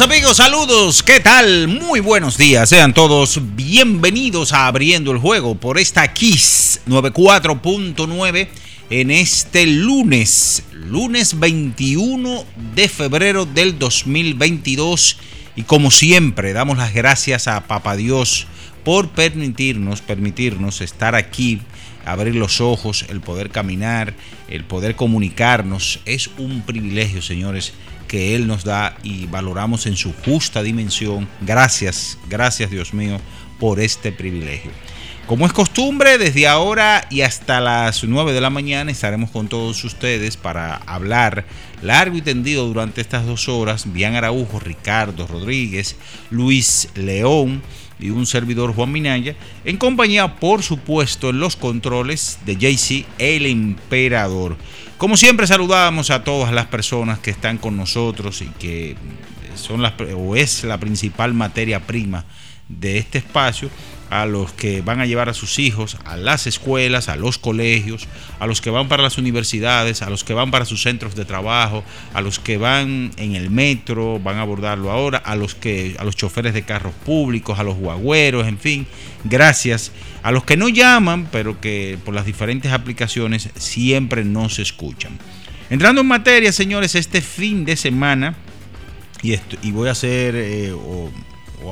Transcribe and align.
Amigos, 0.00 0.36
saludos, 0.36 1.02
¿qué 1.02 1.20
tal? 1.20 1.68
Muy 1.68 2.00
buenos 2.00 2.36
días, 2.36 2.68
sean 2.68 2.92
todos 2.92 3.40
bienvenidos 3.56 4.52
a 4.52 4.66
Abriendo 4.66 5.10
el 5.10 5.18
Juego 5.18 5.54
por 5.54 5.78
esta 5.78 6.12
Kiss 6.12 6.80
94.9 6.86 8.48
en 8.90 9.10
este 9.10 9.66
lunes, 9.66 10.64
lunes 10.72 11.38
21 11.38 12.44
de 12.74 12.88
febrero 12.90 13.46
del 13.46 13.78
2022 13.78 15.18
y 15.56 15.62
como 15.62 15.90
siempre 15.90 16.52
damos 16.52 16.76
las 16.76 16.92
gracias 16.92 17.48
a 17.48 17.66
Papá 17.66 17.96
Dios 17.96 18.46
por 18.84 19.08
permitirnos, 19.08 20.02
permitirnos 20.02 20.82
estar 20.82 21.14
aquí 21.14 21.60
abrir 22.04 22.36
los 22.36 22.60
ojos, 22.60 23.04
el 23.08 23.20
poder 23.20 23.50
caminar, 23.50 24.14
el 24.48 24.64
poder 24.64 24.94
comunicarnos. 24.94 26.00
Es 26.06 26.30
un 26.38 26.62
privilegio, 26.62 27.20
señores, 27.20 27.72
que 28.06 28.34
Él 28.34 28.46
nos 28.46 28.64
da 28.64 28.96
y 29.02 29.26
valoramos 29.26 29.86
en 29.86 29.96
su 29.96 30.12
justa 30.12 30.62
dimensión. 30.62 31.28
Gracias, 31.40 32.18
gracias 32.28 32.70
Dios 32.70 32.94
mío 32.94 33.18
por 33.58 33.80
este 33.80 34.12
privilegio. 34.12 34.70
Como 35.26 35.44
es 35.44 35.52
costumbre, 35.52 36.18
desde 36.18 36.46
ahora 36.46 37.04
y 37.10 37.22
hasta 37.22 37.60
las 37.60 38.04
9 38.04 38.32
de 38.32 38.40
la 38.40 38.48
mañana 38.48 38.92
estaremos 38.92 39.30
con 39.32 39.48
todos 39.48 39.82
ustedes 39.82 40.36
para 40.36 40.76
hablar 40.86 41.44
largo 41.82 42.16
y 42.16 42.22
tendido 42.22 42.64
durante 42.64 43.00
estas 43.00 43.26
dos 43.26 43.48
horas. 43.48 43.92
Bian 43.92 44.14
Araujo, 44.14 44.60
Ricardo 44.60 45.26
Rodríguez, 45.26 45.96
Luis 46.30 46.90
León 46.94 47.60
y 47.98 48.10
un 48.10 48.24
servidor 48.24 48.72
Juan 48.72 48.92
Minaya, 48.92 49.34
en 49.64 49.78
compañía, 49.78 50.36
por 50.36 50.62
supuesto, 50.62 51.30
en 51.30 51.40
los 51.40 51.56
controles 51.56 52.38
de 52.46 52.56
JC 52.56 53.04
El 53.18 53.46
Emperador. 53.46 54.56
Como 54.98 55.18
siempre, 55.18 55.46
saludamos 55.46 56.10
a 56.10 56.24
todas 56.24 56.52
las 56.54 56.66
personas 56.66 57.18
que 57.18 57.30
están 57.30 57.58
con 57.58 57.76
nosotros 57.76 58.40
y 58.40 58.46
que 58.46 58.96
son 59.54 59.82
las, 59.82 59.92
o 60.16 60.36
es 60.36 60.64
la 60.64 60.78
principal 60.78 61.34
materia 61.34 61.80
prima 61.80 62.24
de 62.68 62.98
este 62.98 63.18
espacio 63.18 63.70
a 64.10 64.26
los 64.26 64.52
que 64.52 64.80
van 64.82 65.00
a 65.00 65.06
llevar 65.06 65.28
a 65.28 65.34
sus 65.34 65.58
hijos 65.58 65.96
a 66.04 66.16
las 66.16 66.46
escuelas, 66.46 67.08
a 67.08 67.16
los 67.16 67.38
colegios, 67.38 68.06
a 68.38 68.46
los 68.46 68.60
que 68.60 68.70
van 68.70 68.88
para 68.88 69.02
las 69.02 69.18
universidades, 69.18 70.02
a 70.02 70.10
los 70.10 70.24
que 70.24 70.34
van 70.34 70.50
para 70.50 70.64
sus 70.64 70.82
centros 70.82 71.14
de 71.14 71.24
trabajo, 71.24 71.84
a 72.14 72.20
los 72.20 72.38
que 72.38 72.56
van 72.56 73.10
en 73.16 73.34
el 73.34 73.50
metro, 73.50 74.18
van 74.20 74.36
a 74.36 74.42
abordarlo 74.42 74.90
ahora, 74.90 75.18
a 75.18 75.36
los 75.36 75.54
que 75.54 75.96
a 75.98 76.04
los 76.04 76.16
choferes 76.16 76.54
de 76.54 76.62
carros 76.62 76.94
públicos, 77.04 77.58
a 77.58 77.64
los 77.64 77.76
guagüeros, 77.76 78.46
en 78.46 78.58
fin, 78.58 78.86
gracias 79.24 79.92
a 80.22 80.32
los 80.32 80.44
que 80.44 80.56
no 80.56 80.68
llaman, 80.68 81.28
pero 81.30 81.60
que 81.60 81.98
por 82.04 82.14
las 82.14 82.26
diferentes 82.26 82.72
aplicaciones 82.72 83.48
siempre 83.56 84.24
nos 84.24 84.58
escuchan. 84.58 85.18
Entrando 85.68 86.00
en 86.00 86.06
materia, 86.06 86.52
señores, 86.52 86.94
este 86.94 87.20
fin 87.20 87.64
de 87.64 87.76
semana 87.76 88.36
y, 89.22 89.32
esto, 89.32 89.56
y 89.62 89.72
voy 89.72 89.88
a 89.88 89.92
hacer 89.92 90.34
eh, 90.36 90.72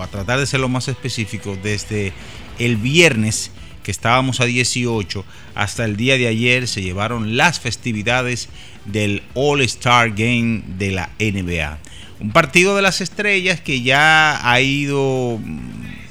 a 0.02 0.08
tratar 0.08 0.38
de 0.38 0.46
ser 0.46 0.60
lo 0.60 0.68
más 0.68 0.88
específico, 0.88 1.56
desde 1.62 2.12
el 2.58 2.76
viernes 2.76 3.50
que 3.84 3.90
estábamos 3.90 4.40
a 4.40 4.46
18 4.46 5.24
hasta 5.54 5.84
el 5.84 5.96
día 5.96 6.16
de 6.16 6.26
ayer 6.26 6.66
se 6.66 6.82
llevaron 6.82 7.36
las 7.36 7.60
festividades 7.60 8.48
del 8.86 9.22
All 9.34 9.60
Star 9.60 10.10
Game 10.10 10.62
de 10.66 10.90
la 10.90 11.10
NBA. 11.20 11.78
Un 12.20 12.32
partido 12.32 12.74
de 12.74 12.82
las 12.82 13.00
estrellas 13.00 13.60
que 13.60 13.82
ya 13.82 14.50
ha 14.50 14.60
ido, 14.60 15.38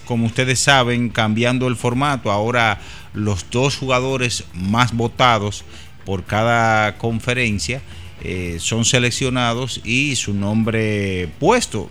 como 0.05 0.27
ustedes 0.27 0.59
saben, 0.59 1.09
cambiando 1.09 1.67
el 1.67 1.75
formato. 1.75 2.31
Ahora 2.31 2.79
los 3.13 3.49
dos 3.49 3.77
jugadores 3.77 4.43
más 4.53 4.93
votados 4.93 5.65
por 6.05 6.25
cada 6.25 6.97
conferencia 6.97 7.81
eh, 8.21 8.57
son 8.59 8.85
seleccionados 8.85 9.81
y 9.83 10.15
su 10.15 10.33
nombre 10.33 11.29
puesto. 11.39 11.89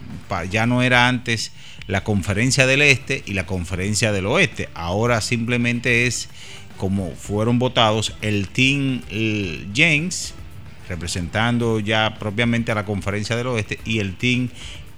Ya 0.51 0.67
no 0.67 0.83
era 0.83 1.09
antes 1.09 1.53
la 1.87 2.05
conferencia 2.05 2.67
del 2.67 2.83
este 2.83 3.23
y 3.27 3.35
la 3.35 3.47
conferencia 3.47 4.13
del 4.13 4.27
oeste. 4.27 4.69
Ahora 4.75 5.21
simplemente 5.21 6.07
es 6.07 6.29
como 6.77 7.13
fueron 7.13 7.59
votados 7.59 8.15
el 8.23 8.49
Team 8.49 9.03
James, 9.75 10.35
representando 10.89 11.79
ya 11.81 12.17
propiamente 12.19 12.73
a 12.73 12.75
la 12.75 12.85
conferencia 12.85 13.37
del 13.37 13.47
oeste, 13.49 13.79
y 13.85 13.99
el 13.99 14.17
Team 14.17 14.49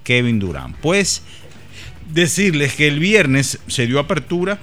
Kevin 0.03 0.39
Durant. 0.39 0.75
Pues 0.77 1.21
decirles 2.11 2.73
que 2.73 2.87
el 2.87 2.99
viernes 2.99 3.59
se 3.67 3.87
dio 3.87 3.99
apertura 3.99 4.59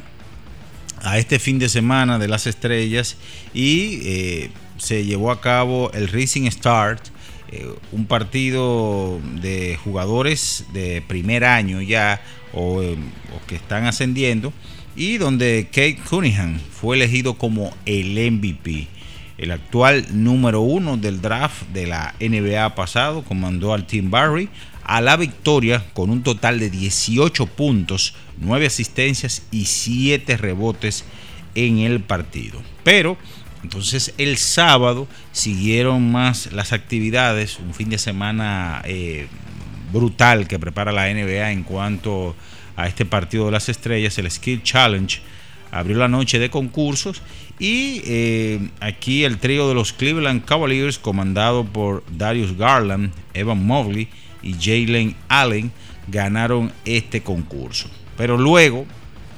a 1.03 1.19
este 1.19 1.39
fin 1.39 1.59
de 1.59 1.69
semana 1.69 2.19
de 2.19 2.29
las 2.29 2.47
estrellas 2.47 3.17
y 3.53 4.01
eh, 4.05 4.51
se 4.79 5.05
llevó 5.05 5.31
a 5.31 5.41
cabo 5.41 5.91
el 5.93 6.09
Racing 6.09 6.49
Start 6.51 7.12
eh, 7.53 7.69
un 7.93 8.07
partido 8.07 9.21
de 9.43 9.79
jugadores 9.85 10.65
de 10.73 11.03
primer 11.03 11.45
año 11.45 11.83
ya 11.83 12.23
o, 12.55 12.81
eh, 12.81 12.97
que 13.47 13.57
están 13.57 13.85
ascendiendo 13.85 14.55
y 14.97 15.19
donde 15.19 15.67
Kate 15.67 15.99
Cunningham 16.09 16.59
fue 16.59 16.97
elegido 16.97 17.35
como 17.35 17.77
el 17.85 18.15
MVP. 18.33 18.89
El 19.37 19.51
actual 19.51 20.07
número 20.13 20.63
uno 20.63 20.97
del 20.97 21.21
draft 21.21 21.65
de 21.75 21.87
la 21.87 22.15
NBA 22.21 22.75
pasado 22.75 23.23
comandó 23.23 23.75
al 23.75 23.87
Team 23.87 24.11
Barry 24.11 24.49
a 24.83 25.03
la 25.03 25.19
victoria 25.19 25.85
con 25.93 26.09
un 26.09 26.23
total 26.23 26.59
de 26.59 26.71
18 26.71 27.47
puntos, 27.49 28.15
9 28.39 28.65
asistencias 28.65 29.43
y 29.51 29.67
7 29.67 30.39
rebotes 30.39 31.05
en 31.55 31.81
el 31.81 32.01
partido. 32.01 32.63
Pero 32.83 33.19
entonces 33.63 34.15
el 34.19 34.39
sábado 34.39 35.07
siguieron 35.33 36.11
más 36.11 36.53
las 36.53 36.73
actividades, 36.73 37.59
un 37.59 37.75
fin 37.75 37.91
de 37.91 37.99
semana 37.99 38.83
eh, 38.85 39.29
brutal 39.93 40.49
que 40.49 40.59
prepara 40.59 40.93
la 40.93 41.13
NBA 41.13 41.53
en 41.53 41.63
cuanto 41.63 42.35
a 42.77 42.89
este 42.89 43.05
partido 43.05 43.47
de 43.47 43.53
las 43.53 43.69
estrellas, 43.69 44.19
el 44.19 44.31
Skill 44.31 44.63
Challenge. 44.63 45.21
Abrió 45.71 45.97
la 45.97 46.09
noche 46.09 46.39
de 46.39 46.51
concursos 46.51 47.23
y 47.59 48.03
eh, 48.05 48.69
aquí 48.81 49.25
el 49.25 49.39
trío 49.39 49.69
de 49.69 49.75
los 49.75 49.93
Cleveland 49.93 50.45
Cavaliers, 50.45 50.99
comandado 50.99 51.65
por 51.65 52.05
Darius 52.11 52.57
Garland, 52.57 53.13
Evan 53.33 53.65
Mobley 53.65 54.09
y 54.43 54.55
Jalen 54.55 55.15
Allen 55.29 55.73
ganaron 56.09 56.73
este 56.85 57.23
concurso. 57.23 57.89
Pero 58.17 58.37
luego, 58.37 58.87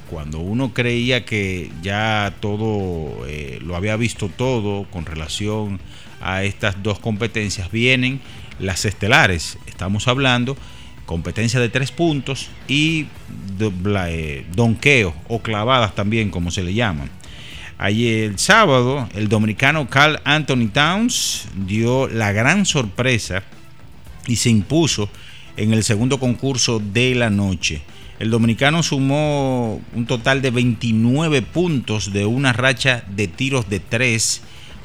cuando 0.09 0.39
uno 0.39 0.73
creía 0.73 1.25
que 1.25 1.71
ya 1.81 2.33
todo 2.39 3.25
eh, 3.27 3.59
lo 3.61 3.75
había 3.75 3.95
visto 3.95 4.29
todo 4.29 4.85
con 4.91 5.05
relación 5.05 5.79
a 6.21 6.43
estas 6.43 6.81
dos 6.81 6.99
competencias, 6.99 7.71
vienen 7.71 8.21
las 8.59 8.85
estelares. 8.85 9.57
Estamos 9.67 10.07
hablando 10.07 10.57
competencia 11.05 11.59
de 11.59 11.69
tres 11.69 11.91
puntos 11.91 12.49
y 12.67 13.07
eh, 13.59 14.45
donqueo 14.55 15.13
o 15.27 15.39
clavadas 15.39 15.95
también, 15.95 16.29
como 16.29 16.51
se 16.51 16.63
le 16.63 16.73
llaman. 16.73 17.09
Ayer 17.77 18.39
sábado, 18.39 19.09
el 19.15 19.27
dominicano 19.27 19.89
Carl 19.89 20.19
Anthony 20.23 20.69
Towns 20.73 21.47
dio 21.67 22.07
la 22.07 22.31
gran 22.31 22.65
sorpresa 22.65 23.43
y 24.27 24.37
se 24.37 24.49
impuso 24.49 25.09
en 25.57 25.73
el 25.73 25.83
segundo 25.83 26.19
concurso 26.19 26.79
de 26.79 27.15
la 27.15 27.29
noche. 27.29 27.81
El 28.17 28.31
dominicano 28.31 28.81
sumó 28.81 29.81
un 29.93 30.05
total 30.05 30.41
de 30.41 30.51
29 30.51 31.41
puntos 31.41 32.13
de 32.13 32.25
una 32.25 32.53
racha 32.53 33.03
de 33.09 33.27
tiros 33.27 33.69
de 33.69 33.81
tres, 33.81 34.41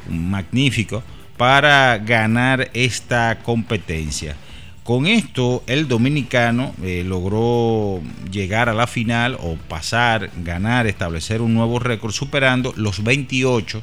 magnífico, 0.09 1.05
para 1.37 1.99
ganar 1.99 2.71
esta 2.75 3.39
competencia. 3.39 4.35
Con 4.83 5.07
esto, 5.07 5.63
el 5.69 5.87
dominicano 5.87 6.75
eh, 6.83 7.05
logró 7.07 8.01
llegar 8.33 8.69
a 8.69 8.75
la 8.75 8.89
final 8.89 9.37
o 9.41 9.55
pasar, 9.69 10.31
ganar, 10.43 10.89
establecer 10.89 11.41
un 11.41 11.55
nuevo 11.55 11.79
récord, 11.79 12.13
superando 12.13 12.75
los 12.77 13.05
28 13.05 13.81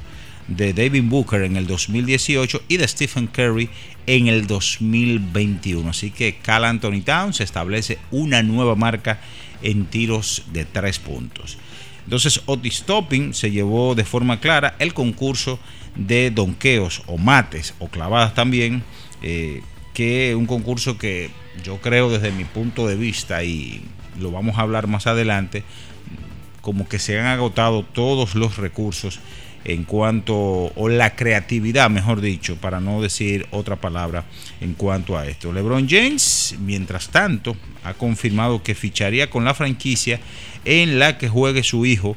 de 0.47 0.73
David 0.73 1.03
Booker 1.05 1.41
en 1.41 1.57
el 1.57 1.67
2018 1.67 2.63
y 2.67 2.77
de 2.77 2.88
Stephen 2.88 3.27
Curry 3.27 3.69
en 4.05 4.27
el 4.27 4.47
2021. 4.47 5.89
Así 5.89 6.11
que 6.11 6.38
Cal 6.38 6.65
Anthony 6.65 7.01
Towns 7.03 7.41
establece 7.41 7.97
una 8.11 8.44
nueva 8.44 8.75
marca 8.75 9.19
en 9.61 9.85
tiros 9.85 10.44
de 10.53 10.65
tres 10.65 10.99
puntos. 10.99 11.57
Entonces 12.03 12.41
Otis 12.45 12.83
Topping 12.83 13.33
se 13.33 13.51
llevó 13.51 13.94
de 13.94 14.05
forma 14.05 14.39
clara 14.39 14.75
el 14.79 14.94
concurso 14.94 15.59
de 15.95 16.31
donqueos 16.31 17.03
o 17.07 17.17
mates 17.17 17.73
o 17.79 17.89
clavadas 17.89 18.33
también, 18.33 18.83
eh, 19.21 19.61
que 19.93 20.35
un 20.35 20.45
concurso 20.45 20.97
que 20.97 21.29
yo 21.63 21.81
creo 21.81 22.09
desde 22.09 22.31
mi 22.31 22.45
punto 22.45 22.88
de 22.88 22.95
vista 22.95 23.43
y 23.43 23.81
lo 24.19 24.31
vamos 24.31 24.57
a 24.57 24.61
hablar 24.61 24.88
más 24.88 25.07
adelante, 25.07 25.63
como 26.61 26.88
que 26.88 27.00
se 27.00 27.19
han 27.19 27.25
agotado 27.25 27.83
todos 27.83 28.35
los 28.35 28.57
recursos 28.57 29.19
en 29.67 29.83
cuanto, 29.83 30.71
o 30.75 30.89
la 30.89 31.15
creatividad, 31.15 31.89
mejor 31.89 32.21
dicho, 32.21 32.55
para 32.55 32.79
no 32.79 33.01
decir 33.01 33.47
otra 33.51 33.75
palabra 33.75 34.23
en 34.61 34.73
cuanto 34.73 35.17
a 35.17 35.27
esto. 35.27 35.51
LeBron 35.51 35.89
James, 35.89 36.55
mientras 36.59 37.09
tanto, 37.09 37.57
ha 37.83 37.93
confirmado 37.93 38.63
que 38.63 38.75
ficharía 38.75 39.29
con 39.29 39.43
la 39.43 39.53
franquicia 39.53 40.21
en 40.63 40.99
la 40.99 41.17
que 41.17 41.27
juegue 41.27 41.63
su 41.63 41.85
hijo 41.85 42.15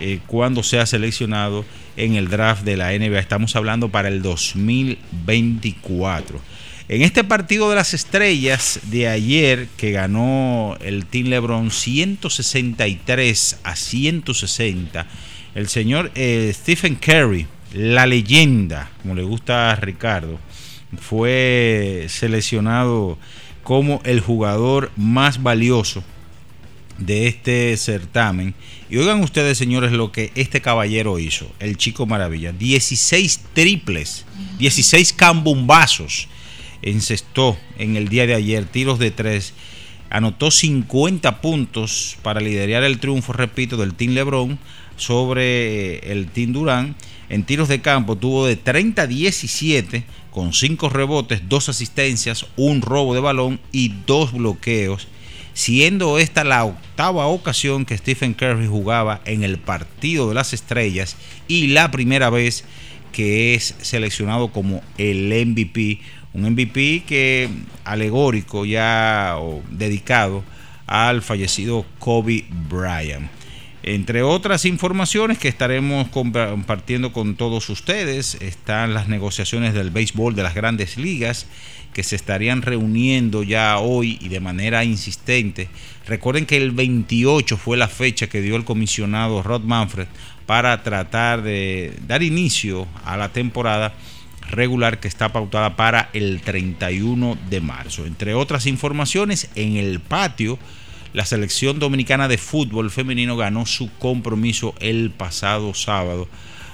eh, 0.00 0.18
cuando 0.26 0.64
sea 0.64 0.86
seleccionado 0.86 1.64
en 1.96 2.16
el 2.16 2.28
draft 2.28 2.64
de 2.64 2.76
la 2.76 2.90
NBA. 2.90 3.20
Estamos 3.20 3.54
hablando 3.54 3.90
para 3.90 4.08
el 4.08 4.20
2024. 4.20 6.40
En 6.88 7.02
este 7.02 7.22
partido 7.22 7.70
de 7.70 7.76
las 7.76 7.94
estrellas 7.94 8.80
de 8.84 9.06
ayer 9.06 9.68
que 9.76 9.92
ganó 9.92 10.76
el 10.80 11.06
Team 11.06 11.28
LeBron 11.28 11.70
163 11.70 13.60
a 13.62 13.76
160 13.76 15.06
el 15.54 15.68
señor 15.68 16.10
eh, 16.14 16.52
Stephen 16.54 16.96
Curry, 16.96 17.46
la 17.72 18.06
leyenda, 18.06 18.90
como 19.02 19.14
le 19.14 19.22
gusta 19.22 19.70
a 19.70 19.76
Ricardo, 19.76 20.38
fue 21.00 22.06
seleccionado 22.08 23.18
como 23.62 24.00
el 24.04 24.20
jugador 24.20 24.90
más 24.96 25.42
valioso 25.42 26.02
de 26.98 27.28
este 27.28 27.76
certamen. 27.76 28.54
Y 28.90 28.96
oigan 28.96 29.20
ustedes, 29.22 29.58
señores, 29.58 29.92
lo 29.92 30.12
que 30.12 30.32
este 30.34 30.60
caballero 30.60 31.18
hizo, 31.18 31.50
el 31.60 31.76
chico 31.76 32.06
maravilla. 32.06 32.52
16 32.52 33.40
triples, 33.52 34.24
16 34.58 35.12
cambumbazos 35.12 36.28
encestó 36.82 37.56
en 37.78 37.96
el 37.96 38.08
día 38.08 38.26
de 38.26 38.34
ayer, 38.34 38.64
tiros 38.64 38.98
de 38.98 39.10
tres. 39.10 39.54
Anotó 40.10 40.50
50 40.50 41.40
puntos 41.40 42.16
para 42.22 42.40
liderar 42.40 42.82
el 42.84 42.98
triunfo, 42.98 43.34
repito, 43.34 43.76
del 43.76 43.94
Team 43.94 44.12
LeBron 44.12 44.58
sobre 44.98 45.96
eh, 45.96 46.12
el 46.12 46.26
Team 46.28 46.52
Durán. 46.52 46.94
En 47.28 47.44
tiros 47.44 47.68
de 47.68 47.80
campo 47.80 48.16
tuvo 48.16 48.46
de 48.46 48.56
30 48.56 49.02
a 49.02 49.06
17 49.06 50.04
con 50.30 50.52
5 50.52 50.88
rebotes, 50.88 51.48
2 51.48 51.68
asistencias, 51.68 52.46
un 52.56 52.80
robo 52.80 53.14
de 53.14 53.20
balón 53.20 53.60
y 53.72 53.92
2 54.06 54.32
bloqueos, 54.32 55.08
siendo 55.52 56.18
esta 56.18 56.44
la 56.44 56.64
octava 56.64 57.26
ocasión 57.26 57.84
que 57.84 57.98
Stephen 57.98 58.34
Curry 58.34 58.66
jugaba 58.66 59.20
en 59.24 59.42
el 59.42 59.58
partido 59.58 60.28
de 60.28 60.34
las 60.34 60.52
estrellas 60.52 61.16
y 61.48 61.68
la 61.68 61.90
primera 61.90 62.30
vez 62.30 62.64
que 63.12 63.54
es 63.54 63.74
seleccionado 63.80 64.48
como 64.48 64.82
el 64.96 65.26
MVP, 65.46 66.00
un 66.34 66.50
MVP 66.50 67.02
que 67.06 67.48
alegórico 67.84 68.64
ya 68.64 69.36
o 69.38 69.62
dedicado 69.70 70.44
al 70.86 71.22
fallecido 71.22 71.84
Kobe 71.98 72.44
Bryant. 72.70 73.37
Entre 73.82 74.22
otras 74.22 74.64
informaciones 74.64 75.38
que 75.38 75.48
estaremos 75.48 76.08
compartiendo 76.08 77.12
con 77.12 77.36
todos 77.36 77.68
ustedes 77.70 78.36
están 78.40 78.92
las 78.92 79.08
negociaciones 79.08 79.72
del 79.72 79.90
béisbol 79.90 80.34
de 80.34 80.42
las 80.42 80.54
grandes 80.54 80.96
ligas 80.96 81.46
que 81.92 82.02
se 82.02 82.16
estarían 82.16 82.62
reuniendo 82.62 83.42
ya 83.42 83.78
hoy 83.78 84.18
y 84.20 84.28
de 84.28 84.40
manera 84.40 84.84
insistente. 84.84 85.68
Recuerden 86.06 86.44
que 86.44 86.56
el 86.56 86.72
28 86.72 87.56
fue 87.56 87.76
la 87.76 87.88
fecha 87.88 88.28
que 88.28 88.40
dio 88.40 88.56
el 88.56 88.64
comisionado 88.64 89.42
Rod 89.42 89.62
Manfred 89.62 90.08
para 90.46 90.82
tratar 90.82 91.42
de 91.42 91.94
dar 92.06 92.22
inicio 92.22 92.86
a 93.04 93.16
la 93.16 93.30
temporada 93.30 93.94
regular 94.50 94.98
que 94.98 95.08
está 95.08 95.30
pautada 95.30 95.76
para 95.76 96.10
el 96.12 96.40
31 96.40 97.38
de 97.48 97.60
marzo. 97.60 98.06
Entre 98.06 98.34
otras 98.34 98.66
informaciones, 98.66 99.50
en 99.54 99.76
el 99.76 100.00
patio 100.00 100.58
la 101.12 101.24
selección 101.24 101.78
dominicana 101.78 102.28
de 102.28 102.38
fútbol 102.38 102.90
femenino 102.90 103.36
ganó 103.36 103.66
su 103.66 103.90
compromiso 103.98 104.74
el 104.80 105.10
pasado 105.10 105.74
sábado 105.74 106.28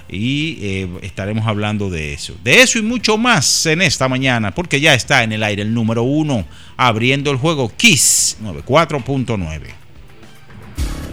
y 0.08 0.58
eh, 0.60 0.88
estaremos 1.02 1.46
hablando 1.46 1.90
de 1.90 2.12
eso. 2.12 2.34
De 2.42 2.62
eso 2.62 2.78
y 2.78 2.82
mucho 2.82 3.18
más 3.18 3.66
en 3.66 3.82
esta 3.82 4.08
mañana, 4.08 4.54
porque 4.54 4.80
ya 4.80 4.94
está 4.94 5.22
en 5.22 5.32
el 5.32 5.42
aire 5.42 5.62
el 5.62 5.74
número 5.74 6.02
uno, 6.02 6.46
abriendo 6.76 7.30
el 7.30 7.36
juego 7.36 7.72
Kiss 7.76 8.38
94.9. 8.42 9.84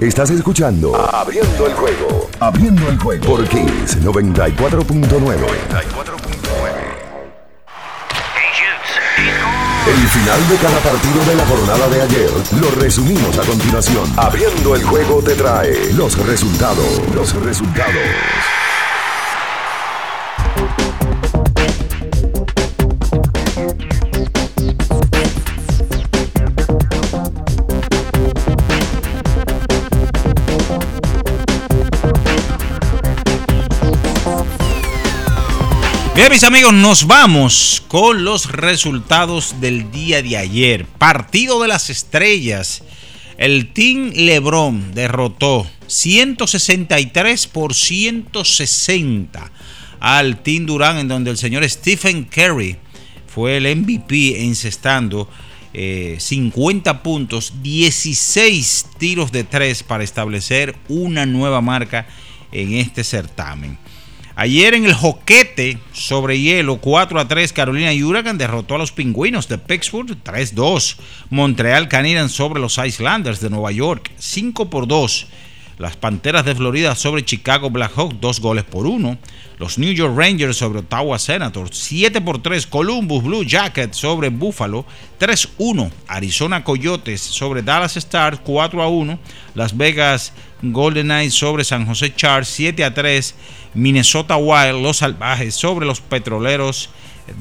Estás 0.02 0.32
escuchando 0.32 0.96
Abriendo 0.96 1.68
el 1.68 1.74
juego. 1.74 2.28
Abriendo 2.40 2.90
el 2.90 2.98
juego 2.98 3.24
por 3.24 3.48
Kiss 3.48 4.02
94.9. 4.02 6.31
El 9.92 10.08
final 10.08 10.48
de 10.48 10.56
cada 10.56 10.80
partido 10.80 11.20
de 11.26 11.36
la 11.36 11.46
jornada 11.46 11.90
de 11.90 12.02
ayer 12.02 12.32
lo 12.62 12.72
resumimos 12.82 13.38
a 13.38 13.42
continuación. 13.42 14.10
Abriendo 14.16 14.74
el 14.74 14.86
juego 14.86 15.22
te 15.22 15.36
trae 15.36 15.92
los 15.92 16.18
resultados. 16.26 17.02
Los 17.14 17.34
resultados. 17.36 18.71
Bien, 36.14 36.30
mis 36.30 36.44
amigos, 36.44 36.74
nos 36.74 37.08
vamos 37.08 37.82
con 37.88 38.26
los 38.26 38.52
resultados 38.52 39.62
del 39.62 39.92
día 39.92 40.22
de 40.22 40.36
ayer. 40.36 40.86
Partido 40.86 41.62
de 41.62 41.70
las 41.70 41.90
estrellas. 41.90 42.84
El 43.38 43.72
Team 43.72 44.12
Lebron 44.14 44.94
derrotó 44.94 45.66
163 45.88 47.48
por 47.48 47.74
160 47.74 49.52
al 50.02 50.44
Team 50.44 50.66
Durán, 50.66 50.98
en 50.98 51.08
donde 51.08 51.32
el 51.32 51.38
señor 51.38 51.68
Stephen 51.70 52.26
Curry 52.26 52.76
fue 53.26 53.56
el 53.56 53.74
MVP 53.74 54.44
encestando 54.44 55.30
50 55.74 56.92
eh, 56.92 56.94
puntos, 56.96 57.54
16 57.64 58.86
tiros 58.98 59.32
de 59.32 59.46
3 59.46 59.84
para 59.84 60.04
establecer 60.04 60.76
una 60.90 61.26
nueva 61.26 61.62
marca 61.62 62.06
en 62.52 62.74
este 62.74 63.06
certamen. 63.06 63.78
Ayer 64.36 64.74
en 64.74 64.86
el 64.86 64.94
joquete 64.94 65.78
sobre 65.92 66.40
hielo 66.40 66.78
4 66.78 67.20
a 67.20 67.28
3 67.28 67.52
Carolina 67.52 67.92
Huracán 67.92 68.38
derrotó 68.38 68.76
a 68.76 68.78
los 68.78 68.92
pingüinos 68.92 69.48
de 69.48 69.58
Pittsburgh 69.58 70.18
3-2. 70.24 70.96
Montreal 71.30 71.88
Canadiens 71.90 72.32
sobre 72.32 72.62
los 72.62 72.78
Islanders 72.78 73.42
de 73.42 73.50
Nueva 73.50 73.72
York 73.72 74.12
5 74.18 74.70
por 74.70 74.88
2. 74.88 75.28
Las 75.82 75.98
Panteras 75.98 76.46
de 76.46 76.54
Florida 76.54 76.94
sobre 76.94 77.26
Chicago 77.26 77.72
Blackhawks, 77.72 78.22
dos 78.22 78.40
goles 78.40 78.64
por 78.64 78.86
uno. 78.86 79.18
Los 79.58 79.80
New 79.80 79.92
York 79.92 80.16
Rangers 80.16 80.58
sobre 80.58 80.80
Ottawa 80.80 81.18
Senators, 81.18 81.76
7 81.76 82.22
por 82.22 82.42
3. 82.42 82.68
Columbus 82.68 83.24
Blue 83.24 83.44
Jackets 83.44 83.98
sobre 83.98 84.30
Buffalo, 84.30 84.86
3-1. 85.20 85.92
Arizona 86.08 86.64
Coyotes 86.64 87.20
sobre 87.22 87.64
Dallas 87.64 87.98
Stars, 87.98 88.40
4-1. 88.46 89.18
Las 89.56 89.76
Vegas 89.76 90.34
Golden 90.62 91.08
Knights 91.08 91.34
sobre 91.34 91.64
San 91.64 91.88
José 91.88 92.14
Chargers, 92.16 92.50
7 92.50 92.92
3. 92.92 93.36
Minnesota 93.74 94.38
Wild, 94.38 94.82
los 94.82 94.98
salvajes 94.98 95.56
sobre 95.56 95.86
los 95.86 96.02
petroleros 96.02 96.90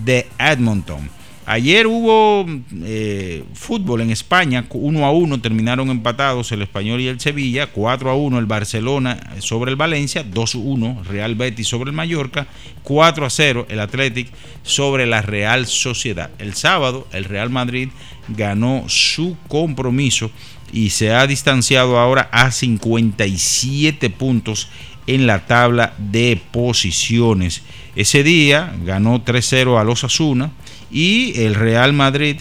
de 0.04 0.28
Edmonton. 0.38 1.10
Ayer 1.46 1.88
hubo 1.88 2.46
eh, 2.84 3.42
fútbol 3.54 4.02
en 4.02 4.10
España, 4.10 4.66
1 4.70 5.04
a 5.04 5.10
1 5.10 5.40
terminaron 5.40 5.90
empatados 5.90 6.52
el 6.52 6.62
Español 6.62 7.00
y 7.00 7.08
el 7.08 7.18
Sevilla, 7.18 7.66
4 7.66 8.08
a 8.08 8.14
1 8.14 8.38
el 8.38 8.46
Barcelona 8.46 9.18
sobre 9.40 9.72
el 9.72 9.76
Valencia, 9.76 10.22
2 10.22 10.54
a 10.54 10.58
1 10.58 11.02
Real 11.08 11.34
Betis 11.34 11.66
sobre 11.66 11.90
el 11.90 11.96
Mallorca, 11.96 12.46
4 12.84 13.26
a 13.26 13.30
0 13.30 13.66
el 13.68 13.80
Athletic 13.80 14.28
sobre 14.62 15.06
la 15.06 15.22
Real 15.22 15.66
Sociedad. 15.66 16.30
El 16.38 16.54
sábado 16.54 17.08
el 17.12 17.24
Real 17.24 17.50
Madrid 17.50 17.88
ganó 18.28 18.84
su 18.86 19.36
compromiso 19.48 20.30
y 20.72 20.90
se 20.90 21.12
ha 21.12 21.26
distanciado 21.26 21.98
ahora 21.98 22.28
a 22.30 22.52
57 22.52 24.08
puntos 24.10 24.68
en 25.06 25.26
la 25.26 25.46
tabla 25.46 25.94
de 25.98 26.40
posiciones. 26.50 27.62
Ese 27.96 28.22
día 28.22 28.74
ganó 28.84 29.24
3-0 29.24 29.80
a 29.80 29.84
los 29.84 30.04
Asuna 30.04 30.50
y 30.90 31.40
el 31.40 31.54
Real 31.54 31.92
Madrid, 31.92 32.36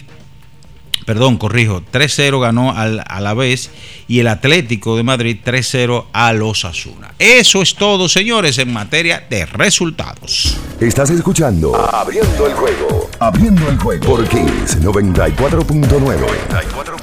perdón, 1.06 1.38
corrijo, 1.38 1.82
3-0 1.92 2.40
ganó 2.40 2.76
al, 2.76 3.02
a 3.06 3.20
la 3.20 3.34
vez 3.34 3.70
y 4.06 4.20
el 4.20 4.28
Atlético 4.28 4.96
de 4.96 5.02
Madrid 5.02 5.38
3-0 5.44 6.06
a 6.12 6.32
los 6.32 6.64
Asuna. 6.64 7.14
Eso 7.18 7.62
es 7.62 7.74
todo, 7.74 8.08
señores, 8.08 8.58
en 8.58 8.72
materia 8.72 9.26
de 9.28 9.46
resultados. 9.46 10.58
Estás 10.80 11.10
escuchando 11.10 11.74
Abriendo 11.76 12.46
el 12.46 12.54
juego. 12.54 13.10
Abriendo 13.18 13.68
el 13.68 13.78
juego 13.78 14.06
por 14.06 14.28
Kings 14.28 14.80
94.9. 14.80 16.99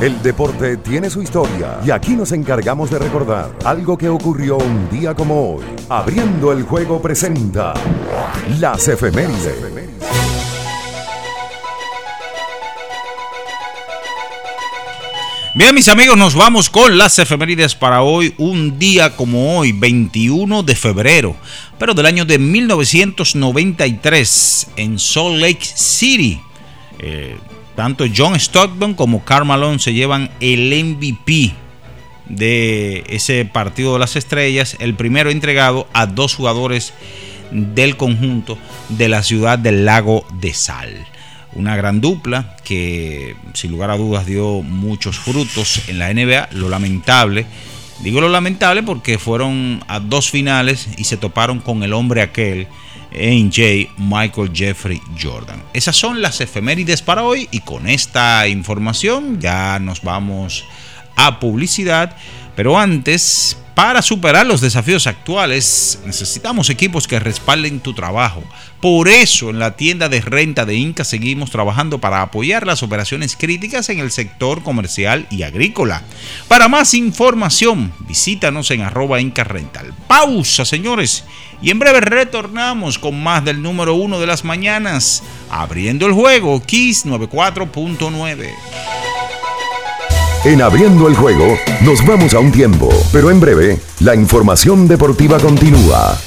El 0.00 0.20
deporte 0.22 0.78
tiene 0.78 1.08
su 1.08 1.22
historia 1.22 1.78
y 1.86 1.92
aquí 1.92 2.16
nos 2.16 2.32
encargamos 2.32 2.90
de 2.90 2.98
recordar 2.98 3.52
algo 3.64 3.96
que 3.96 4.08
ocurrió 4.08 4.58
un 4.58 4.90
día 4.90 5.14
como 5.14 5.54
hoy. 5.54 5.62
Abriendo 5.88 6.50
el 6.52 6.64
juego 6.64 7.00
presenta 7.00 7.74
las 8.58 8.88
efemérides. 8.88 9.54
Bien, 15.54 15.72
mis 15.72 15.88
amigos, 15.88 16.18
nos 16.18 16.34
vamos 16.34 16.68
con 16.68 16.98
las 16.98 17.16
efemérides 17.20 17.76
para 17.76 18.02
hoy, 18.02 18.34
un 18.38 18.76
día 18.76 19.14
como 19.14 19.56
hoy, 19.56 19.70
21 19.70 20.64
de 20.64 20.74
febrero, 20.74 21.36
pero 21.78 21.94
del 21.94 22.06
año 22.06 22.24
de 22.24 22.40
1993, 22.40 24.66
en 24.74 24.98
Salt 24.98 25.36
Lake 25.36 25.62
City. 25.62 26.40
Eh, 26.98 27.36
tanto 27.76 28.04
John 28.14 28.34
Stockton 28.36 28.94
como 28.94 29.24
Karl 29.24 29.44
Malone 29.44 29.78
se 29.78 29.92
llevan 29.92 30.30
el 30.40 30.72
MVP 30.84 31.54
de 32.26 33.04
ese 33.08 33.44
partido 33.44 33.94
de 33.94 33.98
las 33.98 34.16
estrellas, 34.16 34.76
el 34.78 34.94
primero 34.94 35.30
entregado 35.30 35.86
a 35.92 36.06
dos 36.06 36.34
jugadores 36.34 36.94
del 37.50 37.96
conjunto 37.96 38.58
de 38.90 39.08
la 39.08 39.22
ciudad 39.22 39.58
del 39.58 39.84
lago 39.84 40.26
de 40.40 40.54
Sal. 40.54 41.06
Una 41.52 41.76
gran 41.76 42.00
dupla 42.00 42.56
que 42.64 43.36
sin 43.52 43.70
lugar 43.70 43.90
a 43.90 43.96
dudas 43.96 44.26
dio 44.26 44.62
muchos 44.62 45.18
frutos 45.18 45.88
en 45.88 46.00
la 46.00 46.12
NBA. 46.12 46.48
Lo 46.52 46.68
lamentable, 46.68 47.46
digo 48.00 48.20
lo 48.20 48.28
lamentable 48.28 48.82
porque 48.82 49.18
fueron 49.18 49.84
a 49.86 50.00
dos 50.00 50.30
finales 50.30 50.88
y 50.96 51.04
se 51.04 51.16
toparon 51.16 51.60
con 51.60 51.84
el 51.84 51.92
hombre 51.92 52.22
aquel, 52.22 52.66
AJ 53.14 53.90
Michael 53.98 54.50
Jeffrey 54.52 55.00
Jordan. 55.20 55.62
Esas 55.72 55.96
son 55.96 56.20
las 56.20 56.40
efemérides 56.40 57.02
para 57.02 57.22
hoy 57.22 57.48
y 57.50 57.60
con 57.60 57.88
esta 57.88 58.46
información 58.48 59.40
ya 59.40 59.78
nos 59.78 60.02
vamos 60.02 60.64
a 61.16 61.40
publicidad. 61.40 62.16
Pero 62.56 62.78
antes, 62.78 63.56
para 63.74 64.02
superar 64.02 64.46
los 64.46 64.60
desafíos 64.60 65.06
actuales, 65.06 66.00
necesitamos 66.06 66.70
equipos 66.70 67.08
que 67.08 67.18
respalden 67.18 67.80
tu 67.80 67.92
trabajo. 67.92 68.42
Por 68.80 69.08
eso, 69.08 69.50
en 69.50 69.58
la 69.58 69.76
tienda 69.76 70.08
de 70.08 70.20
renta 70.20 70.64
de 70.64 70.74
Inca 70.74 71.04
seguimos 71.04 71.50
trabajando 71.50 71.98
para 71.98 72.22
apoyar 72.22 72.66
las 72.66 72.82
operaciones 72.82 73.36
críticas 73.36 73.88
en 73.88 73.98
el 73.98 74.10
sector 74.10 74.62
comercial 74.62 75.26
y 75.30 75.42
agrícola. 75.42 76.02
Para 76.48 76.68
más 76.68 76.94
información, 76.94 77.92
visítanos 78.00 78.70
en 78.70 78.82
arroba 78.82 79.20
Inca. 79.20 79.44
Pausa, 80.06 80.64
señores. 80.64 81.24
Y 81.60 81.70
en 81.70 81.78
breve 81.78 82.00
retornamos 82.00 82.98
con 82.98 83.22
más 83.22 83.44
del 83.44 83.62
número 83.62 83.94
uno 83.94 84.20
de 84.20 84.26
las 84.26 84.44
mañanas, 84.44 85.22
abriendo 85.50 86.06
el 86.06 86.12
juego, 86.12 86.62
Kiss 86.62 87.06
94.9. 87.06 89.23
En 90.44 90.60
abriendo 90.60 91.08
el 91.08 91.14
juego, 91.14 91.56
nos 91.80 92.06
vamos 92.06 92.34
a 92.34 92.38
un 92.38 92.52
tiempo, 92.52 92.90
pero 93.10 93.30
en 93.30 93.40
breve, 93.40 93.78
la 94.00 94.14
información 94.14 94.86
deportiva 94.86 95.38
continúa. 95.38 96.18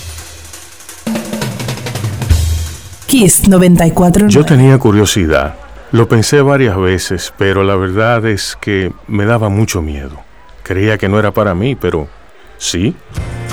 Kiss 3.06 3.48
94. 3.48 4.28
Yo 4.28 4.44
tenía 4.44 4.80
curiosidad. 4.80 5.56
Lo 5.92 6.08
pensé 6.08 6.42
varias 6.42 6.76
veces, 6.78 7.32
pero 7.38 7.64
la 7.64 7.76
verdad 7.76 8.26
es 8.26 8.58
que 8.60 8.92
me 9.08 9.26
daba 9.26 9.50
mucho 9.50 9.84
miedo. 9.84 10.20
Creía 10.64 10.98
que 10.98 11.08
no 11.08 11.20
era 11.20 11.30
para 11.30 11.54
mí, 11.54 11.76
pero 11.76 12.08
sí. 12.58 12.96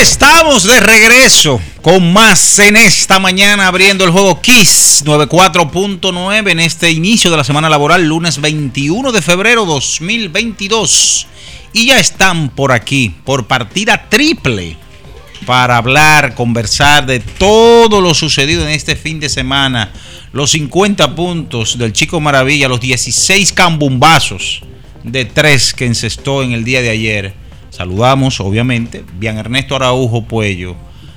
Estamos 0.00 0.64
de 0.64 0.78
regreso 0.78 1.58
con 1.80 2.12
más 2.12 2.58
en 2.58 2.76
esta 2.76 3.18
mañana 3.18 3.66
abriendo 3.66 4.04
el 4.04 4.10
juego 4.10 4.42
Kiss 4.42 5.02
94.9 5.06 6.50
en 6.50 6.60
este 6.60 6.90
inicio 6.90 7.30
de 7.30 7.38
la 7.38 7.44
semana 7.44 7.70
laboral, 7.70 8.06
lunes 8.06 8.38
21 8.38 9.10
de 9.10 9.22
febrero 9.22 9.64
2022. 9.64 11.26
Y 11.72 11.86
ya 11.86 11.98
están 11.98 12.50
por 12.50 12.72
aquí, 12.72 13.14
por 13.24 13.46
partida 13.46 14.10
triple, 14.10 14.76
para 15.46 15.78
hablar, 15.78 16.34
conversar 16.34 17.06
de 17.06 17.20
todo 17.20 18.02
lo 18.02 18.12
sucedido 18.12 18.64
en 18.64 18.72
este 18.72 18.96
fin 18.96 19.18
de 19.18 19.30
semana. 19.30 19.92
Los 20.30 20.50
50 20.50 21.14
puntos 21.14 21.78
del 21.78 21.94
Chico 21.94 22.20
Maravilla, 22.20 22.68
los 22.68 22.80
16 22.80 23.50
cambumbazos 23.52 24.60
de 25.04 25.24
tres 25.24 25.72
que 25.72 25.86
encestó 25.86 26.42
en 26.42 26.52
el 26.52 26.64
día 26.64 26.82
de 26.82 26.90
ayer 26.90 27.45
Saludamos, 27.76 28.40
obviamente, 28.40 29.04
Bian 29.18 29.36
Ernesto 29.36 29.76
Araujo 29.76 30.24
Puello, 30.24 30.76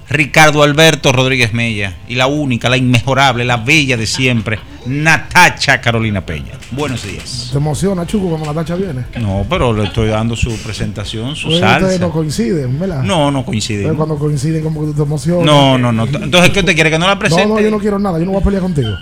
Ricardo 0.10 0.62
Alberto 0.62 1.14
Rodríguez 1.14 1.54
Mella 1.54 1.96
y 2.10 2.16
la 2.16 2.28
única, 2.28 2.68
la 2.68 2.76
inmejorable, 2.76 3.46
la 3.46 3.56
bella 3.56 3.96
de 3.96 4.06
siempre, 4.06 4.60
Natacha 4.86 5.80
Carolina 5.80 6.26
Peña. 6.26 6.52
Buenos 6.72 7.08
días. 7.08 7.48
¿Te 7.54 7.60
emociona, 7.60 8.06
Chuco, 8.06 8.28
cuando 8.28 8.48
Natacha 8.48 8.76
viene? 8.76 9.06
No, 9.22 9.46
pero 9.50 9.72
le 9.72 9.86
estoy 9.86 10.10
dando 10.10 10.36
su 10.36 10.54
presentación, 10.58 11.34
su 11.38 11.48
Pues 11.48 11.62
salsa. 11.62 11.78
Ustedes 11.86 12.02
no 12.02 12.12
coinciden, 12.12 12.78
¿verdad? 12.78 13.04
No, 13.04 13.32
no 13.32 13.46
coinciden. 13.46 13.84
Pero 13.84 13.96
cuando 13.96 14.18
coinciden, 14.18 14.62
como 14.62 14.82
que 14.82 14.88
tú 14.88 14.94
te 14.96 15.04
emocionas. 15.04 15.46
No, 15.46 15.78
no, 15.78 15.94
no. 15.94 16.04
Entonces, 16.04 16.52
¿qué 16.52 16.60
usted 16.60 16.76
quiere? 16.76 16.92
¿Que 16.92 17.00
no 17.00 17.08
la 17.08 17.18
presente? 17.18 17.48
No, 17.48 17.56
no, 17.56 17.62
yo 17.62 17.72
no 17.72 17.80
quiero 17.80 18.00
nada. 18.00 18.20
Yo 18.20 18.26
no 18.26 18.32
voy 18.32 18.42
a 18.42 18.44
pelear 18.44 18.64
contigo. 18.64 18.98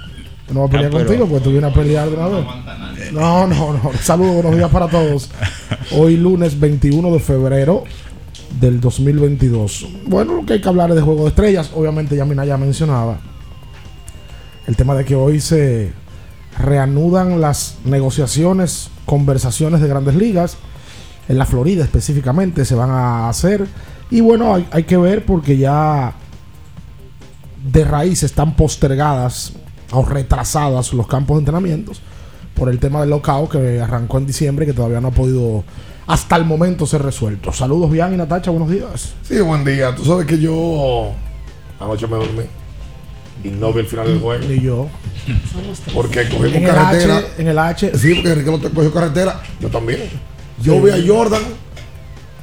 Yo 0.47 0.53
no 0.53 0.61
voy 0.61 0.67
a 0.67 0.71
pelear 0.71 0.91
pero- 0.91 1.05
contigo 1.05 1.27
porque 1.27 1.43
tú 1.43 1.51
vienes 1.51 1.71
a 1.71 1.73
pelear 1.73 2.09
de 2.09 2.15
una 2.15 2.27
vez. 2.27 2.45
No, 3.11 3.47
no, 3.47 3.73
no. 3.73 3.91
Saludos, 4.01 4.35
buenos 4.35 4.55
días 4.55 4.69
para 4.69 4.87
todos. 4.87 5.29
Hoy 5.91 6.17
lunes 6.17 6.59
21 6.59 7.11
de 7.11 7.19
febrero 7.19 7.83
del 8.59 8.79
2022. 8.79 9.87
Bueno, 10.07 10.35
lo 10.35 10.45
que 10.45 10.53
hay 10.53 10.61
que 10.61 10.67
hablar 10.69 10.89
es 10.91 10.95
de 10.95 11.01
Juego 11.01 11.23
de 11.23 11.29
Estrellas. 11.29 11.71
Obviamente 11.75 12.15
ya 12.15 12.25
Minaya 12.25 12.57
mencionaba 12.57 13.19
el 14.67 14.75
tema 14.75 14.95
de 14.95 15.05
que 15.05 15.15
hoy 15.15 15.39
se 15.41 15.91
reanudan 16.57 17.39
las 17.41 17.77
negociaciones, 17.85 18.89
conversaciones 19.05 19.81
de 19.81 19.87
grandes 19.87 20.15
ligas. 20.15 20.57
En 21.27 21.37
la 21.37 21.45
Florida 21.45 21.83
específicamente 21.83 22.63
se 22.63 22.73
van 22.75 22.89
a 22.89 23.27
hacer. 23.29 23.67
Y 24.09 24.21
bueno, 24.21 24.55
hay, 24.55 24.65
hay 24.71 24.83
que 24.83 24.95
ver 24.95 25.25
porque 25.25 25.57
ya 25.57 26.13
de 27.69 27.83
raíz 27.83 28.23
están 28.23 28.55
postergadas 28.55 29.53
o 29.91 30.05
retrasadas 30.05 30.93
los 30.93 31.07
campos 31.07 31.37
de 31.37 31.39
entrenamientos 31.39 32.01
por 32.55 32.69
el 32.69 32.79
tema 32.79 33.01
del 33.01 33.11
lockout 33.11 33.51
que 33.51 33.79
arrancó 33.79 34.17
en 34.17 34.25
diciembre 34.25 34.65
y 34.65 34.67
que 34.67 34.73
todavía 34.73 34.99
no 34.99 35.09
ha 35.09 35.11
podido 35.11 35.63
hasta 36.07 36.35
el 36.37 36.45
momento 36.45 36.85
ser 36.85 37.03
resuelto. 37.03 37.51
Saludos, 37.53 37.91
Bian 37.91 38.13
y 38.13 38.17
Natacha, 38.17 38.49
buenos 38.49 38.69
días. 38.69 39.13
Sí, 39.23 39.39
buen 39.41 39.63
día. 39.63 39.93
Tú 39.93 40.05
sabes 40.05 40.25
que 40.25 40.39
yo 40.39 41.11
anoche 41.79 42.07
me 42.07 42.15
dormí 42.15 42.43
y 43.43 43.49
no 43.49 43.73
vi 43.73 43.81
el 43.81 43.87
final 43.87 44.07
del 44.07 44.19
juego. 44.19 44.51
Y 44.51 44.61
yo. 44.61 44.87
Porque 45.93 46.23
cogimos 46.29 46.53
En 46.53 46.63
el 46.63 46.69
carretera. 46.69 47.17
H, 47.17 47.27
en 47.37 47.47
el 47.47 47.59
H. 47.59 47.97
Sí, 47.97 48.15
porque 48.15 48.35
Ricardo 48.35 48.59
te 48.59 48.69
cogió 48.69 48.93
carretera. 48.93 49.41
Yo 49.59 49.69
también. 49.69 50.09
Yo 50.61 50.81
vi 50.81 50.91
a 50.91 50.97
Jordan 51.05 51.43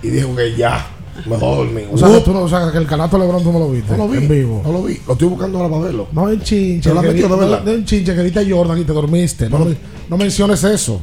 y 0.02 0.10
dijo 0.10 0.36
que 0.36 0.54
ya, 0.54 0.86
mejor 1.26 1.56
dormir. 1.59 1.88
O 1.92 1.99
sea, 1.99 2.09
que 2.09 2.21
tú 2.21 2.33
no, 2.33 2.40
o 2.42 2.49
sea, 2.49 2.71
que 2.73 2.78
el 2.78 2.87
canasto 2.87 3.18
de 3.18 3.25
Lebron 3.25 3.42
tú 3.42 3.52
no 3.52 3.59
lo 3.59 3.71
viste. 3.71 3.92
no 3.97 4.06
lo 4.06 4.09
vi. 4.09 4.18
En 4.18 4.28
vivo. 4.28 4.61
No 4.64 4.73
lo 4.73 4.83
vi. 4.83 4.99
Lo 5.06 5.12
estoy 5.12 5.28
buscando 5.28 5.59
ahora 5.59 5.71
para 5.71 5.83
verlo. 5.83 6.09
No 6.12 6.28
en 6.30 6.40
chinche. 6.40 6.88
¿Se 6.90 6.94
la 6.94 7.02
di- 7.02 7.21
de 7.23 7.28
verdad? 7.28 7.62
no, 7.64 7.71
en 7.71 7.85
chinche 7.85 8.14
que 8.14 8.23
diste 8.23 8.40
a 8.40 8.44
Jordan 8.49 8.78
y 8.80 8.85
te 8.85 8.92
dormiste. 8.92 9.49
No, 9.49 9.66
no 10.09 10.16
menciones 10.16 10.62
eso. 10.64 11.00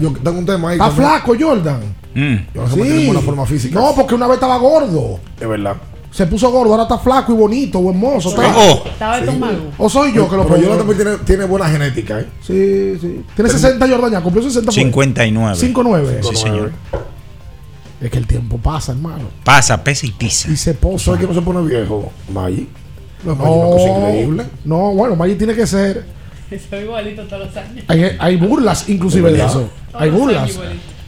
Yo 0.00 0.12
tengo 0.12 0.38
un 0.38 0.46
tema 0.46 0.70
ahí. 0.70 0.74
Está 0.78 0.90
flaco 0.90 1.34
Jordan. 1.38 1.80
Mm. 2.14 2.34
Yo 2.54 2.62
no 2.62 2.68
sé 2.70 2.76
mantener 2.76 3.06
buena 3.06 3.20
forma 3.20 3.46
física. 3.46 3.78
No, 3.80 3.92
porque 3.94 4.14
una 4.14 4.26
vez 4.26 4.34
estaba 4.34 4.58
gordo. 4.58 5.18
De 5.38 5.46
verdad. 5.46 5.76
Se 6.10 6.26
puso 6.26 6.50
gordo, 6.50 6.72
ahora 6.72 6.82
está 6.82 6.98
flaco 6.98 7.32
y 7.32 7.36
bonito, 7.36 7.80
buen 7.80 7.96
mozo. 7.98 8.28
está- 8.28 8.54
Oh, 8.54 8.82
Estaba. 8.86 9.18
O 9.78 9.88
soy 9.88 10.12
yo 10.12 10.28
que 10.28 10.36
lo 10.36 10.44
Pero. 10.46 10.60
Jordan 10.60 10.78
también 10.78 10.98
tiene, 10.98 11.16
tiene 11.24 11.44
buena 11.46 11.68
genética, 11.70 12.20
¿eh? 12.20 12.26
Sí, 12.42 12.98
sí. 13.00 13.24
Tiene 13.34 13.48
60 13.48 13.88
Jordan 13.88 14.12
ya, 14.12 14.20
cumplió 14.20 14.44
60. 14.44 14.70
fue. 14.70 14.82
59. 14.82 15.56
5-9. 15.58 16.22
Sí, 16.22 16.36
señor. 16.36 16.70
Es 18.02 18.10
que 18.10 18.18
el 18.18 18.26
tiempo 18.26 18.58
pasa, 18.58 18.92
hermano. 18.92 19.24
Pasa, 19.44 19.82
pesa 19.84 20.06
y 20.06 20.10
pisa. 20.10 20.50
Y 20.50 20.56
se 20.56 20.74
posa. 20.74 21.04
¿Sabes 21.06 21.20
que 21.20 21.26
no 21.28 21.34
se 21.34 21.42
pone 21.42 21.66
viejo? 21.68 22.10
Maggi. 22.32 22.68
No, 23.24 23.36
Maggi 23.36 23.44
No, 23.48 23.54
una 23.54 23.76
cosa 23.76 23.88
increíble. 24.08 24.44
no, 24.64 24.94
bueno, 24.94 25.14
Maggi 25.16 25.34
tiene 25.36 25.54
que 25.54 25.66
ser. 25.66 26.04
Soy 26.68 26.80
igualito 26.80 27.22
todos 27.22 27.46
los 27.46 27.56
años. 27.56 27.84
Hay, 27.88 28.04
hay 28.18 28.36
burlas 28.36 28.88
inclusive 28.88 29.32
¿De 29.32 29.38
eso. 29.44 29.70
Hay 29.94 30.10
Todos 30.10 30.20
burlas. 30.22 30.58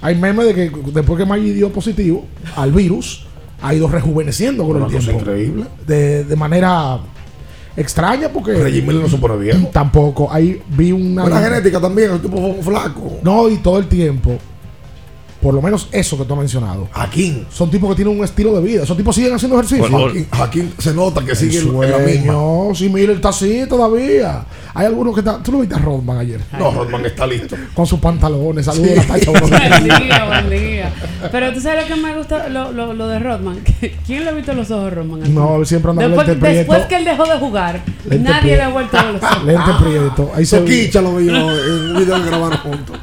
Hay 0.01 0.15
memes 0.15 0.47
de 0.47 0.55
que 0.55 0.73
después 0.93 1.19
que 1.19 1.27
Maggi 1.27 1.53
dio 1.53 1.71
positivo 1.73 2.25
al 2.57 2.71
virus, 2.73 3.27
ha 3.61 3.75
ido 3.75 3.89
rejuveneciendo 3.89 4.65
con 4.67 4.77
Una 4.77 4.87
el 4.87 4.93
cosa 4.93 5.05
tiempo. 5.11 5.21
increíble. 5.23 5.65
De, 5.87 6.25
de 6.25 6.37
manera 6.37 6.99
extraña 7.77 8.29
porque 8.29 8.53
Reggie 8.55 8.83
Miller 8.83 9.03
no 9.03 9.09
se 9.09 9.17
pone 9.17 9.37
viejo. 9.37 9.67
tampoco. 9.73 10.31
Ahí 10.33 10.63
vi 10.69 10.93
una. 10.93 11.23
Buena 11.23 11.41
genética 11.43 11.81
también, 11.81 12.13
el 12.13 12.21
tipo 12.21 12.37
fue 12.37 12.51
un 12.51 12.63
flaco. 12.63 13.19
No, 13.23 13.49
y 13.49 13.57
todo 13.59 13.79
el 13.79 13.87
tiempo. 13.89 14.39
Por 15.45 15.53
lo 15.53 15.61
menos 15.61 15.89
eso 15.93 16.17
que 16.17 16.25
tú 16.25 16.33
has 16.33 16.39
mencionado. 16.39 16.89
Jaquín. 16.91 17.47
Son 17.53 17.71
tipos 17.71 17.91
que 17.91 17.97
tienen 17.97 18.17
un 18.19 18.25
estilo 18.25 18.55
de 18.59 18.63
vida. 18.63 18.83
Esos 18.85 18.97
tipos 18.97 19.15
siguen 19.15 19.35
haciendo 19.35 19.57
ejercicio. 19.61 19.87
Bueno, 19.91 20.07
Jaquín, 20.09 20.27
Jaquín 20.33 20.75
se 20.79 20.95
nota 20.95 21.23
que 21.23 21.33
El 21.33 21.37
sigue 21.37 21.59
en 21.59 21.81
la 21.91 21.99
misma. 21.99 22.33
sueño. 22.33 22.75
Sí, 22.75 22.89
Miller 22.89 23.11
está 23.11 23.29
así 23.29 23.65
todavía. 23.69 24.47
Hay 24.73 24.87
algunos 24.87 25.13
que 25.13 25.21
están. 25.21 25.43
¿Tú 25.43 25.53
lo 25.53 25.59
viste 25.61 25.75
a 25.75 25.79
Rodman 25.79 26.17
ayer? 26.17 26.41
No, 26.59 26.71
Rodman 26.73 27.05
está 27.05 27.27
listo. 27.27 27.57
Con 27.75 27.87
sus 27.87 28.01
pantalones. 28.01 28.65
Saludos 28.65 29.05
a 29.11 29.19
la 29.19 29.25
Buen 29.41 29.85
días. 29.85 30.01
día, 30.01 30.25
buen 30.27 30.51
día. 30.51 30.93
Pero 31.31 31.53
tú 31.53 31.61
sabes 31.61 31.87
lo 31.89 31.95
que 31.95 32.01
me 32.01 32.17
gusta, 32.17 32.49
lo, 32.49 32.73
lo, 32.73 32.95
lo 32.95 33.07
de 33.07 33.19
Rodman. 33.19 33.59
¿Quién 34.07 34.25
le 34.25 34.31
ha 34.31 34.33
visto 34.33 34.55
los 34.55 34.71
ojos 34.71 34.87
a 34.87 34.91
Rodman? 34.95 35.35
No, 35.35 35.57
él 35.57 35.67
siempre 35.67 35.91
anda 35.91 36.09
después, 36.09 36.27
lente 36.27 36.41
prieto. 36.41 36.59
después 36.73 36.87
que 36.87 36.97
él 36.97 37.05
dejó 37.05 37.25
de 37.27 37.39
jugar, 37.39 37.83
Lente 38.09 38.31
nadie 38.31 38.41
prieto. 38.41 38.57
le 38.57 38.63
ha 38.63 38.69
vuelto 38.71 38.99
a 38.99 39.03
ver 39.05 39.13
los 39.13 39.23
ojos. 39.23 39.45
Lente 39.45 39.71
prieto. 39.83 40.31
Ahí 40.35 40.47
se 40.47 40.59
lo 40.61 40.65
vi 40.65 40.91
yo 40.91 41.31
en 41.31 41.73
un 41.91 41.97
video 41.99 42.17
que 42.23 42.31
grabaron 42.31 42.59
juntos. 42.61 42.97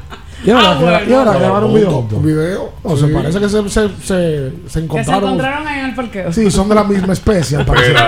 Y 0.44 0.50
ahora, 0.50 0.70
Ah, 0.72 0.78
bueno. 0.80 0.98
y 1.08 1.12
ahora 1.12 1.38
grabaron 1.38 1.70
un 1.70 1.74
video. 1.76 1.98
Un 2.10 2.24
video. 2.24 2.72
No, 2.82 2.96
Sí. 2.96 3.02
se 3.06 3.08
parece 3.12 3.38
que 3.40 3.48
se, 3.48 3.62
se, 3.68 3.70
se, 3.70 3.88
se 4.02 4.50
Que 4.52 4.68
se 4.68 4.78
encontraron. 4.80 5.38
ahí 5.66 5.78
en 5.80 5.84
el 5.86 5.94
parqueo. 5.94 6.32
Sí, 6.32 6.50
son 6.50 6.68
de 6.68 6.74
la 6.74 6.84
misma 6.84 7.12
especie, 7.12 7.58
al 7.58 7.64
parecer. 7.66 7.96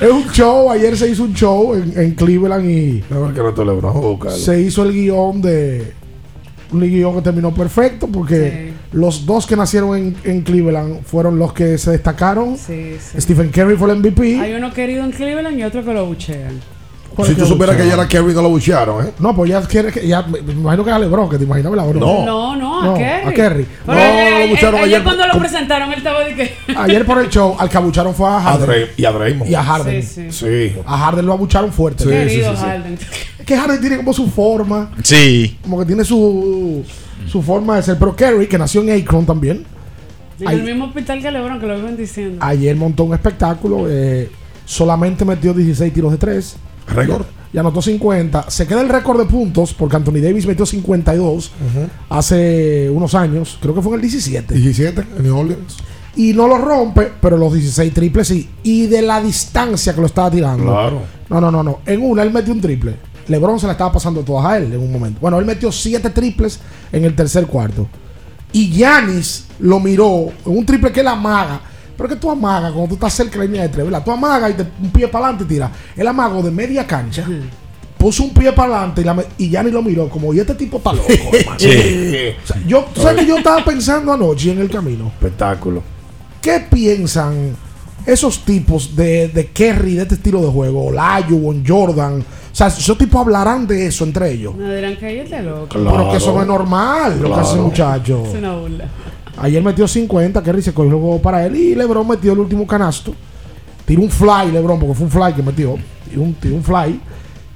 Es 0.00 0.10
un 0.10 0.28
show. 0.30 0.70
Ayer 0.70 0.96
se 0.96 1.08
hizo 1.08 1.22
un 1.24 1.34
show 1.34 1.74
en, 1.74 1.92
en 1.98 2.14
Cleveland 2.14 2.68
y 2.68 3.02
ver 3.08 3.32
que 3.34 3.40
no 3.42 3.54
te 3.54 3.64
lo 3.64 4.18
se 4.30 4.60
hizo 4.60 4.82
el 4.82 4.92
guion 4.92 5.40
de. 5.40 5.92
Un 6.72 6.80
guion 6.80 7.14
que 7.14 7.22
terminó 7.22 7.54
perfecto 7.54 8.08
porque 8.08 8.72
los 8.92 9.24
dos 9.24 9.46
que 9.46 9.54
nacieron 9.56 9.96
en, 9.96 10.16
en 10.24 10.42
Cleveland 10.42 11.02
fueron 11.04 11.38
los 11.38 11.52
que 11.52 11.78
se 11.78 11.92
destacaron. 11.92 12.56
Sí, 12.58 12.96
sí. 13.00 13.20
Stephen 13.20 13.50
Curry 13.50 13.76
fue 13.76 13.90
el 13.92 13.98
MVP. 14.00 14.40
Hay 14.40 14.52
uno 14.54 14.72
querido 14.72 15.04
en 15.04 15.12
Cleveland 15.12 15.58
y 15.58 15.62
otro 15.64 15.84
que 15.84 15.94
lo 15.94 16.06
buchean. 16.06 16.60
¿Cuál 17.14 17.28
Si 17.28 17.34
tú 17.34 17.46
supieras 17.46 17.76
que 17.76 17.86
ya 17.86 17.94
era 17.94 18.06
Kerry 18.06 18.34
no 18.34 18.42
lo 18.42 18.50
buchearon, 18.50 19.06
¿eh? 19.06 19.10
No, 19.18 19.34
pues 19.34 19.50
ya 19.50 19.62
quiere 19.62 19.90
que. 19.90 20.06
Ya, 20.06 20.22
me 20.22 20.38
imagino 20.52 20.84
que 20.84 20.90
es 20.90 20.96
a 20.96 20.98
LeBron, 20.98 21.30
que 21.30 21.38
te 21.38 21.44
imaginas, 21.44 21.72
¿verdad? 21.72 21.88
¿O 21.88 21.94
No. 21.94 22.24
No, 22.26 22.56
no, 22.56 22.82
a 22.82 22.86
No, 22.86 22.94
Kerry. 22.94 23.26
a 23.28 23.32
Kerry. 23.32 23.66
Pero 23.86 23.98
No, 23.98 24.38
lo 24.40 24.48
bucharon 24.48 24.74
ayer 24.80 24.84
ayer 24.86 25.02
cuando 25.02 25.26
lo 25.26 25.38
presentaron, 25.38 25.92
él 25.92 25.98
estaba 25.98 26.20
de 26.24 26.34
que. 26.34 26.54
Ayer 26.76 27.06
por 27.06 27.18
el 27.18 27.30
show, 27.30 27.56
al 27.58 27.68
que 27.70 27.76
abucharon 27.78 28.14
fue 28.14 28.28
a 28.28 28.36
A 28.36 28.40
Harden. 28.42 28.66
Dray- 28.68 28.88
y 28.98 29.04
a 29.06 29.12
Draymond. 29.12 29.50
Y 29.50 29.54
a 29.54 29.62
Harden. 29.62 30.02
Sí, 30.02 30.30
sí. 30.30 30.72
Sí. 30.72 30.76
A 30.84 30.98
Harden 30.98 31.24
lo 31.26 31.32
abucharon 31.32 31.72
fuerte. 31.72 32.04
Sí, 32.04 32.10
Querido 32.10 32.50
sí, 32.52 32.56
sí. 32.58 32.64
Harden. 32.66 32.98
Es 33.38 33.46
que 33.46 33.56
Harden 33.56 33.80
tiene 33.80 33.96
como 33.96 34.12
su 34.12 34.28
forma. 34.28 34.90
Sí. 35.02 35.56
Como 35.62 35.78
que 35.78 35.86
tiene 35.86 36.04
su, 36.04 36.84
su 37.26 37.42
forma 37.42 37.76
de 37.76 37.82
ser. 37.82 37.98
Pero 37.98 38.14
Kerry, 38.14 38.46
que 38.46 38.58
nació 38.58 38.82
en 38.82 39.00
Akron 39.02 39.24
también, 39.24 39.64
En 40.40 40.48
el 40.48 40.62
mismo 40.64 40.84
hospital 40.86 41.22
que 41.22 41.30
LeBron, 41.30 41.58
que 41.60 41.66
lo 41.66 41.76
viven 41.76 41.96
diciendo. 41.96 42.44
ayer 42.44 42.76
montó 42.76 43.04
un 43.04 43.14
espectáculo. 43.14 43.86
eh, 43.88 44.30
solamente 44.66 45.24
metió 45.24 45.54
16 45.54 45.92
tiros 45.94 46.10
de 46.12 46.18
3. 46.18 46.56
Récord. 46.88 47.26
Y 47.52 47.58
anotó 47.58 47.80
50. 47.80 48.50
Se 48.50 48.66
queda 48.66 48.82
el 48.82 48.88
récord 48.88 49.18
de 49.18 49.26
puntos 49.26 49.72
porque 49.72 49.96
Anthony 49.96 50.20
Davis 50.20 50.46
metió 50.46 50.66
52 50.66 51.52
hace 52.10 52.90
unos 52.90 53.14
años. 53.14 53.58
Creo 53.60 53.74
que 53.74 53.82
fue 53.82 53.92
en 53.92 53.94
el 53.96 54.00
17. 54.02 54.54
17 54.54 55.06
en 55.16 55.22
New 55.22 55.38
Orleans. 55.38 55.76
Y 56.16 56.32
no 56.32 56.48
lo 56.48 56.58
rompe, 56.58 57.12
pero 57.20 57.36
los 57.36 57.52
16 57.52 57.92
triples 57.92 58.28
sí. 58.28 58.48
Y 58.62 58.86
de 58.86 59.02
la 59.02 59.20
distancia 59.20 59.94
que 59.94 60.00
lo 60.00 60.06
estaba 60.06 60.30
tirando. 60.30 60.64
Claro. 60.64 61.02
No, 61.28 61.40
no, 61.40 61.50
no, 61.50 61.62
no. 61.62 61.80
En 61.86 62.02
una 62.02 62.22
él 62.22 62.32
metió 62.32 62.52
un 62.52 62.60
triple. 62.60 62.96
LeBron 63.28 63.58
se 63.58 63.66
la 63.66 63.72
estaba 63.72 63.92
pasando 63.92 64.22
todas 64.22 64.46
a 64.46 64.56
él 64.58 64.72
en 64.72 64.80
un 64.80 64.92
momento. 64.92 65.18
Bueno, 65.20 65.38
él 65.38 65.44
metió 65.44 65.72
7 65.72 66.10
triples 66.10 66.60
en 66.92 67.04
el 67.04 67.14
tercer 67.14 67.46
cuarto. 67.46 67.88
Y 68.52 68.70
Yanis 68.70 69.46
lo 69.60 69.80
miró 69.80 70.28
en 70.44 70.58
un 70.58 70.64
triple 70.64 70.92
que 70.92 71.00
él 71.00 71.08
amaga. 71.08 71.60
Pero 71.96 72.08
que 72.08 72.16
tú 72.16 72.30
amagas 72.30 72.72
cuando 72.72 72.88
tú 72.88 72.94
estás 72.94 73.14
cerca 73.14 73.32
de 73.32 73.38
la 73.38 73.44
línea 73.44 73.62
de 73.62 73.68
tres, 73.70 73.84
¿verdad? 73.84 74.04
Tú 74.04 74.10
amagas 74.10 74.50
y 74.50 74.54
te, 74.54 74.62
un 74.82 74.90
pie 74.90 75.08
para 75.08 75.26
adelante 75.26 75.44
y 75.44 75.54
tira. 75.54 75.70
Él 75.96 76.06
amagó 76.06 76.42
de 76.42 76.50
media 76.50 76.86
cancha. 76.86 77.24
Puso 77.96 78.22
un 78.24 78.34
pie 78.34 78.52
para 78.52 78.74
adelante 78.76 79.00
y, 79.00 79.04
la 79.04 79.24
y 79.38 79.48
Yanis 79.48 79.72
lo 79.72 79.82
miró 79.82 80.08
como, 80.10 80.34
y 80.34 80.40
este 80.40 80.54
tipo 80.54 80.76
está 80.76 80.92
loco, 80.92 81.08
hermano. 81.32 81.58
Sí. 81.58 82.34
O 82.44 82.46
sea, 82.46 82.62
yo, 82.66 82.84
¿tú 82.94 83.00
¿Sabes 83.00 83.22
que 83.22 83.26
yo 83.26 83.38
estaba 83.38 83.64
pensando 83.64 84.12
anoche 84.12 84.52
en 84.52 84.60
el 84.60 84.68
camino? 84.70 85.06
Espectáculo. 85.08 85.82
¿Qué 86.42 86.60
piensan 86.70 87.56
esos 88.04 88.44
tipos 88.44 88.94
de, 88.94 89.28
de 89.28 89.46
Kerry, 89.46 89.94
de 89.94 90.02
este 90.02 90.16
estilo 90.16 90.42
de 90.42 90.48
juego? 90.48 90.84
Olajuwon, 90.86 91.64
Jordan. 91.66 92.20
O 92.20 92.54
sea, 92.54 92.66
esos 92.68 92.96
tipos 92.98 93.20
hablarán 93.20 93.66
de 93.66 93.86
eso 93.86 94.04
entre 94.04 94.30
ellos. 94.32 94.54
No 94.54 94.72
dirán 94.72 94.96
que 94.96 95.10
ella 95.10 95.22
está 95.24 95.40
loco. 95.40 95.68
Claro. 95.68 95.90
Pero 95.96 96.10
que 96.10 96.16
eso 96.18 96.34
no 96.34 96.42
es 96.42 96.46
normal, 96.46 97.18
lo 97.20 97.28
que 97.28 97.40
hace 97.40 97.42
ese 97.42 97.52
Claro. 97.54 97.62
muchacho. 97.68 98.24
Es 98.26 98.34
una 98.34 98.56
burla. 98.56 98.84
Ayer 99.38 99.62
metió 99.62 99.86
50, 99.86 100.42
Kerry 100.42 100.62
se 100.62 100.72
cogió 100.72 100.92
el 100.92 100.98
juego 101.00 101.20
para 101.20 101.44
él 101.44 101.56
y 101.56 101.74
LeBron 101.74 102.08
metió 102.08 102.32
el 102.32 102.38
último 102.38 102.66
canasto. 102.66 103.14
Tiró 103.84 104.02
un 104.02 104.10
fly, 104.10 104.50
LeBron, 104.52 104.78
porque 104.80 104.94
fue 104.94 105.04
un 105.06 105.10
fly 105.10 105.32
que 105.34 105.42
metió. 105.42 105.76
Tiró 106.08 106.22
un, 106.22 106.34
tiró 106.34 106.54
un 106.56 106.64
fly. 106.64 107.00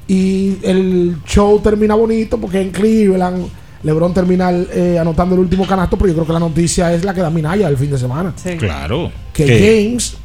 Y 0.06 0.58
el 0.62 1.16
show 1.26 1.58
termina 1.60 1.94
bonito 1.94 2.38
porque 2.38 2.60
en 2.60 2.70
Cleveland 2.70 3.46
LeBron 3.82 4.12
termina 4.12 4.50
eh, 4.50 4.98
anotando 5.00 5.34
el 5.36 5.40
último 5.40 5.66
canasto, 5.66 5.96
pero 5.96 6.08
yo 6.08 6.14
creo 6.14 6.26
que 6.26 6.32
la 6.34 6.38
noticia 6.40 6.92
es 6.92 7.04
la 7.04 7.14
que 7.14 7.20
da 7.22 7.30
Minaya 7.30 7.66
el 7.68 7.76
fin 7.76 7.90
de 7.90 7.98
semana. 7.98 8.34
Claro. 8.58 9.10
Que 9.32 9.46
Que- 9.46 9.84
James, 9.88 10.16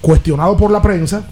cuestionado 0.00 0.56
por 0.56 0.70
la 0.70 0.80
prensa, 0.80 1.24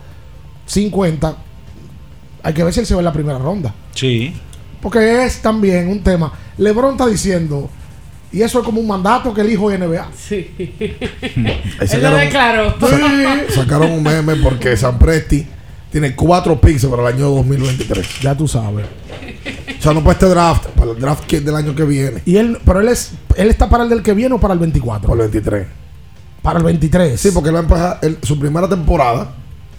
50, 0.68 1.36
hay 2.44 2.54
que 2.54 2.63
ver 2.63 2.74
si 2.74 2.80
él 2.80 2.86
se 2.86 2.94
va 2.94 3.02
en 3.02 3.06
la 3.06 3.13
primera 3.13 3.39
ronda. 3.39 3.74
Sí. 3.96 4.34
Porque 4.82 5.26
es 5.26 5.42
también 5.42 5.89
un 5.89 6.02
tema. 6.02 6.32
LeBron 6.58 6.92
está 6.92 7.08
diciendo, 7.08 7.70
y 8.32 8.42
eso 8.42 8.60
es 8.60 8.65
como 8.65 8.80
un 8.82 8.88
mandato 8.88 9.34
que 9.34 9.42
el 9.42 9.52
hijo 9.52 9.70
de 9.70 9.78
NBA. 9.80 10.08
Sí. 10.18 10.52
Ahí 10.60 10.70
Él 11.92 12.02
lo 12.02 12.10
sacaron, 12.18 12.20
declaró. 12.20 12.76
sacaron 13.56 13.92
un 13.92 14.04
meme 14.04 14.36
porque 14.38 14.76
San 14.78 15.00
Presti 15.00 15.46
tiene 15.92 16.15
cuatro 16.15 16.60
picks 16.62 16.86
para 16.86 17.02
el 17.10 17.15
año 17.15 17.30
2023. 17.30 18.22
Ya 18.22 18.36
tú 18.36 18.48
sabes. 18.48 18.86
O 19.80 19.82
sea, 19.82 19.94
no 19.94 20.02
para 20.02 20.13
este 20.13 20.26
draft, 20.28 20.65
para 20.70 20.92
el 20.92 21.00
draft 21.00 21.26
que- 21.26 21.39
del 21.42 21.56
año 21.56 21.74
que 21.74 21.84
viene, 21.86 22.22
Y 22.26 22.36
él, 22.36 22.58
pero 22.65 22.82
él 22.82 22.89
es, 22.89 23.13
él 23.38 23.50
está 23.50 23.70
para 23.70 23.84
el 23.86 23.89
del 23.89 24.04
que 24.04 24.13
viene 24.13 24.36
o 24.36 24.39
para 24.39 24.54
el 24.54 24.60
24. 24.60 25.10
para 25.10 25.24
el 25.24 25.32
23. 25.32 25.68
Para 26.42 26.60
el 26.60 26.65
23. 26.65 27.20
Sí, 27.20 27.32
porque 27.34 27.50
él 27.50 27.56
va 27.56 27.60
a 27.60 27.63
empezar 27.63 28.00
él- 28.02 28.18
su 28.22 28.38
primera 28.38 28.68
temporada, 28.68 29.32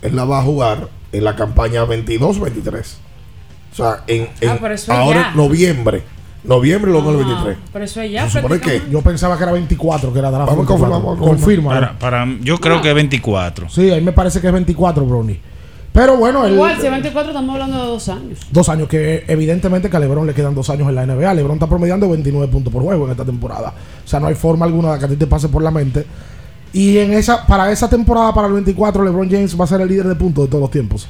él 0.03 0.17
la 0.17 0.25
va 0.25 0.41
a 0.41 0.43
jugar 0.43 0.89
en 1.13 1.25
la 1.25 1.37
campaña 1.37 1.85
22-23. 1.85 2.97
O 3.73 3.77
sea, 3.77 4.03
en, 4.07 4.29
en- 4.41 4.49
Ah, 4.51 4.59
ahora 5.01 5.21
ya. 5.23 5.31
en 5.31 5.37
noviembre. 5.37 6.03
Noviembre 6.45 6.91
luego 6.91 7.11
el 7.11 7.17
23. 7.19 7.57
Pero 7.73 7.85
eso 7.85 8.01
es 8.01 8.11
ya. 8.13 8.29
Se 8.29 8.41
supone 8.41 8.61
que. 8.61 8.83
Yo 8.91 9.03
pensaba 9.03 9.37
que 9.37 9.43
era 9.43 9.53
24, 9.53 10.13
que 10.13 10.19
era 10.19 10.31
draft. 10.31 10.51
Vamos 10.51 10.67
a 10.71 10.73
24. 10.73 10.91
confirmar, 10.91 11.03
vamos 11.03 11.17
a 11.17 11.31
confirmar. 11.31 11.75
Confirma. 11.75 11.97
Para, 11.99 12.25
para- 12.25 12.39
yo 12.43 12.59
creo 12.59 12.81
que 12.81 12.93
24. 12.93 13.69
Sí, 13.69 13.91
ahí 13.91 14.01
me 14.01 14.13
parece 14.13 14.41
que 14.41 14.47
es 14.47 14.53
24, 14.53 15.05
Brownie. 15.05 15.41
Pero 15.93 16.17
bueno, 16.17 16.47
él, 16.47 16.55
Igual, 16.55 16.79
si 16.79 16.87
es 16.87 16.91
24, 16.93 17.31
estamos 17.33 17.53
hablando 17.53 17.79
de 17.83 17.87
dos 17.89 18.09
años. 18.09 18.39
dos 18.53 18.69
años 18.69 18.89
que 18.89 19.25
evidentemente 19.27 19.91
que 19.91 19.97
a 19.97 20.01
LeBron 20.01 20.25
le 20.25 20.35
quedan 20.35 20.55
dos 20.55 20.71
años 20.71 20.89
en 20.89 20.95
la 20.95 21.05
NBA. 21.05 21.35
LeBron 21.35 21.55
está 21.57 21.67
promediando 21.67 22.09
29 22.09 22.47
puntos 22.47 22.73
por 22.73 22.83
juego 22.85 23.07
en 23.07 23.11
esta 23.11 23.25
temporada. 23.25 23.75
O 24.05 24.09
sea, 24.09 24.21
no 24.21 24.29
hay 24.29 24.35
forma 24.37 24.65
alguna 24.67 24.93
de 24.93 24.99
que 25.01 25.05
a 25.07 25.09
ti 25.09 25.17
te 25.17 25.27
pase 25.27 25.49
por 25.49 25.63
la 25.63 25.73
mente. 25.73 26.07
Y 26.73 26.97
en 26.99 27.13
esa 27.13 27.45
para 27.45 27.73
esa 27.73 27.91
temporada, 27.91 28.33
para 28.33 28.47
el 28.47 28.53
24, 28.55 29.03
LeBron 29.05 29.29
James 29.29 29.59
va 29.61 29.65
a 29.65 29.67
ser 29.67 29.81
el 29.81 29.89
líder 29.89 30.07
de 30.07 30.15
puntos 30.15 30.45
de 30.45 30.49
todos 30.51 30.63
los 30.63 30.71
tiempos. 30.71 31.09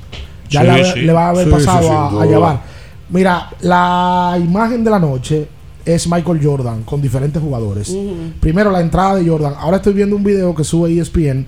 Ya 0.49 0.63
Sí, 0.63 0.67
le, 0.67 0.93
sí. 0.95 1.01
le 1.03 1.13
va 1.13 1.27
a 1.27 1.29
haber 1.29 1.45
Sí, 1.45 1.51
pasado 1.53 1.93
a- 1.93 2.23
a, 2.23 2.27
llevar. 2.27 2.61
Mira, 3.11 3.51
la 3.61 4.39
imagen 4.43 4.85
de 4.85 4.91
la 4.91 4.99
noche 4.99 5.49
es 5.85 6.07
Michael 6.09 6.41
Jordan 6.43 6.83
con 6.85 7.01
diferentes 7.01 7.43
jugadores. 7.43 7.95
Primero 8.41 8.71
la 8.71 8.81
entrada 8.81 9.17
de 9.17 9.29
Jordan. 9.29 9.55
Ahora 9.59 9.79
estoy 9.79 9.93
viendo 9.95 10.15
un 10.17 10.23
video 10.25 10.55
que 10.55 10.63
sube 10.65 10.97
ESPN 10.99 11.47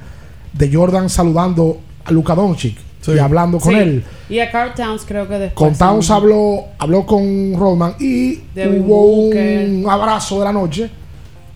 de 0.52 0.72
Jordan 0.74 1.08
saludando 1.08 1.78
a 2.04 2.10
Luka 2.10 2.34
Doncic 2.34 2.76
y 3.06 3.18
hablando 3.18 3.58
con 3.58 3.72
Sí. 3.72 3.78
él. 3.78 4.04
Y 4.28 4.38
a 4.40 4.50
Carl 4.50 4.74
Towns 4.74 5.02
creo 5.06 5.28
que 5.28 5.34
después. 5.38 5.54
Con 5.54 5.76
Towns 5.78 6.06
sí. 6.06 6.12
habló, 6.12 6.64
habló 6.78 7.04
con 7.06 7.54
Rodman 7.56 7.94
y 8.00 8.40
hubo 8.56 9.06
Booker. 9.06 9.68
un 9.68 9.90
abrazo 9.90 10.38
de 10.38 10.44
la 10.44 10.52
noche 10.52 10.90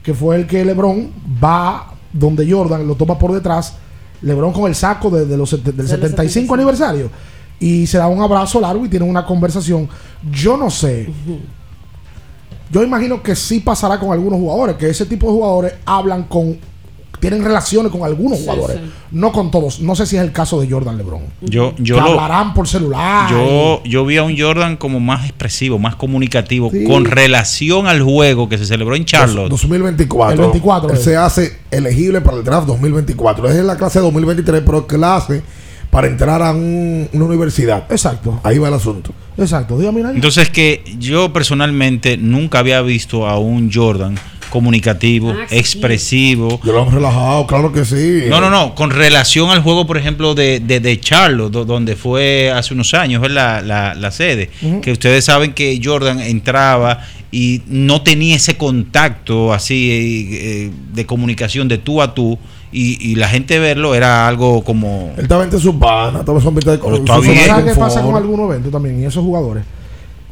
que 0.03 0.15
fue 0.15 0.37
el 0.37 0.47
que 0.47 0.65
LeBron 0.65 1.11
va 1.43 1.93
donde 2.13 2.49
Jordan 2.51 2.87
lo 2.87 2.95
toma 2.95 3.19
por 3.19 3.33
detrás. 3.33 3.75
LeBron 4.23 4.53
con 4.53 4.67
el 4.67 4.75
saco 4.75 5.11
de, 5.11 5.27
de 5.27 5.37
los, 5.37 5.51
del 5.63 5.77
los 5.77 5.89
75. 5.89 5.89
75 5.89 6.55
aniversario 6.55 7.11
y 7.61 7.87
se 7.87 7.99
da 7.99 8.07
un 8.07 8.21
abrazo 8.21 8.61
largo 8.61 8.85
y 8.85 8.89
tienen 8.89 9.09
una 9.09 9.25
conversación. 9.25 9.89
Yo 10.31 10.57
no 10.57 10.71
sé. 10.71 11.09
Yo 12.71 12.83
imagino 12.83 13.23
que 13.23 13.37
sí 13.37 13.61
pasará 13.61 13.99
con 13.99 14.11
algunos 14.13 14.39
jugadores, 14.39 14.77
que 14.77 14.89
ese 14.91 15.07
tipo 15.07 15.27
de 15.27 15.33
jugadores 15.33 15.75
hablan 15.85 16.25
con 16.25 16.59
tienen 17.21 17.43
relaciones 17.43 17.91
con 17.91 18.03
algunos 18.05 18.39
Sí, 18.39 18.45
jugadores, 18.45 18.77
sí. 18.77 18.91
no 19.13 19.33
con 19.33 19.51
todos. 19.51 19.81
No 19.81 19.95
sé 19.97 20.05
si 20.05 20.17
es 20.17 20.23
el 20.23 20.33
caso 20.33 20.61
de 20.61 20.71
Jordan 20.71 20.99
LeBron. 20.99 21.23
Yo, 21.41 21.75
yo 21.79 21.95
que 21.95 22.01
lo, 22.03 22.09
hablarán 22.09 22.53
por 22.53 22.69
celular. 22.69 23.31
Yo, 23.31 23.83
yo 23.85 24.05
vi 24.05 24.19
a 24.19 24.23
un 24.23 24.39
Jordan 24.39 24.77
como 24.77 25.01
más 25.01 25.25
expresivo, 25.25 25.79
más 25.79 25.97
comunicativo, 25.97 26.71
Sí. 26.71 26.85
con 26.85 27.07
relación 27.07 27.87
al 27.87 28.03
juego 28.03 28.51
que 28.51 28.59
se 28.59 28.67
celebró 28.67 28.97
en 28.97 29.07
Charlotte. 29.07 29.49
2024. 29.49 30.35
El 30.35 30.41
24, 30.43 30.91
Él 30.91 30.97
eh. 30.97 31.01
se 31.03 31.17
hace 31.17 31.59
elegible 31.71 32.21
para 32.21 32.37
el 32.37 32.45
draft 32.45 32.67
2024. 32.67 33.49
Es 33.49 33.65
la 33.65 33.77
clase 33.77 33.99
2023, 34.01 34.63
pero 34.67 34.87
clase 34.87 35.43
para 35.97 36.09
entrar 36.09 36.43
a 36.43 36.51
un- 36.53 37.09
una 37.15 37.25
universidad. 37.25 37.85
Exacto, 37.91 38.39
Ahí 38.43 38.59
va 38.59 38.69
el 38.69 38.75
asunto. 38.75 39.15
exacto. 39.39 39.79
Dígame. 39.79 40.03
Entonces 40.15 40.51
que 40.51 40.83
yo 40.99 41.33
personalmente 41.33 42.19
nunca 42.19 42.59
había 42.59 42.83
visto 42.83 43.27
a 43.27 43.39
un 43.39 43.73
Jordan 43.73 44.15
comunicativo, 44.51 45.31
Ah, 45.33 45.47
sí. 45.49 45.57
expresivo. 45.57 46.61
Yo 46.65 46.73
lo 46.73 46.83
hemos 46.83 46.93
relajado, 46.95 47.47
claro 47.47 47.73
que 47.73 47.85
sí. 47.87 48.25
No, 48.29 48.41
no, 48.43 48.51
no, 48.51 48.75
con 48.75 48.91
relación 48.91 49.49
al 49.51 49.63
juego, 49.63 49.87
por 49.87 49.97
ejemplo, 49.97 50.35
de, 50.35 50.61
de, 50.61 50.81
de 50.81 51.01
Charlotte, 51.01 51.51
do- 51.53 51.65
donde 51.65 51.97
fue 51.97 52.51
hace 52.51 52.75
unos 52.75 52.93
años 52.93 53.23
¿verdad? 53.23 53.63
la, 53.65 53.93
la, 53.93 53.95
la 53.95 54.11
sede, 54.11 54.51
que 54.83 54.93
ustedes 54.93 55.25
saben 55.25 55.55
que 55.55 55.81
Jordan 55.83 56.21
entraba 56.21 57.01
y 57.33 57.63
no 57.69 58.03
tenía 58.03 58.37
ese 58.37 58.57
contacto 58.57 59.53
así 59.53 59.91
eh, 59.91 60.29
eh, 60.67 60.71
de 60.93 61.07
comunicación 61.07 61.69
de 61.69 61.79
tú 61.79 62.01
a 62.03 62.15
tú, 62.15 62.39
y, 62.79 63.13
y 63.13 63.15
la 63.15 63.29
gente 63.29 63.59
verlo 63.59 63.95
era 63.95 64.29
algo 64.29 64.63
como... 64.63 65.13
Él 65.17 65.23
estaba 65.23 65.45
entre 65.45 65.59
sus 65.59 65.75
panas, 65.77 66.21
estaba 66.21 66.39
en 66.39 66.43
su 66.43 66.49
ambiente 66.49 66.71
de 66.73 66.79
Pero 66.79 66.91
su 66.97 67.03
está 67.03 67.15
zona 67.15 67.27
de 67.27 67.33
bien. 67.33 67.47
¿Sabes 67.47 67.73
qué 67.75 67.81
pasa 67.81 68.03
con 68.03 68.15
algunos 68.17 68.51
eventos 68.51 68.71
también? 68.71 69.01
Y 69.01 69.05
esos 69.07 69.25
jugadores. 69.25 69.65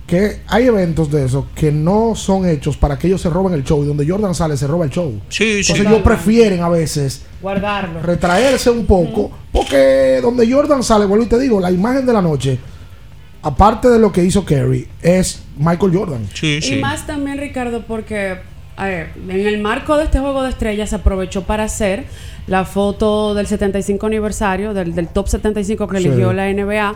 Que 0.06 0.40
hay 0.48 0.66
eventos 0.66 1.10
de 1.10 1.24
esos 1.24 1.46
que 1.54 1.72
no 1.72 2.14
son 2.14 2.46
hechos 2.46 2.76
para 2.76 2.98
que 2.98 3.06
ellos 3.06 3.22
se 3.22 3.30
roben 3.30 3.54
el 3.54 3.64
show. 3.64 3.82
Y 3.82 3.86
donde 3.86 4.06
Jordan 4.06 4.34
sale, 4.34 4.56
se 4.58 4.66
roba 4.66 4.84
el 4.84 4.90
show. 4.90 5.18
Sí, 5.30 5.64
sí. 5.64 5.72
Entonces 5.72 5.86
ellos 5.86 6.02
prefieren 6.02 6.60
a 6.62 6.68
veces 6.68 7.22
Guardarlo. 7.40 8.02
retraerse 8.02 8.68
un 8.70 8.84
poco. 8.84 9.30
Porque 9.50 10.18
donde 10.20 10.50
Jordan 10.52 10.82
sale, 10.82 11.06
vuelvo 11.06 11.24
y 11.24 11.28
te 11.28 11.38
digo, 11.38 11.58
la 11.60 11.70
imagen 11.70 12.04
de 12.04 12.12
la 12.12 12.20
noche, 12.20 12.58
aparte 13.40 13.88
de 13.88 13.98
lo 13.98 14.12
que 14.12 14.22
hizo 14.22 14.44
Kerry, 14.44 14.86
es 15.00 15.42
Michael 15.56 15.96
Jordan. 15.96 16.28
Sí, 16.34 16.56
Y 16.58 16.62
sí. 16.62 16.76
más 16.76 17.06
también, 17.06 17.38
Ricardo, 17.38 17.84
porque 17.86 18.36
a 18.76 18.86
ver, 18.86 19.10
en 19.28 19.46
el 19.46 19.60
marco 19.60 19.96
de 19.96 20.04
este 20.04 20.18
juego 20.18 20.42
de 20.42 20.50
estrellas 20.50 20.90
se 20.90 20.96
aprovechó 20.96 21.42
para 21.42 21.64
hacer 21.64 22.04
la 22.46 22.64
foto 22.64 23.34
del 23.34 23.46
75 23.46 24.06
aniversario, 24.06 24.74
del, 24.74 24.94
del 24.94 25.08
top 25.08 25.28
75 25.28 25.86
que 25.88 25.98
Sí. 25.98 26.06
eligió 26.06 26.32
la 26.32 26.48
NBA. 26.52 26.94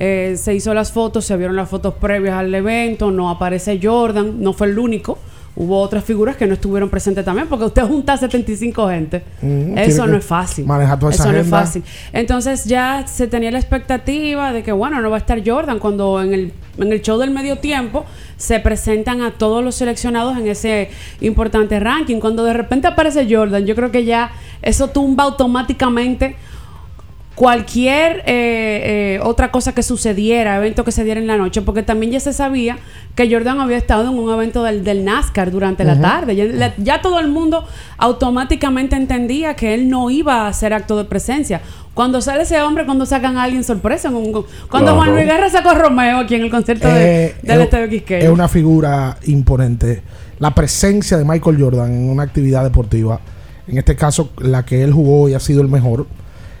Eh, 0.00 0.36
se 0.38 0.54
hizo 0.54 0.72
las 0.74 0.92
fotos, 0.92 1.24
se 1.24 1.36
vieron 1.36 1.56
las 1.56 1.68
fotos 1.68 1.94
previas 1.94 2.34
al 2.36 2.54
evento, 2.54 3.10
no 3.10 3.30
aparece 3.30 3.80
Jordan, 3.82 4.40
no 4.40 4.52
fue 4.52 4.68
el 4.68 4.78
único 4.78 5.18
hubo 5.60 5.80
otras 5.80 6.04
figuras 6.04 6.36
que 6.36 6.46
no 6.46 6.54
estuvieron 6.54 6.88
presentes 6.88 7.24
también, 7.24 7.48
porque 7.48 7.64
usted 7.64 7.82
junta 7.82 8.16
75 8.16 8.88
gente. 8.90 9.24
Mm, 9.42 9.76
Eso 9.76 10.06
no 10.06 10.16
es 10.16 10.24
fácil. 10.24 10.64
manejar 10.64 11.00
toda 11.00 11.10
esa 11.12 11.24
Eso 11.24 11.32
no 11.32 11.38
es 11.38 11.48
fácil. 11.48 11.82
Entonces 12.12 12.64
ya 12.64 13.04
se 13.08 13.26
tenía 13.26 13.50
la 13.50 13.58
expectativa 13.58 14.52
de 14.52 14.62
que, 14.62 14.70
bueno, 14.70 15.00
no 15.00 15.10
va 15.10 15.16
a 15.16 15.18
estar 15.18 15.42
Jordan 15.44 15.80
cuando 15.80 16.22
en 16.22 16.32
el, 16.32 16.52
en 16.78 16.92
el 16.92 17.02
show 17.02 17.18
del 17.18 17.32
medio 17.32 17.58
tiempo 17.58 18.04
se 18.36 18.60
presentan 18.60 19.20
a 19.20 19.32
todos 19.32 19.64
los 19.64 19.74
seleccionados 19.74 20.38
en 20.38 20.46
ese 20.46 20.90
importante 21.20 21.80
ranking. 21.80 22.20
Cuando 22.20 22.44
de 22.44 22.52
repente 22.52 22.86
aparece 22.86 23.26
Jordan, 23.28 23.66
yo 23.66 23.74
creo 23.74 23.90
que 23.90 24.04
ya 24.04 24.30
eso 24.62 24.90
tumba 24.90 25.24
automáticamente 25.24 26.36
cualquier 27.38 28.24
eh, 28.26 29.14
eh, 29.16 29.20
otra 29.22 29.52
cosa 29.52 29.72
que 29.72 29.84
sucediera, 29.84 30.56
evento 30.56 30.82
que 30.82 30.90
se 30.90 31.04
diera 31.04 31.20
en 31.20 31.28
la 31.28 31.36
noche, 31.36 31.62
porque 31.62 31.84
también 31.84 32.10
ya 32.10 32.18
se 32.18 32.32
sabía 32.32 32.78
que 33.14 33.30
Jordan 33.32 33.60
había 33.60 33.76
estado 33.76 34.10
en 34.10 34.18
un 34.18 34.28
evento 34.32 34.64
del, 34.64 34.82
del 34.82 35.04
NASCAR 35.04 35.52
durante 35.52 35.84
la 35.84 36.00
tarde. 36.00 36.34
Ya, 36.34 36.44
la- 36.46 36.74
ya 36.78 37.00
todo 37.00 37.20
el 37.20 37.28
mundo 37.28 37.64
automáticamente 37.96 38.96
entendía 38.96 39.54
que 39.54 39.72
él 39.74 39.88
no 39.88 40.10
iba 40.10 40.42
a 40.42 40.48
hacer 40.48 40.72
acto 40.72 40.96
de 40.98 41.04
presencia. 41.04 41.60
Cuando 41.94 42.20
sale 42.20 42.42
ese 42.42 42.60
hombre, 42.60 42.84
cuando 42.86 43.06
sacan 43.06 43.36
a 43.36 43.44
alguien 43.44 43.62
sorpresa, 43.62 44.10
cuando 44.10 44.42
Claro. 44.68 44.96
Juan 44.96 45.10
Luis 45.12 45.24
Guerra 45.24 45.48
sacó 45.48 45.70
a 45.70 45.74
Romeo 45.74 46.18
aquí 46.18 46.34
en 46.34 46.42
el 46.42 46.50
concierto 46.50 46.88
de- 46.88 47.26
Eh, 47.26 47.34
del 47.42 47.58
es- 47.58 47.64
Estadio 47.64 47.88
Quisqueya. 47.88 48.24
Es 48.26 48.30
una 48.30 48.48
figura 48.48 49.16
imponente. 49.26 50.02
La 50.40 50.52
presencia 50.56 51.16
de 51.16 51.24
Michael 51.24 51.56
Jordan 51.62 51.92
en 51.92 52.10
una 52.10 52.24
actividad 52.24 52.64
deportiva, 52.64 53.20
en 53.68 53.78
este 53.78 53.94
caso 53.94 54.30
la 54.38 54.64
que 54.64 54.82
él 54.82 54.92
jugó 54.92 55.28
y 55.28 55.34
ha 55.34 55.40
sido 55.40 55.62
el 55.62 55.68
mejor, 55.68 56.06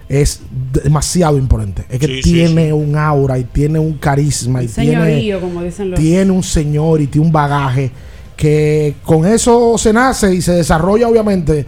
es 0.08 0.40
demasiado 0.72 1.36
imponente. 1.36 1.84
Es 1.88 1.98
que 1.98 2.06
Sí, 2.06 2.22
sí, 2.22 2.32
tiene 2.32 2.72
un 2.72 2.96
aura 2.96 3.38
y 3.38 3.44
tiene 3.44 3.78
un 3.78 3.94
carisma 3.94 4.62
y 4.62 4.66
tiene, 4.68 4.92
Señorío, 4.92 5.40
como 5.40 5.62
dicen 5.62 5.90
los... 5.90 6.00
tiene 6.00 6.30
un 6.30 6.42
señor 6.42 7.00
y 7.00 7.06
tiene 7.08 7.26
un 7.26 7.32
bagaje 7.32 7.90
que 8.36 8.94
con 9.04 9.26
eso 9.26 9.76
se 9.78 9.92
nace 9.92 10.34
y 10.34 10.40
se 10.40 10.52
desarrolla 10.52 11.08
obviamente, 11.08 11.66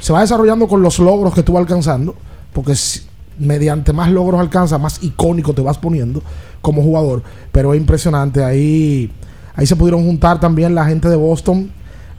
se 0.00 0.12
va 0.12 0.20
desarrollando 0.22 0.66
con 0.68 0.82
los 0.82 0.98
logros 0.98 1.32
que 1.34 1.42
tú 1.42 1.52
vas 1.52 1.60
alcanzando, 1.62 2.14
porque 2.52 2.74
si- 2.74 3.02
mediante 3.38 3.92
más 3.94 4.10
logros 4.10 4.40
alcanzas, 4.40 4.78
más 4.80 5.02
icónico 5.02 5.54
te 5.54 5.62
vas 5.62 5.78
poniendo 5.78 6.22
como 6.60 6.82
jugador, 6.82 7.22
pero 7.52 7.72
es 7.72 7.80
impresionante, 7.80 8.42
ahí, 8.44 9.10
ahí 9.54 9.66
se 9.66 9.76
pudieron 9.76 10.04
juntar 10.04 10.38
también 10.40 10.74
la 10.74 10.84
gente 10.84 11.08
de 11.08 11.16
Boston, 11.16 11.70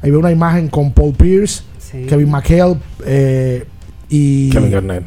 ahí 0.02 0.10
veo 0.10 0.20
una 0.22 0.32
imagen 0.32 0.70
con 0.70 0.92
Paul 0.92 1.14
Pierce, 1.14 1.64
Sí. 1.78 2.06
Kevin 2.08 2.30
McHale 2.32 2.78
eh, 3.06 3.66
y 4.10 4.50
Kevin 4.52 4.72
Garnett. 4.72 5.04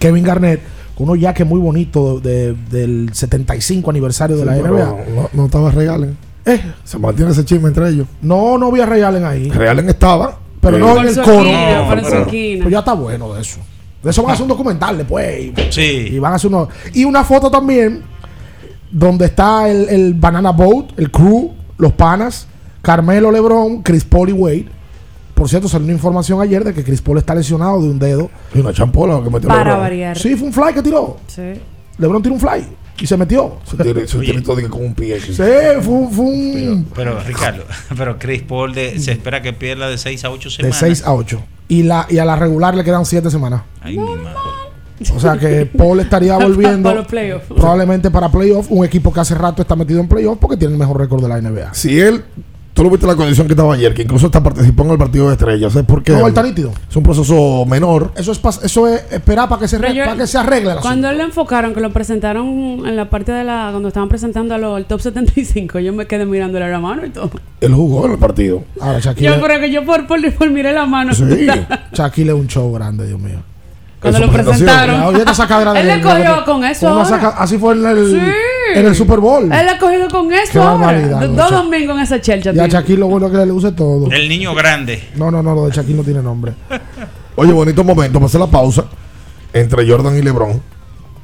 Kevin 0.00 0.24
Garnett, 0.24 0.60
con 0.96 1.08
unos 1.08 1.22
jaques 1.22 1.46
muy 1.46 1.60
bonitos 1.60 2.20
de- 2.22 2.54
del 2.70 3.10
75 3.12 3.88
aniversario 3.90 4.36
de 4.36 4.44
la 4.44 4.56
NBA. 4.56 4.96
No, 5.14 5.30
no 5.32 5.44
estaba 5.46 5.70
Ray 5.70 5.86
Allen. 5.86 6.16
Eh. 6.44 6.60
Se 6.84 6.98
mantiene 6.98 7.30
ese 7.30 7.44
chisme 7.44 7.68
entre 7.68 7.88
ellos. 7.90 8.06
No, 8.22 8.58
no 8.58 8.72
vi 8.72 8.80
a 8.80 8.86
Ray 8.86 9.02
Allen 9.02 9.24
ahí. 9.24 9.48
Ray 9.50 9.68
Allen 9.68 9.88
estaba. 9.88 10.38
Pero 10.60 10.76
eh, 10.76 10.80
no 10.80 10.86
Por 10.94 10.98
en 10.98 11.06
el 11.08 11.14
coro. 11.14 11.40
esquina, 11.40 11.82
No, 11.82 11.88
pero-. 11.94 12.26
Pues 12.26 12.70
ya 12.72 12.78
está 12.80 12.92
bueno 12.94 13.32
de 13.34 13.40
eso. 13.42 13.60
De 14.02 14.10
eso 14.10 14.22
van 14.22 14.30
a 14.30 14.32
hacer 14.34 14.42
un 14.42 14.48
documental 14.48 14.96
después. 14.98 15.40
Y, 15.46 15.54
Sí. 15.70 16.08
y 16.12 16.18
van 16.18 16.32
a 16.32 16.36
hacer 16.36 16.48
uno. 16.48 16.68
Y 16.94 17.04
una 17.04 17.22
foto 17.24 17.50
también 17.50 18.02
donde 18.90 19.26
está 19.26 19.68
el, 19.70 19.88
el 19.88 20.14
Banana 20.14 20.50
Boat, 20.50 20.98
el 20.98 21.10
crew, 21.10 21.52
los 21.78 21.92
panas, 21.92 22.46
Carmelo 22.82 23.30
Lebron, 23.30 23.82
Chris 23.82 24.04
Paul 24.04 24.30
y 24.30 24.32
Wade. 24.32 24.66
Por 25.40 25.48
cierto, 25.48 25.68
salió 25.70 25.86
una 25.86 25.94
información 25.94 26.38
ayer 26.42 26.62
de 26.62 26.74
que 26.74 26.84
Chris 26.84 27.00
Paul 27.00 27.16
está 27.16 27.34
lesionado 27.34 27.80
de 27.80 27.88
un 27.88 27.98
dedo. 27.98 28.28
Y 28.54 28.58
una 28.60 28.74
champola 28.74 29.22
que 29.24 29.30
metió 29.30 29.48
Para 29.48 29.74
variar. 29.76 30.18
Sí, 30.18 30.36
fue 30.36 30.48
un 30.48 30.52
fly 30.52 30.74
que 30.74 30.82
tiró. 30.82 31.16
Sí. 31.28 31.54
Lebron 31.96 32.22
tiró 32.22 32.34
un 32.34 32.40
fly 32.42 32.66
y 33.00 33.06
se 33.06 33.16
metió. 33.16 33.54
Tirito 34.20 34.54
de 34.54 34.64
que 34.64 34.68
con 34.68 34.84
un 34.84 34.94
pie. 34.94 35.18
Sí, 35.18 35.32
fue, 35.32 35.78
un- 35.80 36.10
fue 36.12 36.24
un. 36.26 36.86
Pero 36.94 37.18
Ricardo, 37.20 37.64
pero 37.96 38.18
Chris 38.18 38.42
Paul 38.42 38.74
de- 38.74 39.00
se 39.00 39.12
espera 39.12 39.40
que 39.40 39.54
pierda 39.54 39.88
de 39.88 39.96
6 39.96 40.22
a 40.26 40.30
8 40.30 40.50
De 40.50 40.54
semanas. 40.56 40.76
6 40.78 41.04
a 41.06 41.14
8. 41.14 41.42
Y, 41.68 41.84
la, 41.84 42.06
y 42.10 42.18
a 42.18 42.26
la 42.26 42.36
regular 42.36 42.74
le 42.76 42.84
quedan 42.84 43.06
7 43.06 43.30
semanas. 43.30 43.62
Ay, 43.80 43.96
mi 43.96 44.04
madre. 44.04 44.36
O 45.14 45.18
sea 45.18 45.38
que 45.38 45.64
Paul 45.64 46.00
estaría 46.00 46.36
volviendo 46.38 46.90
Para 46.90 46.96
los 47.00 47.06
playoffs. 47.06 47.46
probablemente 47.46 48.10
para 48.10 48.28
playoff, 48.30 48.66
un 48.70 48.84
equipo 48.84 49.10
que 49.10 49.20
hace 49.20 49.34
rato 49.34 49.62
está 49.62 49.74
metido 49.74 50.00
en 50.00 50.06
playoff 50.08 50.36
porque 50.38 50.58
tiene 50.58 50.74
el 50.74 50.78
mejor 50.78 50.98
récord 51.00 51.22
de 51.22 51.28
la 51.30 51.40
NBA. 51.40 51.72
Si 51.72 51.98
él, 51.98 52.22
tú 52.80 52.84
lo 52.84 52.90
viste 52.90 53.06
la 53.06 53.14
condición 53.14 53.46
que 53.46 53.52
estaba 53.52 53.74
ayer, 53.74 53.92
que 53.92 54.02
incluso 54.04 54.24
hasta 54.26 54.42
participó 54.42 54.84
en 54.84 54.92
el 54.92 54.96
partido 54.96 55.26
de 55.26 55.32
estrellas, 55.34 55.70
¿sabes 55.74 55.86
por 55.86 56.02
qué? 56.02 56.12
No, 56.12 56.26
está 56.26 56.42
nítido. 56.42 56.72
Es 56.88 56.96
un 56.96 57.02
proceso 57.02 57.66
menor. 57.66 58.10
Eso 58.16 58.32
es 58.32 58.40
eso 58.62 58.88
es 58.88 59.04
esperar 59.12 59.50
para 59.50 59.60
que 59.60 59.68
se, 59.68 59.76
re- 59.76 59.88
Pero 59.88 59.94
yo- 59.98 60.04
para 60.06 60.16
que 60.16 60.26
se 60.26 60.38
arregle 60.38 60.70
el 60.72 60.78
Cuando 60.78 61.08
asunto. 61.08 61.10
él 61.10 61.18
lo 61.18 61.24
enfocaron, 61.24 61.74
que 61.74 61.80
lo 61.80 61.90
presentaron 61.90 62.46
en 62.86 62.96
la 62.96 63.10
parte 63.10 63.32
de 63.32 63.44
la. 63.44 63.68
Cuando 63.70 63.88
estaban 63.88 64.08
presentando 64.08 64.54
a 64.54 64.58
lo- 64.58 64.78
el 64.78 64.86
top 64.86 65.00
75, 65.02 65.78
yo 65.80 65.92
me 65.92 66.06
quedé 66.06 66.24
mirándole 66.24 66.70
la 66.70 66.80
mano 66.80 67.04
y 67.04 67.10
todo. 67.10 67.30
Él 67.60 67.74
jugó 67.74 68.06
en 68.06 68.12
el 68.12 68.18
partido. 68.18 68.62
Ahora 68.80 68.98
Shaquille, 68.98 69.26
Yo 69.28 69.42
creo 69.42 69.60
que 69.60 69.70
yo 69.70 69.84
por, 69.84 70.06
por, 70.06 70.32
por 70.32 70.50
miré 70.50 70.72
la 70.72 70.86
mano. 70.86 71.12
Sí. 71.12 71.24
Shaquille 71.92 72.30
es 72.32 72.38
un 72.38 72.46
show 72.46 72.72
grande, 72.72 73.06
Dios 73.06 73.20
mío. 73.20 73.42
Cuando 74.00 74.18
lo 74.20 74.32
presentaron. 74.32 75.14
Él 75.76 75.86
le 75.86 76.00
cogió 76.00 76.44
con 76.44 76.64
eso 76.64 77.04
saca- 77.04 77.34
así 77.38 77.58
fue 77.58 77.74
en 77.74 77.84
el, 77.86 78.10
Sí. 78.10 78.20
en 78.78 78.86
el 78.86 78.94
Super 78.94 79.18
Bowl. 79.20 79.44
Él 79.44 79.68
ha 79.68 79.78
cogido 79.78 80.08
con 80.08 80.32
eso 80.32 80.52
Qué 80.52 80.58
ahora. 80.58 81.26
Dos 81.26 81.50
domingos 81.50 81.96
en 81.96 82.02
esa 82.02 82.20
chelcha. 82.20 82.52
Y 82.52 82.58
a. 82.58 82.66
Shaquille 82.66 82.98
lo 82.98 83.08
bueno 83.08 83.26
es 83.26 83.32
que 83.32 83.38
le 83.38 83.46
luce 83.46 83.72
todo. 83.72 84.10
El 84.10 84.28
niño 84.28 84.54
grande. 84.54 85.02
No, 85.16 85.30
no, 85.30 85.42
no, 85.42 85.54
lo 85.54 85.66
de 85.66 85.72
Shaquille 85.72 85.96
no 85.96 86.02
tiene 86.04 86.22
nombre. 86.22 86.54
Oye, 87.36 87.52
bonito 87.52 87.84
momento. 87.84 88.20
Pasé 88.20 88.38
la 88.38 88.46
pausa 88.46 88.84
entre 89.52 89.88
Jordan 89.88 90.16
y 90.16 90.22
LeBron. 90.22 90.62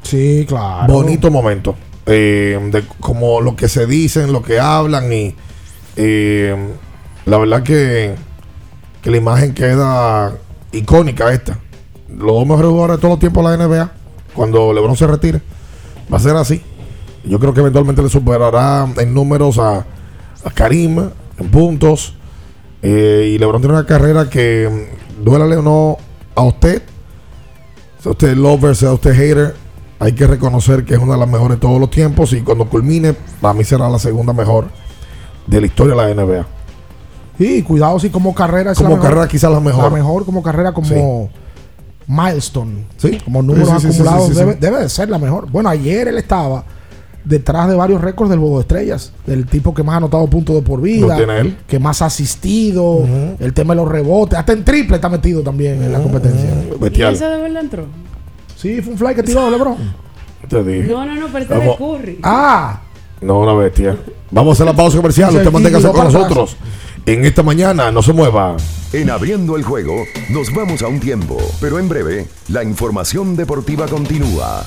Sí, 0.02 0.44
claro. 0.48 0.92
Bonito 0.92 1.30
momento. 1.30 1.74
Eh, 2.06 2.58
de 2.70 2.84
como 3.00 3.40
lo 3.40 3.56
que 3.56 3.68
se 3.68 3.86
dicen, 3.86 4.32
lo 4.32 4.42
que 4.42 4.60
hablan 4.60 5.12
y 5.12 5.34
eh, 5.96 6.54
la 7.24 7.38
verdad 7.38 7.62
que, 7.62 8.14
que 9.02 9.10
la 9.10 9.16
imagen 9.16 9.54
queda 9.54 10.32
icónica 10.72 11.32
esta. 11.32 11.58
Los 12.08 12.26
dos 12.26 12.46
mejores 12.46 12.70
jugadores 12.70 12.96
de 12.96 13.00
todos 13.00 13.12
los 13.12 13.18
tiempos 13.18 13.44
de 13.50 13.56
la 13.56 13.66
NBA, 13.66 13.90
cuando 14.34 14.72
LeBron 14.72 14.96
se 14.96 15.06
retire, 15.06 15.40
va 16.12 16.16
a 16.18 16.20
ser 16.20 16.36
así. 16.36 16.62
Yo 17.24 17.38
creo 17.40 17.52
que 17.52 17.60
eventualmente 17.60 18.02
le 18.02 18.08
superará 18.08 18.86
en 18.98 19.12
números 19.12 19.58
a, 19.58 19.78
a 20.44 20.50
Karim, 20.54 20.98
en 21.38 21.50
puntos. 21.50 22.14
Eh, 22.82 23.32
y 23.34 23.38
LeBron 23.38 23.60
tiene 23.60 23.74
una 23.74 23.86
carrera 23.86 24.30
que, 24.30 24.88
mm, 25.18 25.24
duélale 25.24 25.56
o 25.56 25.62
no 25.62 25.96
a 26.36 26.42
usted, 26.42 26.82
sea 28.00 28.12
usted 28.12 28.36
lover, 28.36 28.76
sea 28.76 28.92
usted 28.92 29.12
hater, 29.14 29.54
hay 29.98 30.12
que 30.12 30.26
reconocer 30.26 30.84
que 30.84 30.94
es 30.94 31.00
una 31.00 31.14
de 31.14 31.20
las 31.20 31.28
mejores 31.28 31.56
de 31.56 31.60
todos 31.60 31.80
los 31.80 31.90
tiempos 31.90 32.32
y 32.34 32.42
cuando 32.42 32.66
culmine, 32.68 33.14
para 33.40 33.54
mí 33.54 33.64
será 33.64 33.88
la 33.88 33.98
segunda 33.98 34.32
mejor 34.32 34.66
de 35.46 35.60
la 35.60 35.66
historia 35.66 35.94
de 35.96 36.14
la 36.14 36.22
NBA. 36.24 36.46
Sí, 37.38 37.62
cuidado 37.62 37.98
si 37.98 38.10
como 38.10 38.34
carrera 38.34 38.72
es 38.72 38.78
Como 38.78 38.90
la 38.90 38.96
mejor. 38.96 39.10
carrera 39.10 39.28
quizás 39.28 39.50
la 39.50 39.60
mejor. 39.60 39.84
La 39.84 39.90
mejor 39.90 40.24
como 40.24 40.42
carrera 40.42 40.72
como 40.72 41.30
milestone. 42.06 42.84
Sí. 42.96 43.18
Como 43.24 43.42
números 43.42 43.68
Sí, 43.68 43.74
sí, 43.74 43.80
sí, 43.80 43.92
sí, 43.92 43.98
acumulados 44.00 44.26
sí, 44.28 44.32
sí. 44.34 44.38
debe, 44.40 44.54
debe 44.54 44.78
de 44.80 44.88
ser 44.88 45.08
la 45.08 45.18
mejor. 45.18 45.50
Bueno, 45.50 45.68
ayer 45.68 46.08
él 46.08 46.18
estaba 46.18 46.64
detrás 47.24 47.68
de 47.68 47.74
varios 47.74 48.00
récords 48.00 48.30
del 48.30 48.40
de 48.40 48.60
estrellas. 48.60 49.12
Del 49.26 49.46
tipo 49.46 49.74
que 49.74 49.82
más 49.82 49.94
ha 49.94 49.96
anotado 49.98 50.26
puntos 50.28 50.54
de 50.54 50.62
por 50.62 50.80
vida. 50.80 51.08
Lo 51.08 51.16
tiene 51.16 51.38
él. 51.40 51.56
Que 51.66 51.78
más 51.78 52.00
ha 52.02 52.06
asistido. 52.06 53.04
El 53.40 53.52
tema 53.52 53.74
de 53.74 53.80
los 53.82 53.88
rebotes. 53.90 54.38
Hasta 54.38 54.52
en 54.52 54.64
triple 54.64 54.96
está 54.96 55.08
metido 55.08 55.42
también 55.42 55.82
en 55.82 55.92
la 55.92 56.00
competencia. 56.00 56.48
¿Y 56.74 56.78
Bestial. 56.78 57.14
ese 57.14 57.24
de 57.26 57.42
verdad 57.42 57.62
entró? 57.62 57.84
Sí, 58.56 58.80
fue 58.80 58.92
un 58.92 58.98
fly 58.98 59.14
que 59.14 59.22
tiró 59.22 59.50
LeBron. 59.50 59.76
Te 60.48 60.62
dije. 60.62 60.88
No, 60.88 61.04
no, 61.04 61.14
no, 61.16 61.26
pero 61.32 61.38
este 61.40 61.54
de. 61.58 61.76
Curry. 61.76 62.18
Ah, 62.22 62.80
No, 63.20 63.40
una 63.40 63.54
bestia. 63.54 63.96
Vamos 64.30 64.50
a 64.50 64.52
hacer 64.54 64.66
la 64.66 64.72
pausa 64.76 64.96
comercial. 64.96 65.34
Usted 65.34 65.50
manténgase 65.50 65.88
con 65.90 66.04
nosotros. 66.04 66.56
En 67.06 67.24
esta 67.24 67.44
mañana, 67.44 67.92
no 67.92 68.02
se 68.02 68.12
mueva. 68.12 68.56
En 68.92 69.10
abriendo 69.10 69.56
el 69.56 69.62
juego, 69.62 70.04
nos 70.28 70.52
vamos 70.52 70.82
a 70.82 70.88
un 70.88 70.98
tiempo, 70.98 71.38
pero 71.60 71.78
en 71.78 71.88
breve, 71.88 72.26
la 72.48 72.64
información 72.64 73.36
deportiva 73.36 73.86
continúa. 73.86 74.66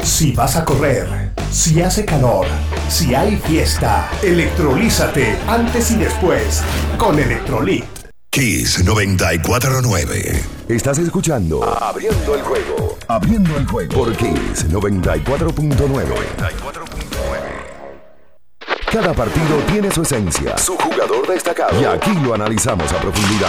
Si 0.00 0.32
vas 0.32 0.56
a 0.56 0.64
correr, 0.64 1.32
si 1.50 1.80
hace 1.82 2.04
calor, 2.04 2.46
si 2.88 3.14
hay 3.14 3.36
fiesta, 3.36 4.10
electrolízate 4.22 5.36
antes 5.46 5.90
y 5.90 5.96
después 5.96 6.62
con 6.98 7.18
Electrolit. 7.18 7.84
Kiss 8.30 8.82
949. 8.84 10.42
Estás 10.68 10.98
escuchando 10.98 11.62
Abriendo 11.62 12.34
el 12.34 12.42
juego. 12.42 12.96
Abriendo 13.06 13.56
el 13.58 13.66
juego 13.66 13.92
por 13.92 14.16
Kiss 14.16 14.68
94.9. 14.70 16.04
Cada 18.90 19.14
partido 19.14 19.56
tiene 19.70 19.90
su 19.90 20.02
esencia, 20.02 20.58
su 20.58 20.76
jugador 20.76 21.26
destacado. 21.26 21.80
Y 21.80 21.84
aquí 21.84 22.12
lo 22.22 22.34
analizamos 22.34 22.92
a 22.92 23.00
profundidad. 23.00 23.48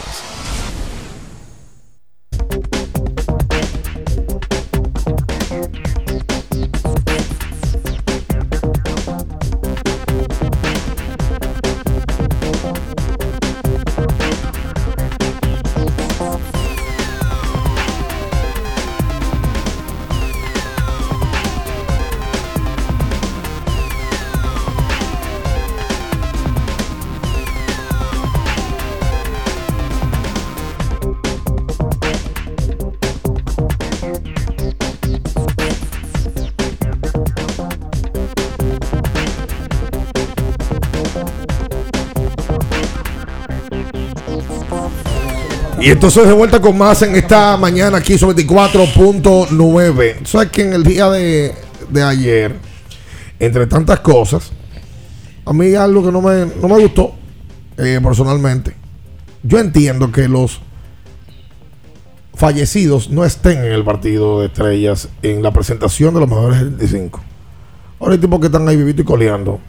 Y 45.81 45.89
entonces 45.89 46.27
de 46.27 46.33
vuelta 46.33 46.61
con 46.61 46.77
más 46.77 47.01
en 47.01 47.15
esta 47.15 47.57
mañana 47.57 47.97
aquí 47.97 48.15
sobre 48.15 48.45
24.9. 48.45 50.25
Sabes 50.25 50.51
que 50.51 50.61
en 50.61 50.73
el 50.73 50.83
día 50.83 51.09
de, 51.09 51.55
de 51.89 52.03
ayer, 52.03 52.55
entre 53.39 53.65
tantas 53.65 53.99
cosas, 54.01 54.51
a 55.43 55.53
mí 55.53 55.73
algo 55.73 56.05
que 56.05 56.11
no 56.11 56.21
me, 56.21 56.45
no 56.45 56.67
me 56.67 56.79
gustó 56.79 57.15
eh, 57.79 57.99
personalmente. 58.03 58.75
Yo 59.41 59.57
entiendo 59.57 60.11
que 60.11 60.27
los 60.27 60.61
fallecidos 62.35 63.09
no 63.09 63.25
estén 63.25 63.57
en 63.65 63.71
el 63.71 63.83
partido 63.83 64.41
de 64.41 64.47
estrellas 64.47 65.09
en 65.23 65.41
la 65.41 65.51
presentación 65.51 66.13
de 66.13 66.19
los 66.19 66.29
mejores 66.29 66.59
75. 66.59 67.21
Ahora 67.99 68.13
hay 68.13 68.19
tipos 68.19 68.39
que 68.39 68.45
están 68.45 68.67
ahí 68.67 68.77
vivito 68.77 69.01
y 69.01 69.05
coleando, 69.05 69.59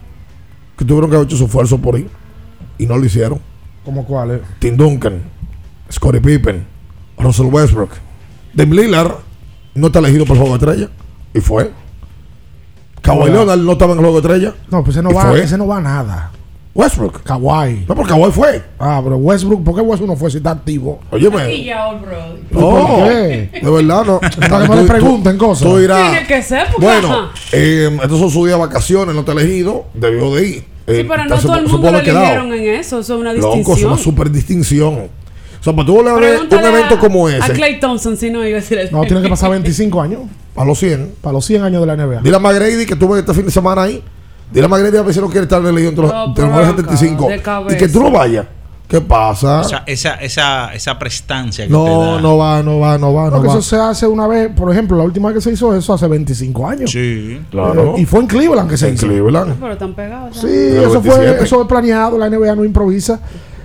que 0.77 0.85
tuvieron 0.85 1.09
que 1.09 1.15
haber 1.15 1.27
hecho 1.27 1.37
su 1.37 1.45
esfuerzo 1.45 1.79
por 1.79 1.97
ir 1.97 2.09
y 2.77 2.85
no 2.85 2.97
lo 2.97 3.05
hicieron. 3.05 3.39
¿Cómo 3.83 4.05
cuáles? 4.05 4.41
Tim 4.59 4.77
Duncan, 4.77 5.23
Scottie 5.93 6.21
Pippen, 6.21 6.65
Russell 7.17 7.45
Westbrook. 7.47 7.91
Dame 8.53 8.75
Lillard 8.75 9.11
no 9.75 9.87
está 9.87 9.99
elegido 9.99 10.25
por 10.25 10.37
juego 10.37 10.57
de 10.57 10.65
estrella. 10.65 10.89
Y 11.33 11.39
fue. 11.39 11.71
Kawhi. 13.01 13.31
Leonard 13.31 13.59
no 13.59 13.71
estaba 13.73 13.93
en 13.93 13.99
el 13.99 14.05
juego 14.05 14.21
de 14.21 14.27
estrella. 14.33 14.55
No, 14.71 14.83
pues 14.83 14.95
ese 14.95 15.03
no, 15.03 15.11
¿Y 15.11 15.13
va, 15.13 15.21
fue? 15.23 15.43
ese 15.43 15.57
no 15.57 15.67
va 15.67 15.77
a 15.77 15.81
nada. 15.81 16.31
Westbrook. 16.75 17.21
Kawhi. 17.23 17.85
No, 17.87 17.95
porque 17.95 18.11
Kawhi 18.13 18.31
fue. 18.31 18.63
Ah, 18.79 19.01
pero 19.03 19.17
Westbrook, 19.17 19.63
¿por 19.63 19.75
qué 19.75 19.81
Westbrook 19.81 20.09
no 20.11 20.15
fue 20.17 20.31
si 20.31 20.37
está 20.37 20.51
activo? 20.51 20.99
Ya, 21.11 21.29
bro. 21.29 22.37
No, 22.51 23.05
de 23.05 23.49
verdad 23.61 24.05
no. 24.05 24.19
Para 24.49 24.61
que 24.63 24.67
no 24.67 24.75
le 24.81 24.87
pregunten 24.87 25.37
cosas. 25.37 25.67
Tú. 25.67 25.77
Tiene 25.77 26.25
que 26.27 26.41
ser, 26.41 26.67
porque, 26.71 26.85
Bueno, 26.85 27.29
eh, 27.51 27.89
estos 28.01 28.19
son 28.19 28.29
sus 28.31 28.45
días 28.47 28.57
de 28.57 28.65
vacaciones, 28.65 29.13
no 29.13 29.19
está 29.21 29.33
elegido. 29.33 29.85
Debió 29.93 30.33
de 30.35 30.47
ir. 30.47 30.55
Sí, 30.55 30.65
Eh, 30.87 31.05
pero 31.07 31.25
no 31.25 31.37
todo 31.37 31.55
el 31.55 31.67
mundo 31.67 31.91
lo 31.91 31.99
eligieron 31.99 32.53
en 32.53 32.63
eso. 32.75 32.99
Eso 32.99 33.13
es 33.15 33.19
una 33.21 33.33
Loco, 33.33 33.51
es 33.51 33.57
distinción. 33.59 33.91
una 33.93 34.01
super 34.01 34.31
distinción. 34.31 35.07
O 35.63 35.65
sea, 35.65 35.73
para 35.73 35.85
tú 35.85 35.97
hablar 35.99 36.19
de 36.19 36.55
un 36.57 36.65
evento 36.65 36.95
a- 36.95 36.99
como 36.99 37.27
A 37.27 37.37
ese, 37.37 37.53
Clay 37.53 37.79
Thompson, 37.79 38.17
si 38.17 38.29
no 38.29 38.39
iba 38.45 38.57
a 38.57 38.61
decir 38.61 38.77
eso. 38.79 38.95
No, 38.95 39.03
tiene 39.05 39.21
que 39.21 39.29
pasar 39.29 39.49
25 39.51 40.01
años. 40.01 40.19
a 40.57 40.65
los 40.65 40.77
100, 40.77 41.13
Para 41.21 41.33
los 41.33 41.45
100 41.45 41.63
años 41.63 41.79
de 41.81 41.87
la 41.87 41.95
NBA. 41.95 42.21
dile 42.21 42.35
a 42.35 42.39
McGrady 42.39 42.85
que 42.85 42.95
tuve 42.97 43.19
este 43.19 43.33
fin 43.33 43.45
de 43.45 43.51
semana 43.51 43.83
ahí. 43.83 44.03
Dile 44.51 44.65
a 44.65 44.69
McGrady 44.69 44.97
a 44.97 45.01
ver 45.03 45.13
si 45.13 45.21
no 45.21 45.27
quiere 45.29 45.43
estar 45.43 45.61
elegido 45.65 45.89
entre 45.89 46.03
los, 46.05 46.13
entre 46.13 46.25
los 46.25 46.35
pero 46.35 46.47
mejores 46.49 46.69
75. 46.75 47.29
de 47.29 47.41
cabeza. 47.41 47.75
Y 47.75 47.79
que 47.79 47.87
tú 47.87 48.01
no 48.03 48.11
vayas. 48.11 48.45
¿Qué 48.89 48.99
pasa? 49.01 49.61
Esa, 49.61 49.83
esa, 49.87 50.13
esa, 50.15 50.73
esa 50.75 50.99
prestancia 50.99 51.63
que 51.65 51.69
te 51.71 51.75
no, 51.75 52.15
da. 52.15 52.21
no 52.21 52.37
va, 52.37 52.61
no 52.61 52.79
va, 52.79 52.97
no 52.99 53.13
va, 53.13 53.25
no 53.25 53.31
Porque 53.31 53.47
va. 53.47 53.53
eso 53.53 53.61
se 53.63 53.77
hace 53.77 54.05
una 54.05 54.27
vez, 54.27 54.51
por 54.55 54.69
ejemplo, 54.71 54.95
la 54.97 55.03
última 55.05 55.29
vez 55.29 55.37
que 55.37 55.41
se 55.41 55.51
hizo 55.53 55.73
eso 55.75 55.93
hace 55.93 56.07
25 56.07 56.67
años. 56.67 56.91
Sí. 56.91 57.41
Claro. 57.49 57.95
Eh, 57.97 58.01
y 58.01 58.05
fue 58.05 58.19
en 58.19 58.27
Cleveland 58.27 58.69
que 58.69 58.77
se 58.77 58.89
en 58.89 58.95
hizo. 58.95 59.07
Cleveland. 59.07 59.55
Pero 59.59 59.71
están 59.73 59.93
pegados. 59.95 60.37
Sí, 60.37 60.45
En 60.47 60.81
eso 60.81 61.01
27. 61.01 61.33
fue, 61.37 61.43
eso 61.45 61.61
es 61.61 61.67
planeado, 61.67 62.17
la 62.19 62.29
NBA 62.29 62.53
no 62.55 62.63
improvisa. 62.65 63.19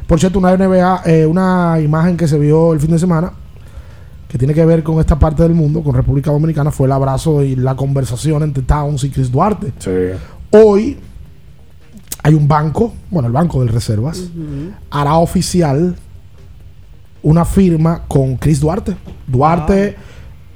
Por 0.08 0.18
cierto, 0.18 0.38
una 0.38 0.56
NBA, 0.56 1.02
eh, 1.04 1.26
una 1.26 1.78
imagen 1.80 2.16
que 2.16 2.26
se 2.26 2.38
vio 2.38 2.72
el 2.72 2.80
fin 2.80 2.90
de 2.90 2.98
semana, 2.98 3.30
que 4.26 4.38
tiene 4.38 4.54
que 4.54 4.64
ver 4.64 4.82
con 4.82 4.98
esta 5.00 5.18
parte 5.18 5.42
del 5.42 5.52
mundo, 5.52 5.82
con 5.82 5.94
República 5.94 6.30
Dominicana, 6.30 6.70
fue 6.70 6.86
el 6.86 6.92
abrazo 6.92 7.42
y 7.42 7.56
la 7.56 7.76
conversación 7.76 8.42
entre 8.42 8.62
Towns 8.62 9.04
y 9.04 9.10
Chris 9.10 9.30
Duarte. 9.30 9.74
Sí. 9.78 10.18
Hoy 10.50 10.96
hay 12.22 12.32
un 12.32 12.48
banco, 12.48 12.94
bueno, 13.10 13.26
el 13.26 13.34
Banco 13.34 13.62
de 13.62 13.70
Reservas, 13.70 14.30
hará 14.90 15.16
oficial 15.16 15.94
una 17.22 17.44
firma 17.44 18.04
con 18.08 18.36
Chris 18.36 18.60
Duarte. 18.60 18.96
Duarte, 19.26 19.94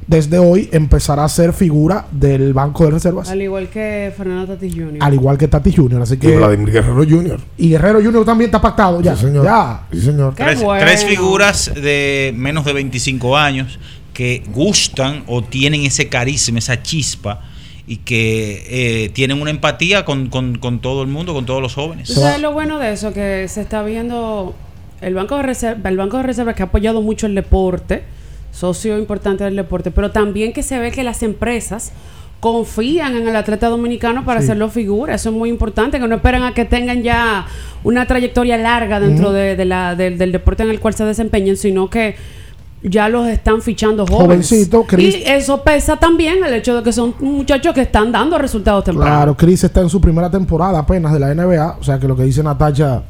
desde 0.07 0.39
hoy, 0.39 0.69
empezará 0.73 1.25
a 1.25 1.29
ser 1.29 1.53
figura 1.53 2.07
del 2.11 2.53
Banco 2.53 2.85
de 2.85 2.91
Reservas, 2.93 3.31
Al 3.31 3.41
igual 3.41 3.69
que 3.69 4.13
Fernando 4.17 4.55
Tatis 4.55 4.75
Jr. 4.75 4.97
al 5.01 5.15
igual 5.15 5.39
que 5.39 5.49
Tati 5.49 5.73
Jr. 5.73 6.03
Así 6.03 6.15
Y 6.15 6.19
que. 6.19 6.37
Vladimir 6.37 6.71
Guerrero 6.73 7.05
Jr. 7.09 7.41
Y 7.57 7.69
Guerrero 7.71 8.03
Junior 8.03 8.25
también 8.25 8.49
está 8.49 8.61
pactado 8.61 9.01
ya. 9.01 9.15
Sí, 9.17 9.27
señor. 9.27 9.45
Ya. 9.45 9.83
Sí, 9.93 10.01
señor. 10.01 10.35
Qué 10.35 10.45
Tres, 10.45 10.63
bueno. 10.63 10.85
tres 10.85 11.05
figuras 11.05 11.73
de 11.75 12.35
menos 12.37 12.65
de 12.65 12.73
25 12.73 13.37
años 13.37 13.79
que 14.13 14.43
gustan 14.53 15.23
o 15.27 15.43
tienen 15.43 15.83
ese 15.83 16.09
carisma, 16.09 16.59
esa 16.59 16.83
chispa 16.83 17.41
y 17.87 17.97
que 17.99 19.05
eh, 19.05 19.09
tienen 19.11 19.41
una 19.41 19.51
empatía 19.51 20.05
con, 20.05 20.29
con- 20.29 20.59
con 20.59 20.81
todo 20.81 21.03
el 21.03 21.09
mundo, 21.09 21.33
con 21.35 21.47
todos 21.47 21.63
los 21.63 21.75
jóvenes. 21.75 22.09
¿Tú 22.09 22.15
sabes 22.21 22.41
lo 22.41 22.53
bueno 22.53 22.79
de 22.79 22.93
eso? 22.93 23.13
Que 23.13 23.47
se 23.49 23.61
está 23.63 23.83
viendo 23.83 24.55
el 25.01 25.15
Banco 25.15 25.37
de 25.37 25.43
Reserva, 25.43 25.89
el 25.89 25.97
Banco 25.97 26.19
de 26.19 26.23
Reserva 26.25 26.55
que 26.55 26.63
ha 26.63 26.67
apoyado 26.67 27.03
mucho 27.03 27.27
el 27.27 27.35
deporte, 27.35 28.05
socio 28.53 28.97
importante 28.99 29.43
del 29.43 29.57
deporte, 29.57 29.91
pero 29.91 30.13
también 30.13 30.53
que 30.53 30.63
se 30.63 30.79
ve 30.79 30.93
que 30.93 31.03
las 31.03 31.25
empresas 31.25 31.91
confían 32.39 33.17
en 33.17 33.27
el 33.29 33.37
atleta 33.37 33.69
dominicano 33.69 34.25
para 34.25 34.41
Sí. 34.41 34.45
hacerlo 34.47 34.69
figura. 34.69 35.15
Eso 35.15 35.31
es 35.31 35.35
muy 35.35 35.49
importante, 35.49 35.99
que 36.01 36.07
no 36.09 36.17
esperan 36.17 36.43
a 36.43 36.53
que 36.55 36.65
tengan 36.65 37.03
ya 37.03 37.47
una 37.85 38.07
trayectoria 38.07 38.57
larga 38.59 38.99
dentro 39.01 39.33
de, 39.33 39.57
de 39.57 39.65
la, 39.65 39.95
del- 39.95 40.19
del 40.19 40.33
deporte 40.33 40.63
en 40.65 40.71
el 40.71 40.81
cual 40.81 40.93
se 40.95 41.05
desempeñen, 41.05 41.57
sino 41.57 41.89
que 41.89 42.15
ya 42.83 43.09
los 43.09 43.29
están 43.29 43.63
fichando 43.63 44.05
jóvenes. 44.05 44.49
Jovencito, 44.49 44.83
Chris. 44.83 45.15
Y 45.19 45.23
eso 45.25 45.63
pesa 45.63 45.97
también 45.99 46.43
el 46.45 46.53
hecho 46.53 46.75
de 46.77 46.83
que 46.83 46.93
son 46.93 47.15
muchachos 47.21 47.73
que 47.75 47.83
están 47.83 48.11
dando 48.11 48.37
resultados 48.39 48.83
tempranos. 48.83 49.15
Claro, 49.17 49.37
Chris 49.37 49.63
está 49.63 49.81
en 49.81 49.89
su 49.89 50.01
primera 50.01 50.29
temporada 50.29 50.81
apenas 50.81 51.13
de 51.13 51.21
la 51.21 51.33
NBA. 51.33 51.77
O 51.79 51.85
sea 51.85 52.01
que 52.01 52.09
lo 52.09 52.17
que 52.17 52.25
dice 52.25 52.43
Natacha, 52.43 53.03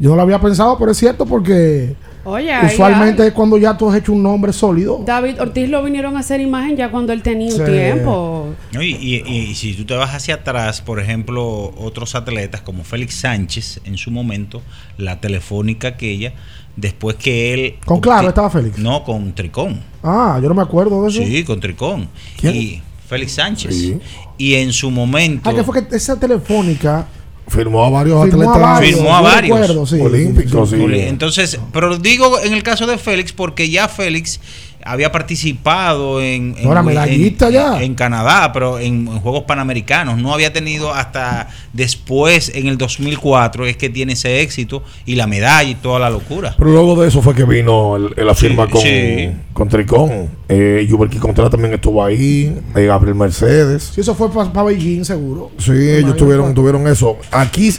yo 0.00 0.10
no 0.10 0.16
lo 0.16 0.22
había 0.22 0.40
pensado, 0.40 0.76
pero 0.76 0.90
es 0.90 0.98
cierto 0.98 1.26
porque 1.26 1.94
Oye, 2.28 2.52
Usualmente 2.66 3.26
es 3.26 3.32
cuando 3.32 3.56
ya 3.58 3.76
tú 3.76 3.88
has 3.90 3.96
hecho 3.96 4.12
un 4.12 4.22
nombre 4.22 4.52
sólido. 4.52 5.02
David 5.04 5.40
Ortiz 5.40 5.68
lo 5.68 5.82
vinieron 5.82 6.16
a 6.16 6.20
hacer 6.20 6.40
imagen 6.40 6.76
ya 6.76 6.90
cuando 6.90 7.12
él 7.12 7.22
tenía 7.22 7.54
un 7.54 7.64
tiempo. 7.64 8.48
No, 8.72 8.82
y, 8.82 8.90
y- 8.94 9.22
y 9.26 9.54
si 9.54 9.74
tú 9.74 9.84
te 9.84 9.94
vas 9.94 10.14
hacia 10.14 10.34
atrás, 10.36 10.80
por 10.82 11.00
ejemplo, 11.00 11.72
otros 11.78 12.14
atletas 12.14 12.60
como 12.60 12.84
Félix 12.84 13.14
Sánchez 13.14 13.80
en 13.84 13.96
su 13.96 14.10
momento, 14.10 14.62
la 14.98 15.20
telefónica 15.20 15.88
aquella, 15.88 16.34
después 16.76 17.16
que 17.16 17.54
él... 17.54 17.74
Con 17.84 18.00
Claro 18.00 18.28
estaba 18.28 18.50
Félix. 18.50 18.78
No, 18.78 19.04
con 19.04 19.32
Tricón. 19.34 19.80
Ah, 20.02 20.38
yo 20.42 20.48
no 20.48 20.54
me 20.54 20.62
acuerdo 20.62 21.02
de 21.04 21.08
eso. 21.10 21.22
Sí, 21.22 21.44
con 21.44 21.60
Tricón. 21.60 22.08
¿Quién? 22.36 22.54
Y 22.54 22.82
Félix 23.08 23.32
Sánchez. 23.32 23.94
Y 24.36 24.54
en 24.54 24.72
su 24.72 24.90
momento... 24.90 25.48
Ah, 25.50 25.54
que 25.54 25.64
fue 25.64 25.86
que 25.88 25.96
esa 25.96 26.18
telefónica 26.20 27.06
Firmó 27.48 27.84
a 27.84 27.90
varios 27.90 28.22
Firmó 28.24 28.42
a 28.42 28.54
atletas 28.54 28.60
varios, 28.60 28.94
Firmó 28.96 29.16
a 29.16 29.20
varios. 29.20 29.90
sí. 29.90 30.00
olímpicos. 30.00 30.70
sí. 30.70 30.76
Entonces, 30.80 31.58
pero 31.72 31.96
digo 31.98 32.38
en 32.40 32.52
el 32.52 32.62
caso 32.62 32.86
de 32.86 32.98
Félix, 32.98 33.32
porque 33.32 33.70
ya 33.70 33.88
Félix 33.88 34.40
había 34.84 35.10
participado 35.12 36.20
en, 36.22 36.54
en, 36.56 36.64
No, 36.64 36.72
era 36.72 36.82
medallista 36.82 37.48
en- 37.48 37.52
ya. 37.52 37.82
en 37.82 37.94
Canadá, 37.94 38.52
pero 38.52 38.78
en, 38.78 39.06
en 39.08 39.20
Juegos 39.20 39.42
Panamericanos. 39.44 40.18
No 40.18 40.32
había 40.32 40.52
tenido 40.52 40.94
hasta 40.94 41.48
después, 41.72 42.50
en 42.54 42.66
el 42.68 42.78
2004, 42.78 43.66
es 43.66 43.76
que 43.76 43.88
tiene 43.90 44.12
ese 44.14 44.40
éxito 44.40 44.82
y 45.06 45.14
la 45.16 45.26
medalla 45.26 45.68
y 45.68 45.74
toda 45.74 45.98
la 45.98 46.10
locura. 46.10 46.54
Pero 46.58 46.70
luego 46.70 47.00
de 47.00 47.08
eso 47.08 47.22
fue 47.22 47.34
que 47.34 47.44
vino 47.44 47.96
el- 47.96 48.26
la 48.26 48.34
firma 48.34 48.66
Sí, 48.66 48.72
con, 48.72 48.82
sí. 48.82 49.30
con 49.52 49.68
Tricón. 49.68 50.28
Eh, 50.48 50.86
Yuberki 50.88 51.18
Contreras 51.18 51.50
también 51.50 51.74
estuvo 51.74 52.04
ahí. 52.04 52.56
eh, 52.76 52.86
Gabriel 52.86 53.14
Mercedes. 53.16 53.92
Sí, 53.94 54.00
eso 54.00 54.14
fue 54.14 54.30
para 54.32 54.62
Beijing, 54.62 55.04
seguro. 55.04 55.50
Sí, 55.58 55.72
ellos 55.72 56.16
tuvieron, 56.16 56.54
tuvieron 56.54 56.86
eso. 56.86 57.16
Aquí, 57.30 57.72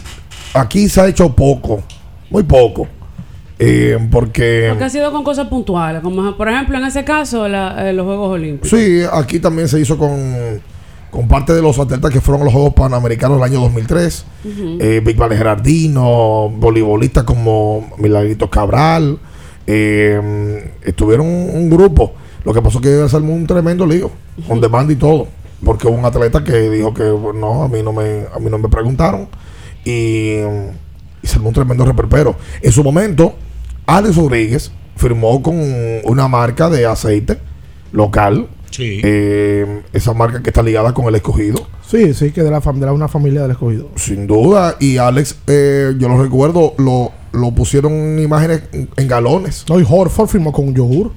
aquí 0.54 0.90
se 0.90 1.02
ha 1.02 1.08
hecho 1.08 1.34
poco, 1.36 1.82
muy 2.30 2.44
poco. 2.44 2.88
Eh, 3.62 3.98
porque 4.10 4.68
Porque 4.70 4.86
ha 4.86 4.90
sido 4.90 5.12
con 5.12 5.24
cosas 5.24 5.48
puntuales, 5.48 6.02
como 6.02 6.38
por 6.38 6.48
ejemplo 6.48 6.78
en 6.78 6.86
ese 6.86 7.04
caso 7.04 7.48
la- 7.50 7.90
eh, 7.90 7.94
los 7.94 8.06
Juegos 8.06 8.32
Olímpicos. 8.36 8.70
sí, 8.70 9.02
aquí 9.12 9.40
también 9.40 9.68
se 9.68 9.80
hizo 9.82 9.98
con, 9.98 10.62
con 11.12 11.28
parte 11.28 11.54
de 11.54 11.62
los 11.62 11.78
atletas 11.78 12.10
que 12.12 12.22
fueron 12.22 12.42
a 12.42 12.46
los 12.46 12.54
Juegos 12.54 12.74
Panamericanos 12.74 13.38
del 13.38 13.44
año 13.44 13.60
2003. 13.60 14.26
Ujú. 14.46 14.78
eh, 14.80 15.02
Big 15.06 15.18
Vale 15.18 15.36
Gerardino, 15.36 16.50
voleibolistas 16.56 17.26
como 17.26 17.90
Milagrito 17.98 18.50
Cabral. 18.50 19.20
eh, 19.68 20.72
estuvieron 20.84 21.28
un, 21.28 21.70
grupo. 21.70 22.14
Lo 22.46 22.54
que 22.54 22.62
pasó 22.62 22.80
que 22.82 23.08
se 23.10 23.16
armó 23.16 23.34
un 23.34 23.46
tremendo 23.46 23.86
lío, 23.86 24.10
con 24.48 24.62
demanda 24.62 24.94
y 24.94 24.96
todo. 24.96 25.28
Porque 25.64 25.86
hubo 25.88 25.98
un 25.98 26.06
atleta 26.06 26.44
que 26.44 26.70
dijo 26.70 26.94
que 26.94 27.04
no, 27.04 27.64
a 27.64 27.68
mí 27.68 27.84
no 27.84 27.92
me, 27.92 28.24
a 28.34 28.40
mí 28.40 28.50
no 28.50 28.58
me 28.58 28.70
preguntaron. 28.70 29.28
Y, 29.86 30.38
y 31.22 31.28
se 31.28 31.36
armó 31.36 31.50
un 31.50 31.54
tremendo 31.54 31.84
reperpero. 31.86 32.36
En 32.62 32.72
su 32.72 32.84
momento, 32.84 33.36
Alex 33.98 34.16
Rodríguez 34.16 34.72
firmó 34.96 35.42
con 35.42 35.56
una 36.04 36.28
marca 36.28 36.70
de 36.70 36.86
aceite 36.86 37.38
local. 37.92 38.48
Sí. 38.72 39.02
Eh, 39.04 39.82
esa 39.94 40.14
marca 40.14 40.44
que 40.44 40.50
está 40.52 40.62
ligada 40.62 40.94
con 40.94 41.06
el 41.08 41.16
escogido. 41.16 41.68
Sí, 41.86 42.14
sí, 42.14 42.32
que 42.32 42.44
de 42.44 42.52
la, 42.52 42.62
fam- 42.62 42.78
de 42.80 42.86
la 42.86 42.94
una 42.94 43.08
familia 43.08 43.42
del 43.42 43.52
escogido. 43.52 43.90
Sin 43.96 44.28
duda. 44.28 44.76
Y 44.80 44.98
Alex, 44.98 45.38
eh, 45.48 45.96
yo 45.98 46.08
lo 46.08 46.22
recuerdo, 46.22 46.76
lo, 46.78 47.12
lo 47.32 47.52
pusieron 47.52 47.92
en 47.94 48.20
imágenes 48.20 48.62
en, 48.72 48.90
en 48.96 49.08
galones. 49.08 49.66
No, 49.68 49.80
y 49.80 49.86
Horford 49.90 50.28
firmó 50.30 50.52
con 50.52 50.68
un 50.68 50.76
yogur. 50.76 51.12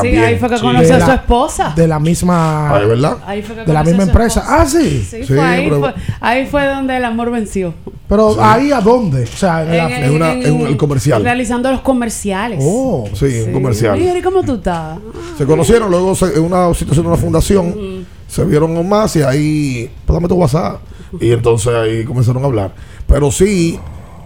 Sí, 0.00 0.16
ahí 0.16 0.36
fue 0.38 0.48
que 0.48 0.60
conoció 0.60 0.96
a 0.96 1.00
su 1.06 1.10
esposa. 1.12 1.72
De 1.76 1.86
la 1.88 1.98
misma. 1.98 2.74
Ah, 2.74 2.80
¿es 2.82 2.88
verdad? 2.88 3.18
Ahí 3.26 3.42
fue 3.42 3.54
que 3.56 3.64
De 3.64 3.72
la 3.72 3.82
misma 3.84 4.02
empresa. 4.04 4.40
esposa. 4.40 4.60
Ah, 4.62 4.66
sí. 4.66 5.06
Sí, 5.08 5.16
Sí, 5.22 5.34
fue 5.34 5.40
ahí, 5.40 5.64
pero- 5.68 5.80
fue, 5.80 5.94
ahí 6.20 6.46
fue 6.46 6.66
donde 6.66 6.96
el 6.96 7.04
amor 7.04 7.30
venció. 7.30 7.74
Pero 8.08 8.36
ahí 8.42 8.70
a 8.70 8.80
dónde? 8.80 9.22
O 9.24 9.26
sea, 9.26 9.62
en, 9.62 9.76
la- 9.76 10.00
En 10.06 10.12
una- 10.14 10.32
en 10.32 10.60
el 10.66 10.76
comercial. 10.76 11.22
Realizando 11.22 11.70
los 11.72 11.80
comerciales. 11.80 12.58
Oh, 12.62 13.08
Sí, 13.14 13.44
un 13.46 13.52
comercial. 13.52 13.98
¿y 14.00 14.20
cómo 14.22 14.42
tú 14.42 14.56
estás? 14.56 14.98
Se 15.38 15.46
conocieron, 15.46 15.90
luego 15.90 16.14
se- 16.14 16.34
en 16.36 16.42
una 16.42 16.72
situación 16.74 17.04
de 17.06 17.12
una 17.12 17.18
fundación, 17.20 18.04
se 18.28 18.44
vieron 18.44 18.86
más 18.88 19.16
y 19.16 19.22
ahí, 19.22 19.90
pues 20.04 20.14
dame 20.14 20.28
tu 20.28 20.34
WhatsApp. 20.34 20.80
Y 21.20 21.30
entonces 21.32 21.72
ahí 21.74 22.04
comenzaron 22.04 22.42
a 22.42 22.46
hablar. 22.46 22.72
Pero 23.06 23.30
sí, 23.30 23.78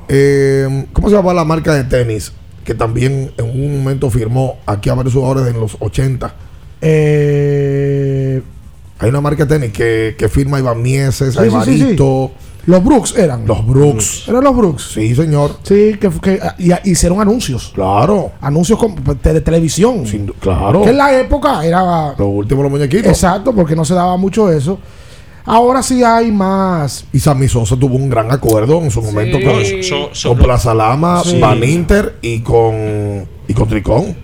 eh, 0.09 0.87
¿cómo 0.93 1.09
se 1.11 1.17
llama 1.17 1.33
la 1.35 1.45
marca 1.45 1.75
de 1.75 1.85
tenis? 1.85 2.33
Que 2.69 2.75
también 2.75 3.33
en 3.39 3.47
un 3.47 3.79
momento 3.79 4.11
firmó 4.11 4.57
aquí 4.67 4.91
a 4.91 4.95
varios 4.95 5.15
jugadores 5.15 5.47
en 5.55 5.59
los 5.59 5.79
80. 5.81 6.35
Eh, 6.83 8.43
Hay 8.99 9.09
una 9.09 9.23
marca 9.23 9.47
de 9.47 9.59
tenis 9.59 9.73
que, 9.75 10.15
que 10.19 10.29
firma 10.29 10.59
Iván 10.59 10.83
Mieses, 10.83 11.35
Sí, 11.65 11.97
los 12.67 12.85
Brooks 12.85 13.17
eran. 13.17 13.47
los 13.47 13.67
Brooks. 13.67 14.25
Eran 14.29 14.45
los 14.45 14.55
Brooks. 14.55 14.91
Sí, 14.93 15.15
señor. 15.15 15.57
Sí, 15.63 15.95
que, 15.99 16.11
que 16.21 16.39
y- 16.59 16.91
hicieron 16.91 17.23
anuncios. 17.23 17.73
Claro. 17.75 18.33
Anuncios 18.43 18.79
con- 18.79 18.95
de 19.23 19.41
televisión. 19.41 20.07
Sin- 20.07 20.27
claro. 20.39 20.83
Que 20.83 20.91
en 20.91 20.99
la 20.99 21.19
época 21.19 21.65
era. 21.65 22.11
Los 22.19 22.29
últimos 22.29 22.65
los 22.65 22.71
muñequitos. 22.71 23.07
Exacto, 23.11 23.55
porque 23.55 23.75
no 23.75 23.87
se 23.87 23.95
daba 23.95 24.19
mucho 24.19 24.53
eso. 24.53 24.79
Ahora 25.49 25.83
sí 25.83 26.05
hay 26.05 26.31
más. 26.31 27.07
Y 27.13 27.19
Sammy 27.21 27.49
Sosa 27.49 27.75
tuvo 27.77 27.97
un 27.97 28.11
gran 28.11 28.31
acuerdo 28.31 28.83
en 28.83 28.91
su 28.91 29.01
momento 29.03 29.39
con, 29.43 29.65
So- 29.83 30.11
so- 30.13 30.29
con 30.31 30.39
Plaza 30.39 30.75
Lama, 30.75 31.23
Sí. 31.25 31.41
Van 31.41 31.63
Inter 31.65 32.17
y 32.23 32.41
con, 32.41 33.27
y 33.49 33.55
con 33.55 33.67
Tricón. 33.69 34.15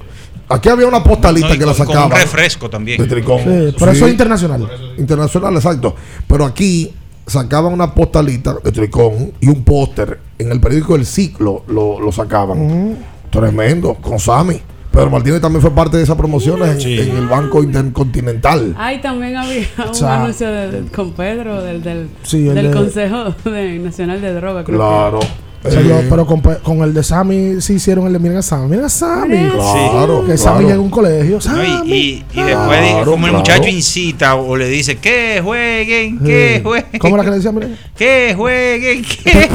Aquí 0.48 0.68
había 0.68 0.86
una 0.86 1.02
postalita 1.02 1.48
No, 1.48 1.58
que 1.58 1.64
la 1.66 1.74
con- 1.74 1.86
con 1.86 1.96
un 2.04 2.10
refresco 2.10 2.68
también. 2.68 3.00
De 3.00 3.08
Tricón. 3.08 3.38
Sí, 3.38 3.74
pero 3.78 3.90
eso 3.92 4.04
es 4.06 4.12
internacional. 4.12 4.68
Internacional, 4.98 5.54
exacto. 5.54 5.96
Pero 6.28 6.44
aquí 6.44 6.92
sacaban 7.26 7.72
una 7.72 7.94
postalita 7.94 8.56
de 8.62 8.70
Tricón 8.70 9.32
y 9.40 9.48
un 9.48 9.64
póster. 9.64 10.20
En 10.38 10.52
el 10.52 10.60
periódico 10.60 10.94
El 10.94 11.06
Ciclo 11.06 11.64
lo, 11.68 11.98
lo 11.98 12.12
sacaban. 12.12 12.98
Tremendo, 13.30 13.94
con 13.94 14.18
Sammy. 14.20 14.60
Pedro 14.94 15.10
Martínez 15.10 15.40
también 15.40 15.60
fue 15.60 15.70
parte 15.72 15.96
de 15.96 16.04
esas 16.04 16.16
promociones 16.16 16.84
en, 16.84 17.08
en 17.10 17.16
el 17.16 17.26
Banco 17.26 17.62
Intercontinental. 17.62 18.74
Ahí 18.78 19.00
también 19.00 19.36
había 19.36 19.66
un 19.88 19.94
sea, 19.94 20.22
anuncio 20.22 20.46
de- 20.50 20.70
de- 20.70 20.90
con 20.90 21.12
Pedro 21.12 21.62
del, 21.62 21.82
del, 21.82 22.08
Sí, 22.22 22.48
el 22.48 22.54
del 22.54 22.68
de- 22.68 22.72
Consejo 22.76 23.34
de- 23.44 23.78
Nacional 23.78 24.20
de 24.20 24.32
Droga. 24.34 24.64
creo 24.64 24.78
que 24.78 24.84
Claro. 24.84 25.20
Eh, 25.66 26.06
pero 26.10 26.26
con, 26.26 26.40
con 26.40 26.82
el 26.82 26.92
de 26.92 27.02
Sammy 27.02 27.60
sí 27.60 27.74
hicieron 27.74 28.06
el 28.06 28.12
de 28.12 28.18
Miren 28.18 28.36
a 28.38 28.42
Sammy. 28.42 28.68
Miren 28.68 28.84
a 28.84 28.88
Sammy. 28.90 29.48
Claro, 29.50 30.24
Que 30.26 30.36
Sammy 30.36 30.56
claro. 30.56 30.60
llega 30.68 30.74
a 30.74 30.80
un 30.80 30.90
colegio. 30.90 31.34
No, 31.36 31.40
Sammy. 31.40 31.68
y, 31.86 31.92
y- 31.94 32.24
y 32.34 32.42
después, 32.42 32.78
Claro, 32.90 33.10
como 33.10 33.26
el 33.26 33.32
muchacho 33.32 33.68
incita 33.68 34.34
o 34.34 34.56
le 34.56 34.68
dice 34.68 34.96
que 34.96 35.40
jueguen, 35.42 36.18
que 36.18 36.56
Sí. 36.56 36.62
jueguen, 36.62 36.98
¿Cómo 37.00 37.14
era 37.16 37.24
que 37.24 37.30
le 37.30 37.36
decía? 37.36 37.52
Miren? 37.52 37.76
que 37.96 38.34
jueguen, 38.36 39.02
que 39.02 39.48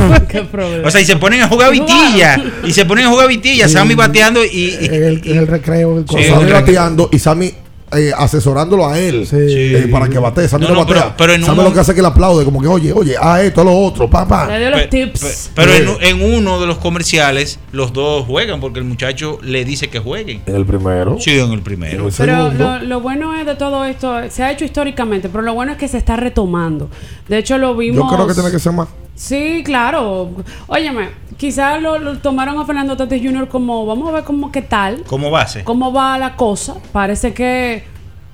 jueguen. 0.51 0.85
O 0.85 0.89
sea, 0.91 0.99
y 1.01 1.05
se 1.05 1.15
ponen 1.17 1.41
a 1.41 1.47
jugar 1.47 1.71
vitilla. 1.71 2.41
Y 2.63 2.71
se 2.73 2.85
ponen 2.85 3.05
a 3.05 3.09
jugar 3.09 3.27
vitilla. 3.27 3.67
Sammy 3.69 3.93
bateando 3.95 4.43
y. 4.43 4.47
y- 4.81 4.85
En 4.85 4.93
el, 5.03 5.21
en 5.25 5.37
el 5.37 5.47
recreo. 5.47 6.03
Sammy 6.07 6.51
bateando 6.51 7.09
y 7.11 7.19
Sammy 7.19 7.53
eh, 7.97 8.11
asesorándolo 8.17 8.87
a 8.87 8.99
él 8.99 9.25
Sí. 9.27 9.35
eh, 9.37 9.87
para 9.91 10.07
que 10.09 10.19
batee. 10.19 10.47
Sammy 10.47 10.63
No, 10.65 10.69
no, 10.69 10.75
no, 10.75 10.85
batea. 10.85 11.03
pero- 11.03 11.15
pero 11.17 11.33
en 11.33 11.41
un 11.41 11.45
Sammy 11.47 11.63
lo 11.63 11.73
que 11.73 11.79
hace 11.79 11.93
que 11.95 12.01
le 12.01 12.07
aplaude, 12.07 12.45
como 12.45 12.61
que, 12.61 12.67
oye, 12.67 12.93
oye, 12.93 13.15
a 13.19 13.41
esto, 13.43 13.61
a 13.61 13.63
lo 13.63 13.77
otro, 13.77 14.09
papá. 14.09 14.47
Le 14.47 14.59
dio 14.59 14.69
los 14.69 14.81
Pe- 14.81 14.87
tips. 14.87 15.51
pe- 15.53 15.65
Pero 15.65 15.97
en, 16.01 16.19
en 16.21 16.35
uno 16.35 16.59
de 16.59 16.67
los 16.67 16.77
comerciales, 16.77 17.59
los 17.71 17.93
dos 17.93 18.25
juegan 18.25 18.59
porque 18.59 18.79
el 18.79 18.85
muchacho 18.85 19.39
le 19.41 19.65
dice 19.65 19.87
que 19.89 19.99
jueguen. 19.99 20.41
En 20.45 20.55
el 20.55 20.65
primero. 20.65 21.17
Sí, 21.19 21.31
en 21.31 21.47
el 21.47 21.53
En 21.53 21.61
primero. 21.61 22.07
el 22.07 22.13
Pero 22.15 22.79
lo 22.79 23.01
bueno 23.01 23.33
es 23.35 23.45
de 23.45 23.55
todo 23.55 23.85
esto, 23.85 24.13
se 24.29 24.43
ha 24.43 24.51
hecho 24.51 24.65
históricamente, 24.65 25.29
pero 25.29 25.43
lo 25.43 25.53
bueno 25.53 25.71
es 25.71 25.77
que 25.77 25.87
se 25.87 25.97
está 25.97 26.15
retomando. 26.15 26.89
De 27.27 27.37
hecho, 27.37 27.57
lo 27.57 27.75
vimos. 27.75 27.97
Yo 28.09 28.15
creo 28.15 28.27
que 28.27 28.33
tiene 28.33 28.51
que 28.51 28.59
ser 28.59 28.71
más. 28.73 28.87
Sí, 29.19 29.63
claro. 29.65 30.31
Óyeme, 30.67 31.09
quizás 31.35 31.81
lo, 31.81 31.99
lo 31.99 32.19
tomaron 32.19 32.57
a 32.57 32.65
Fernando 32.65 32.95
Tatis 32.95 33.21
Jr. 33.21 33.49
como, 33.49 33.85
vamos 33.85 34.07
a 34.07 34.11
ver 34.13 34.23
cómo 34.23 34.49
qué 34.49 34.61
tal, 34.61 35.03
Como 35.03 35.29
base. 35.29 35.65
cómo 35.65 35.91
va 35.91 36.17
la 36.17 36.37
cosa. 36.37 36.75
Parece 36.93 37.33
que 37.33 37.83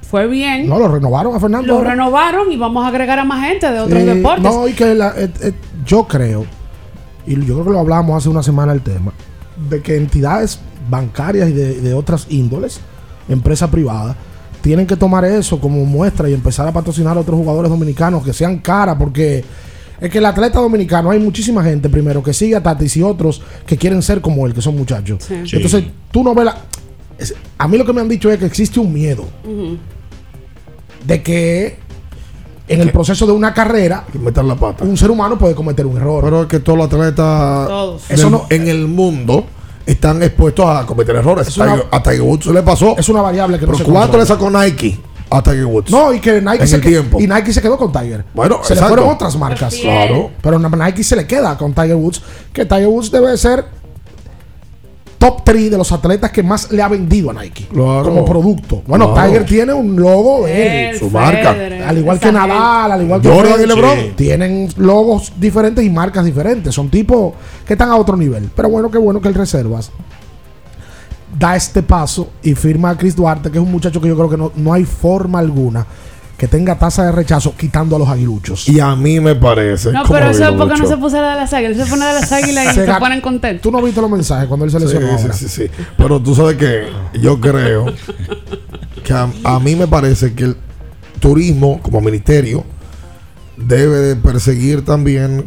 fue 0.08 0.28
bien. 0.28 0.70
No, 0.70 0.78
lo 0.78 0.88
renovaron 0.88 1.36
a 1.36 1.40
Fernando. 1.40 1.66
lo 1.68 1.78
ahora. 1.78 1.90
renovaron 1.92 2.52
y 2.52 2.58
vamos 2.58 2.86
a 2.86 2.90
agregar 2.90 3.18
a 3.18 3.26
más 3.26 3.44
gente 3.48 3.72
de 3.72 3.80
otros 3.80 4.00
Sí, 4.00 4.06
deportes. 4.06 4.44
No, 4.44 4.68
y 4.68 4.74
que 4.74 4.94
la- 4.94 5.14
eh, 5.18 5.32
eh, 5.42 5.54
yo 5.88 6.04
creo, 6.08 6.46
y 7.26 7.34
yo 7.44 7.54
creo 7.56 7.64
que 7.66 7.72
lo 7.72 7.80
hablamos 7.80 8.16
hace 8.16 8.30
una 8.30 8.44
semana 8.44 8.72
el 8.72 8.82
tema, 8.82 9.12
de 9.68 9.82
que 9.82 9.98
entidades 9.98 10.60
bancarias 10.88 11.50
y 11.50 11.54
de, 11.54 11.82
de 11.82 11.94
otras 11.96 12.28
índoles, 12.30 12.80
empresas 13.28 13.72
privadas, 13.72 14.16
tienen 14.62 14.86
que 14.86 14.96
tomar 14.96 15.26
eso 15.26 15.60
como 15.60 15.84
muestra 15.84 16.30
y 16.30 16.34
empezar 16.36 16.68
a 16.68 16.72
patrocinar 16.72 17.18
a 17.18 17.22
otros 17.22 17.38
jugadores 17.40 17.72
dominicanos 17.72 18.24
que 18.24 18.34
sean 18.34 18.60
caras, 18.60 18.98
porque 19.00 19.44
es 20.02 20.10
que 20.10 20.18
el 20.18 20.26
atleta 20.26 20.60
dominicano, 20.60 21.12
hay 21.12 21.20
muchísima 21.20 21.64
gente 21.64 21.90
primero 21.90 22.22
que 22.24 22.34
sigue 22.34 22.56
a 22.56 22.62
Tatis 22.64 22.98
y 22.98 23.04
otros 23.04 23.42
que 23.66 23.78
quieren 23.78 24.02
ser 24.02 24.22
como 24.22 24.46
él, 24.46 24.54
que 24.54 24.62
son 24.62 24.76
muchachos. 24.76 25.24
Sí. 25.28 25.36
Sí. 25.46 25.56
Entonces, 25.56 25.84
tú 26.12 26.24
no 26.24 26.34
ves 26.36 26.46
la... 26.46 26.58
es- 27.18 27.34
a 27.58 27.68
mí 27.68 27.78
lo 27.78 27.86
que 27.86 27.94
me 27.94 28.02
han 28.02 28.10
dicho 28.10 28.32
es 28.32 28.38
que 28.40 28.46
existe 28.46 28.80
un 28.80 28.92
miedo 28.94 29.26
de 31.06 31.22
que 31.24 31.78
en 32.68 32.82
el 32.82 32.92
proceso 32.92 33.26
de 33.28 33.32
una 33.32 33.54
carrera 33.54 34.06
meter 34.20 34.44
la 34.44 34.56
pata. 34.56 34.84
un 34.84 34.98
ser 34.98 35.12
humano 35.12 35.38
puede 35.38 35.54
cometer 35.54 35.86
un 35.86 35.98
error. 35.98 36.24
Pero 36.24 36.42
es 36.44 36.48
que 36.48 36.60
todos 36.60 36.78
los 36.78 36.88
atletas 36.88 37.68
Todos. 37.68 38.08
del- 38.08 38.18
Eso 38.20 38.30
no- 38.30 38.46
en 38.50 38.68
el 38.68 38.88
mundo 38.88 39.46
están 39.86 40.24
expuestos 40.24 40.66
a 40.68 40.84
cometer 40.86 41.16
errores. 41.16 41.48
Es 41.48 41.58
una- 41.58 41.84
a 41.92 42.02
Tiger 42.02 42.22
Woods 42.24 42.48
le 42.48 42.64
pasó. 42.64 42.96
es 42.98 43.08
una 43.08 43.22
variable 43.22 43.60
que 43.60 43.66
no 43.68 43.74
¿Pero 43.74 43.86
se 43.86 43.92
cuánto 43.92 44.18
le 44.18 44.26
controla. 44.26 44.52
sacó 44.52 44.64
Nike 44.66 45.00
a 45.30 45.42
Tiger 45.42 45.66
Woods? 45.66 45.92
No, 45.92 46.14
y 46.14 46.20
que 46.20 46.42
Nike 46.42 46.62
En 46.64 46.68
se 46.68 46.76
el 46.78 46.82
que- 46.82 46.90
tiempo. 46.90 47.20
y 47.20 47.28
Nike 47.28 47.52
se 47.54 47.62
quedó 47.62 47.78
con 47.78 47.92
Tiger. 47.92 48.24
Bueno, 48.34 48.60
se 48.64 48.74
exacto. 48.74 48.96
le 48.96 49.02
fueron 49.02 49.16
otras 49.16 49.36
marcas. 49.38 49.76
Claro. 49.76 50.32
Pero 50.42 50.58
a 50.58 50.86
Nike 50.86 51.04
se 51.04 51.16
le 51.16 51.26
queda 51.28 51.58
con 51.58 51.74
Tiger 51.74 51.96
Woods, 51.96 52.22
que 52.54 52.66
Tiger 52.66 52.88
Woods 52.88 53.12
debe 53.12 53.36
ser 53.38 53.66
top 55.18 55.44
3 55.44 55.72
de 55.72 55.78
los 55.78 55.92
atletas 55.92 56.30
que 56.30 56.44
más 56.44 56.72
le 56.72 56.82
ha 56.84 56.88
vendido 56.88 57.32
a 57.32 57.34
Nike 57.34 57.66
Claro. 57.72 58.04
como 58.04 58.26
producto. 58.26 58.84
Bueno, 58.86 59.14
Claro. 59.14 59.28
Tiger 59.30 59.46
tiene 59.46 59.74
un 59.74 59.96
logo 60.00 60.46
de 60.46 60.90
él, 60.92 61.00
Su 61.00 61.10
marca. 61.10 61.56
Al 61.88 61.98
igual 61.98 62.20
que 62.20 62.32
Nadal, 62.32 62.92
al 62.92 63.02
igual 63.02 63.22
que 63.22 63.30
Jordan 63.30 63.62
y 63.62 63.66
LeBron. 63.66 63.98
sí. 64.00 64.14
tienen 64.16 64.70
logos 64.78 65.32
diferentes 65.40 65.84
y 65.84 65.90
marcas 65.90 66.26
diferentes. 66.26 66.76
Son 66.76 66.90
tipos 66.90 67.34
que 67.66 67.74
están 67.74 67.90
a 67.90 67.96
otro 67.96 68.16
nivel. 68.18 68.50
Pero 68.56 68.70
bueno, 68.70 68.92
qué 68.92 68.98
bueno 68.98 69.20
que 69.22 69.28
el 69.30 69.34
Reservas 69.34 69.90
da 71.38 71.56
este 71.56 71.84
paso 71.84 72.30
y 72.44 72.56
firma 72.56 72.92
a 72.92 72.98
Chris 72.98 73.16
Duarte, 73.16 73.52
que 73.52 73.58
es 73.58 73.64
un 73.64 73.72
muchacho 73.72 74.00
que 74.02 74.08
yo 74.08 74.16
creo 74.16 74.30
que 74.30 74.38
no, 74.38 74.52
no 74.56 74.74
hay 74.74 74.86
forma 74.86 75.40
alguna 75.40 75.86
que 76.38 76.48
tenga 76.50 76.78
tasa 76.78 77.06
de 77.06 77.14
rechazo 77.14 77.54
quitando 77.58 77.96
a 77.96 78.00
los 78.00 78.10
aguiluchos. 78.10 78.68
Y 78.68 78.80
a 78.82 78.94
mí 78.96 79.22
me 79.22 79.36
parece. 79.36 79.92
No, 79.94 80.04
pero 80.04 80.30
eso 80.30 80.44
es 80.50 80.52
porque 80.58 80.76
no 80.78 80.86
se 80.86 80.98
puso 80.98 81.22
la 81.22 81.30
de 81.32 81.36
las 81.38 81.54
águilas. 81.54 81.78
Él 81.78 81.84
se 81.86 81.90
pone 81.90 82.06
de 82.06 82.14
las 82.14 82.32
águilas 82.32 82.74
y 82.76 82.80
Se 82.82 82.94
ponen 83.00 83.22
contentos. 83.22 83.62
Tú 83.62 83.72
no 83.72 83.82
viste 83.82 84.02
los 84.02 84.10
mensajes 84.10 84.48
cuando 84.48 84.66
él 84.66 84.72
se 84.72 84.80
Sí, 84.80 84.86
lesionó. 84.86 85.08
sí, 85.18 85.22
ahora? 85.24 85.34
sí, 85.34 85.48
sí. 85.48 85.68
Pero 85.98 86.20
tú 86.22 86.36
sabes 86.36 86.58
que 86.58 86.88
yo 87.22 87.40
creo 87.40 87.86
que 89.04 89.14
a, 89.14 89.30
a 89.46 89.60
mí 89.62 89.76
me 89.78 89.88
parece 89.88 90.34
que 90.34 90.44
el 90.44 90.58
turismo 91.22 91.80
como 91.82 92.02
ministerio 92.02 92.66
debe 93.56 93.98
de 94.00 94.16
perseguir 94.18 94.84
también 94.84 95.46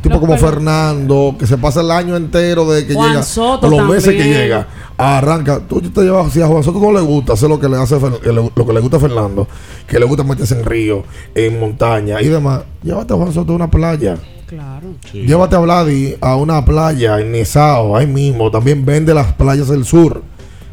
tipo 0.00 0.14
Los 0.14 0.20
como 0.20 0.36
Fernando 0.36 1.36
que 1.38 1.46
se 1.46 1.58
pasa 1.58 1.80
el 1.80 1.90
año 1.90 2.16
entero 2.16 2.70
de 2.70 2.86
que 2.86 2.94
Juan 2.94 3.10
llega 3.10 3.22
Soto 3.22 3.68
los 3.68 3.88
meses 3.88 4.14
que 4.14 4.24
llega 4.24 4.66
arranca. 4.96 5.60
Tú 5.60 5.80
te 5.80 6.02
llevas 6.02 6.32
si 6.32 6.40
a 6.40 6.46
Juan 6.46 6.62
Soto 6.62 6.80
no 6.80 6.92
le 6.92 7.00
gusta 7.00 7.34
hacer 7.34 7.48
lo 7.48 7.58
que 7.58 7.68
le 7.68 7.76
hace 7.76 7.98
lo 8.00 8.66
que 8.66 8.72
le 8.72 8.80
gusta 8.80 8.96
a 8.96 9.00
Fernando 9.00 9.46
que 9.86 9.98
le 9.98 10.06
gusta 10.06 10.24
meterse 10.24 10.58
en 10.58 10.64
río 10.64 11.04
en 11.34 11.60
montaña 11.60 12.20
y 12.20 12.28
demás. 12.28 12.62
Llévate 12.82 13.12
a 13.12 13.16
Juan 13.16 13.32
Soto 13.32 13.52
a 13.52 13.56
una 13.56 13.70
playa. 13.70 14.16
Claro. 14.46 14.94
Llévate 15.12 15.56
a 15.56 15.58
Vladi 15.58 16.16
a 16.20 16.36
una 16.36 16.64
playa 16.64 17.20
en 17.20 17.32
Nizao, 17.32 17.96
ahí 17.96 18.06
mismo. 18.06 18.50
También 18.50 18.84
vende 18.84 19.12
las 19.12 19.32
playas 19.32 19.68
del 19.68 19.84
sur. 19.84 20.22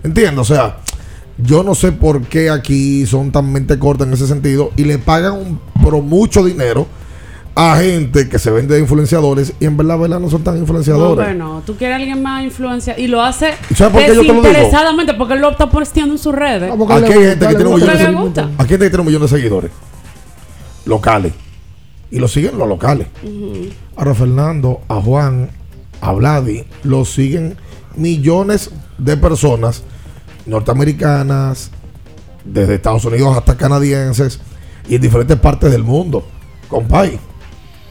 Entiendo, 0.04 0.42
o 0.42 0.46
sea, 0.46 0.78
yo 1.38 1.64
no 1.64 1.74
sé 1.74 1.92
por 1.92 2.22
qué 2.24 2.50
aquí 2.50 3.06
son 3.06 3.32
tan 3.32 3.52
mente 3.52 3.80
corta 3.80 4.04
en 4.04 4.14
ese 4.14 4.28
sentido 4.28 4.72
y 4.76 4.84
le 4.84 5.00
pagan 5.00 5.34
un, 5.34 5.60
pero 5.84 6.02
mucho 6.02 6.44
dinero 6.44 6.86
a 7.56 7.78
gente 7.78 8.28
que 8.30 8.40
se 8.40 8.50
vende 8.50 8.74
de 8.76 8.82
influenciadores 8.82 9.54
y 9.60 9.66
en 9.66 9.78
verdad, 9.78 10.00
verdad 10.00 10.20
no 10.20 10.30
son 10.30 10.44
tan 10.44 10.56
No, 10.56 10.62
influenciadores. 10.62 11.24
bueno, 11.26 11.62
tú 11.66 11.76
quieres 11.76 11.94
a 11.94 12.00
alguien 12.00 12.22
más 12.24 12.44
influencia 12.44 12.98
y 12.98 13.06
lo 13.08 13.22
hace 13.22 13.54
¿Y 13.70 13.76
sabes 13.76 13.94
por 13.94 14.02
qué 14.02 14.08
yo 14.08 14.14
te 14.22 14.28
lo 14.28 14.34
digo? 14.34 14.42
desinteresadamente 14.42 15.14
porque 15.14 15.34
él 15.36 15.42
lo 15.42 15.52
está 15.52 15.70
posteando 15.70 16.14
en 16.16 16.18
sus 16.20 16.34
redes. 16.34 16.72
Aquí 16.72 16.84
hay 17.14 17.14
gente 17.30 17.48
que 17.48 17.56
tiene 17.56 17.64
millón 17.66 17.80
de 17.80 17.86
le 17.86 17.92
seguidores. 17.98 18.22
gusta. 18.22 18.42
Aquí 18.44 18.62
hay 18.62 18.68
gente 18.70 18.86
que 18.86 18.90
tiene 18.90 19.02
un 19.02 19.08
millón 19.08 19.22
de 19.22 19.28
seguidores 19.28 19.72
locales 20.86 21.34
y 22.12 22.20
lo 22.20 22.28
siguen 22.28 22.58
los 22.58 22.68
locales. 22.68 23.08
Ujú. 23.24 23.70
Ahora 23.96 24.14
Fernando, 24.16 24.82
a 24.88 24.96
Juan, 25.02 25.50
a 26.02 26.12
Vladi, 26.14 26.64
lo 26.84 27.06
siguen 27.06 27.56
millones 27.96 28.72
de 28.98 29.16
personas 29.18 29.84
norteamericanas, 30.46 31.72
desde 32.46 32.76
Estados 32.76 33.06
Unidos 33.06 33.38
hasta 33.38 33.56
canadienses 33.58 34.40
y 34.88 34.96
en 34.96 35.02
diferentes 35.02 35.38
partes 35.40 35.72
del 35.72 35.84
mundo. 35.84 36.26
Compay, 36.68 37.20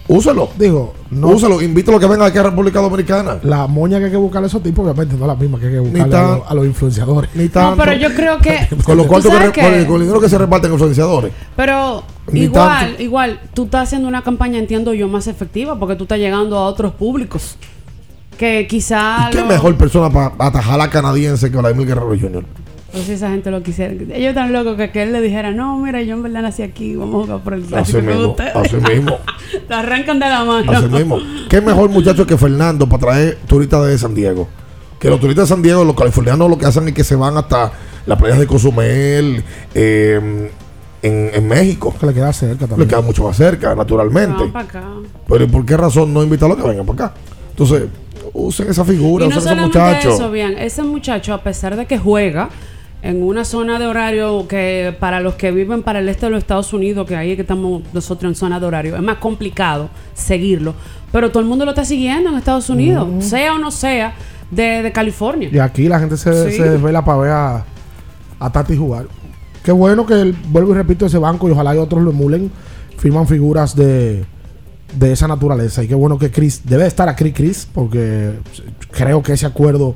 úselo. 0.09 0.49
Digo, 0.59 0.95
no. 1.11 1.29
Úselo, 1.29 1.61
invítalo 1.63 1.97
a 1.97 2.01
que 2.01 2.07
venga 2.07 2.27
aquí 2.27 2.39
a 2.39 2.43
República 2.45 2.81
Dominicana. 2.81 3.39
La 3.43 3.67
moña 3.67 3.99
que 3.99 4.07
hay 4.07 4.11
que 4.11 4.17
buscarle 4.17 4.47
a 4.47 4.49
esos 4.49 4.63
tipos, 4.63 4.85
obviamente, 4.85 5.15
no 5.17 5.23
es 5.25 5.29
la 5.29 5.35
misma 5.37 5.59
que 5.59 5.67
hay 5.67 5.73
que 5.73 5.79
buscarle 5.81 6.03
a, 6.03 6.09
tan- 6.21 6.39
los, 6.39 6.51
a 6.51 6.55
los 6.55 6.67
influenciadores. 6.67 7.31
Ni 7.35 7.45
No, 7.45 7.51
tanto. 7.51 7.77
pero 7.85 7.93
yo 7.97 8.15
creo 8.15 8.39
que. 8.39 8.69
con 8.85 8.97
los 8.97 9.07
¿tú 9.07 9.11
cuartos 9.13 9.33
que 9.33 9.39
con, 9.39 9.53
qué? 9.53 9.77
el, 9.81 9.87
con 9.87 9.95
el 9.97 10.01
dinero 10.03 10.21
que 10.21 10.29
se 10.29 10.39
reparten 10.39 10.71
los 10.71 10.77
influenciadores. 10.79 11.33
Pero 11.57 12.03
Ni 12.31 12.41
igual, 12.43 12.87
tanto. 12.89 13.03
igual, 13.03 13.41
tú 13.55 13.65
estás 13.65 13.85
haciendo 13.89 14.09
una 14.09 14.23
campaña, 14.23 14.59
entiendo 14.59 14.93
yo, 14.95 15.09
más 15.09 15.27
efectiva 15.27 15.79
porque 15.79 15.97
tú 15.97 16.05
estás 16.05 16.19
llegando 16.19 16.57
a 16.59 16.67
otros 16.67 16.93
públicos. 16.95 17.57
Que 18.39 18.67
quizá. 18.69 19.29
¿Qué 19.31 19.41
lo- 19.41 19.47
mejor 19.47 19.77
persona 19.77 20.11
para 20.11 20.33
atajar 20.39 20.75
a 20.75 20.79
la 20.79 20.91
canadiense 20.91 21.51
que 21.51 21.57
Vladimir 21.57 21.87
Guerrero 21.87 22.09
Jr.? 22.19 22.45
Pues 22.93 23.05
si 23.05 23.13
esa 23.13 23.31
gente 23.31 23.51
lo 23.51 23.63
quisiera. 23.63 23.95
Ellos 24.15 24.35
tan 24.35 24.53
locos 24.53 24.77
que, 24.77 24.91
que 24.91 25.03
él 25.03 25.13
le 25.13 25.21
dijera, 25.23 25.51
no, 25.53 25.79
mira, 25.79 26.03
yo 26.03 26.15
en 26.15 26.23
verdad 26.23 26.43
nací 26.43 26.63
aquí, 26.63 26.95
vamos 26.95 27.23
a 27.23 27.25
jugar 27.27 27.41
por 27.43 27.55
el 27.55 27.61
Así 27.63 27.69
clásico 27.73 27.99
con 28.01 28.07
mismo, 28.07 28.29
ustedes". 28.33 28.55
así 28.57 28.77
mismo. 28.77 29.19
Te 29.69 29.75
arrancan 29.75 30.19
de 30.19 30.27
la 30.29 30.45
mano. 30.45 30.73
Así 30.73 30.89
mismo. 30.89 31.19
¿Qué 31.49 31.61
mejor 31.63 31.89
muchacho 31.89 32.27
que 32.27 32.37
Fernando 32.37 32.87
para 32.87 33.01
traer 33.01 33.39
turistas 33.47 33.87
de 33.87 33.97
San 33.99 34.15
Diego? 34.15 34.47
Que 34.99 35.09
los 35.09 35.19
turistas 35.21 35.49
de 35.49 35.55
San 35.55 35.63
Diego, 35.63 35.85
los 35.85 35.97
californianos, 35.97 36.51
lo 36.51 36.59
que 36.59 36.67
hacen 36.67 36.87
es 36.89 36.95
que 36.95 37.03
se 37.03 37.17
van 37.17 37.37
hasta 37.39 37.73
las 38.07 38.19
playas 38.19 38.39
de 38.39 38.47
Cozumel, 38.47 39.43
eh, 39.75 40.51
en, 41.03 41.31
en 41.35 41.49
México. 41.49 41.95
Que 41.99 42.07
le 42.07 42.13
queda 42.15 42.33
cerca 42.33 42.65
Le 42.65 42.69
también. 42.69 42.89
queda 42.91 43.01
mucho 43.01 43.25
más 43.25 43.37
cerca, 43.37 43.75
naturalmente. 43.75 44.37
Van 44.45 44.53
para 44.53 44.65
acá. 44.67 44.85
Pero 45.27 45.45
¿y 45.45 45.47
¿por 45.49 45.65
qué 45.65 45.77
razón 45.79 46.13
no 46.13 46.23
invitarlos 46.23 46.59
a 46.59 46.63
que 46.63 46.69
vengan 46.69 46.85
para 46.87 47.07
acá? 47.07 47.15
Entonces, 47.51 47.85
usen 48.35 48.69
esa 48.71 48.85
figura, 48.85 49.25
Y 49.25 49.29
no 49.29 49.37
usen 49.39 49.39
esos 49.39 49.51
solamente 49.51 49.79
muchachos. 49.79 50.15
eso, 50.15 50.31
bien, 50.31 50.57
ese 50.59 50.83
muchacho, 50.83 51.35
a 51.35 51.43
pesar 51.43 51.75
de 51.75 51.87
que 51.87 51.99
juega 51.99 52.49
en 53.03 53.23
una 53.23 53.45
zona 53.45 53.79
de 53.79 53.87
horario 53.87 54.47
que 54.47 54.95
para 55.01 55.21
los 55.21 55.35
que 55.35 55.51
viven 55.51 55.83
para 55.83 55.99
el 55.99 56.09
este 56.09 56.27
de 56.27 56.31
los 56.31 56.39
Estados 56.39 56.73
Unidos, 56.73 57.07
que 57.07 57.17
ahí 57.17 57.31
es 57.31 57.37
que 57.37 57.43
estamos 57.43 57.83
nosotros 57.93 58.31
en 58.31 58.35
zona 58.37 58.61
de 58.61 58.67
horario, 58.67 58.97
es 58.97 59.03
más 59.03 59.17
complicado 59.19 59.91
seguirlo. 60.15 60.75
Pero 61.11 61.31
todo 61.31 61.41
el 61.41 61.49
mundo 61.49 61.65
lo 61.65 61.73
está 61.73 61.85
siguiendo 61.85 62.31
en 62.31 62.37
Estados 62.37 62.71
Unidos, 62.71 63.09
sea 63.25 63.55
o 63.55 63.59
no 63.59 63.71
sea 63.71 64.15
de, 64.51 64.83
de 64.83 64.93
California. 64.93 65.49
Y 65.53 65.59
aquí 65.59 65.89
la 65.89 65.99
gente 65.99 66.17
se, 66.17 66.51
Sí. 66.51 66.57
se 66.57 66.71
desvela 66.71 67.05
para 67.05 67.19
ver 67.19 67.31
a, 67.33 67.65
a 68.39 68.51
Tati 68.53 68.77
jugar. 68.77 69.07
Qué 69.65 69.73
bueno 69.73 70.07
que, 70.07 70.15
el, 70.15 70.33
vuelvo 70.49 70.73
y 70.73 70.75
repito, 70.75 71.05
ese 71.07 71.19
banco 71.19 71.49
y 71.49 71.53
ojalá 71.53 71.75
y 71.75 71.79
otros 71.79 72.03
lo 72.03 72.11
emulen, 72.11 72.51
firman 72.99 73.27
figuras 73.27 73.77
de, 73.77 74.25
de 74.97 75.13
esa 75.13 75.29
naturaleza. 75.29 75.83
Y 75.83 75.89
qué 75.89 75.95
bueno 75.95 76.19
que 76.19 76.31
Chris, 76.31 76.63
debe 76.65 76.87
estar 76.87 77.09
aquí 77.09 77.33
Chris, 77.33 77.69
porque 77.73 78.33
creo 78.91 79.23
que 79.23 79.33
ese 79.35 79.47
acuerdo, 79.47 79.95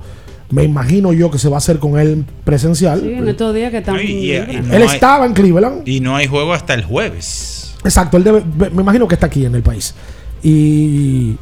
me 0.51 0.63
imagino 0.65 1.13
yo 1.13 1.31
que 1.31 1.39
se 1.39 1.49
va 1.49 1.57
a 1.57 1.59
hacer 1.59 1.79
con 1.79 1.99
él 1.99 2.25
presencial. 2.45 3.01
Sí, 3.01 3.13
en 3.13 3.29
estos 3.29 3.55
días 3.55 3.71
que 3.71 3.79
están. 3.79 3.97
Y- 3.97 4.01
y- 4.01 4.05
y 4.05 4.33
libres. 4.41 4.65
no 4.65 4.75
él 4.75 4.83
hay- 4.83 4.89
estaba 4.95 5.27
en 5.27 5.33
Cleveland. 5.33 5.89
Y 5.89 6.01
no 6.01 6.15
hay 6.17 6.27
juego 6.27 6.53
hasta 6.53 6.75
el 6.75 6.85
jueves. 6.85 7.75
Exacto, 7.85 8.17
él 8.17 8.25
debe, 8.25 8.43
me 8.73 8.83
imagino 8.83 9.07
que 9.09 9.15
está 9.15 9.27
aquí 9.27 9.45
en 9.45 9.55
el 9.55 9.63
país. 9.63 9.95
Y 10.43 11.37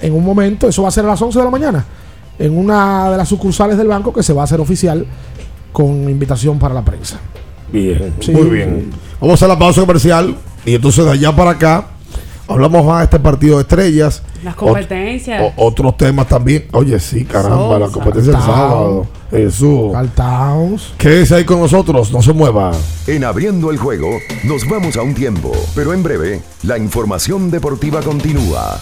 en 0.00 0.12
un 0.12 0.24
momento, 0.24 0.68
eso 0.68 0.82
va 0.82 0.88
a 0.88 0.92
ser 0.92 1.04
a 1.04 1.08
las 1.08 1.20
11 1.22 1.38
de 1.38 1.44
la 1.44 1.50
mañana, 1.50 1.84
en 2.38 2.56
una 2.56 3.10
de 3.10 3.16
las 3.16 3.28
sucursales 3.28 3.76
del 3.76 3.86
banco 3.88 4.12
que 4.12 4.22
se 4.22 4.32
va 4.32 4.42
a 4.42 4.44
hacer 4.44 4.60
oficial 4.60 5.06
con 5.72 6.08
invitación 6.08 6.58
para 6.58 6.74
la 6.74 6.84
prensa. 6.84 7.18
Bien, 7.72 8.14
Sí. 8.20 8.32
muy 8.32 8.48
bien. 8.50 8.90
Vamos 9.20 9.32
a 9.32 9.34
hacer 9.34 9.48
la 9.48 9.58
pausa 9.58 9.80
comercial 9.82 10.34
y 10.64 10.74
entonces 10.74 11.04
de 11.04 11.10
allá 11.12 11.34
para 11.34 11.50
acá 11.52 11.86
hablamos 12.50 12.84
más 12.84 12.98
de 12.98 13.04
este 13.04 13.20
partido 13.20 13.56
de 13.56 13.62
estrellas. 13.62 14.22
Las 14.42 14.54
Ot- 14.54 14.58
competencias. 14.58 15.42
o- 15.56 15.66
otros 15.66 15.96
temas 15.96 16.26
también. 16.28 16.66
Oye, 16.72 16.98
sí, 17.00 17.24
caramba, 17.24 17.78
la 17.78 17.86
Sosa. 17.86 17.92
competencia 17.92 18.32
del 18.32 18.42
sábado. 18.42 19.06
Jesús. 19.30 19.92
Towns. 20.16 20.92
Quédese 20.98 21.36
ahí 21.36 21.44
con 21.44 21.60
nosotros, 21.60 22.10
no 22.12 22.20
se 22.20 22.32
mueva. 22.32 22.72
En 23.06 23.22
abriendo 23.24 23.70
el 23.70 23.78
juego, 23.78 24.08
nos 24.44 24.68
vamos 24.68 24.96
a 24.96 25.02
un 25.02 25.14
tiempo, 25.14 25.52
pero 25.74 25.92
en 25.94 26.02
breve, 26.02 26.42
la 26.64 26.76
información 26.78 27.50
deportiva 27.50 28.00
continúa. 28.02 28.80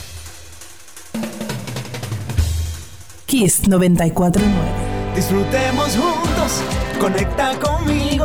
Kiss 3.27 3.69
949. 3.69 4.55
Disfrutemos 5.15 5.89
juntos, 5.97 6.63
conecta 6.99 7.59
conmigo. 7.59 8.25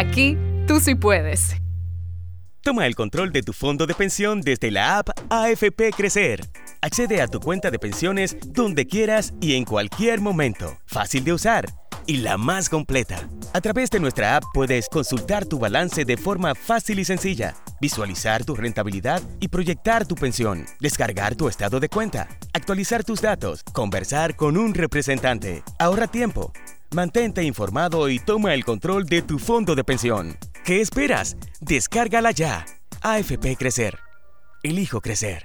Aquí 0.00 0.38
tú 0.66 0.80
sí 0.80 0.94
puedes. 0.94 1.56
Toma 2.62 2.86
el 2.86 2.94
control 2.94 3.32
de 3.32 3.42
tu 3.42 3.52
fondo 3.52 3.86
de 3.86 3.92
pensión 3.92 4.40
desde 4.40 4.70
la 4.70 4.96
app 4.96 5.10
AFP 5.28 5.92
Crecer, 5.94 6.40
Accede 6.80 7.20
a 7.20 7.28
tu 7.28 7.38
cuenta 7.38 7.70
de 7.70 7.78
pensiones 7.78 8.38
donde 8.46 8.86
quieras 8.86 9.34
y 9.42 9.56
en 9.56 9.66
cualquier 9.66 10.22
momento. 10.22 10.78
Fácil 10.86 11.22
de 11.24 11.34
usar 11.34 11.66
y 12.06 12.16
la 12.16 12.38
más 12.38 12.70
completa. 12.70 13.28
A 13.52 13.60
través 13.60 13.90
de 13.90 14.00
nuestra 14.00 14.36
app 14.36 14.44
puedes 14.54 14.88
consultar 14.88 15.44
tu 15.44 15.58
balance 15.58 16.06
de 16.06 16.16
forma 16.16 16.54
fácil 16.54 16.98
y 16.98 17.04
sencilla, 17.04 17.54
visualizar 17.78 18.42
tu 18.46 18.56
rentabilidad 18.56 19.20
y 19.38 19.48
proyectar 19.48 20.06
tu 20.06 20.14
pensión, 20.14 20.64
descargar 20.80 21.36
tu 21.36 21.46
estado 21.46 21.78
de 21.78 21.90
cuenta, 21.90 22.26
actualizar 22.54 23.04
tus 23.04 23.20
datos, 23.20 23.62
conversar 23.74 24.34
con 24.34 24.56
un 24.56 24.72
representante. 24.72 25.62
Ahorra 25.78 26.06
tiempo. 26.06 26.54
Mantente 26.92 27.44
informado 27.44 28.08
y 28.08 28.18
toma 28.18 28.52
el 28.52 28.64
control 28.64 29.06
de 29.06 29.22
tu 29.22 29.38
fondo 29.38 29.76
de 29.76 29.84
pensión. 29.84 30.36
¿Qué 30.64 30.80
esperas? 30.80 31.36
Descárgala 31.60 32.32
ya. 32.32 32.66
AFP 33.00 33.56
Crecer. 33.56 34.00
Elijo 34.64 35.00
crecer. 35.00 35.44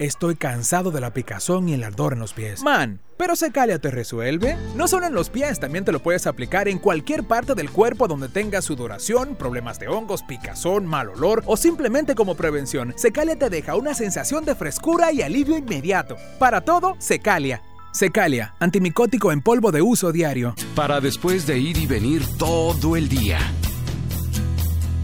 estoy 0.00 0.34
cansado 0.34 0.90
de 0.90 1.00
la 1.00 1.12
picazón 1.12 1.68
y 1.68 1.74
el 1.74 1.84
ardor 1.84 2.14
en 2.14 2.18
los 2.18 2.32
pies. 2.32 2.62
Man, 2.62 3.00
pero 3.18 3.36
Secalia 3.36 3.78
te 3.78 3.90
resuelve. 3.90 4.56
No 4.74 4.88
solo 4.88 5.06
en 5.06 5.14
los 5.14 5.28
pies, 5.28 5.60
también 5.60 5.84
te 5.84 5.92
lo 5.92 6.00
puedes 6.00 6.26
aplicar 6.26 6.68
en 6.68 6.78
cualquier 6.78 7.24
parte 7.24 7.54
del 7.54 7.70
cuerpo 7.70 8.08
donde 8.08 8.28
tengas 8.28 8.64
sudoración, 8.64 9.36
problemas 9.36 9.78
de 9.78 9.88
hongos, 9.88 10.22
picazón, 10.22 10.86
mal 10.86 11.10
olor 11.10 11.42
o 11.46 11.56
simplemente 11.56 12.14
como 12.14 12.34
prevención. 12.34 12.94
Secalia 12.96 13.36
te 13.36 13.50
deja 13.50 13.76
una 13.76 13.94
sensación 13.94 14.44
de 14.44 14.54
frescura 14.54 15.12
y 15.12 15.20
alivio 15.22 15.58
inmediato. 15.58 16.16
Para 16.38 16.62
todo, 16.62 16.96
Secalia. 16.98 17.62
Secalia, 17.92 18.54
antimicótico 18.58 19.32
en 19.32 19.42
polvo 19.42 19.70
de 19.70 19.82
uso 19.82 20.12
diario. 20.12 20.54
Para 20.74 21.00
después 21.00 21.46
de 21.46 21.58
ir 21.58 21.76
y 21.76 21.86
venir 21.86 22.22
todo 22.38 22.96
el 22.96 23.08
día. 23.08 23.38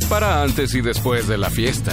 Para 0.09 0.43
antes 0.43 0.73
y 0.75 0.81
después 0.81 1.27
de 1.27 1.37
la 1.37 1.51
fiesta. 1.51 1.93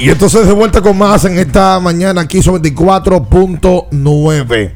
Y 0.00 0.08
entonces 0.08 0.46
de 0.46 0.52
vuelta 0.52 0.80
con 0.80 0.96
más 0.96 1.24
en 1.26 1.38
esta 1.38 1.78
mañana 1.78 2.22
aquí 2.22 2.42
son 2.42 2.60
24.9. 2.62 4.72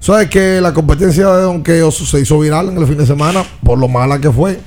¿Sabes 0.00 0.30
que 0.30 0.60
la 0.60 0.72
competencia 0.72 1.28
de 1.34 1.42
donqueo 1.42 1.90
se 1.90 2.20
hizo 2.20 2.38
viral 2.38 2.68
en 2.68 2.78
el 2.78 2.86
fin 2.86 2.96
de 2.96 3.04
semana 3.06 3.44
por 3.64 3.76
lo 3.78 3.88
mala 3.88 4.20
que 4.20 4.30
fue? 4.30 4.60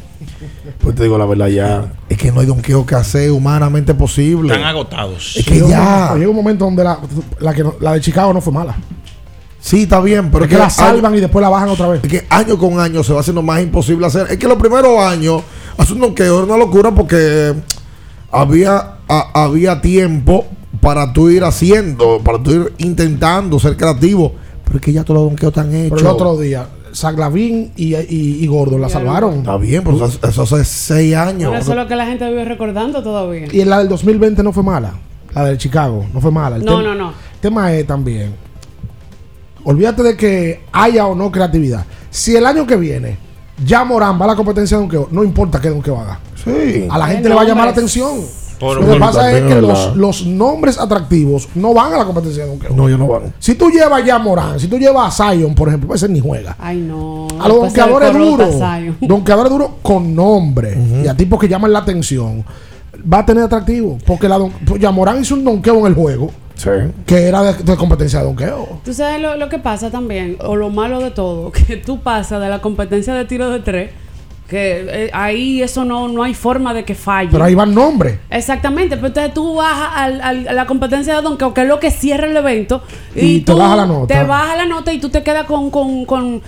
Pues 0.80 0.96
te 0.96 1.04
digo 1.04 1.18
la 1.18 1.26
verdad 1.26 1.48
ya. 1.48 1.94
Es 2.10 2.18
que 2.18 2.30
no 2.32 2.42
hay 2.42 2.46
donqueo 2.46 2.86
que 2.86 2.96
hacer 2.96 3.32
humanamente 3.32 3.94
posible. 3.94 4.54
Están 4.54 4.68
agotados. 4.68 5.38
Es 5.38 5.46
que 5.46 5.60
ya. 5.66 6.14
Llega 6.16 6.30
un 6.30 6.36
momento 6.36 6.66
donde 6.66 6.84
la, 6.84 7.00
la, 7.40 7.54
que 7.54 7.64
no- 7.64 7.76
la 7.80 7.94
de 7.94 8.02
Chicago 8.02 8.34
no 8.34 8.42
fue 8.42 8.52
mala. 8.52 8.76
Sí, 9.62 9.84
está 9.84 10.02
bien, 10.02 10.30
pero 10.32 10.44
Es 10.46 10.50
que 10.50 10.58
la 10.58 10.70
salvan 10.72 11.16
y 11.16 11.20
después 11.22 11.42
la 11.42 11.50
bajan 11.50 11.70
otra 11.70 11.88
vez. 11.88 12.02
Es 12.04 12.10
que 12.10 12.26
año 12.30 12.58
con 12.58 12.80
año 12.80 13.04
se 13.04 13.14
va 13.14 13.20
haciendo 13.22 13.42
más 13.44 13.62
imposible 13.62 14.08
hacer. 14.08 14.28
Es 14.30 14.38
que 14.38 14.48
los 14.48 14.58
primeros 14.58 15.00
años, 15.00 15.44
hacer 15.78 15.94
un 15.94 16.02
donqueo 16.02 16.38
era 16.44 16.46
una 16.46 16.58
locura 16.58 16.92
porque 16.92 17.54
había, 18.32 18.96
a- 19.12 19.44
había 19.44 19.82
tiempo 19.82 20.46
para 20.80 21.12
tú 21.14 21.30
ir 21.30 21.44
haciendo, 21.44 22.20
para 22.24 22.42
tú 22.42 22.52
ir 22.52 22.74
intentando 22.80 23.60
ser 23.60 23.78
creativo. 23.78 24.34
Pero 24.64 24.78
es 24.78 24.82
que 24.82 24.94
ya 24.94 25.04
todos 25.04 25.20
los 25.22 25.30
donqueos 25.30 25.52
están 25.52 25.74
hechos. 25.76 25.98
Pero 25.98 26.10
el 26.10 26.16
otro 26.16 26.38
día, 26.38 26.68
Saglavín 26.94 27.72
y, 27.76 27.96
y, 27.96 28.38
y 28.44 28.48
Gordon 28.48 28.82
la 28.82 28.90
salvaron. 28.90 29.40
Está 29.40 29.58
bien, 29.58 29.84
pero 29.84 30.06
eso, 30.06 30.20
eso 30.28 30.42
hace 30.44 30.64
seis 30.66 31.16
años. 31.16 31.50
Pero 31.52 31.62
eso 31.62 31.72
es 31.72 31.78
lo 31.78 31.88
que 31.88 31.96
la 31.96 32.06
gente 32.06 32.28
vive 32.30 32.46
recordando 32.46 33.04
todavía. 33.04 33.48
Y 33.52 33.64
la 33.66 33.80
del 33.80 33.90
2020 33.90 34.42
no 34.44 34.52
fue 34.54 34.64
mala. 34.64 34.94
La 35.36 35.46
del 35.46 35.58
Chicago 35.58 36.06
no 36.14 36.20
fue 36.22 36.32
mala. 36.32 36.56
El 36.58 36.66
No, 36.66 36.82
no, 36.82 36.96
no. 36.96 37.10
El 37.10 37.40
tema 37.42 37.72
es 37.74 37.86
también. 37.88 38.34
Olvídate 39.64 40.02
de 40.04 40.18
que 40.18 40.62
haya 40.72 41.06
o 41.06 41.16
no 41.16 41.32
creatividad. 41.32 41.86
Si 42.10 42.36
el 42.36 42.46
año 42.46 42.66
que 42.66 42.76
viene 42.76 43.18
ya 43.64 43.84
Morán 43.86 44.20
va 44.20 44.26
a 44.26 44.30
la 44.30 44.36
competencia 44.36 44.76
de 44.78 44.82
donkeo, 44.82 45.08
no 45.12 45.24
importa 45.24 45.62
qué 45.62 45.70
donkeo 45.70 46.00
haga. 46.00 46.20
Sí. 46.44 46.88
A 46.90 46.98
la 46.98 47.08
gente 47.08 47.30
le 47.30 47.36
va 47.36 47.42
a 47.42 47.46
llamar 47.46 47.66
la 47.66 47.72
atención. 47.72 48.22
Por- 48.62 48.80
Lo 48.80 48.94
que 48.94 49.00
pasa 49.00 49.32
es 49.36 49.44
que 49.44 49.60
los, 49.60 50.26
nombres 50.26 50.80
atractivos 50.80 51.50
no 51.56 51.74
van 51.74 51.94
a 51.94 51.98
la 51.98 52.06
competencia 52.06 52.44
de 52.44 52.50
donkeo. 52.50 52.76
No, 52.76 52.88
yo 52.88 52.98
no 52.98 53.08
van. 53.08 53.34
Si 53.40 53.56
tú 53.56 53.70
llevas 53.72 54.06
ya 54.06 54.16
a 54.16 54.20
Morán, 54.20 54.60
si 54.60 54.68
tú 54.68 54.78
llevas 54.78 55.20
a 55.20 55.32
Zion, 55.32 55.56
por 55.56 55.68
ejemplo, 55.68 55.94
ese 55.96 56.08
ni 56.08 56.20
juega. 56.20 56.56
Ay, 56.60 56.78
no. 56.78 57.28
A 57.40 57.48
los 57.48 57.58
donkeadores 57.58 58.14
duros, 58.14 58.56
donkeadores 59.02 59.52
duros 59.52 59.70
con 59.82 60.16
nombre 60.16 60.78
y 61.04 61.08
a 61.08 61.18
tipos 61.18 61.40
que 61.40 61.48
llaman 61.48 61.74
la 61.74 61.80
atención, 61.80 62.46
va 63.12 63.20
a 63.20 63.26
tener 63.26 63.44
atractivo. 63.44 63.98
Porque 64.06 64.30
la 64.30 64.38
don, 64.38 64.52
pues, 64.52 64.80
ya 64.80 64.92
Morán 64.92 65.20
hizo 65.20 65.34
un 65.34 65.44
donkeo 65.44 65.80
en 65.80 65.88
el 65.88 65.96
juego 65.96 66.32
que 67.06 67.28
era 67.28 67.42
de, 67.42 67.64
de 67.64 67.76
competencia 67.76 68.20
de 68.20 68.26
donkeo. 68.26 68.82
Tú 68.86 68.94
sabes 68.94 69.20
lo, 69.22 69.36
lo 69.36 69.50
que 69.50 69.58
pasa 69.58 69.90
también, 69.90 70.38
o 70.46 70.56
lo 70.56 70.70
malo 70.70 71.00
de 71.00 71.12
todo, 71.12 71.52
que 71.68 71.78
tú 71.78 72.00
pasas 72.02 72.42
de 72.42 72.50
la 72.50 72.62
competencia 72.62 73.14
de 73.14 73.26
tiro 73.26 73.50
de 73.50 73.60
tres, 73.60 73.92
que 74.52 75.06
eh, 75.06 75.10
ahí 75.14 75.62
eso 75.64 75.86
no, 75.86 76.10
no 76.10 76.24
hay 76.24 76.34
forma 76.34 76.74
de 76.74 76.84
que 76.84 76.94
falle. 76.94 77.30
Pero 77.32 77.46
ahí 77.46 77.56
van 77.56 77.74
nombres. 77.74 78.20
Exactamente, 78.30 78.98
pero 78.98 79.08
entonces 79.08 79.34
tú 79.34 79.56
vas 79.56 79.92
al- 79.96 80.20
al- 80.22 80.48
a 80.50 80.54
la 80.54 80.66
competencia 80.68 81.16
de 81.16 81.22
donkeo, 81.22 81.54
que 81.54 81.62
es 81.62 81.68
lo 81.68 81.80
que 81.80 81.90
cierra 81.90 82.28
el 82.28 82.36
evento, 82.36 82.84
y, 83.16 83.20
Y 83.38 83.40
te 83.40 83.54
tú 83.54 83.58
baja 83.58 83.78
la 83.78 83.86
nota. 83.86 84.14
Te 84.14 84.24
baja 84.26 84.58
la 84.58 84.66
nota 84.66 84.92
y 84.92 85.00
tú 85.00 85.08
te 85.10 85.24
quedas 85.24 85.46
con, 85.46 85.72
con, 85.72 86.04
con 86.06 86.42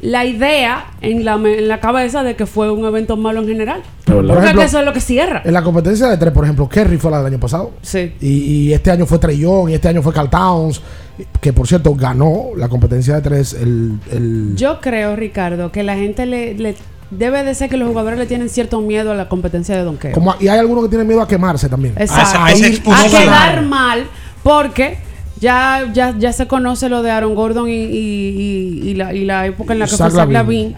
la 0.00 0.24
idea 0.24 0.86
en 1.02 1.26
la, 1.26 1.34
en 1.34 1.68
la 1.68 1.78
cabeza 1.78 2.22
de 2.22 2.34
que 2.34 2.46
fue 2.46 2.70
un 2.70 2.86
evento 2.86 3.18
malo 3.18 3.40
en 3.42 3.48
general. 3.48 3.82
Por 4.06 4.26
Porque 4.26 4.42
ejemplo, 4.44 4.62
eso 4.62 4.78
es 4.78 4.84
lo 4.86 4.94
que 4.94 5.00
cierra. 5.02 5.42
En 5.44 5.52
la 5.52 5.62
competencia 5.62 6.08
de 6.08 6.16
tres, 6.16 6.32
por 6.32 6.44
ejemplo, 6.44 6.66
Kerry 6.66 6.96
fue 6.96 7.10
la 7.10 7.18
del 7.18 7.26
año 7.26 7.38
pasado. 7.38 7.72
Sí. 7.82 8.14
Y, 8.22 8.28
y 8.28 8.72
este 8.72 8.90
año 8.90 9.04
fue 9.04 9.18
Trey 9.18 9.38
Young, 9.38 9.68
y 9.68 9.74
este 9.74 9.88
año 9.88 10.00
fue 10.00 10.14
Carl 10.14 10.30
Towns, 10.30 10.80
que 11.42 11.52
por 11.52 11.68
cierto 11.68 11.94
ganó 11.94 12.46
la 12.56 12.70
competencia 12.70 13.16
de 13.16 13.20
tres. 13.20 13.52
El, 13.52 13.98
el- 14.10 14.56
Yo 14.56 14.80
creo, 14.80 15.14
Ricardo, 15.16 15.70
que 15.70 15.82
la 15.82 15.96
gente 15.96 16.24
le, 16.24 16.54
le- 16.54 16.74
debe 17.10 17.42
de 17.42 17.54
ser 17.54 17.68
que 17.68 17.76
los 17.76 17.88
jugadores 17.88 18.18
le 18.18 18.26
tienen 18.26 18.48
cierto 18.48 18.80
miedo 18.80 19.10
a 19.12 19.14
la 19.14 19.28
competencia 19.28 19.76
de 19.76 19.82
donkeo. 19.82 20.12
como, 20.12 20.34
y 20.40 20.48
hay 20.48 20.58
algunos 20.58 20.84
que 20.84 20.90
tienen 20.90 21.06
miedo 21.06 21.20
a 21.22 21.28
quemarse 21.28 21.68
también. 21.68 21.94
Exacto. 21.96 22.38
A, 22.92 23.04
quedar 23.08 23.62
mal 23.62 24.06
porque 24.42 24.98
ya, 25.40 25.88
ya, 25.92 26.14
ya 26.18 26.32
se 26.32 26.46
conoce 26.46 26.88
lo 26.88 27.02
de 27.02 27.10
Aaron 27.10 27.34
Gordon 27.34 27.68
y, 27.68 27.72
y- 27.72 27.80
y- 28.84 28.88
y 28.90 28.94
la, 28.94 29.12
y 29.14 29.24
la 29.24 29.46
época 29.46 29.72
en 29.72 29.80
la 29.80 29.86
que 29.86 29.96
Zach 29.96 30.10
fue 30.10 30.20
Zach 30.20 30.30
Lavin. 30.30 30.74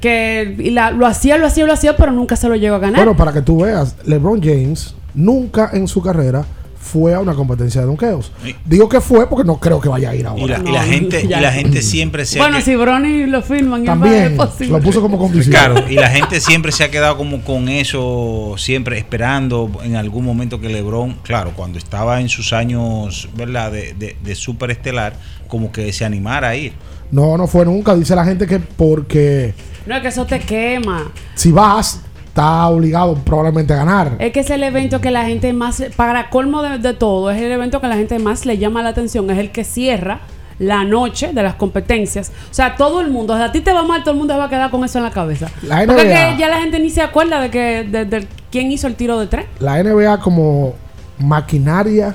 Que 0.00 0.56
la- 0.72 0.90
lo 0.92 1.06
hacía, 1.06 1.36
lo 1.36 1.46
hacía, 1.46 1.66
lo 1.66 1.72
hacía, 1.74 1.96
pero 1.96 2.10
nunca 2.12 2.34
se 2.36 2.48
lo 2.48 2.56
llegó 2.56 2.76
a 2.76 2.78
ganar. 2.78 2.96
Bueno, 2.96 3.16
para 3.16 3.32
que 3.32 3.42
tú 3.42 3.60
veas, 3.62 3.96
LeBron 4.06 4.40
James 4.42 4.94
nunca 5.14 5.70
en 5.72 5.86
su 5.88 6.00
carrera 6.02 6.44
fue 6.82 7.14
a 7.14 7.20
una 7.20 7.34
competencia 7.34 7.82
de 7.82 7.86
donkeos. 7.86 8.32
Digo 8.64 8.88
que 8.88 9.00
fue 9.00 9.28
porque 9.28 9.44
no 9.46 9.58
creo 9.60 9.80
que 9.80 9.88
vaya 9.88 10.10
a 10.10 10.14
ir 10.16 10.26
ahora. 10.26 10.42
Y 10.42 10.48
la, 10.48 10.58
y 10.58 10.72
la 10.72 10.82
gente, 10.82 11.22
y 11.22 11.28
la 11.28 11.52
gente 11.52 11.82
siempre 11.82 12.24
se 12.24 12.38
ha 12.40 12.42
Bueno, 12.42 12.56
que- 12.56 12.64
si 12.64 12.74
Brony 12.74 13.26
lo 13.26 13.42
firman, 13.42 13.84
También 13.84 14.14
es 14.14 14.30
posible. 14.32 14.72
lo 14.72 14.80
puso 14.80 15.00
como 15.02 15.18
condición. 15.18 15.52
Claro, 15.54 15.84
y 15.88 15.94
la 15.94 16.08
gente 16.08 16.40
siempre 16.40 16.72
se 16.72 16.82
ha 16.82 16.90
quedado 16.90 17.16
como 17.16 17.42
con 17.42 17.68
eso, 17.68 18.54
siempre 18.56 18.98
esperando 18.98 19.70
en 19.84 19.94
algún 19.96 20.24
momento 20.24 20.60
que 20.60 20.68
LeBron, 20.68 21.18
claro, 21.22 21.52
cuando 21.54 21.78
estaba 21.78 22.20
en 22.20 22.28
sus 22.28 22.52
años, 22.52 23.28
¿verdad?, 23.36 23.70
de, 23.70 23.92
de, 23.94 24.16
de 24.24 24.34
superestelar, 24.34 25.12
como 25.48 25.70
que 25.70 25.92
se 25.92 26.04
animara 26.04 26.48
a 26.48 26.56
ir. 26.56 26.72
No, 27.12 27.36
no 27.36 27.46
fue 27.46 27.64
nunca. 27.64 27.94
Dice 27.94 28.14
la 28.16 28.24
gente 28.24 28.46
que 28.46 28.58
porque 28.58 29.52
No, 29.86 29.96
es 29.96 30.02
que 30.02 30.08
eso 30.08 30.24
te 30.24 30.38
quema. 30.40 31.10
si 31.34 31.50
vas, 31.52 32.00
está 32.30 32.68
obligado 32.68 33.14
probablemente 33.16 33.72
a 33.74 33.76
ganar. 33.76 34.16
Es 34.18 34.32
que 34.32 34.40
es 34.40 34.50
el 34.50 34.62
evento 34.62 35.00
que 35.00 35.10
la 35.10 35.24
gente 35.26 35.52
más, 35.52 35.82
para 35.96 36.30
colmo 36.30 36.62
de, 36.62 36.78
de 36.78 36.94
todo, 36.94 37.30
es 37.30 37.40
el 37.42 37.50
evento 37.52 37.80
que 37.80 37.88
la 37.88 37.96
gente 37.96 38.18
más 38.18 38.46
le 38.46 38.56
llama 38.56 38.82
la 38.82 38.90
atención, 38.90 39.28
es 39.30 39.38
el 39.38 39.50
que 39.50 39.64
cierra 39.64 40.20
la 40.60 40.84
noche 40.84 41.32
de 41.32 41.42
las 41.42 41.54
competencias. 41.54 42.30
O 42.50 42.54
sea, 42.54 42.76
todo 42.76 43.00
el 43.00 43.10
mundo, 43.10 43.32
o 43.34 43.36
sea, 43.36 43.46
a 43.46 43.52
ti 43.52 43.60
te 43.60 43.72
va 43.72 43.82
mal, 43.82 44.02
todo 44.02 44.12
el 44.12 44.18
mundo 44.18 44.34
se 44.34 44.38
va 44.38 44.44
a 44.44 44.48
quedar 44.50 44.70
con 44.70 44.84
eso 44.84 44.98
en 44.98 45.04
la 45.04 45.10
cabeza. 45.10 45.50
La 45.62 45.84
Porque 45.86 46.04
NBA. 46.04 46.28
es 46.28 46.34
que 46.34 46.40
ya 46.40 46.48
la 46.48 46.60
gente 46.60 46.78
ni 46.78 46.90
se 46.90 47.02
acuerda 47.02 47.40
de 47.40 47.50
que 47.50 47.84
de, 47.84 48.04
de 48.04 48.26
quién 48.50 48.70
hizo 48.70 48.86
el 48.86 48.94
tiro 48.94 49.18
de 49.18 49.26
tres. 49.26 49.46
La 49.58 49.82
NBA 49.82 50.20
como 50.20 50.74
maquinaria 51.18 52.14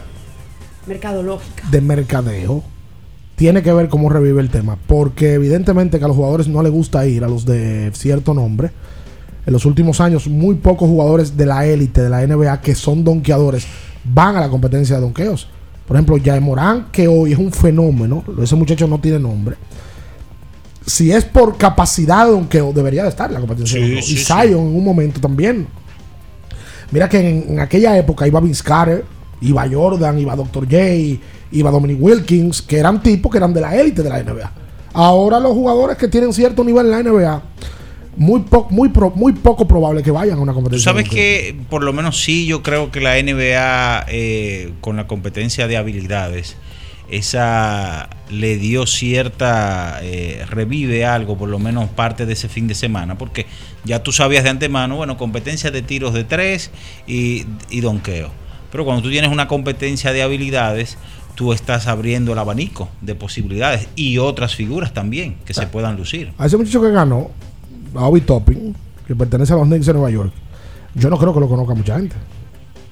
Mercadológica. 0.87 1.63
de 1.71 1.81
mercadeo 1.81 2.63
tiene 3.35 3.61
que 3.63 3.73
ver 3.73 3.89
cómo 3.89 4.09
revive 4.09 4.39
el 4.41 4.49
tema. 4.49 4.77
Porque 4.87 5.33
evidentemente 5.33 5.99
que 5.99 6.05
a 6.05 6.07
los 6.07 6.15
jugadores 6.15 6.47
no 6.47 6.61
les 6.63 6.71
gusta 6.71 7.05
ir 7.05 7.23
a 7.23 7.27
los 7.27 7.45
de 7.45 7.91
cierto 7.93 8.33
nombre. 8.33 8.71
En 9.45 9.53
los 9.53 9.65
últimos 9.65 10.01
años, 10.01 10.27
muy 10.27 10.55
pocos 10.55 10.89
jugadores 10.89 11.37
de 11.37 11.45
la 11.45 11.65
élite 11.65 12.01
de 12.01 12.09
la 12.09 12.25
NBA 12.25 12.61
que 12.61 12.73
son 12.75 13.03
donkeadores 13.03 13.67
van 14.03 14.35
a 14.35 14.41
la 14.41 14.49
competencia 14.49 14.95
de 14.95 15.01
donkeos. 15.01 15.47
Por 15.87 15.95
ejemplo, 15.95 16.17
Jae 16.23 16.39
Morán, 16.39 16.87
que 16.91 17.07
hoy 17.07 17.33
es 17.33 17.37
un 17.37 17.51
fenómeno. 17.51 18.23
Ese 18.41 18.55
muchacho 18.55 18.87
no 18.87 18.99
tiene 18.99 19.19
nombre. 19.19 19.55
Si 20.85 21.11
es 21.11 21.25
por 21.25 21.57
capacidad 21.57 22.25
de 22.25 22.31
donkeo, 22.31 22.73
debería 22.73 23.03
de 23.03 23.09
estar 23.09 23.27
en 23.27 23.35
la 23.35 23.39
competencia. 23.39 23.79
de 23.79 24.01
Sí, 24.01 24.13
y 24.13 24.17
sí. 24.17 24.25
Zion 24.25 24.61
en 24.61 24.75
un 24.75 24.83
momento 24.83 25.19
también. 25.19 25.67
Mira 26.91 27.09
que 27.09 27.19
en, 27.19 27.45
en 27.49 27.59
aquella 27.59 27.97
época 27.97 28.27
iba 28.27 28.39
Vince 28.39 28.63
Carter, 28.63 29.05
iba 29.41 29.67
Jordan, 29.69 30.19
iba 30.19 30.35
Dr. 30.35 30.65
J, 30.65 30.77
iba 31.51 31.71
Dominic 31.71 31.97
Wilkins, 32.01 32.61
que 32.61 32.77
eran 32.77 33.01
tipos 33.01 33.31
que 33.31 33.37
eran 33.37 33.53
de 33.53 33.61
la 33.61 33.75
élite 33.75 34.03
de 34.03 34.09
la 34.09 34.23
NBA. 34.23 34.51
Ahora 34.93 35.39
los 35.39 35.53
jugadores 35.53 35.97
que 35.97 36.07
tienen 36.07 36.31
cierto 36.33 36.63
nivel 36.63 36.85
en 36.85 36.91
la 36.91 37.03
NBA, 37.03 37.41
muy, 38.17 38.41
po- 38.41 38.67
muy, 38.69 38.89
pro- 38.89 39.11
muy 39.15 39.33
poco 39.33 39.67
probable 39.67 40.01
que 40.03 40.11
vayan 40.11 40.37
a 40.37 40.41
una 40.41 40.51
Tú 40.51 40.55
competencia. 40.57 40.91
sabes 40.91 41.03
de 41.05 41.09
donkeo. 41.09 41.23
que, 41.23 41.55
por 41.69 41.83
lo 41.83 41.93
menos 41.93 42.21
sí, 42.23 42.45
yo 42.45 42.61
creo 42.63 42.91
que 42.91 43.01
la 43.01 43.15
NBA, 43.21 44.05
eh, 44.09 44.73
con 44.81 44.95
la 44.95 45.07
competencia 45.07 45.67
de 45.67 45.77
habilidades, 45.77 46.55
esa 47.09 48.09
le 48.29 48.57
dio 48.57 48.85
cierta, 48.87 49.99
eh, 50.01 50.43
revive 50.49 51.05
algo, 51.05 51.37
por 51.37 51.49
lo 51.49 51.59
menos 51.59 51.89
parte 51.89 52.25
de 52.25 52.33
ese 52.33 52.49
fin 52.49 52.67
de 52.67 52.75
semana, 52.75 53.17
porque 53.17 53.45
ya 53.83 54.01
tú 54.03 54.11
sabías 54.11 54.43
de 54.43 54.49
antemano, 54.49 54.95
bueno, 54.97 55.17
competencia 55.17 55.71
de 55.71 55.81
tiros 55.81 56.13
de 56.13 56.23
tres 56.23 56.71
y, 57.07 57.45
y 57.69 57.81
donqueo. 57.81 58.29
Pero 58.71 58.83
cuando 58.85 59.03
tú 59.03 59.09
tienes 59.09 59.31
una 59.31 59.47
competencia 59.47 60.11
de 60.11 60.21
habilidades, 60.23 60.97
tú 61.35 61.53
estás 61.53 61.87
abriendo 61.87 62.33
el 62.33 62.39
abanico 62.39 62.89
de 63.01 63.15
posibilidades 63.15 63.87
y 63.95 64.17
otras 64.17 64.55
figuras 64.55 64.93
también 64.93 65.35
que 65.45 65.53
se 65.53 65.67
puedan 65.67 65.95
lucir. 65.97 66.31
A 66.37 66.45
ese 66.47 66.57
muchacho 66.57 66.81
que 66.81 66.91
ganó, 66.91 67.31
a 67.95 68.07
Obi 68.07 68.21
Topping, 68.21 68.75
que 69.07 69.15
pertenece 69.15 69.53
a 69.53 69.57
los 69.57 69.65
Knicks 69.65 69.85
de 69.85 69.93
Nueva 69.93 70.09
York, 70.09 70.31
yo 70.95 71.09
no 71.09 71.17
creo 71.17 71.33
que 71.33 71.39
lo 71.39 71.47
conozca 71.47 71.73
mucha 71.73 71.97
gente. 71.97 72.15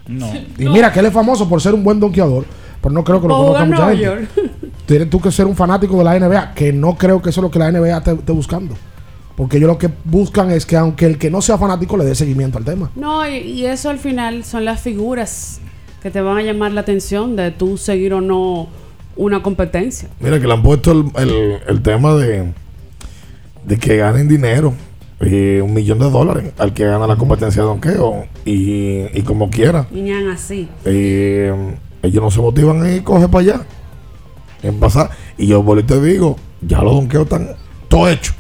No. 0.07 0.29
Y 0.57 0.65
mira 0.67 0.91
que 0.91 0.99
él 0.99 1.05
es 1.05 1.13
famoso 1.13 1.47
por 1.47 1.61
ser 1.61 1.73
un 1.73 1.83
buen 1.83 1.99
donkeador, 1.99 2.45
pero 2.81 2.93
no 2.93 3.03
creo 3.03 3.21
que 3.21 3.27
lo 3.27 3.35
O 3.37 3.45
conozca 3.53 3.65
mucha 3.65 3.93
Nueva 3.93 4.15
gente. 4.17 4.41
Tienes 4.85 5.09
tú 5.09 5.21
que 5.21 5.31
ser 5.31 5.45
un 5.45 5.55
fanático 5.55 5.97
de 5.97 6.03
la 6.03 6.19
NBA, 6.19 6.53
que 6.53 6.73
no 6.73 6.95
creo 6.97 7.21
que 7.21 7.29
eso 7.29 7.39
es 7.39 7.43
lo 7.43 7.51
que 7.51 7.59
la 7.59 7.71
NBA 7.71 7.97
esté, 7.97 8.11
esté 8.11 8.31
buscando. 8.33 8.75
Porque 9.37 9.57
ellos 9.57 9.67
lo 9.69 9.77
que 9.77 9.89
buscan 10.03 10.51
es 10.51 10.65
que 10.65 10.75
aunque 10.75 11.05
el 11.05 11.17
que 11.17 11.31
no 11.31 11.41
sea 11.41 11.57
fanático 11.57 11.95
le 11.97 12.03
dé 12.05 12.13
seguimiento 12.15 12.57
al 12.57 12.65
tema. 12.65 12.91
No, 12.95 13.27
y, 13.27 13.37
y 13.37 13.65
eso 13.65 13.89
al 13.89 13.97
final 13.97 14.43
son 14.43 14.65
las 14.65 14.81
figuras 14.81 15.59
que 16.03 16.11
te 16.11 16.19
van 16.21 16.37
a 16.37 16.41
llamar 16.43 16.73
la 16.73 16.81
atención 16.81 17.35
de 17.37 17.49
tú 17.51 17.77
seguir 17.77 18.13
o 18.13 18.19
no 18.21 18.67
una 19.15 19.41
competencia. 19.41 20.09
Mira 20.19 20.39
que 20.39 20.45
le 20.47 20.53
han 20.53 20.61
puesto 20.61 20.91
el, 20.91 21.05
el- 21.15 21.57
el 21.67 21.81
tema 21.81 22.13
de, 22.15 22.51
de 23.65 23.77
que 23.77 23.97
ganen 23.97 24.27
dinero. 24.27 24.73
Eh, 25.25 25.61
un 25.63 25.73
millón 25.73 25.99
de 25.99 26.09
dólares 26.09 26.51
al 26.57 26.73
que 26.73 26.85
gana 26.85 27.07
la 27.07 27.15
competencia 27.15 27.61
de 27.61 27.67
donqueo. 27.67 28.25
Y, 28.45 29.05
y 29.17 29.21
como 29.23 29.49
quiera. 29.49 29.87
Y 29.93 30.11
así. 30.11 30.69
eh, 30.85 31.53
ellos 32.01 32.21
no 32.23 32.29
se 32.31 32.41
motivan 32.41 32.85
en 32.85 33.01
coger 33.03 33.29
para 33.29 33.41
allá. 33.41 33.61
En 34.61 34.79
pasar. 34.79 35.09
Y 35.37 35.47
yo 35.47 35.63
por 35.63 35.81
te 35.83 36.01
digo, 36.01 36.37
ya 36.61 36.81
los 36.81 36.93
donqueos 36.93 37.23
están 37.23 37.49
todo 37.87 38.09
hecho. 38.09 38.33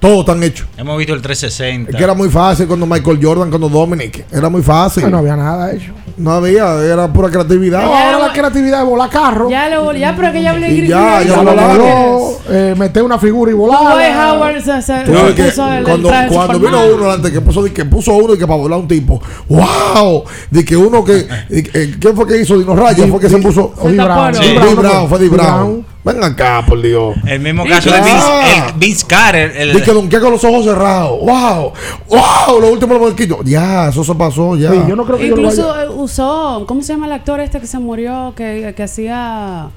Todo 0.00 0.20
están 0.20 0.42
hecho. 0.42 0.66
Hemos 0.76 0.98
visto 0.98 1.14
el 1.14 1.22
360. 1.22 1.90
Es 1.92 1.96
que 1.96 2.02
era 2.02 2.14
muy 2.14 2.28
fácil 2.28 2.66
cuando 2.66 2.86
Michael 2.86 3.20
Jordan, 3.22 3.50
cuando 3.50 3.68
Dominic. 3.68 4.24
Era 4.32 4.48
muy 4.48 4.62
fácil. 4.62 5.08
No 5.08 5.18
había 5.18 5.36
nada 5.36 5.72
hecho. 5.72 5.92
No 6.16 6.32
había, 6.32 6.82
era 6.84 7.12
pura 7.12 7.28
creatividad. 7.30 7.82
No, 7.84 7.94
ahora 7.96 8.18
la 8.18 8.32
creatividad 8.32 8.78
de 8.80 8.84
volar 8.84 9.08
carro. 9.10 9.48
Ya, 9.50 9.68
lo, 9.68 9.92
ya 9.94 10.14
pero 10.16 10.32
que 10.32 10.42
ya 10.42 10.50
hablé 10.50 10.68
gris- 10.68 10.88
ya, 10.88 11.22
ya 11.22 11.42
logró, 11.42 12.38
eh, 12.50 12.74
meter 12.76 13.02
una 13.02 13.18
figura 13.18 13.50
y 13.50 13.54
volar. 13.54 13.94
Dwight 13.94 14.16
Howard 14.16 14.60
se, 14.62 14.82
se- 14.82 15.04
que 15.34 15.44
puso 15.44 15.68
el- 15.72 15.78
el 15.78 15.84
cuando, 15.84 16.08
de 16.10 16.26
cuando 16.28 16.58
vino 16.60 16.78
uno 16.94 17.04
delante 17.04 17.32
que 17.32 17.40
puso, 17.40 17.64
que 17.64 17.84
puso 17.84 18.14
uno 18.14 18.34
y 18.34 18.38
que 18.38 18.46
para 18.46 18.58
volar 18.58 18.78
un 18.78 18.88
tipo, 18.88 19.20
wow, 19.48 20.24
de 20.50 20.64
que 20.64 20.76
uno 20.76 21.04
que, 21.04 21.26
eh, 21.50 21.96
¿quién 22.00 22.14
fue 22.16 22.26
que 22.26 22.40
hizo 22.40 22.58
Dino 22.58 22.74
Raya? 22.76 23.04
Di- 23.04 23.10
Fue 23.10 23.20
que 23.20 23.28
se 23.28 23.38
puso 23.38 23.72
Di 23.84 23.96
Brown. 23.96 24.32
Brown, 24.32 25.02
¿no 25.02 25.08
fue 25.08 25.28
Brown. 25.28 25.86
Brown. 26.04 26.20
Ven 26.20 26.24
acá, 26.24 26.64
por 26.66 26.80
Dios. 26.82 27.14
El 27.26 27.40
mismo 27.40 27.64
caso 27.66 27.90
de. 27.90 28.00
Vince, 28.00 28.56
el 28.66 28.72
Vince 28.76 29.06
Carter. 29.06 29.52
El, 29.56 29.72
De 29.74 29.82
que 29.82 29.92
donquea 29.92 30.20
con 30.20 30.32
los 30.32 30.44
ojos 30.44 30.64
cerrados. 30.64 31.18
Wow, 31.20 31.72
wow, 32.08 32.60
lo 32.60 32.72
último 32.72 32.94
lo 32.94 33.14
quito. 33.14 33.40
Ya, 33.44 33.88
eso 33.88 34.02
se 34.02 34.14
pasó, 34.14 34.56
ya. 34.56 34.70
Sí, 34.70 34.78
yo 34.88 34.96
no 34.96 35.04
creo 35.04 35.18
que 35.18 35.28
yo 35.28 35.36
lo 35.36 35.42
Incluso 35.42 35.68
vaya. 35.68 35.84
eh, 35.84 35.88
usó, 35.88 36.64
¿cómo 36.66 36.82
se 36.82 36.92
llama 36.92 37.06
el 37.06 37.12
actor 37.12 37.40
este 37.40 37.60
que 37.60 37.66
se 37.66 37.78
murió? 37.78 38.32
Que, 38.36 38.72
que 38.76 38.82
hacía 38.82 39.68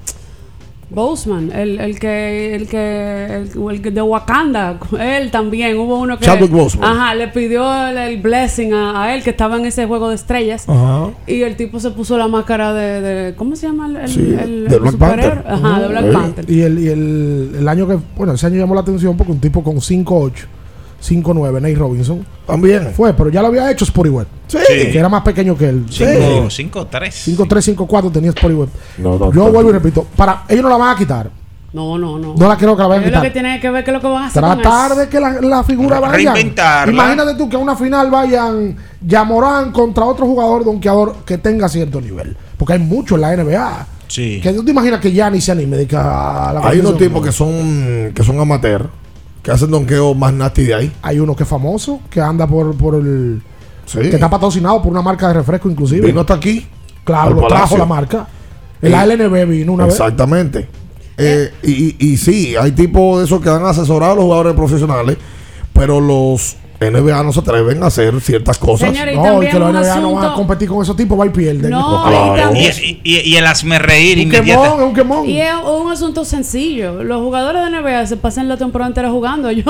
Boseman, 0.88 1.50
el, 1.52 1.80
el 1.80 1.98
que, 1.98 2.54
el 2.54 2.68
que, 2.68 3.26
el, 3.34 3.50
el 3.72 3.82
que 3.82 3.90
de 3.90 4.02
Wakanda, 4.02 4.78
él 5.00 5.30
también, 5.32 5.76
hubo 5.78 5.98
uno 5.98 6.16
que 6.16 6.24
Chadwick 6.26 6.50
Boseman. 6.52 6.88
ajá, 6.92 7.14
le 7.16 7.26
pidió 7.28 7.64
el, 7.88 7.98
el 7.98 8.20
blessing 8.22 8.72
a, 8.72 9.02
a 9.02 9.14
él 9.14 9.24
que 9.24 9.30
estaba 9.30 9.56
en 9.56 9.64
ese 9.66 9.84
juego 9.86 10.08
de 10.10 10.14
estrellas 10.14 10.68
Ajá. 10.68 11.10
y 11.26 11.42
el 11.42 11.56
tipo 11.56 11.80
se 11.80 11.90
puso 11.90 12.16
la 12.16 12.28
máscara 12.28 12.72
de, 12.72 13.00
de 13.00 13.34
¿cómo 13.34 13.56
se 13.56 13.66
llama 13.66 13.88
el, 13.88 13.96
el, 13.96 14.08
Sí, 14.08 14.20
el- 14.20 14.68
de 14.68 14.74
el 14.76 14.80
Black 14.80 14.92
superhéroe? 14.92 15.30
Panther. 15.42 15.52
Ajá, 15.52 15.80
de 15.80 15.88
Black. 15.88 16.12
Panther. 16.12 16.50
Y 16.50 16.60
el, 16.62 16.78
y 16.78 16.88
el, 16.88 17.56
el 17.58 17.68
año 17.68 17.88
que, 17.88 17.98
bueno, 18.16 18.34
ese 18.34 18.46
año 18.46 18.56
llamó 18.56 18.74
la 18.76 18.82
atención 18.82 19.16
porque 19.16 19.32
un 19.32 19.40
tipo 19.40 19.64
con 19.64 19.76
5'8, 19.78 20.32
5'9, 21.02 21.60
Nate 21.60 21.74
Robinson, 21.74 22.26
También. 22.46 22.92
fue, 22.96 23.12
pero 23.14 23.28
ya 23.30 23.40
lo 23.42 23.48
había 23.48 23.70
hecho 23.70 23.84
Sporty 23.84 24.10
Web. 24.10 24.26
Sí. 24.48 24.58
Que 24.66 24.98
era 24.98 25.08
más 25.08 25.22
pequeño 25.22 25.56
que 25.56 25.68
él. 25.68 25.84
5 25.88 26.86
3 26.86 27.28
5'3, 27.38 27.76
5'4 27.76 28.12
tenía 28.12 28.30
Sporty 28.30 28.54
Web. 28.56 28.68
No, 28.98 29.18
no, 29.18 29.32
Yo 29.32 29.44
no. 29.46 29.52
vuelvo 29.52 29.70
y 29.70 29.72
repito, 29.74 30.06
para 30.16 30.44
ellos 30.48 30.62
no 30.62 30.68
la 30.70 30.76
van 30.76 30.94
a 30.94 30.98
quitar. 30.98 31.30
No, 31.72 31.98
no, 31.98 32.18
no. 32.18 32.34
No 32.34 32.48
la 32.48 32.56
creo 32.56 32.74
que 32.74 32.82
la 32.82 32.88
vayan 32.88 33.04
a 33.04 33.06
Es 33.08 33.12
lo 33.12 33.20
que 33.20 33.28
quitar. 33.28 33.32
tiene 33.42 33.60
que 33.60 33.70
ver 33.70 33.84
que 33.84 33.92
lo 33.92 34.00
que 34.00 34.06
van 34.06 34.22
a 34.22 34.26
hacer 34.28 34.42
Tratar 34.42 34.94
de 34.96 35.08
que 35.08 35.20
la, 35.20 35.40
la 35.42 35.62
figura 35.62 36.00
vaya. 36.00 36.32
Imagínate 36.88 37.34
tú 37.34 37.48
que 37.50 37.56
a 37.56 37.58
una 37.58 37.76
final 37.76 38.10
vayan 38.10 38.76
Yamorán 39.06 39.72
contra 39.72 40.04
otro 40.06 40.24
jugador 40.26 40.64
donkeador 40.64 41.16
que 41.26 41.36
tenga 41.38 41.68
cierto 41.68 42.00
nivel. 42.00 42.36
Porque 42.56 42.72
hay 42.74 42.78
mucho 42.78 43.16
en 43.16 43.20
la 43.20 43.36
NBA. 43.36 43.86
Sí. 44.08 44.40
Que 44.42 44.52
tú 44.54 44.64
te 44.64 44.70
imaginas 44.70 45.00
que 45.00 45.12
ya 45.12 45.28
ni 45.28 45.40
se 45.40 45.52
anime 45.52 45.76
de 45.76 45.86
que 45.86 45.96
a 45.96 46.52
la 46.54 46.60
Hay 46.66 46.78
unos 46.78 46.96
tipos 46.96 47.22
que 47.22 47.32
son, 47.32 48.12
que 48.14 48.22
son 48.22 48.40
amateur, 48.40 48.88
que 49.46 49.52
hacen 49.52 49.70
donqueo 49.70 50.12
más 50.12 50.32
nasty 50.32 50.64
de 50.64 50.74
ahí. 50.74 50.92
Hay 51.02 51.20
uno 51.20 51.36
que 51.36 51.44
es 51.44 51.48
famoso, 51.48 52.00
que 52.10 52.20
anda 52.20 52.48
por, 52.48 52.76
por 52.76 52.96
el. 52.96 53.40
Sí. 53.84 54.00
Que 54.00 54.08
está 54.16 54.28
patrocinado 54.28 54.82
por 54.82 54.90
una 54.90 55.02
marca 55.02 55.28
de 55.28 55.34
refresco, 55.34 55.70
inclusive. 55.70 56.04
Vino 56.04 56.22
hasta 56.22 56.34
aquí. 56.34 56.66
claro, 57.04 57.36
lo 57.36 57.46
trajo 57.46 57.78
la 57.78 57.86
marca. 57.86 58.26
El 58.82 58.92
Eh, 58.92 58.96
ALNB 58.96 59.46
vino 59.48 59.72
una 59.74 59.84
vez. 59.84 59.94
Exactamente. 59.94 60.68
Eh, 61.16 61.52
y, 61.62 61.70
y, 61.72 61.96
y 62.12 62.16
sí, 62.16 62.56
hay 62.56 62.72
tipos 62.72 63.20
de 63.20 63.26
esos 63.26 63.40
que 63.40 63.48
han 63.48 63.64
asesorado 63.64 64.14
a 64.14 64.16
los 64.16 64.24
jugadores 64.24 64.54
profesionales, 64.54 65.16
pero 65.72 66.00
los 66.00 66.56
NBA 66.80 67.22
no 67.22 67.32
se 67.32 67.40
atreven 67.40 67.82
a 67.82 67.86
hacer 67.86 68.20
ciertas 68.20 68.58
cosas. 68.58 68.90
Y 68.90 69.16
No, 69.16 69.42
y 69.42 69.46
que 69.48 69.56
un 69.56 69.62
NBA 69.72 69.96
no 70.00 70.12
van 70.12 70.32
a 70.32 70.34
competir 70.34 70.68
con 70.68 70.82
esos 70.82 70.96
tipos, 70.96 71.18
va 71.18 71.26
y 71.26 71.30
pierden. 71.30 71.70
No, 71.70 72.04
Claro. 72.06 72.52
y 72.54 73.00
Y, 73.04 73.20
y- 73.32 73.36
el 73.36 73.46
hazme 73.46 73.78
reír 73.78 74.18
un 74.24 74.30
quemón, 74.30 74.66
es 74.80 74.86
un 74.86 74.94
quemón. 74.94 75.28
Y 75.28 75.40
es 75.40 75.54
un 75.64 75.90
asunto 75.90 76.24
sencillo. 76.24 77.02
Los 77.02 77.20
jugadores 77.22 77.62
de 77.64 77.70
NBA 77.70 78.06
se 78.06 78.16
pasan 78.16 78.48
la 78.48 78.56
temporada 78.56 78.88
entera 78.88 79.10
jugando. 79.10 79.50
Yo, 79.50 79.64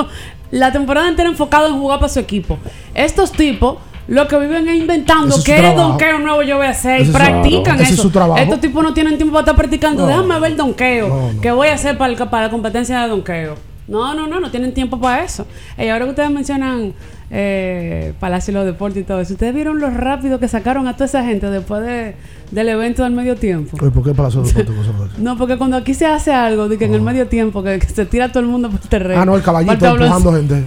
la 0.51 0.71
temporada 0.71 1.07
entera 1.07 1.29
enfocado 1.29 1.67
en 1.67 1.79
jugar 1.79 1.99
para 1.99 2.11
su 2.11 2.19
equipo. 2.19 2.57
Estos 2.93 3.31
tipos 3.31 3.77
lo 4.07 4.27
que 4.27 4.37
viven 4.39 4.67
es 4.69 4.77
inventando 4.79 5.35
Ese 5.35 5.53
es 5.55 5.61
qué 5.61 5.73
donkeo 5.75 6.19
nuevo 6.19 6.41
yo 6.41 6.57
voy 6.57 6.67
a 6.67 6.69
hacer. 6.71 7.01
Y 7.01 7.05
practican 7.05 7.79
eso. 7.81 7.93
es 7.93 7.99
su 8.01 8.09
trabajo. 8.09 8.41
Estos 8.41 8.59
tipos 8.61 8.81
no 8.83 8.93
tienen 8.93 9.17
tiempo 9.17 9.33
para 9.33 9.41
estar 9.43 9.55
practicando. 9.55 10.03
No. 10.03 10.07
Déjame 10.07 10.39
ver 10.39 10.51
el 10.51 10.57
donkeo 10.57 11.07
No, 11.09 11.33
no. 11.33 11.41
que 11.41 11.51
voy 11.51 11.67
a 11.69 11.73
hacer 11.73 11.97
para, 11.97 12.11
el- 12.13 12.17
para 12.29 12.43
la 12.47 12.49
competencia 12.51 13.01
de 13.01 13.07
donkeo. 13.09 13.55
No, 13.87 14.13
no, 14.13 14.27
no, 14.27 14.39
no 14.39 14.51
tienen 14.51 14.73
tiempo 14.73 14.99
para 14.99 15.23
eso. 15.23 15.47
Y 15.77 15.87
ahora 15.87 16.05
que 16.05 16.11
ustedes 16.11 16.29
mencionan 16.29 16.93
eh, 17.29 18.13
Palacio 18.19 18.53
de 18.53 18.59
los 18.59 18.65
Deportes 18.65 19.01
y 19.01 19.05
todo 19.05 19.21
eso, 19.21 19.33
¿ustedes 19.33 19.53
vieron 19.53 19.79
lo 19.79 19.89
rápido 19.89 20.39
que 20.39 20.47
sacaron 20.47 20.87
a 20.87 20.93
toda 20.93 21.05
esa 21.05 21.23
gente 21.23 21.49
después 21.49 21.81
de, 21.81 22.15
del 22.51 22.69
evento 22.69 23.03
del 23.03 23.13
medio 23.13 23.35
tiempo? 23.35 23.77
Oye, 23.81 23.91
¿Por 23.91 24.03
qué 24.03 24.13
Palacio 24.13 24.41
de 24.41 24.51
Deportes? 24.51 24.87
por 24.93 25.07
eso? 25.07 25.15
No, 25.19 25.37
porque 25.37 25.57
cuando 25.57 25.77
aquí 25.77 25.93
se 25.93 26.05
hace 26.05 26.33
algo, 26.33 26.67
de 26.67 26.77
que 26.77 26.85
en 26.85 26.93
el 26.93 27.01
medio 27.01 27.27
tiempo, 27.27 27.63
que, 27.63 27.79
que 27.79 27.87
se 27.87 28.05
tira 28.05 28.29
todo 28.29 28.41
el 28.41 28.49
mundo 28.49 28.69
por 28.69 28.81
el 28.81 28.89
terreno. 28.89 29.21
Ah, 29.21 29.25
no, 29.25 29.35
el 29.35 29.41
caballito 29.41 29.85
empujando 29.85 30.33
gente. 30.35 30.63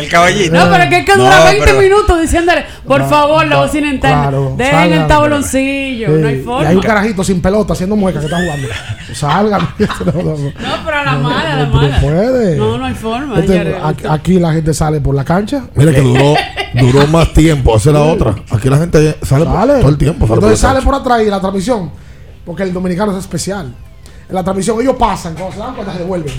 El 0.00 0.08
caballito. 0.10 0.54
No, 0.54 0.70
pero 0.70 0.82
es 0.84 0.88
que 0.88 0.96
hay 0.96 1.04
que 1.04 1.16
No, 1.16 1.24
durar 1.24 1.44
20 1.44 1.64
pero- 1.66 1.80
minutos 1.80 2.20
diciéndole, 2.20 2.64
por 2.86 3.00
No, 3.00 3.08
favor, 3.08 3.46
la 3.46 3.56
no, 3.56 3.62
bocina 3.62 3.88
interna, 3.88 4.22
claro, 4.22 4.54
dejen 4.56 4.72
salgan. 4.74 5.00
el 5.00 5.06
tabloncillo, 5.06 6.08
no 6.10 6.28
hay 6.28 6.40
forma. 6.42 6.62
Y 6.64 6.66
hay 6.66 6.76
un 6.76 6.82
carajito 6.82 7.24
sin 7.24 7.40
pelota 7.42 7.72
haciendo 7.72 7.96
mueca 7.96 8.18
que 8.20 8.26
está 8.26 8.38
jugando. 8.40 8.68
Salgan. 9.14 9.68
no, 9.78 10.12
no, 10.12 10.22
no. 10.22 10.36
No, 10.36 10.84
pero 10.84 10.96
a 10.98 11.04
la 11.04 11.12
mala, 11.18 11.52
a 11.54 11.56
la 11.58 11.66
No, 11.66 11.74
mala. 11.74 12.00
puede. 12.00 12.56
No, 12.56 12.78
no 12.78 12.84
hay 12.84 12.94
forma. 12.94 13.38
Este, 13.38 13.76
aquí, 13.82 14.04
aquí 14.08 14.38
la 14.38 14.52
gente 14.52 14.74
sale 14.74 15.00
por 15.00 15.14
la 15.14 15.24
cancha. 15.24 15.64
Mira 15.74 15.92
que 15.92 16.00
duró, 16.00 16.34
duró 16.74 17.06
más 17.08 17.32
tiempo. 17.34 17.76
Esa 17.76 17.90
es 17.90 17.94
la 17.94 18.02
otra. 18.02 18.34
Aquí 18.50 18.68
la 18.68 18.78
gente 18.78 19.16
sale, 19.22 19.44
por- 19.44 19.54
todo 19.80 19.88
el 19.88 19.98
tiempo. 19.98 20.26
Sale 20.26 20.34
Entonces 20.36 20.60
por 20.60 20.70
sale 20.70 20.82
por 20.82 20.94
atrás 20.94 21.22
y 21.22 21.30
la 21.30 21.40
transmisión. 21.40 21.90
Porque 22.44 22.62
el 22.62 22.72
dominicano 22.72 23.12
es 23.12 23.18
especial. 23.18 23.74
En 24.28 24.34
la 24.34 24.44
transmisión 24.44 24.80
ellos 24.80 24.94
pasan, 24.96 25.34
cuando 25.34 25.52
se 25.52 25.58
dan 25.58 25.74
cuenta 25.74 25.92
se 25.92 25.98
devuelven. 25.98 26.32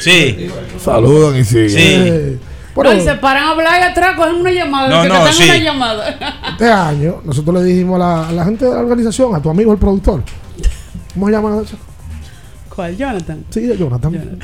Sí. 0.00 0.50
Saludan 0.82 1.38
y 1.40 1.44
siguen. 1.44 1.68
Sí. 1.70 1.78
Eh, 1.80 2.38
no, 2.76 2.92
y 2.92 3.00
se 3.00 3.14
paran 3.14 3.44
a 3.44 3.50
hablar 3.50 3.80
y 3.80 3.84
atrás 3.84 4.16
cogen 4.16 4.36
una 4.36 4.50
llamada. 4.50 4.88
No, 4.88 5.02
que 5.02 5.08
no, 5.08 5.32
sí. 5.32 5.44
una 5.44 5.56
llamada. 5.56 6.08
este 6.50 6.70
año 6.70 7.20
nosotros 7.24 7.62
le 7.62 7.64
dijimos 7.64 7.96
a 7.96 7.98
la, 7.98 8.28
a 8.28 8.32
la 8.32 8.44
gente 8.44 8.64
de 8.64 8.72
la 8.72 8.80
organización, 8.80 9.34
a 9.34 9.40
tu 9.40 9.50
amigo 9.50 9.72
el 9.72 9.78
productor. 9.78 10.22
¿Cómo 11.14 11.26
se 11.26 11.32
llama 11.32 11.62
eso? 11.62 11.76
¿Cuál, 12.74 12.96
Jonathan? 12.96 13.44
Sí, 13.50 13.68
Jonathan. 13.76 14.38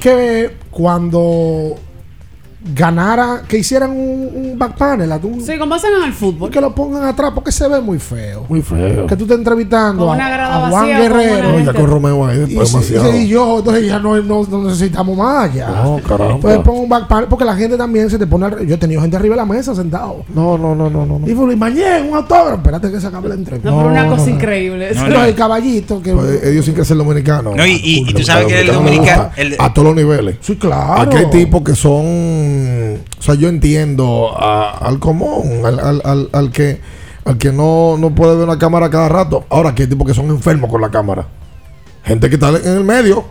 Que 0.00 0.56
cuando 0.70 1.76
ganara, 2.74 3.42
que 3.46 3.58
hicieran 3.58 3.90
un, 3.90 4.30
un 4.34 4.58
back 4.58 4.76
panel, 4.76 5.10
un- 5.22 5.40
Sí, 5.40 5.56
como 5.58 5.74
hacen 5.74 5.90
en 6.00 6.04
el 6.08 6.12
fútbol. 6.12 6.50
que 6.50 6.60
lo 6.60 6.74
pongan 6.74 7.04
atrás 7.04 7.30
porque 7.34 7.52
se 7.52 7.68
ve 7.68 7.80
muy 7.80 7.98
feo. 7.98 8.44
Muy 8.48 8.62
feo. 8.62 9.06
Que 9.06 9.14
tú 9.16 9.24
estés 9.24 9.38
entrevistando 9.38 10.06
Con 10.06 10.20
a, 10.20 10.26
a 10.26 10.68
Juan 10.68 10.72
vacía, 10.72 10.96
con 11.08 11.18
Guerrero. 11.18 11.60
ya 11.60 11.72
con 11.72 11.86
Romeo 11.86 12.26
ahí 12.26 12.36
Y, 12.36 12.40
después 12.40 12.72
demasiado. 12.72 13.16
y 13.16 13.28
yo, 13.28 13.58
entonces 13.58 13.86
ya 13.86 13.98
no, 13.98 14.16
no- 14.22 14.44
no 14.50 14.62
necesitamos 14.64 15.16
más 15.16 15.52
ya. 15.54 15.68
No, 15.68 16.00
caramba. 16.06 16.34
Entonces 16.34 16.60
pon 16.60 16.76
un 16.78 16.88
back 16.88 17.06
panel 17.08 17.26
porque 17.28 17.44
la 17.44 17.54
gente 17.54 17.76
también 17.76 18.10
se 18.10 18.18
te 18.18 18.26
pone. 18.26 18.46
al- 18.46 18.66
Yo 18.66 18.74
he 18.74 18.78
tenido 18.78 19.00
gente 19.00 19.16
arriba 19.16 19.34
de 19.34 19.40
la 19.42 19.46
mesa 19.46 19.74
sentado. 19.74 20.24
No, 20.34 20.58
no, 20.58 20.74
no, 20.74 20.90
no, 20.90 21.06
no. 21.06 21.18
no. 21.18 21.28
Y 21.28 21.34
fue 21.34 21.54
Mañé, 21.56 22.02
un 22.08 22.14
autógrafo. 22.16 22.56
Espérate 22.56 22.90
que 22.90 23.00
se 23.00 23.06
acabe 23.06 23.28
la 23.28 23.34
entrevista. 23.34 23.70
No, 23.70 23.78
pero 23.78 23.90
una 23.90 24.08
cosa 24.08 24.30
increíble. 24.30 24.90
No, 24.94 25.24
el 25.24 25.34
caballito 25.34 26.02
que. 26.02 26.12
Pues, 26.12 26.42
ellos 26.44 26.64
sin 26.64 26.74
que 26.74 26.84
ser 26.84 26.96
dominicanos. 26.96 27.54
No, 27.56 27.64
y- 27.66 27.72
y- 27.82 28.04
y 28.08 28.12
tú 28.14 28.22
sabes 28.22 28.46
que 28.46 28.60
el 28.60 28.66
dominicanos 28.66 28.74
dominica- 28.74 29.16
me 29.16 29.24
gusta 29.26 29.42
el- 29.42 29.56
A 29.70 29.72
todos 29.72 29.86
los 29.88 29.96
niveles. 29.96 30.36
sí, 30.40 30.56
claro. 30.56 31.02
Aquí 31.02 31.16
hay 31.16 31.26
tipos 31.30 31.62
que 31.62 31.74
son. 31.74 32.45
O 33.18 33.22
sea, 33.22 33.34
yo 33.34 33.48
entiendo 33.48 34.30
a- 34.36 34.78
al 34.78 34.98
común, 34.98 35.62
al, 35.64 35.78
al, 35.80 36.02
al, 36.04 36.28
al 36.32 36.50
que 36.50 36.80
al 37.24 37.38
que 37.38 37.50
no, 37.52 37.96
no 37.98 38.14
puede 38.14 38.36
ver 38.36 38.44
una 38.44 38.58
cámara 38.58 38.88
cada 38.88 39.08
rato. 39.08 39.44
Ahora 39.50 39.70
aquí 39.70 39.82
hay 39.82 39.88
tipos 39.88 40.06
que 40.06 40.14
son 40.14 40.26
enfermos 40.30 40.70
con 40.70 40.80
la 40.80 40.90
cámara. 40.90 41.26
Gente 42.04 42.28
que 42.28 42.36
está 42.36 42.50
en 42.50 42.76
el 42.76 42.84
medio. 42.84 43.24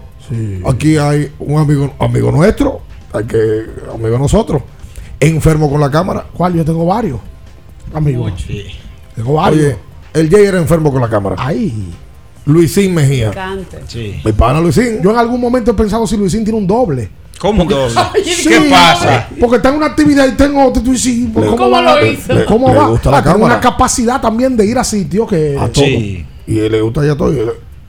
Aquí 0.67 0.97
hay 0.97 1.31
un 1.39 1.59
amigo 1.59 1.93
amigo 1.99 2.31
nuestro, 2.31 2.81
hay 3.13 3.25
que 3.25 3.37
amigo 3.93 4.09
de 4.09 4.19
nosotros, 4.19 4.63
enfermo 5.19 5.69
con 5.69 5.79
la 5.79 5.89
cámara. 5.91 6.25
¿Cuál? 6.33 6.55
Yo 6.55 6.65
tengo 6.65 6.85
varios. 6.85 7.19
Amigos. 7.93 8.33
Tengo 9.15 9.33
varios. 9.33 9.63
Oye, 9.65 9.77
el 10.13 10.29
Jay 10.29 10.45
era 10.45 10.57
enfermo 10.57 10.91
con 10.91 10.99
la 11.01 11.09
cámara. 11.09 11.35
Ahí. 11.39 11.93
Luisín 12.45 12.93
Mejía. 12.93 13.31
Cante. 13.31 13.79
Sí. 13.87 14.19
Mi 14.25 14.31
pana 14.33 14.59
Luisín. 14.59 14.99
Yo 15.01 15.11
en 15.11 15.17
algún 15.17 15.39
momento 15.39 15.71
he 15.71 15.73
pensado 15.73 16.05
si 16.05 16.17
Luisín 16.17 16.43
tiene 16.43 16.59
un 16.59 16.67
doble. 16.67 17.09
¿Cómo 17.39 17.63
un 17.63 17.67
doble? 17.69 17.93
Sí, 18.23 18.47
¿Qué 18.47 18.61
pasa? 18.69 19.27
Porque 19.39 19.57
está 19.57 19.69
en 19.69 19.75
una 19.75 19.87
actividad 19.87 20.27
y 20.27 20.31
tengo 20.31 20.65
otro. 20.65 20.81
y 20.81 20.85
tú 20.85 20.91
dices, 20.93 21.27
¿Cómo, 21.33 21.55
¿Cómo 21.57 21.71
va? 21.71 21.81
lo 21.99 22.05
hizo? 22.05 22.33
Le- 22.33 22.45
¿Cómo 22.45 22.69
le 22.69 22.75
va? 22.75 22.87
gusta 22.87 23.11
la 23.11 23.17
Ah, 23.17 23.23
cámara. 23.23 23.45
una 23.45 23.59
capacidad 23.59 24.21
también 24.21 24.55
de 24.55 24.65
ir 24.65 24.77
a 24.77 24.83
sitios 24.83 25.27
que. 25.29 25.57
A 25.59 25.67
todo. 25.67 25.83
Sí. 25.85 26.25
Y 26.47 26.53
le 26.69 26.81
gusta 26.81 27.05
ya 27.05 27.15
todo. 27.15 27.33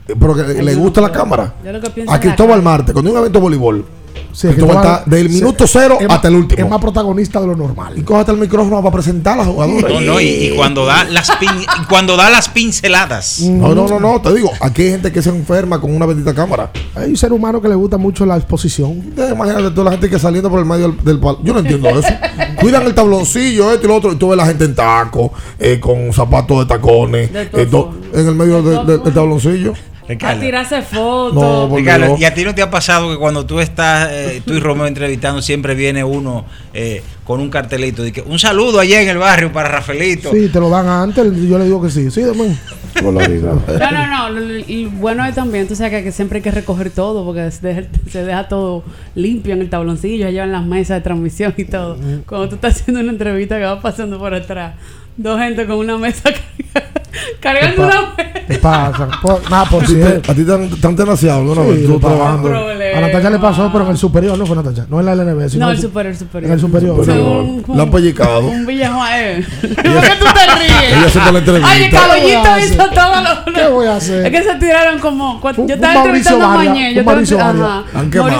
Pero 0.05 0.35
que 0.35 0.61
le 0.63 0.75
gusta 0.75 1.01
la 1.01 1.11
cámara. 1.11 1.55
Yo 1.65 1.71
lo 1.71 1.81
que 1.81 1.89
pienso 1.89 2.13
A 2.13 2.19
Cristóbal. 2.19 2.61
Marte, 2.61 2.93
cuando 2.93 3.09
hay 3.09 3.13
un 3.15 3.19
evento 3.21 3.39
de 3.39 3.43
voleibol, 3.43 3.85
Sí, 4.33 4.47
está 4.49 5.03
del 5.05 5.29
sí, 5.29 5.35
minuto 5.35 5.65
cero 5.67 5.97
es 5.99 6.07
hasta 6.09 6.27
el 6.27 6.35
último. 6.35 6.63
Es 6.63 6.69
más 6.69 6.79
protagonista 6.79 7.41
de 7.41 7.47
lo 7.47 7.55
normal. 7.55 7.97
Y 7.97 8.03
cógete 8.03 8.31
el 8.31 8.37
micrófono 8.37 8.81
para 8.81 8.91
presentar 8.93 9.33
a 9.39 9.43
los 9.43 9.47
jugadores. 9.53 9.83
No, 9.93 10.01
no, 10.01 10.21
y, 10.21 10.25
y 10.25 10.55
cuando 10.55 10.85
da 10.85 11.03
las 11.05 11.29
pin- 11.39 11.65
y 11.81 11.85
cuando 11.85 12.15
da 12.17 12.29
las 12.29 12.47
pinceladas. 12.49 13.39
No, 13.41 13.73
no, 13.73 13.87
no, 13.87 13.99
no, 13.99 14.21
te 14.21 14.33
digo, 14.33 14.51
aquí 14.61 14.83
hay 14.83 14.91
gente 14.91 15.11
que 15.11 15.21
se 15.21 15.29
enferma 15.29 15.81
con 15.81 15.95
una 15.95 16.05
bendita 16.05 16.33
cámara. 16.33 16.71
Hay 16.95 17.09
un 17.09 17.17
ser 17.17 17.33
humano 17.33 17.61
que 17.61 17.67
le 17.69 17.75
gusta 17.75 17.97
mucho 17.97 18.25
la 18.25 18.37
exposición. 18.37 18.99
Ustedes 19.09 19.31
Imagínate 19.33 19.71
toda 19.71 19.85
la 19.85 19.91
gente 19.91 20.09
que 20.09 20.19
saliendo 20.19 20.49
por 20.49 20.59
el 20.59 20.65
medio 20.65 20.89
del, 20.89 21.03
del 21.03 21.19
pal- 21.19 21.37
Yo 21.43 21.53
no 21.53 21.59
entiendo 21.59 21.89
eso. 21.89 22.07
Cuidan 22.59 22.83
el 22.83 22.93
tabloncillo, 22.95 23.71
esto 23.71 23.85
y 23.85 23.89
lo 23.89 23.95
otro, 23.95 24.11
y 24.11 24.15
tú 24.15 24.29
ves 24.29 24.37
la 24.37 24.45
gente 24.45 24.65
en 24.65 24.75
taco, 24.75 25.31
eh, 25.59 25.79
con 25.79 26.11
zapatos 26.13 26.59
de 26.59 26.65
tacones, 26.65 27.31
De 27.33 27.41
eh, 27.53 27.69
en 28.13 28.27
el 28.27 28.35
medio 28.35 28.61
de- 28.61 28.83
de- 28.85 28.97
del 28.99 29.13
A 30.21 30.39
tirarse 30.39 30.81
fotos. 30.81 31.33
No, 31.33 31.75
Ricardo. 31.75 32.15
¿y 32.17 32.23
a 32.23 32.33
ti 32.33 32.43
no 32.43 32.55
te 32.55 32.61
ha 32.61 32.69
pasado 32.69 33.09
que 33.11 33.17
cuando 33.17 33.45
tú 33.45 33.59
estás, 33.59 34.09
eh, 34.11 34.41
tú 34.45 34.53
y 34.53 34.59
Romeo 34.59 34.87
entrevistando, 34.87 35.41
siempre 35.41 35.75
viene 35.75 36.03
uno 36.03 36.45
eh, 36.73 37.03
con 37.23 37.41
un 37.41 37.49
cartelito 37.49 38.03
de 38.03 38.13
que 38.13 38.21
un 38.21 38.39
saludo 38.39 38.79
allá 38.79 39.01
en 39.01 39.09
el 39.09 39.17
barrio 39.17 39.51
para 39.51 39.69
Rafaelito? 39.69 40.31
Sí, 40.31 40.47
te 40.47 40.59
lo 40.59 40.69
dan 40.69 40.87
antes. 40.87 41.25
Yo 41.47 41.57
le 41.57 41.65
digo 41.65 41.81
que 41.81 41.89
sí. 41.89 42.09
Sí, 42.09 42.21
demás. 42.21 42.57
No, 43.03 43.11
no, 43.11 44.29
no. 44.29 44.41
Y 44.67 44.85
bueno 44.85 45.25
es 45.25 45.35
también, 45.35 45.67
tú 45.67 45.75
sabes 45.75 45.91
que, 45.91 46.03
que 46.03 46.11
siempre 46.11 46.37
hay 46.37 46.43
que 46.43 46.51
recoger 46.51 46.89
todo 46.89 47.25
porque 47.25 47.51
se 47.51 47.67
deja, 47.67 47.81
se 48.09 48.23
deja 48.23 48.47
todo 48.47 48.83
limpio 49.15 49.53
en 49.53 49.61
el 49.61 49.69
tabloncillo, 49.69 50.27
allá 50.27 50.43
en 50.43 50.51
las 50.51 50.65
mesas 50.65 50.97
de 50.97 51.01
transmisión 51.01 51.53
y 51.57 51.65
todo. 51.65 51.97
Cuando 52.25 52.49
tú 52.49 52.55
estás 52.55 52.81
haciendo 52.81 53.01
una 53.01 53.11
entrevista 53.11 53.57
que 53.57 53.65
va 53.65 53.81
pasando 53.81 54.17
por 54.19 54.33
atrás, 54.33 54.75
dos 55.15 55.39
gente 55.39 55.65
con 55.65 55.77
una 55.77 55.97
mesa 55.97 56.29
cargando 57.39 57.83
una. 57.87 58.15
¿Qué 58.47 58.55
pasa? 58.59 59.07
Por- 59.21 59.49
nada, 59.49 59.65
por 59.65 59.83
A 59.83 59.85
ti 59.85 59.93
cierto. 59.93 60.21
te- 60.21 60.31
a 60.31 60.35
ti 60.35 60.43
te 60.45 60.53
han, 60.53 60.69
te 60.69 60.87
han 60.87 60.95
alguna 61.35 61.63
Sí, 61.63 61.69
vez, 61.71 61.85
tú 61.87 61.99
trabajando. 61.99 62.55
A 62.95 63.01
Natacha 63.01 63.29
le 63.29 63.39
pasó, 63.39 63.69
pero 63.71 63.85
en 63.85 63.91
el 63.91 63.97
superior, 63.97 64.37
no 64.37 64.45
fue 64.45 64.55
Natacha. 64.55 64.85
No 64.89 64.99
en 64.99 65.05
la 65.05 65.13
LNB, 65.15 65.49
sino 65.49 65.65
No, 65.65 65.71
el 65.71 65.77
en 65.77 65.81
superior, 65.81 66.11
el 66.13 66.17
superior. 66.19 66.47
En 66.47 66.53
el 66.53 66.59
superior. 66.59 67.03
Pero 67.05 67.41
un- 67.41 67.63
la 67.75 67.83
han 67.83 67.91
pellizcado. 67.91 68.39
Un 68.47 68.65
Villajuan. 68.65 69.09
Eh. 69.13 69.45
¿Por 69.61 69.69
qué 69.71 70.11
tú 70.19 70.25
te 70.33 70.59
ríes? 70.59 70.93
Ella 70.97 71.05
haciendo 71.07 71.31
la 71.31 71.39
entrevista. 71.39 71.71
Ay, 71.71 71.83
el 71.83 71.89
¿Qué 71.89 71.95
voy 71.97 72.03
a 72.05 72.07
caballito 72.07 72.49
hacer? 72.51 72.73
hizo 72.73 72.89
todo 72.89 73.21
lo. 73.45 73.53
¿Qué 73.53 73.67
voy 73.67 73.87
a 73.87 73.95
hacer? 73.95 74.25
Es 74.25 74.31
que 74.31 74.43
se 74.49 74.55
tiraron 74.59 74.99
como. 74.99 75.33
Un- 75.35 75.41
yo 75.41 75.63
un 75.63 75.71
estaba 75.71 75.93
entrevistando 75.95 76.45
a 76.45 76.49
Mañé. 76.49 76.89
un 76.89 76.93
Yo 76.95 76.99
estaba 77.01 77.17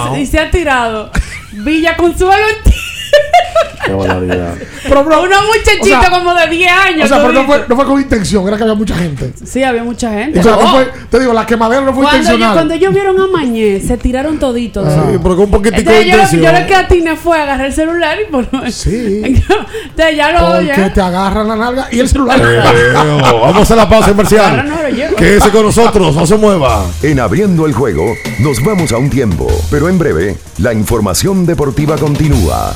ajá. 0.08 0.20
Y 0.20 0.26
se 0.26 0.40
ha 0.40 0.50
tirado. 0.52 1.12
Villa 1.52 1.98
Consuelo 1.98 2.34
en 2.58 2.72
ti. 2.72 2.77
Qué 3.86 3.94
barbaridad. 3.94 4.54
Pero, 4.84 5.04
bro, 5.06 5.24
Una 5.24 5.38
muchachita 5.44 6.00
o 6.00 6.02
sea, 6.02 6.10
como 6.10 6.34
de 6.34 6.48
10 6.50 6.72
años. 6.72 7.06
O 7.06 7.08
sea, 7.08 7.18
pero 7.22 7.32
no 7.32 7.46
fue, 7.46 7.64
no 7.70 7.76
fue 7.76 7.86
con 7.86 8.02
intención, 8.02 8.46
era 8.48 8.58
que 8.58 8.64
había 8.64 8.76
mucha 8.76 8.96
gente. 8.96 9.32
Sí, 9.46 9.64
había 9.64 9.84
mucha 9.84 10.12
gente. 10.12 10.40
O 10.40 10.44
sea, 10.44 10.52
no 10.54 10.68
fue, 10.74 10.90
te 11.10 11.20
digo, 11.22 11.32
la 11.32 11.46
quemadera 11.46 11.82
no 11.84 11.94
fue 11.94 12.04
cuando, 12.04 12.18
yo- 12.18 12.24
intencional. 12.24 12.54
cuando 12.54 12.74
ellos 12.74 12.94
vieron 12.94 13.20
a 13.22 13.28
Mañé, 13.28 13.80
se 13.80 13.96
tiraron 13.98 14.40
toditos. 14.40 14.92
Sí, 14.92 15.18
pero 15.24 15.36
con 15.38 15.46
un 15.46 15.52
poquitico 15.52 15.90
de 15.90 16.06
yo, 16.06 16.16
intención. 16.16 16.42
yo 16.42 16.60
lo 16.60 16.68
que 16.68 16.76
atiné 16.76 17.16
fue 17.16 17.40
agarrar 17.40 17.68
el 17.68 17.74
celular 17.74 18.18
y 18.28 18.30
por 18.32 18.46
Sí. 18.72 19.22
Entonces 19.24 20.16
ya 20.18 20.32
lo 20.34 20.52
Porque 20.58 20.66
ya. 20.68 20.94
te 20.94 21.02
agarran 21.02 21.48
la 21.48 21.56
nalga 21.56 21.88
y 21.92 22.00
el 22.00 22.10
celular. 22.10 22.42
Eh, 22.44 22.92
vamos 22.94 23.72
a 23.72 23.76
la 23.76 23.88
pausa 23.88 24.10
comercial. 24.10 24.68
no 24.68 24.82
lo 24.82 24.90
llevo. 24.90 25.16
Quédese 25.16 25.50
con 25.50 25.64
nosotros, 25.64 26.14
no 26.16 26.26
se 26.26 26.36
mueva. 26.36 26.86
En 27.04 27.20
abriendo 27.22 27.66
el 27.66 27.74
juego, 27.74 28.14
nos 28.40 28.62
vamos 28.64 28.92
a 28.92 28.98
un 28.98 29.10
tiempo, 29.10 29.48
pero 29.72 29.88
en 29.88 29.98
breve, 29.98 30.36
la 30.58 30.74
información 30.74 31.46
deportiva 31.46 31.96
continúa. 31.98 32.76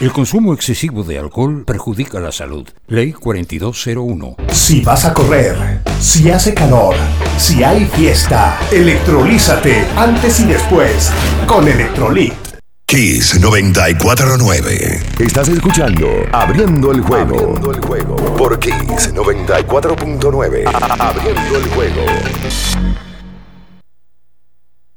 El 0.00 0.12
consumo 0.12 0.54
excesivo 0.54 1.02
de 1.02 1.18
alcohol 1.18 1.64
perjudica 1.66 2.20
la 2.20 2.30
salud. 2.30 2.68
Ley 2.86 3.12
4201. 3.12 4.36
Si 4.52 4.80
vas 4.82 5.04
a 5.04 5.12
correr, 5.12 5.80
si 6.00 6.30
hace 6.30 6.54
calor, 6.54 6.94
si 7.36 7.64
hay 7.64 7.84
fiesta, 7.84 8.60
electrolízate 8.70 9.84
antes 9.96 10.38
y 10.38 10.44
después 10.44 11.10
con 11.48 11.66
Electrolit. 11.66 12.32
Kiss 12.86 13.40
949. 13.40 15.00
Estás 15.18 15.48
escuchando 15.48 16.08
Abriendo 16.30 16.92
el 16.92 17.00
juego. 17.00 17.36
Abriendo 17.36 17.72
el 17.72 17.80
juego. 17.80 18.16
Por 18.36 18.56
Kiss 18.60 19.12
94.9. 19.12 20.62
Abriendo 21.00 21.58
el 21.58 21.68
juego. 21.70 22.02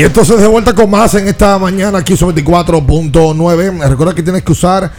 Y 0.00 0.02
entonces 0.04 0.40
de 0.40 0.46
vuelta 0.46 0.72
con 0.74 0.88
más 0.88 1.12
en 1.14 1.28
esta 1.28 1.58
mañana 1.58 1.98
aquí 1.98 2.16
son 2.16 2.34
24.9. 2.34 3.86
Recuerda 3.86 4.14
que 4.14 4.22
tienes 4.22 4.42
que 4.42 4.52
usar 4.52 4.90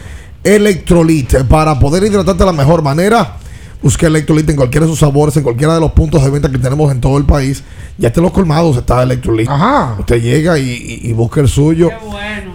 Electrolit 0.44 1.44
para 1.46 1.80
poder 1.80 2.04
hidratarte 2.04 2.38
de 2.38 2.46
la 2.46 2.52
mejor 2.54 2.84
manera. 2.84 3.38
Busca 3.82 4.06
Electrolit 4.06 4.48
en 4.52 4.58
cualquiera 4.58 4.86
de 4.86 4.92
sus 4.92 5.00
sabores, 5.00 5.36
en 5.38 5.42
cualquiera 5.42 5.74
de 5.74 5.80
los 5.80 5.94
puntos 5.94 6.24
de 6.24 6.30
venta 6.30 6.52
que 6.52 6.60
tenemos 6.60 6.92
en 6.92 7.02
todo 7.02 7.18
el 7.18 7.26
país. 7.26 7.64
Ya 7.98 8.10
está 8.10 8.20
en 8.20 8.26
los 8.26 8.32
colmados 8.32 8.78
está 8.78 9.02
Electrolit. 9.02 9.50
Ajá. 9.50 9.96
Usted 9.98 10.22
llega 10.22 10.60
y, 10.60 10.70
y- 10.70 11.10
y 11.10 11.14
busca 11.14 11.42
el 11.42 11.48
suyo. 11.50 11.90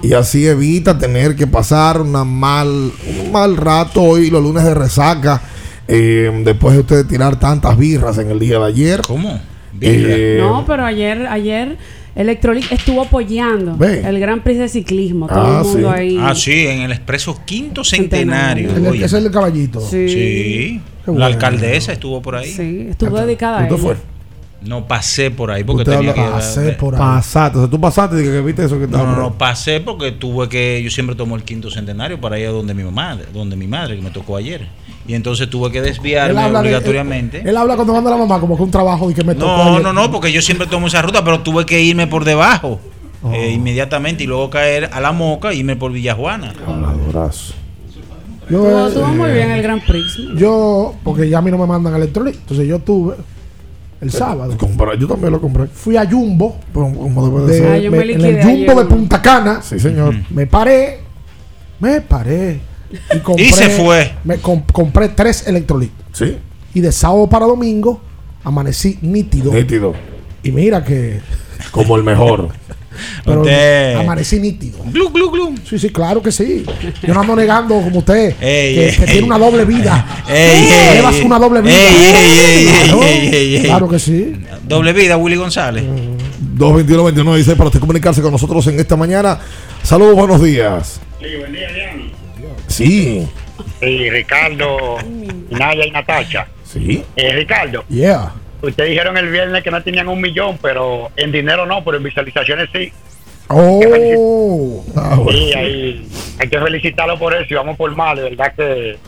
Y 0.05 0.13
así 0.13 0.47
evita 0.47 0.97
tener 0.97 1.35
que 1.35 1.49
pasar 1.49 2.01
una 2.01 2.23
mal, 2.23 2.69
un 2.69 3.33
mal 3.33 3.57
rato 3.57 4.01
hoy, 4.05 4.31
los 4.31 4.41
lunes 4.41 4.63
de 4.63 4.73
resaca. 4.73 5.43
eh, 5.89 6.31
después 6.45 6.75
de 6.75 6.81
usted 6.83 7.07
tirar 7.07 7.41
tantas 7.41 7.77
birras 7.77 8.19
en 8.19 8.31
el 8.31 8.39
día 8.39 8.61
de 8.61 8.67
ayer. 8.67 9.01
¿Cómo? 9.05 9.41
Eh, 9.81 10.39
No, 10.41 10.65
pero 10.65 10.85
ayer, 10.85 11.27
ayer 11.27 11.77
Electrolit 12.17 12.73
estuvo 12.73 13.03
apoyando 13.03 13.77
Ve. 13.77 14.01
el 14.05 14.19
Gran 14.19 14.43
Prix 14.43 14.59
de 14.59 14.69
ciclismo. 14.69 15.27
Todo 15.29 15.39
Ah, 15.59 15.61
el 15.61 15.67
mundo 15.69 15.93
sí. 15.93 15.99
ahí. 16.01 16.19
Ah, 16.21 16.35
sí, 16.35 16.67
en 16.67 16.81
el 16.81 16.93
expreso 16.93 17.39
quinto 17.45 17.85
centenario. 17.85 18.71
El- 18.75 18.87
ese 18.97 19.05
es 19.05 19.13
el 19.25 19.31
caballito. 19.31 19.81
Sí. 19.81 20.81
La 21.07 21.27
alcaldesa 21.27 21.93
estuvo 21.93 22.21
por 22.23 22.37
ahí. 22.37 22.51
Sí, 22.51 22.87
estuvo 22.91 23.17
dedicada 23.21 23.59
a 23.61 23.63
¿Usted 23.65 23.75
ella. 23.75 23.83
fue? 23.85 23.97
No 24.63 24.89
pasé 24.89 25.31
por 25.31 25.51
ahí 25.53 25.63
porque 25.63 25.85
tenía 25.85 25.99
habla- 25.99 26.15
que 26.15 26.21
pasé 26.23 26.73
por 26.73 26.95
ahí. 26.95 27.01
Pasaste, 27.01 27.59
o 27.59 27.61
sea, 27.61 27.71
tú 27.71 27.81
pasaste 27.81 28.21
y 28.21 28.25
que 28.25 28.41
viste 28.41 28.65
eso 28.65 28.79
que 28.79 28.85
estaba 28.87 29.05
No, 29.05 29.11
no, 29.11 29.15
por 29.17 29.23
ahí. 29.25 29.31
no, 29.31 29.39
pasé 29.39 29.81
porque 29.81 30.11
tuve 30.13 30.49
que 30.49 30.83
yo 30.83 30.91
siempre 30.91 31.15
tomo 31.15 31.37
el 31.37 31.45
quinto 31.45 31.71
centenario 31.71 32.21
para 32.21 32.39
ir 32.41 32.47
a 32.49 32.51
donde 32.51 32.75
mi 32.75 32.83
mamá, 32.83 33.17
donde 33.33 33.55
mi 33.55 33.69
madre 33.69 33.95
que 33.95 34.03
me 34.03 34.11
tocó 34.11 34.37
ayer. 34.37 34.67
Y 35.09 35.15
entonces 35.15 35.49
tuve 35.49 35.71
que 35.71 35.81
desviarme 35.83 36.43
de- 36.51 36.57
obligatoriamente. 36.59 37.41
Él, 37.41 37.49
él 37.49 37.57
habla 37.57 37.77
cuando 37.77 37.93
manda 37.93 38.11
la 38.11 38.17
mamá 38.17 38.41
como 38.41 38.57
que 38.57 38.63
un 38.63 38.71
trabajo 38.71 39.11
y 39.11 39.15
que 39.15 39.23
me. 39.25 39.35
No, 39.35 39.79
no, 39.81 39.93
no, 39.93 40.11
porque 40.11 40.33
yo 40.33 40.43
siempre 40.43 40.67
tomo 40.67 40.89
esa 40.89 41.01
ruta, 41.03 41.23
pero 41.25 41.41
tuve 41.41 41.65
que 41.67 41.81
irme 41.83 42.07
por 42.07 42.25
debajo 42.25 42.81
Oh. 43.23 43.33
eh, 43.33 43.51
inmediatamente 43.53 44.25
y 44.25 44.27
luego 44.27 44.51
caer 44.51 44.91
a 44.93 45.01
la 45.01 45.11
moca 45.13 45.53
y 45.53 45.61
irme 45.61 45.75
por 45.77 45.91
Villajuana. 45.93 46.53
Yo, 48.49 48.65
Estuvo, 48.69 48.69
eh, 48.69 48.89
estuvo 48.89 49.07
muy 49.09 49.31
bien 49.33 49.51
el 49.51 49.63
Gran 49.63 49.81
Prix. 49.81 50.19
Yo, 50.37 50.95
porque 51.03 51.29
ya 51.29 51.39
a 51.39 51.43
mí 51.43 51.51
no 51.51 51.59
me 51.59 51.67
mandan 51.67 51.95
electrolit. 51.95 52.37
Entonces 52.37 52.69
yo 52.69 52.79
tuve 52.79 53.17
el 54.01 54.11
sábado. 54.13 54.57
Compré, 54.57 54.97
yo 54.99 55.09
también 55.09 55.33
lo 55.33 55.41
compré. 55.41 55.67
Fui 55.67 55.97
a 55.97 56.09
Jumbo. 56.09 56.57
Como 56.73 57.27
debe 57.29 57.47
de 57.47 57.53
de- 57.53 57.59
ser. 57.59 57.73
Ah, 57.73 57.79
yo 57.79 57.91
me 57.91 57.99
me- 58.05 58.13
en 58.13 58.25
el 58.25 58.43
Jumbo 58.43 58.73
ayer. 58.73 58.77
de 58.77 58.85
Punta 58.85 59.21
Cana. 59.23 59.63
Sí, 59.63 59.81
señor. 59.81 60.15
Me 60.31 60.47
paré. 60.47 61.01
Me 61.81 62.01
paré. 62.03 62.61
Y, 63.15 63.19
compré, 63.21 63.45
Y 63.47 63.53
se 63.53 63.69
fue. 63.71 64.13
Me 64.25 64.39
com- 64.39 64.63
compré 64.73 65.09
tres 65.11 65.47
electrolit. 65.47 65.91
Sí. 66.13 66.37
Y 66.75 66.81
de 66.81 66.93
sábado 66.93 67.29
para 67.29 67.47
domingo 67.47 68.01
amanecí 68.45 68.99
nítido. 69.03 69.53
Nítido. 69.53 69.95
Y 70.43 70.53
mira 70.53 70.85
que. 70.85 71.21
Como 71.71 71.97
el 71.97 72.03
mejor. 72.05 72.49
Pero 73.27 73.43
Usted- 73.43 73.97
amanecí 73.97 74.39
nítido. 74.41 74.79
Glu, 74.87 75.11
glu, 75.11 75.31
glu. 75.31 75.55
Sí, 75.69 75.79
sí, 75.79 75.91
claro 75.91 76.23
que 76.23 76.33
sí. 76.33 76.65
Yo 77.07 77.13
no 77.13 77.21
ando 77.21 77.37
negando 77.37 77.75
como 77.83 77.99
usted 77.99 78.35
Ey, 78.41 78.75
que, 78.75 78.85
ey, 78.89 78.91
que 78.97 79.05
tiene 79.05 79.13
ey. 79.19 79.23
una 79.25 79.39
doble 79.39 79.65
vida. 79.67 80.23
Ey, 80.29 80.67
ey, 80.67 80.95
Llevas 80.97 81.21
una 81.21 81.39
doble 81.39 81.61
vida. 81.61 81.75
Ey, 81.77 81.97
ey, 81.97 82.67
ey, 82.67 82.67
Claro, 82.87 83.03
ey, 83.03 83.29
ey, 83.35 83.57
ey. 83.57 83.63
claro 83.65 83.89
que 83.89 83.99
sí. 83.99 84.33
Doble 84.67 84.93
vida, 84.95 85.17
Willy 85.19 85.37
González. 85.37 85.85
221-29 86.57 87.37
dice 87.37 87.55
para 87.57 87.67
usted 87.69 87.81
comunicarse 87.81 88.23
con 88.23 88.33
nosotros 88.33 88.67
en 88.69 88.81
esta 88.81 88.97
mañana. 88.97 89.39
Saludos, 89.83 90.15
buenos 90.15 90.43
días. 90.43 91.01
Sí, 91.21 91.27
buen 91.39 91.53
día, 91.53 91.71
Diana. 91.73 92.03
Sí. 92.77 93.27
Sí, 93.81 94.11
Ricardo, 94.11 94.99
Naya 95.49 95.87
y 95.87 95.91
Natacha. 95.91 96.47
Sí. 96.63 97.03
Eh, 97.17 97.33
Ricardo, 97.33 97.85
Yeah. 97.89 98.33
ustedes 98.61 98.91
dijeron 98.91 99.17
el 99.17 99.31
viernes 99.31 99.63
que 99.63 99.71
no 99.71 99.83
tenían 99.83 100.09
un 100.09 100.21
millón, 100.21 100.59
pero 100.61 101.11
en 101.17 101.33
dinero 101.33 101.65
no, 101.65 101.83
pero 101.83 101.97
en 101.97 102.03
visualizaciones 102.03 102.69
sí. 102.75 102.93
Oh. 103.49 104.85
Sí, 105.31 105.55
ahí 105.55 106.09
hay 106.39 106.49
que 106.49 106.61
felicitarlo 106.61 107.19
por 107.19 107.33
eso 107.33 107.47
y 107.49 107.55
vamos 107.55 107.79
por 107.79 107.97
más. 107.97 108.15
De 108.17 108.25
verdad 108.25 108.53
que 108.55 108.99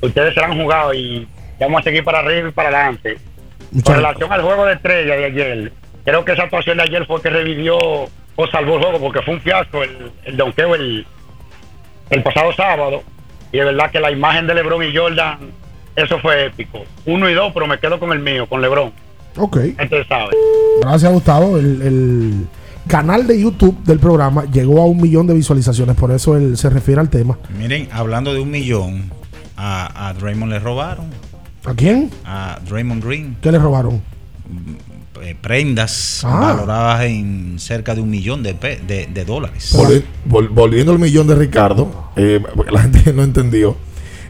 ustedes 0.00 0.34
se 0.34 0.40
la 0.40 0.46
han 0.46 0.62
jugado 0.62 0.94
y 0.94 1.26
vamos 1.58 1.80
a 1.80 1.84
seguir 1.84 2.04
para 2.04 2.20
arriba 2.20 2.50
y 2.50 2.52
para 2.52 2.68
adelante. 2.68 3.18
Con 3.82 3.96
relación 3.96 4.32
al 4.32 4.42
juego 4.42 4.64
de 4.64 4.74
estrella 4.74 5.16
de 5.16 5.24
ayer, 5.24 5.72
creo 6.04 6.24
que 6.24 6.32
esa 6.32 6.44
actuación 6.44 6.76
de 6.76 6.84
ayer 6.84 7.04
fue 7.04 7.20
que 7.20 7.30
revivió 7.30 7.76
o 7.78 8.46
salvó 8.52 8.76
el 8.76 8.82
juego 8.82 9.00
porque 9.00 9.22
fue 9.22 9.34
un 9.34 9.40
fiasco 9.40 9.82
el, 9.82 10.12
el 10.24 10.36
donqueo 10.36 10.74
el, 10.76 11.04
el 12.10 12.22
pasado 12.22 12.52
sábado. 12.52 13.02
Y 13.52 13.58
de 13.58 13.64
verdad 13.64 13.90
que 13.90 14.00
la 14.00 14.10
imagen 14.10 14.46
de 14.46 14.54
LeBron 14.54 14.82
y 14.82 14.94
Jordan, 14.94 15.38
eso 15.94 16.18
fue 16.18 16.46
épico. 16.46 16.80
Uno 17.06 17.28
y 17.30 17.34
dos, 17.34 17.52
pero 17.54 17.66
me 17.66 17.78
quedo 17.78 17.98
con 17.98 18.12
el 18.12 18.18
mío, 18.20 18.46
con 18.48 18.60
LeBron. 18.60 18.92
Ok. 19.36 19.56
Entonces, 19.78 20.06
¿sabes? 20.08 20.34
Gracias, 20.80 21.12
Gustavo. 21.12 21.56
El, 21.58 21.82
el 21.82 22.46
canal 22.88 23.26
de 23.26 23.40
YouTube 23.40 23.82
del 23.84 23.98
programa 23.98 24.44
llegó 24.44 24.80
a 24.82 24.86
un 24.86 25.00
millón 25.00 25.26
de 25.26 25.34
visualizaciones. 25.34 25.96
Por 25.96 26.10
eso 26.10 26.36
él 26.36 26.56
se 26.56 26.70
refiere 26.70 27.00
al 27.00 27.10
tema. 27.10 27.38
Miren, 27.56 27.88
hablando 27.92 28.34
de 28.34 28.40
un 28.40 28.50
millón, 28.50 29.10
a, 29.56 30.08
a 30.08 30.14
Draymond 30.14 30.52
le 30.52 30.58
robaron. 30.58 31.06
¿A 31.64 31.74
quién? 31.74 32.10
A 32.24 32.58
Draymond 32.68 33.04
Green. 33.04 33.36
¿Qué 33.40 33.50
le 33.52 33.58
robaron? 33.58 34.02
Eh, 35.22 35.36
prendas 35.40 36.22
Ah. 36.24 36.40
valoradas 36.40 37.02
en 37.04 37.56
cerca 37.58 37.94
de 37.94 38.00
un 38.00 38.10
millón 38.10 38.42
de, 38.42 38.54
pe- 38.54 38.80
de, 38.86 39.06
de 39.12 39.24
dólares. 39.24 39.74
Volvi- 39.76 40.02
vol- 40.28 40.48
volviendo 40.50 40.92
al 40.92 40.98
millón 40.98 41.26
de 41.26 41.34
Ricardo, 41.34 41.88
eh, 42.16 42.40
porque 42.54 42.72
la 42.72 42.82
gente 42.82 43.12
no 43.14 43.22
entendió. 43.22 43.76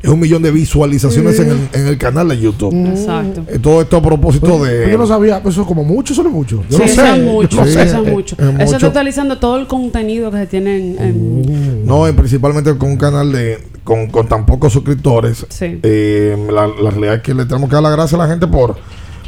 es 0.03 0.11
un 0.11 0.20
millón 0.20 0.43
de 0.43 0.51
visualizaciones 0.53 1.41
en, 1.41 1.51
el, 1.51 1.68
en 1.72 1.87
el 1.89 1.99
canal 1.99 2.28
de 2.28 2.39
YouTube. 2.39 2.72
Exacto. 2.91 3.45
Eh, 3.49 3.59
todo 3.59 3.80
esto 3.80 3.97
a 3.97 4.03
propósito 4.03 4.59
Pues 4.59 4.70
de. 4.70 4.91
yo 4.93 4.99
no 4.99 5.07
sabía, 5.07 5.43
pues 5.43 5.55
eso 5.55 5.62
es 5.62 5.68
como 5.68 5.82
mucho, 5.84 6.12
eso 6.12 6.22
no 6.22 6.28
es 6.28 6.34
mucho. 6.34 6.62
Yo 6.70 6.76
Sí, 6.76 6.78
no 6.78 6.84
eso 6.84 7.01
sé. 7.03 7.16
es 7.16 7.22
mucho, 7.24 7.57
no 7.57 7.64
eso 7.64 7.80
es 7.80 8.12
mucho. 8.12 8.37
es 8.39 8.61
Eso 8.61 8.76
está 8.76 8.89
utilizando 8.89 9.39
todo 9.39 9.57
el 9.59 9.66
contenido 9.66 10.30
que 10.30 10.37
se 10.39 10.47
tiene 10.47 10.76
en, 10.76 10.99
en- 11.03 11.87
No, 11.87 12.07
eh, 12.07 12.12
principalmente 12.12 12.76
con 12.76 12.91
un 12.91 12.97
canal 12.99 13.32
de 13.32 13.59
con, 13.82 14.09
con 14.09 14.28
tan 14.28 14.45
pocos 14.47 14.72
suscriptores. 14.72 15.47
Sí. 15.49 15.80
Eh, 15.82 16.37
la, 16.53 16.66
la 16.66 16.91
realidad 16.91 17.14
es 17.16 17.22
que 17.22 17.34
le 17.34 17.45
tenemos 17.47 17.68
que 17.68 17.74
dar 17.74 17.82
las 17.82 17.93
gracias 17.93 18.14
a 18.20 18.22
la 18.24 18.28
gente 18.28 18.47
por, 18.47 18.76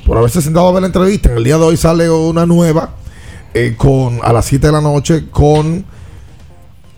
por 0.09 0.17
haberse 0.17 0.41
sentado 0.41 0.67
a 0.69 0.73
ver 0.73 0.81
la 0.81 0.87
entrevista. 0.87 1.31
En 1.31 1.37
el 1.37 1.45
día 1.45 1.59
de 1.59 1.65
hoy 1.65 1.77
sale 1.77 2.09
una 2.09 2.47
nueva 2.47 2.95
eh, 3.53 3.75
con 3.77 4.21
a 4.23 4.33
las 4.33 4.47
7 4.47 4.67
de 4.69 4.73
la 4.73 4.81
noche 4.81 5.27
con 5.31 5.85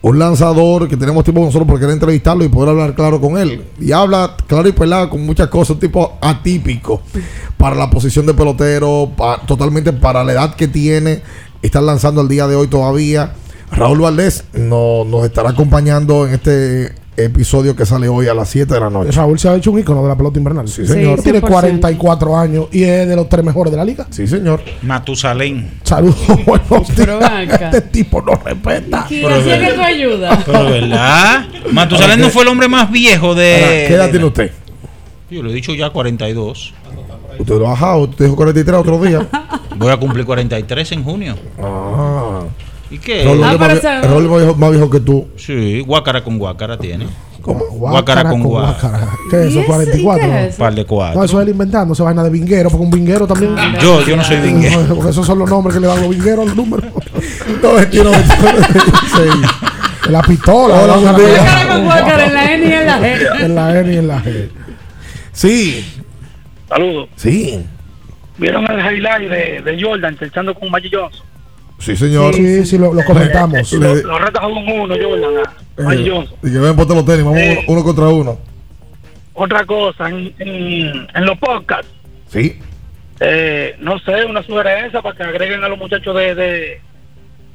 un 0.03 0.19
lanzador 0.19 0.89
que 0.89 0.97
tenemos 0.97 1.25
tiempo 1.25 1.41
nosotros 1.43 1.67
por 1.69 1.79
querer 1.81 1.93
entrevistarlo 1.93 2.45
y 2.45 2.49
poder 2.49 2.69
hablar 2.71 2.95
claro 2.95 3.21
con 3.21 3.37
él. 3.37 3.65
Y 3.81 3.91
habla 3.91 4.37
claro 4.47 4.69
y 4.69 4.73
pelado 4.73 5.11
con 5.11 5.27
muchas 5.27 5.49
cosas, 5.49 5.71
un 5.71 5.81
tipo 5.81 6.19
atípico 6.21 7.03
para 7.59 7.75
la 7.75 7.91
posición 7.91 8.27
de 8.27 8.33
pelotero, 8.33 9.11
totalmente 9.45 9.93
para 9.93 10.23
la 10.23 10.31
edad 10.33 10.55
que 10.55 10.69
tiene. 10.69 11.21
Está 11.63 11.81
lanzando 11.81 12.21
el 12.21 12.29
día 12.29 12.47
de 12.47 12.55
hoy 12.55 12.69
todavía. 12.69 13.35
Raúl 13.73 14.01
Valdés 14.03 14.45
no- 14.53 15.05
nos 15.05 15.25
estará 15.25 15.51
acompañando 15.51 16.29
en 16.29 16.35
este 16.35 16.95
episodio 17.17 17.77
que 17.77 17.85
sale 17.85 18.09
hoy 18.09 18.29
a 18.29 18.35
las 18.35 18.49
7 18.49 18.73
de 18.73 18.81
la 18.81 18.89
noche. 18.91 19.11
Raúl 19.13 19.39
se 19.39 19.49
ha 19.49 19.55
hecho 19.57 19.71
un 19.73 19.79
ícono 19.79 20.03
de 20.03 20.09
la 20.09 20.17
pelota 20.17 20.39
invernal. 20.39 20.69
Sí, 20.69 20.87
señor. 20.87 21.21
Tiene 21.23 21.41
100%. 21.43 21.49
44 21.49 22.37
años 22.37 22.67
y 22.73 22.83
es 22.85 23.07
de 23.09 23.17
los 23.17 23.29
tres 23.29 23.45
mejores 23.45 23.71
de 23.71 23.77
la 23.77 23.85
liga. 23.85 24.07
Sí, 24.11 24.27
señor. 24.27 24.61
Matusalén. 24.83 25.71
Saludos, 25.83 26.17
buenos 26.47 26.97
días. 26.97 27.63
Este 27.63 27.81
tipo 27.83 28.23
no 28.23 28.35
respeta. 28.37 29.07
¿Qué 29.09 29.21
Pero 29.23 29.35
hacía 29.37 29.59
de- 29.59 29.67
que 29.69 29.73
tú 29.75 29.81
ayudas? 29.83 30.45
Pero 30.47 30.65
verdad. 30.71 31.45
Matusalén 31.73 32.21
no 32.21 32.31
fue 32.31 32.43
el 32.43 32.49
hombre 32.49 32.69
más 32.69 32.91
viejo 32.91 33.35
de. 33.35 33.85
¿Qué 33.89 33.95
edad 33.95 34.11
tiene 34.11 34.25
usted? 34.27 34.53
Yo 35.31 35.43
lo 35.43 35.51
he 35.51 35.53
dicho 35.53 35.75
ya 35.75 35.91
42. 35.91 36.75
Usted 37.39 37.55
lo 37.55 37.67
ha 37.69 37.71
bajado, 37.71 37.99
usted 38.01 38.25
dijo 38.27 38.37
43 38.37 38.77
otro 38.79 39.01
día. 39.03 39.27
Voy 39.77 39.91
a 39.91 39.97
cumplir 39.97 40.27
43 40.27 40.93
en 40.93 41.05
junio. 41.05 41.37
Ah. 41.63 42.10
¿Y 42.91 42.99
qué? 42.99 43.25
Raúl 43.25 43.43
Ah, 43.45 43.53
es 43.53 43.61
más, 43.61 43.73
es 43.73 43.83
viejo, 44.13 44.55
más 44.57 44.71
viejo 44.73 44.91
que 44.91 45.01
tú. 45.01 45.29
Sí, 45.37 45.81
guácara 45.81 46.23
con 46.25 46.39
guácara 46.39 46.77
tiene. 46.77 47.07
¿Cómo? 47.41 47.61
Guácara 47.71 48.29
con 48.29 48.43
guácara. 48.43 49.09
¿Qué 49.31 49.45
es 49.45 49.47
eso? 49.55 49.65
44. 49.65 50.29
Par 50.59 50.75
de 50.75 50.85
cuatro. 50.85 51.19
No, 51.21 51.25
eso 51.25 51.41
es 51.41 51.49
inventando, 51.49 51.95
esa 51.95 52.05
vaina 52.05 52.23
de 52.23 52.31
vinguero, 52.31 52.69
porque 52.69 52.85
un 52.85 52.91
vinguero 52.91 53.27
también. 53.27 53.55
Yo- 53.81 54.05
yo 54.05 54.17
no 54.17 54.25
soy 54.25 54.41
vinguero. 54.41 54.83
No, 54.83 54.95
Porque 54.97 55.11
esos 55.11 55.25
son 55.27 55.39
los 55.39 55.49
nombres 55.49 55.75
que 55.75 55.81
le 55.81 55.87
dan 55.87 56.01
los 56.01 56.11
vingueros 56.11 56.51
al 56.51 56.57
número. 56.57 56.89
No, 57.63 57.73
21, 57.75 58.11
26. 58.11 59.35
La 60.11 60.23
pistola. 60.23 60.75
Hola, 60.83 60.97
la-. 60.97 61.13
Guácara 61.13 61.69
con 61.69 61.85
guácara 61.85 62.27
en 62.27 62.35
la 62.35 62.53
N 62.55 62.67
y 62.69 62.73
en 62.73 62.87
la 62.87 63.01
G. 63.01 63.41
En 63.45 63.55
la 63.55 63.81
N 63.81 63.93
y 63.93 63.97
en 63.97 64.09
la 64.09 64.23
G. 64.23 64.49
Sí, 65.33 65.85
Saludos. 66.69 67.09
sí. 67.17 67.65
¿Vieron 68.37 68.65
el 68.71 68.79
highlight 68.97 69.31
de, 69.31 69.63
de 69.71 69.83
Jordan 69.83 70.17
echando 70.21 70.55
con 70.55 70.71
Magic 70.71 70.93
Johnson? 70.95 71.25
Sí, 71.81 71.97
señor. 71.97 72.35
Sí, 72.35 72.65
sí, 72.67 72.79
lo, 72.79 72.93
lo 72.95 73.03
comentamos. 73.05 73.73
Lo, 73.73 73.95
lo 73.95 74.19
reta 74.19 74.47
un 74.47 74.69
uno, 74.69 74.95
Jordan, 75.01 75.45
a 75.79 75.83
Magic 75.83 76.07
Eh, 76.07 76.11
Johnson. 76.11 76.37
y 76.43 76.53
que 76.53 76.59
ven 76.59 76.77
ponte 76.77 76.95
los 76.95 77.05
tenis, 77.05 77.25
vamos 77.25 77.39
Eh. 77.41 77.59
uno, 77.67 77.73
uno 77.73 77.83
contra 77.85 78.09
uno. 78.09 78.39
Otra 79.35 79.65
cosa, 79.65 80.09
en, 80.09 80.33
en, 80.39 81.09
en 81.15 81.25
los 81.25 81.39
podcasts, 81.39 81.89
Sí. 82.29 82.59
eh, 83.21 83.75
no 83.81 83.99
sé, 84.01 84.25
una 84.27 84.43
sugerencia 84.43 85.01
para 85.01 85.17
que 85.17 85.23
agreguen 85.23 85.65
a 85.65 85.69
los 85.69 85.79
muchachos 85.79 86.15
de, 86.15 86.35
de, 86.35 86.81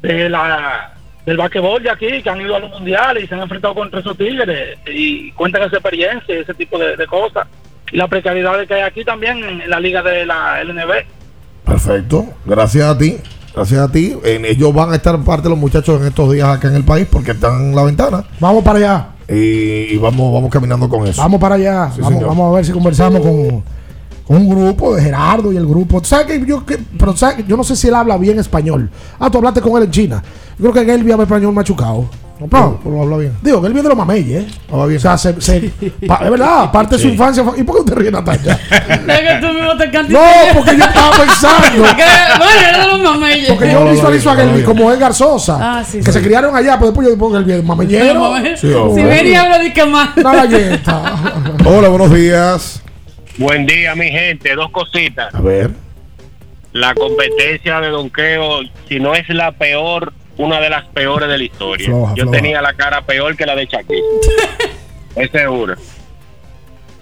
de 0.01 0.29
la 0.29 0.91
del 1.25 1.37
basquetbol 1.37 1.81
de 1.81 1.89
aquí, 1.89 2.21
que 2.21 2.29
han 2.29 2.39
ido 2.41 2.55
a 2.55 2.59
los 2.59 2.69
mundiales 2.71 3.23
y 3.23 3.27
se 3.27 3.33
han 3.35 3.41
enfrentado 3.41 3.73
contra 3.73 3.99
esos 3.99 4.15
tigres 4.17 4.77
y 4.87 5.31
cuentan 5.31 5.63
esa 5.63 5.77
experiencia 5.77 6.35
y 6.35 6.41
ese 6.41 6.53
tipo 6.53 6.77
de, 6.77 6.95
de 6.95 7.07
cosas. 7.07 7.47
Y 7.91 7.97
la 7.97 8.07
precariedad 8.07 8.63
que 8.67 8.73
hay 8.75 8.81
aquí 8.81 9.03
también 9.03 9.43
en 9.43 9.67
la 9.69 9.79
liga 9.79 10.03
de 10.03 10.23
la 10.25 10.63
LNB. 10.63 10.91
Perfecto. 11.65 12.25
Gracias 12.45 12.83
a 12.85 12.97
ti. 12.97 13.17
Gracias 13.55 13.79
a 13.79 13.91
ti. 13.91 14.13
En- 14.23 14.45
ellos 14.45 14.73
van 14.73 14.91
a 14.91 14.95
estar 14.95 15.17
parte 15.23 15.43
de 15.43 15.49
los 15.49 15.57
muchachos 15.57 16.01
en 16.01 16.07
estos 16.07 16.31
días 16.33 16.47
acá 16.49 16.67
en 16.67 16.75
el 16.75 16.83
país 16.83 17.07
porque 17.09 17.31
están 17.31 17.69
en 17.69 17.75
la 17.75 17.83
ventana. 17.83 18.23
Vamos 18.39 18.63
para 18.63 18.79
allá. 18.79 19.07
Y, 19.29 19.93
y 19.93 19.97
vamos, 19.97 20.33
vamos 20.33 20.49
caminando 20.51 20.87
con 20.89 21.07
eso. 21.07 21.21
Vamos 21.21 21.39
para 21.39 21.55
allá. 21.55 21.91
Sí, 21.95 22.01
vamos, 22.01 22.23
vamos 22.23 22.51
a 22.51 22.55
ver 22.55 22.65
si 22.65 22.71
conversamos 22.71 23.21
con, 23.21 23.63
con 24.27 24.37
un 24.37 24.49
grupo 24.49 24.93
de 24.95 25.01
Gerardo 25.03 25.51
y 25.53 25.57
el 25.57 25.65
grupo. 25.65 26.01
¿Tú 26.01 26.07
¿Sabes 26.07 26.27
que 26.27 26.45
yo, 26.45 26.65
que, 26.65 26.77
pero 26.99 27.15
sabes 27.15 27.37
que 27.37 27.43
yo 27.45 27.55
no 27.57 27.63
sé 27.63 27.75
si 27.75 27.87
él 27.87 27.95
habla 27.95 28.17
bien 28.17 28.37
español? 28.39 28.89
Ah, 29.19 29.29
tú 29.31 29.37
hablaste 29.37 29.61
con 29.61 29.77
él 29.77 29.83
en 29.85 29.91
China. 29.91 30.23
Yo 30.59 30.71
creo 30.71 30.85
que 30.85 30.93
él 30.93 31.11
habla 31.11 31.23
español 31.23 31.53
machucado. 31.53 32.05
No, 32.39 32.47
No, 32.51 32.79
pero 32.83 33.01
habla 33.01 33.17
bien. 33.17 33.37
Digo, 33.41 33.61
que 33.61 33.67
él 33.67 33.73
viene 33.73 33.83
de 33.87 33.95
los 33.95 33.97
mameyes, 33.97 34.43
¿eh? 34.43 34.47
Habla 34.71 34.85
bien. 34.87 34.97
O 34.97 35.01
sea, 35.01 35.17
se, 35.17 35.39
se- 35.41 35.71
pa- 36.05 36.19
es 36.23 36.29
verdad, 36.31 36.69
parte 36.73 36.95
de 36.95 37.01
su 37.01 37.07
Sí. 37.07 37.13
infancia. 37.13 37.43
fue- 37.45 37.59
¿Y 37.59 37.63
por 37.63 37.75
qué 37.77 37.81
usted 37.83 37.93
ríe, 37.95 38.11
Natalia? 38.11 38.59
Tú 39.41 39.47
mismo 39.53 39.77
te 39.77 39.89
cantas. 39.89 40.09
No, 40.11 40.53
porque 40.55 40.77
yo 40.77 40.83
estaba 40.83 41.11
pensando. 41.17 41.83
Que, 41.95 42.03
bueno, 42.37 42.61
era 42.69 42.79
de 42.81 42.87
los 42.91 43.01
mameyes. 43.01 43.49
Porque 43.49 43.71
yo 43.71 43.89
visualizo 43.89 44.29
a 44.31 44.35
no. 44.43 44.65
como 44.65 44.91
Edgar 44.91 45.13
Sosa. 45.13 45.57
Ah, 45.79 45.83
sí, 45.83 45.99
que 45.99 46.05
sí. 46.05 46.11
se 46.11 46.21
criaron 46.21 46.53
allá, 46.55 46.73
pero 46.77 46.87
después 46.87 47.07
yo 47.07 47.13
digo 47.15 47.31
que 47.31 47.37
el 47.37 47.43
bien 47.45 47.65
mameñero. 47.65 48.33
Sí. 48.57 48.67
Si 48.95 49.03
ven 49.03 49.27
y 49.27 49.35
habla 49.35 49.59
de 49.59 49.71
que 49.73 49.85
más. 49.85 50.09
Hola, 51.65 51.87
buenos 51.89 52.13
días. 52.13 52.81
Buen 53.37 53.65
día, 53.65 53.95
mi 53.95 54.09
gente. 54.09 54.53
Dos 54.55 54.69
cositas. 54.71 55.33
A 55.33 55.39
ver. 55.41 55.71
La 56.73 56.93
competencia 56.93 57.79
de 57.79 57.87
donqueo, 57.89 58.59
si 58.89 58.99
no 58.99 59.13
es 59.15 59.27
la 59.29 59.53
peor, 59.53 60.11
una 60.37 60.59
de 60.59 60.69
las 60.69 60.85
peores 60.85 61.29
de 61.29 61.37
la 61.37 61.43
historia. 61.43 61.85
Floja, 61.85 62.13
Yo 62.15 62.23
floja. 62.23 62.37
tenía 62.37 62.61
la 62.61 62.73
cara 62.73 63.01
peor 63.01 63.35
que 63.35 63.45
la 63.45 63.55
de 63.55 63.65
Shaquille. 63.65 64.01
es 65.15 65.31
seguro. 65.31 65.75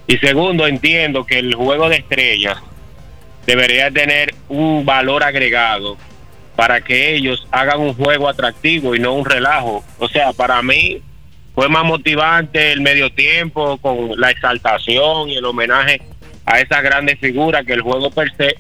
Y 0.08 0.18
segundo, 0.18 0.68
entiendo 0.68 1.26
que 1.26 1.40
el 1.40 1.56
juego 1.56 1.90
de 1.90 1.98
estrellas 1.98 2.58
debería 3.46 3.90
tener 3.92 4.36
un 4.50 4.86
valor 4.86 5.24
agregado 5.24 5.98
para 6.56 6.82
que 6.82 7.16
ellos 7.16 7.48
hagan 7.52 7.80
un 7.80 7.94
juego 7.96 8.30
atractivo 8.30 8.96
y 8.96 9.00
no 9.00 9.14
un 9.14 9.26
relajo. 9.26 9.84
O 9.98 10.08
sea, 10.08 10.34
para 10.34 10.62
mí 10.62 11.02
fue 11.56 11.68
más 11.70 11.84
motivante 11.84 12.72
el 12.72 12.82
medio 12.82 13.12
tiempo 13.12 13.78
con 13.78 14.20
la 14.20 14.30
exaltación 14.32 15.30
y 15.30 15.38
el 15.38 15.46
homenaje 15.46 16.02
a 16.46 16.60
esas 16.60 16.84
grandes 16.84 17.18
figuras 17.20 17.66
que 17.66 17.74
el 17.74 17.82
juego 17.82 18.12
per 18.12 18.36
se 18.36 18.56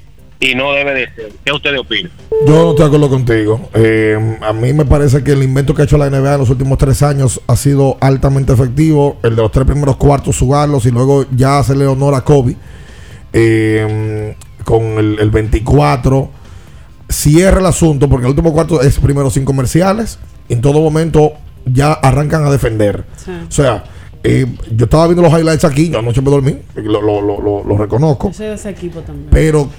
y 0.51 0.55
no 0.55 0.73
debe 0.73 0.93
de 0.93 1.05
ser. 1.15 1.31
¿Qué 1.45 1.51
ustedes 1.53 1.79
opinan? 1.79 2.11
Yo 2.45 2.53
no 2.53 2.69
estoy 2.71 2.77
de 2.79 2.85
acuerdo 2.85 3.09
contigo. 3.09 3.69
Eh, 3.73 4.37
a 4.41 4.51
mí 4.53 4.73
me 4.73 4.85
parece 4.85 5.23
que 5.23 5.31
el 5.31 5.43
invento 5.43 5.73
que 5.73 5.83
ha 5.83 5.85
hecho 5.85 5.97
la 5.97 6.09
NBA 6.09 6.33
en 6.33 6.39
los 6.39 6.49
últimos 6.49 6.77
tres 6.77 7.01
años 7.03 7.39
ha 7.47 7.55
sido 7.55 7.97
altamente 8.01 8.51
efectivo. 8.53 9.17
El 9.23 9.35
de 9.35 9.41
los 9.41 9.51
tres 9.51 9.65
primeros 9.65 9.95
cuartos, 9.97 10.37
jugarlos 10.37 10.85
y 10.85 10.91
luego 10.91 11.25
ya 11.35 11.59
hacerle 11.59 11.87
honor 11.87 12.13
a 12.15 12.21
Kobe. 12.21 12.55
Eh, 13.31 14.35
con 14.63 14.81
el, 14.83 15.19
el 15.19 15.29
24. 15.31 16.29
Cierra 17.09 17.59
el 17.59 17.65
asunto 17.65 18.09
porque 18.09 18.25
el 18.25 18.29
último 18.31 18.53
cuarto 18.53 18.81
es 18.81 18.97
primero 18.99 19.29
sin 19.29 19.45
comerciales. 19.45 20.19
En 20.49 20.61
todo 20.61 20.79
momento 20.81 21.33
ya 21.65 21.93
arrancan 21.93 22.45
a 22.45 22.51
defender. 22.51 23.03
O 23.47 23.51
sea, 23.51 23.83
eh, 24.23 24.45
yo 24.71 24.85
estaba 24.85 25.05
viendo 25.07 25.21
los 25.21 25.31
highlights 25.37 25.63
aquí. 25.65 25.89
Yo 25.89 25.99
anoche 25.99 26.21
me 26.21 26.31
dormí. 26.31 26.57
Lo, 26.75 27.01
lo- 27.01 27.21
lo- 27.21 27.41
lo- 27.41 27.63
lo 27.63 27.77
reconozco. 27.77 28.29
Yo 28.29 28.33
soy 28.33 28.47
de 28.47 28.53
ese 28.53 28.69
equipo 28.69 29.01
también. 29.01 29.27
Pero 29.31 29.69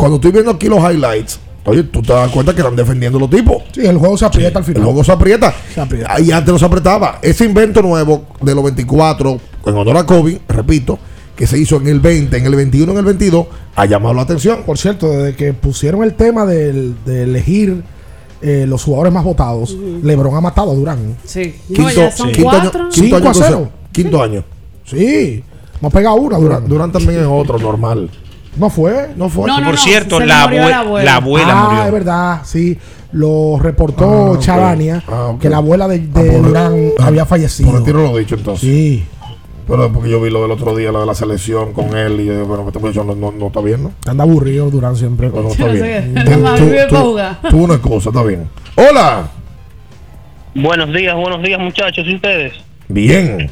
cuando 0.00 0.16
estoy 0.16 0.32
viendo 0.32 0.50
aquí 0.50 0.68
los 0.68 0.78
highlights, 0.78 1.38
oye, 1.64 1.82
tú 1.84 2.02
te 2.02 2.12
das 2.12 2.30
cuenta 2.30 2.52
que 2.54 2.60
están 2.60 2.74
defendiendo 2.76 3.18
los 3.18 3.30
tipos. 3.30 3.62
Sí, 3.72 3.80
el 3.86 3.98
juego 3.98 4.16
se 4.16 4.24
aprieta 4.24 4.58
al 4.58 4.64
El 4.64 4.66
final. 4.72 4.84
juego 4.84 5.04
se 5.04 5.12
aprieta. 5.12 5.54
Se 5.74 5.80
aprieta. 5.80 6.20
Y 6.20 6.30
antes 6.32 6.52
no 6.52 6.58
se 6.58 6.64
apretaba. 6.64 7.18
Ese 7.22 7.44
invento 7.44 7.82
nuevo 7.82 8.24
de 8.40 8.54
los 8.54 8.64
24, 8.64 9.38
en 9.66 9.74
honor 9.74 9.96
a 9.98 10.06
Kobe, 10.06 10.40
repito, 10.48 10.98
que 11.36 11.46
se 11.46 11.58
hizo 11.58 11.76
en 11.76 11.88
el 11.88 12.00
20, 12.00 12.36
en 12.36 12.46
el 12.46 12.54
21, 12.54 12.92
en 12.92 12.98
el 12.98 13.04
22, 13.04 13.46
ha 13.76 13.86
llamado 13.86 14.14
la 14.14 14.22
atención. 14.22 14.62
Por 14.64 14.76
cierto, 14.78 15.08
desde 15.10 15.34
que 15.36 15.52
pusieron 15.52 16.02
el 16.02 16.14
tema 16.14 16.44
del- 16.46 16.94
de 17.04 17.22
elegir 17.24 17.82
eh, 18.42 18.64
los 18.66 18.82
jugadores 18.84 19.12
más 19.12 19.22
votados, 19.22 19.76
LeBron 20.02 20.34
ha 20.34 20.40
matado 20.40 20.70
a 20.72 20.74
Durán. 20.74 21.14
Sí. 21.26 21.54
No, 21.68 21.76
Quinto, 21.76 21.90
ya 21.90 22.10
son 22.10 22.32
quinto 22.32 22.50
año, 22.50 22.70
quinto, 22.70 22.78
año, 22.78 22.90
Cinco 22.90 23.28
a 23.28 23.34
cero. 23.34 23.70
quinto 23.92 24.22
año. 24.22 24.44
Sí, 24.86 25.44
no 25.82 25.90
pega 25.90 26.14
una 26.14 26.38
Durán, 26.38 26.60
Durán. 26.62 26.68
Durán 26.68 26.92
también 26.92 27.20
es 27.20 27.26
otro, 27.30 27.58
normal. 27.58 28.08
No 28.56 28.68
fue. 28.70 29.10
No 29.16 29.28
fue. 29.28 29.46
No, 29.46 29.58
no, 29.60 29.66
Por 29.66 29.74
no, 29.76 29.80
cierto, 29.80 30.20
la, 30.20 30.46
abue- 30.48 30.68
la 30.68 30.78
abuela. 30.80 31.04
la 31.04 31.16
abuela 31.16 31.48
ah, 31.52 31.64
murió. 31.68 31.84
es 31.84 31.92
verdad, 31.92 32.40
sí. 32.44 32.78
Lo 33.12 33.58
reportó 33.60 34.34
Ah, 34.34 34.38
Ah, 35.08 35.34
que 35.40 35.48
la 35.48 35.56
abuela 35.58 35.88
de, 35.88 35.98
de 36.00 36.08
Ah, 36.28 36.32
por- 36.32 36.42
Durán 36.48 36.90
ah, 36.98 37.06
había 37.06 37.26
fallecido. 37.26 37.70
Por 37.70 37.80
lo 37.94 38.16
dicho 38.18 38.34
entonces. 38.36 38.68
Sí, 38.68 39.04
Pero 39.66 39.92
porque 39.92 40.10
yo 40.10 40.20
vi 40.20 40.30
lo 40.30 40.42
del 40.42 40.50
otro 40.50 40.76
día, 40.76 40.90
lo 40.92 41.00
de 41.00 41.06
la 41.06 41.14
selección 41.14 41.72
con 41.72 41.96
él, 41.96 42.20
y 42.20 42.26
yo 42.26 42.44
bueno, 42.46 42.64
este 42.66 42.78
muchacho 42.80 43.04
no, 43.04 43.14
no, 43.14 43.30
no 43.32 43.46
está 43.48 43.60
bien, 43.60 43.82
¿no? 43.84 43.92
anda 44.06 44.24
aburrido 44.24 44.68
Durán 44.70 44.96
siempre. 44.96 45.28
No, 45.28 45.42
no 45.42 45.48
está 45.52 45.66
no 45.66 45.72
sé 45.72 45.82
bien. 45.82 46.14
qué. 46.14 46.86
Tú- 46.88 47.16
tú 47.50 47.56
una 47.64 47.78
cosa, 47.80 48.10
está 48.10 48.22
bien. 48.24 48.48
Hola. 48.76 49.28
Buenos 50.54 50.92
días, 50.92 51.14
buenos 51.14 51.42
días, 51.42 51.60
muchachos. 51.60 52.04
¿Y 52.06 52.14
ustedes? 52.16 52.52
Bien. 52.88 53.48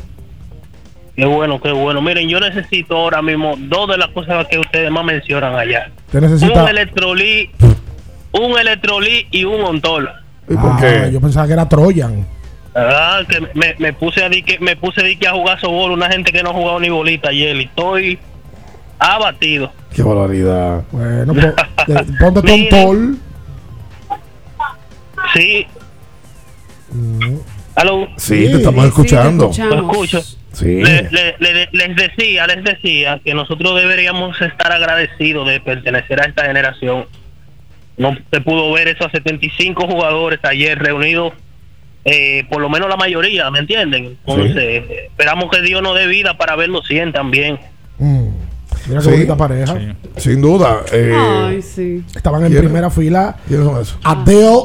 Qué 1.18 1.24
bueno, 1.26 1.60
qué 1.60 1.72
bueno. 1.72 2.00
Miren, 2.00 2.28
yo 2.28 2.38
necesito 2.38 2.96
ahora 2.96 3.20
mismo 3.20 3.56
dos 3.58 3.88
de 3.88 3.98
las 3.98 4.06
cosas 4.10 4.46
que 4.46 4.56
ustedes 4.56 4.88
más 4.88 5.04
mencionan 5.04 5.52
allá. 5.56 5.90
Te 6.12 6.20
necesita. 6.20 6.62
Un 6.62 6.68
electrolí, 6.68 7.50
un 8.30 8.56
electrolí 8.56 9.26
y 9.32 9.42
un 9.42 9.60
ontol. 9.62 10.08
¿Y 10.48 10.54
por 10.54 10.70
Ah, 10.74 10.78
qué? 10.80 11.10
Yo 11.12 11.20
pensaba 11.20 11.48
que 11.48 11.54
era 11.54 11.68
Troyan. 11.68 12.24
Ah, 12.72 13.22
que 13.28 13.40
me, 13.58 13.74
me 13.80 13.92
puse 13.94 14.22
a 14.22 14.28
dique, 14.28 14.60
me 14.60 14.76
puse 14.76 15.00
a 15.00 15.04
dique 15.04 15.26
a 15.26 15.32
jugar 15.32 15.60
sobol, 15.60 15.90
una 15.90 16.08
gente 16.08 16.30
que 16.30 16.40
no 16.40 16.50
ha 16.50 16.54
jugado 16.54 16.78
ni 16.78 16.88
bolita 16.88 17.30
ayer 17.30 17.56
y 17.56 17.64
estoy 17.64 18.16
abatido. 19.00 19.72
Qué 19.92 20.04
barbaridad. 20.04 20.84
Bueno, 20.92 21.34
ponte 22.20 22.42
Mire. 22.42 22.68
Paul. 22.70 23.18
Sí. 25.34 25.66
¿Aló? 27.74 28.06
Sí, 28.16 28.46
te 28.46 28.52
estamos 28.58 28.84
escuchando. 28.84 29.50
Lo 29.58 29.74
escucho. 29.90 30.22
Sí. 30.59 30.82
Le- 30.82 31.09
le- 31.10 31.36
le- 31.39 31.68
les 31.72 31.97
decía, 31.97 32.47
les 32.47 32.64
decía 32.64 33.20
que 33.24 33.35
nosotros 33.35 33.80
deberíamos 33.80 34.40
estar 34.40 34.72
agradecidos 34.72 35.47
de 35.48 35.60
pertenecer 35.60 36.20
a 36.20 36.24
esta 36.24 36.44
generación. 36.47 37.06
No 37.97 38.16
se 38.32 38.40
pudo 38.40 38.72
ver 38.72 38.89
esos 38.89 39.10
75 39.12 39.86
jugadores 39.86 40.40
ayer 40.43 40.78
reunidos, 40.78 41.32
eh, 42.05 42.44
por 42.51 42.60
lo 42.60 42.68
menos 42.68 42.89
la 42.89 42.97
mayoría, 42.97 43.51
¿me 43.51 43.59
entienden? 43.60 44.16
Entonces, 44.26 44.85
esperamos 45.09 45.51
que 45.51 45.62
Dios 45.62 45.82
nos 45.82 45.94
dé 45.97 46.06
vida 46.06 46.36
para 46.36 46.56
verlos 46.56 46.86
100 46.89 47.12
también. 47.12 47.59
Mira 47.98 49.01
qué 49.01 49.01
Sí. 49.02 49.10
bonita 49.10 49.36
pareja. 49.36 49.76
Sin 50.16 50.40
duda. 50.40 50.80
eh, 50.93 51.14
Ay, 51.16 51.62
sí. 51.62 52.02
Estaban 52.14 52.44
en 52.44 52.56
primera 52.56 52.90
fila 52.90 53.36
¿Quiénes 53.47 53.66
son 53.66 53.80
esos? 53.82 53.98
Adele 54.05 54.59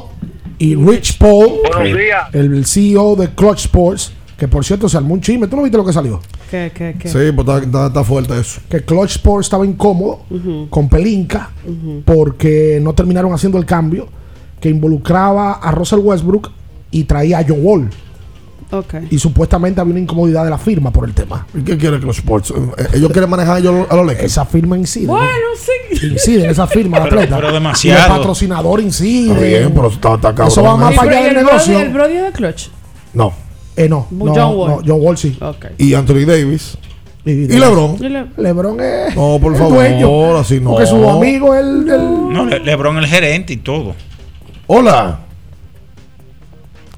y 0.60 0.76
Rich 0.76 1.18
Paul. 1.18 1.60
Buenos 1.72 1.98
días. 1.98 2.24
El 2.34 2.65
CEO 2.65 3.15
de 3.15 3.30
Clutch 3.30 3.65
Sports. 3.65 4.14
Que 4.44 4.49
por 4.49 4.65
cierto 4.65 4.90
se 4.90 4.98
armó 4.98 5.14
un 5.14 5.22
chisme. 5.22 5.48
¿Tú 5.48 5.56
no 5.56 5.61
viste 5.64 5.78
lo 5.78 5.86
que 5.86 5.94
salió? 5.94 6.20
¿Qué, 6.52 6.70
qué, 6.76 6.98
qué? 6.99 7.07
Sí, 7.07 7.18
pues 7.34 7.48
está, 7.48 7.60
está- 7.60 7.88
está 7.88 8.03
fuerte 8.03 8.38
eso. 8.38 8.60
Que 8.70 8.84
Clutch 8.84 9.11
Sports 9.11 9.45
estaba 9.45 9.65
incómodo 9.65 10.20
con 10.70 10.90
Pelinka 10.90 11.52
porque 12.03 12.78
no 12.82 12.91
terminaron 12.94 13.32
haciendo 13.32 13.57
el 13.57 13.65
cambio 13.65 14.10
que 14.60 14.68
involucraba 14.68 15.53
a 15.53 15.72
Russell 15.72 15.99
Westbrook 15.99 16.52
y 16.91 17.06
traía 17.06 17.40
a 17.40 17.45
John 17.48 17.60
Wall. 17.61 17.90
Ok. 18.72 18.95
Y 19.11 19.18
supuestamente 19.18 19.80
había 19.80 19.91
una 19.91 20.02
incomodidad 20.02 20.44
de 20.44 20.49
la 20.49 20.57
firma 20.57 20.91
por 20.91 21.07
el 21.07 21.14
tema. 21.14 21.48
¿Y 21.53 21.61
qué 21.61 21.78
quiere 21.78 22.02
que 22.02 22.06
los 22.06 22.18
sports? 22.18 22.52
Eh, 22.78 22.88
Ellos 22.95 23.11
quieren 23.14 23.30
manejar 23.30 23.56
a 23.56 23.60
ellos 23.60 23.88
a 23.90 23.95
los 23.95 24.06
Lakers. 24.06 24.26
Esa 24.26 24.44
firma 24.45 24.78
incide. 24.78 25.07
Bueno, 25.07 25.30
sí. 25.57 26.06
Incide 26.07 26.44
en 26.44 26.49
esa 26.52 26.68
firma 26.68 27.02
Pero- 27.02 27.15
atleta. 27.18 27.38
pero 27.38 27.49
Y 27.49 27.53
demasiado. 27.53 28.02
el 28.14 28.18
patrocinador 28.20 28.82
incide. 28.82 29.32
Está 29.32 29.41
bien, 29.45 29.72
pero 29.74 29.88
está, 29.88 30.15
está 30.15 30.28
cabrón. 30.36 30.48
Eso 30.49 30.64
va 30.64 30.76
más 30.76 30.94
¿Y 30.94 30.98
para 30.98 31.07
Bro- 31.10 31.18
allá 31.18 31.22
y 31.32 31.34
del 31.34 31.45
negocio. 31.45 31.80
el 31.80 31.94
Brody 31.94 32.14
de 32.18 32.32
Clutch? 32.34 32.68
No. 33.14 33.43
Eh, 33.76 33.90
no, 33.90 34.08
John 34.12 34.36
no, 34.36 34.50
Wall. 34.52 34.70
no, 34.72 34.82
John 34.86 35.02
Wall 35.02 35.18
sí. 35.18 35.38
Y 35.78 35.94
Anthony 35.94 36.26
Davis. 36.26 36.78
Y, 37.26 37.32
Y 37.32 37.48
LeBron. 37.48 37.95
Y 38.02 38.10
le- 38.10 38.26
LeBron 38.38 38.80
es 38.82 39.16
No, 39.16 39.40
por 39.41 39.54
el 39.54 39.58
favor, 39.58 39.76
dueño. 39.76 40.38
así 40.38 40.60
no. 40.60 40.72
Porque 40.72 40.86
su 40.86 41.10
amigo 41.10 41.54
es 41.56 41.62
el, 41.62 41.90
el- 41.90 42.34
No, 42.34 42.45
Le- 42.45 42.60
Lebron 42.60 42.98
el 42.98 43.08
gerente 43.08 43.54
y 43.54 43.58
todo. 43.58 43.95
Hola. 44.68 45.20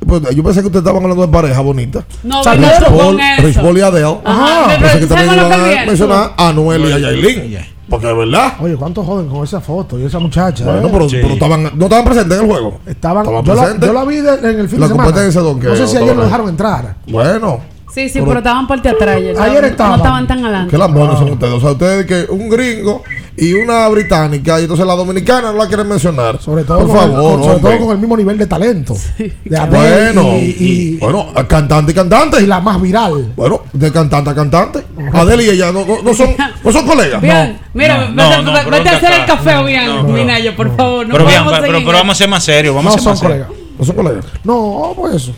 Pues, 0.06 0.22
yo 0.36 0.44
pensé 0.44 0.62
que 0.62 0.68
ustedes 0.68 0.84
estaban 0.86 1.02
hablando 1.04 1.26
de 1.26 1.32
pareja 1.32 1.62
bonita. 1.62 2.06
No, 2.24 2.42
O 2.42 2.44
sea, 2.44 2.54
Rich 2.54 2.70
Paul, 2.88 3.20
eso. 3.20 3.42
Rich 3.48 3.60
Paul 3.60 3.78
y 3.78 3.82
Adele. 3.82 4.18
Ajá, 4.24 4.78
Pensé 4.80 5.00
que 5.00 5.08
¿sabes 5.08 5.28
también 5.28 5.34
iban 5.48 5.52
a 5.80 5.86
mencionar 5.86 6.34
a 6.38 6.50
Anuel 6.50 6.82
y 6.86 6.92
a 6.92 7.00
Yailin. 7.00 7.58
Porque 7.90 8.10
es 8.10 8.18
verdad. 8.18 8.54
Oye, 8.60 8.76
¿cuántos 8.76 9.06
joden 9.06 9.28
con 9.30 9.44
esa 9.44 9.62
foto 9.62 10.00
y 10.00 10.04
esa 10.06 10.18
muchacha? 10.20 10.64
Bueno, 10.66 10.88
eh? 10.88 10.90
pero, 10.92 11.08
pero 11.08 11.28
estaban, 11.34 11.64
no 11.76 11.84
estaban 11.86 12.06
presentes 12.06 12.38
en 12.40 12.44
el 12.46 12.50
juego. 12.52 12.80
Estaban, 12.86 13.24
estaban 13.26 13.46
yo, 13.46 13.54
la, 13.56 13.62
presentes. 13.62 13.88
yo 13.90 13.94
la 13.94 14.06
vi 14.06 14.16
de- 14.18 14.52
en 14.52 14.60
el 14.60 14.70
fin 14.70 14.80
La 14.80 14.88
de 14.88 14.92
semana. 14.94 15.10
competencia, 15.10 15.42
¿don 15.42 15.60
qué? 15.60 15.68
No 15.68 15.76
sé 15.76 15.88
si 15.88 15.98
ayer 15.98 16.16
lo 16.16 16.24
dejaron 16.24 16.50
entrar. 16.50 16.96
Bueno. 17.08 17.60
Sí, 17.94 18.10
sí, 18.10 18.16
Pero- 18.16 18.26
pero 18.26 18.40
estaban 18.40 18.68
parte 18.68 18.90
atrás. 18.90 19.16
ayer, 19.18 19.40
Ayer 19.40 19.66
estaban. 19.66 19.92
No 19.94 19.98
estaban 19.98 20.28
tan 20.28 20.44
adelante. 20.44 20.72
Qué 20.72 20.78
lambones 20.78 21.18
son 21.20 21.30
ustedes. 21.30 21.54
O 21.54 21.60
sea, 21.62 21.72
ustedes 21.72 22.06
que 22.06 22.26
un 22.30 22.50
gringo 22.50 23.04
y 23.38 23.54
una 23.54 23.88
británica 23.90 24.60
y 24.60 24.64
entonces 24.64 24.86
la 24.86 24.96
dominicana 24.96 25.52
no 25.52 25.58
la 25.58 25.68
quieren 25.68 25.88
mencionar. 25.88 26.42
Sobre 26.42 26.64
todo, 26.64 26.80
Por 26.80 26.88
con, 26.88 26.96
el- 26.98 27.12
favor, 27.12 27.44
sobre 27.44 27.60
todo 27.60 27.78
con 27.86 27.92
el 27.92 27.98
mismo 28.00 28.16
nivel 28.18 28.38
de 28.38 28.48
talento. 28.48 28.96
De 29.18 29.60
Bueno, 29.70 30.36
y, 30.38 30.56
y- 30.60 30.98
bueno, 30.98 31.28
cantante 31.48 31.92
y 31.92 31.96
cantante. 31.96 32.42
y 32.42 32.46
la 32.48 32.60
más 32.60 32.82
viral. 32.82 33.34
Bueno, 33.36 33.62
de 33.74 33.92
cantante 33.92 34.30
a 34.30 34.36
cantante. 34.36 34.84
Adele 35.14 35.44
y 35.46 35.50
ella 35.50 35.72
no, 35.72 35.86
no, 35.86 36.02
no 36.02 36.14
son, 36.14 36.30
no 36.64 36.72
son 36.72 36.86
colegas. 36.88 37.22
Bien, 37.22 37.60
mira, 37.74 38.10
No, 38.10 38.30
vete, 38.30 38.42
no, 38.42 38.42
no, 38.44 38.54
vete 38.54 38.70
pero 38.70 38.90
a 38.90 38.96
hacer 38.98 39.12
el 39.14 39.26
café 39.26 39.64
bien, 39.66 39.86
no, 39.88 40.02
pero- 40.06 40.18
Minayo, 40.18 40.56
por 40.56 40.76
favor. 40.76 41.08
No 41.08 41.14
pero, 41.14 41.26
bien, 41.26 41.42
pero, 41.62 41.80
pero 41.80 41.92
vamos 41.98 42.12
a 42.14 42.16
ser 42.16 42.30
más 42.30 42.44
serios. 42.44 42.74
Vamos 42.76 42.92
No 42.92 42.92
a 42.92 42.94
ser 42.94 43.04
son 43.04 43.12
más 43.14 43.20
serios. 43.20 43.48
No 43.78 43.86
son 43.86 43.96
colegas. 43.96 44.26
No, 44.46 44.94
pues 44.96 45.16
eso. 45.16 45.34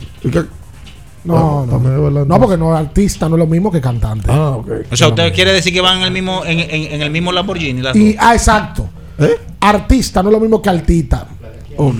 No, 1.24 1.66
no. 1.66 1.78
No, 1.78 2.08
entonces. 2.08 2.38
porque 2.38 2.56
no 2.56 2.74
artista 2.76 3.28
no 3.28 3.36
es 3.36 3.40
lo 3.40 3.46
mismo 3.46 3.70
que 3.70 3.80
cantante. 3.80 4.26
Ah, 4.30 4.50
ok. 4.50 4.68
O 4.90 4.96
sea, 4.96 5.08
usted 5.08 5.32
quiere 5.34 5.52
decir 5.52 5.72
que 5.72 5.80
van 5.80 5.98
en 5.98 6.04
el 6.04 6.10
mismo, 6.12 6.44
en, 6.44 6.60
en- 6.60 6.92
en 6.92 7.02
el 7.02 7.10
mismo 7.10 7.32
Lamborghini. 7.32 7.82
las 7.82 7.94
Y, 7.96 8.12
dos? 8.14 8.22
ah, 8.24 8.34
exacto. 8.34 8.88
¿Eh? 9.18 9.36
Artista 9.60 10.22
no 10.22 10.28
es 10.30 10.32
lo 10.34 10.40
mismo 10.40 10.62
que 10.62 10.70
artista. 10.70 11.26
Ok. 11.76 11.94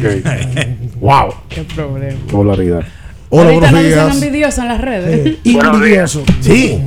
wow. 1.01 1.35
Qué 1.49 1.63
problema. 1.65 2.19
Qué 2.29 2.37
volaridad. 2.37 2.83
Hola, 3.31 3.51
Ahorita 3.51 3.71
buenos 3.71 3.85
días. 3.93 4.15
envidiosos 4.23 4.59
en 4.61 4.69
las 4.69 4.81
redes. 4.81 5.27
Eh, 5.27 5.39
Buenos 5.53 5.75
Invidioso. 5.77 6.23
Sí. 6.41 6.81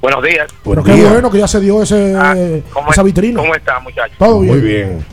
Buenos 0.00 0.22
días. 0.22 0.46
Pero 0.48 0.60
Buenos 0.64 0.84
qué 0.84 0.92
días. 0.94 1.10
bueno 1.12 1.30
que 1.30 1.38
ya 1.38 1.48
se 1.48 1.60
dio 1.60 1.82
ese, 1.82 2.14
Ah, 2.16 2.34
¿Cómo, 2.72 2.90
esa 2.92 3.00
es- 3.00 3.04
vitrina. 3.04 3.40
¿Cómo 3.40 3.54
está, 3.54 3.80
muchachos? 3.80 4.16
Todo 4.18 4.40
bien. 4.40 4.54
Muy 4.54 4.62
bien. 4.66 5.04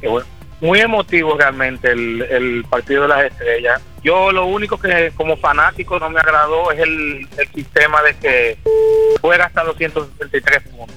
Qué 0.00 0.08
bueno. 0.08 0.26
Muy 0.64 0.80
emotivo 0.80 1.36
realmente 1.36 1.92
el, 1.92 2.22
el 2.22 2.64
partido 2.64 3.02
de 3.02 3.08
las 3.08 3.24
estrellas. 3.26 3.82
Yo 4.02 4.32
lo 4.32 4.46
único 4.46 4.78
que 4.78 5.12
como 5.14 5.36
fanático 5.36 5.98
no 5.98 6.08
me 6.08 6.20
agradó 6.20 6.72
es 6.72 6.78
el, 6.78 7.28
el 7.36 7.48
sistema 7.54 8.00
de 8.02 8.14
que 8.16 8.58
juega 9.20 9.44
hasta 9.44 9.62
los 9.62 9.76
163 9.76 10.62
puntos. 10.70 10.96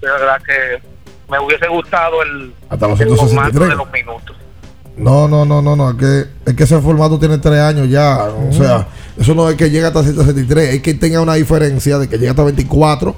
De 0.00 0.10
verdad 0.10 0.40
que 0.42 0.82
me 1.30 1.38
hubiese 1.38 1.68
gustado 1.68 2.22
el, 2.22 2.54
Hasta 2.70 2.88
los 2.88 2.98
el 2.98 3.08
formato 3.08 3.28
163. 3.28 3.68
de 3.68 3.76
los 3.76 3.92
minutos. 3.92 4.36
No, 4.96 5.28
no, 5.28 5.44
no, 5.44 5.60
no, 5.60 5.76
no. 5.76 5.90
Es 5.90 5.96
que, 5.96 6.50
es 6.50 6.56
que 6.56 6.64
ese 6.64 6.80
formato 6.80 7.18
tiene 7.18 7.36
tres 7.36 7.60
años 7.60 7.90
ya. 7.90 8.24
O 8.24 8.52
sea, 8.54 8.86
eso 9.18 9.34
no 9.34 9.50
es 9.50 9.56
que 9.56 9.68
llegue 9.68 9.84
hasta 9.84 10.02
163. 10.02 10.76
Es 10.76 10.80
que 10.82 10.94
tenga 10.94 11.20
una 11.20 11.34
diferencia 11.34 11.98
de 11.98 12.08
que 12.08 12.16
llega 12.16 12.30
hasta 12.30 12.44
24 12.44 13.14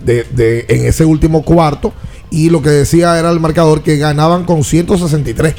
de, 0.00 0.24
de, 0.24 0.66
en 0.68 0.84
ese 0.84 1.06
último 1.06 1.42
cuarto. 1.42 1.94
Y 2.30 2.50
lo 2.50 2.62
que 2.62 2.70
decía 2.70 3.18
era 3.18 3.30
el 3.30 3.40
marcador 3.40 3.82
que 3.82 3.96
ganaban 3.96 4.44
con 4.44 4.64
163. 4.64 5.54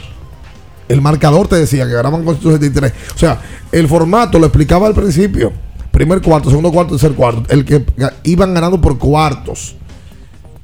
El 0.88 1.02
marcador 1.02 1.48
te 1.48 1.56
decía 1.56 1.86
que 1.86 1.94
ganaban 1.94 2.24
con 2.24 2.36
163. 2.38 2.94
O 3.16 3.18
sea, 3.18 3.42
el 3.72 3.88
formato 3.88 4.40
lo 4.40 4.46
explicaba 4.46 4.88
al 4.88 4.94
principio. 4.94 5.52
Primer 5.92 6.22
cuarto, 6.22 6.50
segundo 6.50 6.72
cuarto, 6.72 6.96
tercer 6.96 7.14
cuarto. 7.14 7.44
El 7.50 7.66
que 7.66 7.86
iban 8.24 8.54
ganando 8.54 8.80
por 8.80 8.98
cuartos. 8.98 9.76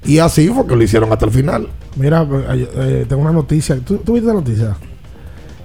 Y 0.05 0.19
así 0.19 0.47
fue 0.47 0.65
que 0.65 0.75
lo 0.75 0.83
hicieron 0.83 1.11
hasta 1.11 1.25
el 1.25 1.31
final. 1.31 1.67
Mira, 1.97 2.23
eh, 2.23 2.69
eh, 2.75 3.05
tengo 3.07 3.21
una 3.21 3.33
noticia. 3.33 3.77
¿Tú, 3.79 3.97
tú 3.97 4.13
viste 4.13 4.27
la 4.27 4.35
noticia? 4.35 4.77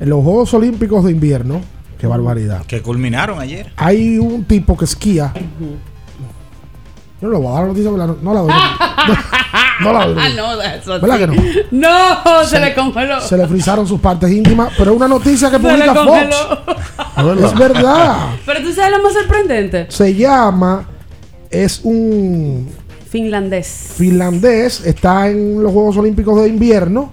En 0.00 0.08
los 0.08 0.24
Juegos 0.24 0.52
Olímpicos 0.54 1.04
de 1.04 1.12
Invierno, 1.12 1.60
qué 1.98 2.08
barbaridad. 2.08 2.66
Que 2.66 2.82
culminaron 2.82 3.38
ayer. 3.38 3.70
Hay 3.76 4.18
un 4.18 4.44
tipo 4.44 4.76
que 4.76 4.84
esquía. 4.84 5.32
Yo 7.22 7.28
no 7.28 7.34
le 7.34 7.38
voy 7.38 7.46
a 7.46 7.50
dar 7.52 7.62
la 7.62 7.68
noticia, 7.68 7.90
la- 7.92 8.06
no 8.20 8.34
la 8.34 8.40
doy. 8.40 8.50
No, 9.80 9.92
no 9.92 9.92
la 9.98 10.06
doy. 10.06 10.16
Ah, 10.18 10.28
no, 10.36 10.60
eso 10.62 11.00
¿Verdad 11.00 11.14
sí. 11.14 11.20
que 11.20 11.26
no? 11.28 11.34
No, 11.70 12.44
se, 12.44 12.58
le 12.60 12.74
congeló. 12.74 13.20
Se 13.20 13.36
le 13.36 13.46
frizaron 13.46 13.86
sus 13.86 14.00
partes 14.00 14.30
íntimas, 14.30 14.72
pero 14.76 14.90
es 14.90 14.96
una 14.96 15.08
noticia 15.08 15.50
que 15.50 15.58
publica. 15.58 15.94
Fox. 15.94 16.36
Es 17.44 17.54
verdad. 17.58 18.16
Pero 18.44 18.62
tú 18.62 18.72
sabes 18.72 18.96
lo 18.96 19.02
más 19.04 19.12
sorprendente. 19.12 19.86
Se 19.88 20.14
llama, 20.14 20.88
es 21.48 21.80
un 21.84 22.68
Finlandés. 23.08 23.92
finlandés, 23.96 24.84
está 24.84 25.28
en 25.28 25.62
los 25.62 25.70
Juegos 25.72 25.96
Olímpicos 25.98 26.40
de 26.42 26.48
Invierno 26.48 27.12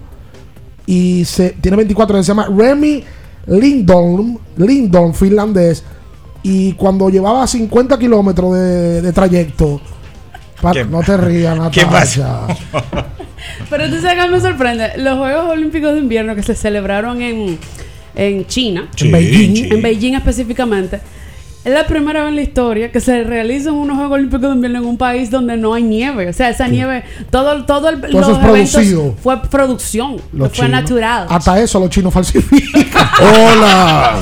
y 0.86 1.24
se, 1.24 1.50
tiene 1.50 1.76
24 1.76 2.16
años, 2.16 2.26
se 2.26 2.30
llama 2.32 2.48
Remy 2.48 3.04
Lindholm, 3.46 4.38
Lindholm, 4.56 5.12
finlandés, 5.14 5.84
y 6.42 6.72
cuando 6.72 7.10
llevaba 7.10 7.46
50 7.46 7.98
kilómetros 7.98 8.54
de, 8.54 9.02
de 9.02 9.12
trayecto, 9.12 9.80
pa- 10.60 10.72
¿Qué- 10.72 10.84
no 10.84 11.00
te 11.02 11.16
rías, 11.16 11.54
¿Qué 11.72 11.84
Natasha. 11.84 12.46
pasa? 12.46 13.06
Pero 13.68 13.88
tú 13.88 14.00
sabes 14.00 14.24
que 14.24 14.30
me 14.30 14.40
sorprende. 14.40 14.92
Los 14.98 15.18
Juegos 15.18 15.50
Olímpicos 15.50 15.92
de 15.94 16.00
Invierno 16.00 16.34
que 16.34 16.42
se 16.42 16.54
celebraron 16.54 17.22
en, 17.22 17.58
en 18.14 18.46
China, 18.46 18.88
Sí, 18.96 19.06
En 19.06 19.12
Beijing. 19.12 19.54
sí. 19.56 19.68
en 19.72 19.82
Beijing 19.82 20.14
específicamente, 20.14 21.00
es 21.64 21.72
la 21.74 21.86
primera 21.86 22.20
vez 22.20 22.30
en 22.30 22.36
la 22.36 22.42
historia 22.42 22.90
que 22.90 23.00
se 23.00 23.22
realizan 23.22 23.74
unos 23.74 23.96
Juegos 23.96 24.14
Olímpicos 24.14 24.42
de 24.48 24.54
Invierno 24.54 24.78
en 24.78 24.84
un 24.86 24.96
país 24.98 25.30
donde 25.30 25.56
no 25.56 25.74
hay 25.74 25.82
nieve. 25.82 26.28
O 26.28 26.32
sea, 26.32 26.48
esa 26.48 26.66
nieve, 26.68 27.04
todo, 27.30 27.64
todo 27.66 27.88
el, 27.90 28.00
Todo 28.00 28.20
los 28.30 28.38
producido. 28.38 29.14
fue 29.22 29.40
producción, 29.42 30.16
Los 30.32 30.48
fue 30.48 30.66
chinos. 30.66 30.70
natural. 30.82 31.26
Hasta 31.28 31.60
eso 31.60 31.78
los 31.80 31.90
chinos 31.90 32.12
falsifican. 32.14 32.82
Hola. 33.20 34.20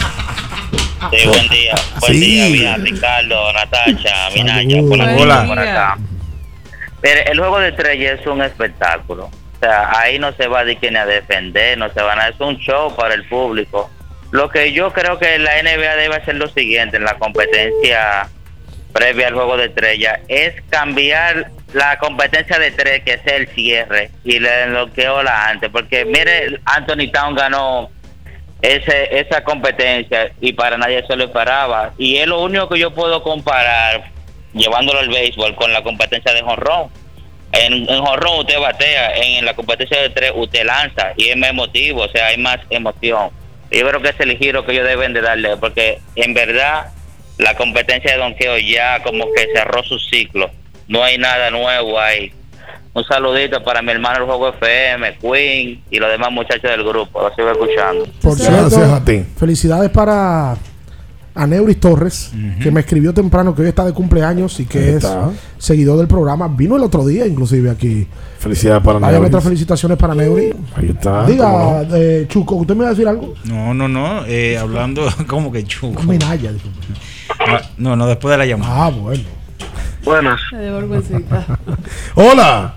Sí, 1.12 1.28
buen 1.28 1.48
día. 1.48 1.74
Buen 2.00 2.12
Sí. 2.12 2.18
día, 2.20 2.48
bien, 2.48 2.84
Ricardo, 2.84 3.52
Natacha, 3.52 4.14
Minaño, 4.34 4.88
por 4.88 5.00
Hola. 5.00 5.44
por 5.46 5.58
acá. 5.60 5.98
Mire, 7.02 7.22
el 7.30 7.38
juego 7.38 7.60
de 7.60 7.68
estrellas 7.68 8.20
es 8.20 8.26
un 8.26 8.42
espectáculo. 8.42 9.26
O 9.26 9.60
sea, 9.60 9.98
ahí 9.98 10.18
no 10.18 10.32
se 10.32 10.46
va 10.46 10.64
de 10.64 10.76
quien 10.76 10.96
a 10.96 11.06
defender, 11.06 11.76
no 11.78 11.92
se 11.92 12.00
van 12.02 12.20
a... 12.20 12.28
Es 12.28 12.40
un 12.40 12.58
show 12.58 12.94
para 12.94 13.14
el 13.14 13.26
público. 13.28 13.90
Lo 14.30 14.48
que 14.48 14.72
yo 14.72 14.92
creo 14.92 15.18
que 15.18 15.38
la 15.38 15.62
NBA 15.62 15.96
debe 15.96 16.16
hacer 16.16 16.36
lo 16.36 16.48
siguiente 16.48 16.96
en 16.96 17.04
la 17.04 17.18
competencia 17.18 18.28
previa 18.92 19.28
al 19.28 19.34
juego 19.34 19.56
de 19.56 19.66
estrella 19.66 20.20
es 20.28 20.54
cambiar 20.70 21.50
la 21.72 21.98
competencia 21.98 22.58
de 22.58 22.70
tres, 22.70 23.02
que 23.04 23.14
es 23.14 23.26
el 23.26 23.48
cierre, 23.48 24.10
y 24.24 24.38
le 24.38 24.68
bloqueo 24.68 25.22
la 25.22 25.48
antes. 25.48 25.70
Porque 25.70 26.04
mire, 26.04 26.60
Anthony 26.64 27.10
Town 27.12 27.34
ganó 27.34 27.90
ese, 28.62 29.18
esa 29.18 29.44
competencia 29.44 30.30
y 30.40 30.52
para 30.52 30.76
nadie 30.76 31.04
se 31.06 31.16
lo 31.16 31.24
esperaba. 31.24 31.92
Y 31.98 32.16
es 32.16 32.26
lo 32.26 32.40
único 32.40 32.68
que 32.68 32.78
yo 32.78 32.92
puedo 32.92 33.22
comparar, 33.22 34.10
llevándolo 34.58 34.98
al 34.98 35.08
béisbol, 35.08 35.54
con 35.54 35.72
la 35.72 35.82
competencia 35.82 36.32
de 36.32 36.42
jonrón. 36.42 36.88
En, 37.52 37.88
en 37.88 38.04
jonrón 38.04 38.40
usted 38.40 38.58
batea, 38.60 39.14
en, 39.16 39.44
la 39.44 39.54
competencia 39.54 40.02
de 40.02 40.10
tres 40.10 40.32
usted 40.34 40.64
lanza 40.64 41.12
y 41.16 41.28
es 41.28 41.36
más 41.36 41.50
emotivo, 41.50 42.02
o 42.02 42.08
sea, 42.08 42.26
hay 42.26 42.36
más 42.36 42.58
emoción. 42.68 43.30
Yo 43.70 43.86
creo 43.88 44.02
que 44.02 44.08
ese 44.08 44.22
es 44.22 44.30
el 44.30 44.38
giro 44.38 44.64
que 44.64 44.72
ellos 44.72 44.86
deben 44.86 45.12
de 45.12 45.20
darle, 45.20 45.56
porque 45.56 46.00
en 46.14 46.34
verdad 46.34 46.92
la 47.38 47.54
competencia 47.54 48.12
de 48.12 48.18
donqueo 48.18 48.58
ya 48.58 49.02
como 49.02 49.26
que 49.32 49.46
cerró 49.54 49.82
su 49.82 49.98
ciclo. 49.98 50.50
No 50.88 51.02
hay 51.02 51.18
nada 51.18 51.50
nuevo 51.50 51.98
ahí. 51.98 52.32
Un 52.94 53.04
saludito 53.04 53.62
para 53.62 53.80
mi 53.80 53.92
hermano 53.92 54.18
el 54.18 54.24
Juego 54.24 54.48
FM, 54.48 55.18
Queen 55.18 55.82
y 55.90 55.98
los 55.98 56.10
demás 56.10 56.32
muchachos 56.32 56.70
del 56.70 56.82
grupo. 56.82 57.22
Lo 57.22 57.34
sigo 57.34 57.50
escuchando. 57.50 58.06
Por 58.20 58.36
cierto, 58.36 59.02
Felicidades 59.36 59.90
para 59.90 60.56
Aneuris 61.38 61.78
Torres, 61.80 62.32
que 62.62 62.70
me 62.70 62.80
escribió 62.80 63.14
temprano 63.14 63.54
que 63.54 63.62
hoy 63.62 63.68
está 63.68 63.84
de 63.84 63.92
cumpleaños 63.92 64.58
y 64.60 64.66
que 64.66 64.96
es 64.96 65.06
seguidor 65.58 65.96
del 65.98 66.08
programa. 66.08 66.48
Vino 66.48 66.76
el 66.76 66.82
otro 66.82 67.06
día, 67.06 67.26
inclusive 67.26 67.70
aquí. 67.70 68.06
Felicidades 68.38 68.82
para 68.82 69.00
Neuris. 69.00 69.20
nuestras 69.20 69.44
felicitaciones 69.44 69.98
para 69.98 70.14
Neuri. 70.14 70.54
Ahí 70.76 70.90
está. 70.90 71.26
Diga, 71.26 71.82
eh, 71.94 72.26
Chuco, 72.28 72.56
¿usted 72.56 72.74
me 72.74 72.82
va 72.82 72.86
a 72.88 72.90
decir 72.90 73.06
algo? 73.08 73.34
No, 73.44 73.74
no, 73.74 73.88
no. 73.88 74.24
eh, 74.26 74.56
hablando 74.58 75.06
como 75.26 75.50
que 75.52 75.64
chuco. 75.64 76.02
Minaya, 76.04 76.52
No, 77.76 77.96
no, 77.96 78.06
después 78.06 78.32
de 78.32 78.38
la 78.38 78.46
llamada. 78.46 78.86
Ah, 78.86 78.90
bueno. 78.90 79.24
Buenas. 80.04 80.40
Hola. 82.14 82.74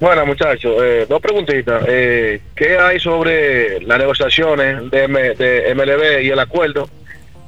Buenas, 0.00 0.26
muchachos. 0.26 0.74
Eh, 0.80 1.06
dos 1.08 1.20
preguntitas. 1.20 1.82
Eh, 1.88 2.40
¿Qué 2.54 2.78
hay 2.78 3.00
sobre 3.00 3.80
las 3.80 3.98
negociaciones 3.98 4.90
de, 4.90 5.04
M- 5.04 5.34
de 5.34 5.74
MLB 5.74 6.24
y 6.24 6.28
el 6.30 6.38
acuerdo? 6.38 6.88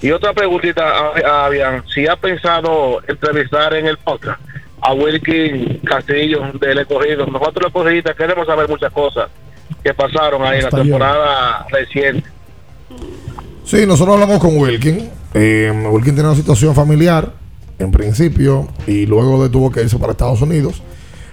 Y 0.02 0.10
otra 0.12 0.32
preguntita, 0.32 0.82
a- 0.82 1.46
Avian, 1.46 1.82
si 1.94 2.06
ha 2.06 2.16
pensado 2.16 3.00
entrevistar 3.06 3.74
en 3.74 3.86
el 3.86 3.96
podcast 3.98 4.40
a 4.82 4.94
Wilkin 4.94 5.80
Castillo 5.84 6.40
del 6.58 6.78
Escogido. 6.78 7.26
Nosotros 7.26 7.56
los 7.64 7.66
escogidistas 7.66 8.16
queremos 8.16 8.46
saber 8.46 8.68
muchas 8.68 8.92
cosas 8.92 9.28
que 9.84 9.92
pasaron 9.92 10.42
ahí 10.42 10.58
en 10.58 10.64
la 10.64 10.70
temporada 10.70 11.66
reciente. 11.70 12.28
Sí, 13.64 13.86
nosotros 13.86 14.14
hablamos 14.14 14.38
con 14.40 14.56
Wilkin. 14.56 15.10
Eh, 15.34 15.70
Wilkin 15.90 16.14
tiene 16.14 16.28
una 16.30 16.36
situación 16.36 16.74
familiar, 16.74 17.30
en 17.78 17.92
principio, 17.92 18.68
y 18.86 19.06
luego 19.06 19.42
de 19.42 19.50
tuvo 19.50 19.70
que 19.70 19.82
irse 19.82 19.98
para 19.98 20.12
Estados 20.12 20.40
Unidos. 20.42 20.82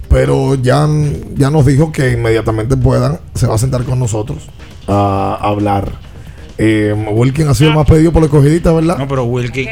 Pero 0.09 0.55
ya, 0.55 0.87
ya 1.35 1.49
nos 1.49 1.65
dijo 1.65 1.91
que 1.91 2.11
inmediatamente 2.11 2.77
puedan, 2.77 3.19
se 3.33 3.47
va 3.47 3.55
a 3.55 3.57
sentar 3.57 3.83
con 3.83 3.99
nosotros 3.99 4.47
a 4.87 5.37
hablar. 5.41 5.89
Eh, 6.59 6.91
Wilkin 7.11 7.47
ha 7.47 7.53
sido 7.53 7.71
más 7.71 7.85
pedido 7.87 8.11
por 8.11 8.21
la 8.21 8.25
escogidita, 8.27 8.71
¿verdad? 8.71 8.97
No, 8.97 9.07
pero 9.07 9.25
Wilkin. 9.25 9.67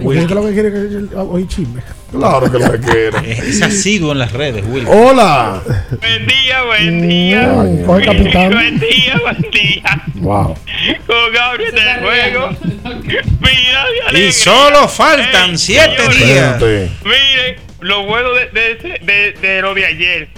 ¿Usted 0.00 0.22
es 0.22 0.30
lo 0.30 0.46
que 0.46 0.52
quiere 0.52 0.70
que 0.70 0.78
el- 0.78 1.10
hoy 1.16 1.48
chisme? 1.48 1.82
Claro 2.12 2.50
que 2.50 2.58
lo 2.60 2.72
que 2.72 2.78
quiere. 2.78 3.32
Es 3.48 3.60
asiduo 3.60 4.12
en 4.12 4.20
las 4.20 4.32
redes, 4.32 4.64
Wilkin. 4.68 4.88
Hola. 4.92 5.60
Buen 6.00 6.26
día, 6.28 6.62
buen 6.64 7.08
día. 7.08 7.60
Ay, 7.60 7.82
coge 7.84 8.04
capitán. 8.06 8.52
Buen 8.52 8.78
día, 8.78 9.20
buen 9.22 9.50
día. 9.50 10.04
Wow. 10.18 10.54
Con 11.06 11.32
Gabriel 11.32 11.72
del 11.72 12.00
juego. 12.00 12.48
Mira, 13.40 14.18
Y 14.20 14.32
solo 14.32 14.88
faltan 14.88 15.56
siete 15.56 16.02
días. 16.18 16.60
Miren, 16.60 17.56
lo 17.80 18.04
bueno 18.04 18.30
de, 18.32 18.46
de, 18.46 18.98
de, 19.04 19.32
de 19.40 19.62
lo 19.62 19.74
de 19.74 19.86
ayer. 19.86 20.28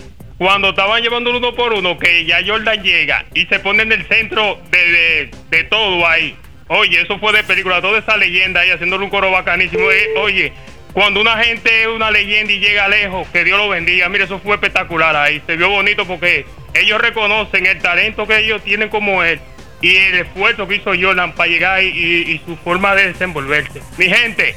Cuando 0.41 0.71
estaban 0.71 1.03
llevando 1.03 1.29
el 1.29 1.37
uno 1.37 1.55
por 1.55 1.75
uno, 1.75 1.99
que 1.99 2.25
ya 2.25 2.39
Jordan 2.43 2.83
llega 2.83 3.27
y 3.35 3.45
se 3.45 3.59
pone 3.59 3.83
en 3.83 3.93
el 3.93 4.07
centro 4.07 4.59
de, 4.71 4.91
de, 4.91 5.31
de 5.51 5.65
todo 5.65 6.07
ahí. 6.09 6.35
Oye, 6.69 7.03
eso 7.03 7.19
fue 7.19 7.35
de 7.35 7.45
película, 7.45 7.83
toda 7.83 7.99
esa 7.99 8.17
leyenda 8.17 8.61
ahí 8.61 8.71
haciéndole 8.71 9.05
un 9.05 9.11
coro 9.11 9.31
bacanísimo. 9.31 9.91
Eh, 9.91 10.15
oye, 10.17 10.55
cuando 10.95 11.21
una 11.21 11.37
gente 11.45 11.83
es 11.83 11.89
una 11.89 12.11
leyenda 12.11 12.55
y 12.55 12.59
llega 12.59 12.89
lejos, 12.89 13.29
que 13.29 13.45
Dios 13.45 13.59
lo 13.59 13.69
bendiga. 13.69 14.09
Mire, 14.09 14.25
eso 14.25 14.39
fue 14.39 14.55
espectacular 14.55 15.15
ahí. 15.15 15.43
Se 15.47 15.59
vio 15.59 15.69
bonito 15.69 16.07
porque 16.07 16.47
ellos 16.73 16.99
reconocen 17.03 17.67
el 17.67 17.79
talento 17.79 18.27
que 18.27 18.39
ellos 18.39 18.65
tienen 18.65 18.89
como 18.89 19.23
él 19.23 19.41
y 19.83 19.95
el 19.95 20.15
esfuerzo 20.21 20.67
que 20.67 20.77
hizo 20.77 20.93
Jordan 20.99 21.35
para 21.35 21.51
llegar 21.51 21.77
ahí 21.81 21.93
y, 21.95 22.33
y 22.33 22.39
su 22.47 22.57
forma 22.57 22.95
de 22.95 23.09
desenvolverse. 23.09 23.83
Mi 23.99 24.07
gente, 24.07 24.55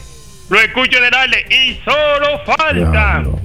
lo 0.49 0.61
escucho 0.61 0.97
en 0.99 1.03
el 1.03 1.13
aire 1.13 1.45
y 1.49 1.81
solo 1.83 2.39
faltan 2.45 3.35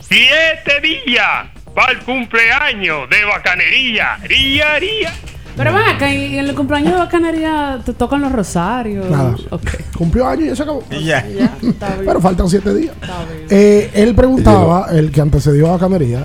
siete 0.00 0.80
días 0.80 1.46
para 1.74 1.92
el 1.92 1.98
cumpleaños 2.00 3.08
de 3.08 3.24
bacanería. 3.24 4.16
Ría, 4.22 4.78
ría. 4.78 5.12
Pero 5.56 5.74
ven 5.74 5.82
acá, 5.82 6.10
en 6.10 6.34
el 6.38 6.54
cumpleaños 6.54 6.92
de 6.92 6.98
bacanería 6.98 7.80
te 7.84 7.92
tocan 7.92 8.20
los 8.22 8.32
rosarios. 8.32 9.10
Nada. 9.10 9.36
Ok. 9.50 9.70
Cumplió 9.96 10.26
años 10.26 10.44
y 10.44 10.48
ya 10.48 10.56
se 10.56 10.62
acabó. 10.62 10.84
Ya. 10.90 11.18
está 11.62 11.94
bien. 11.94 12.06
Pero 12.06 12.20
faltan 12.20 12.48
siete 12.48 12.74
días. 12.74 12.94
Está 13.00 13.24
bien. 13.24 13.46
Eh, 13.50 13.90
él 13.94 14.14
preguntaba, 14.14 14.86
el 14.90 15.10
que 15.10 15.20
antecedió 15.20 15.72
a 15.74 15.78
Camería, 15.78 16.24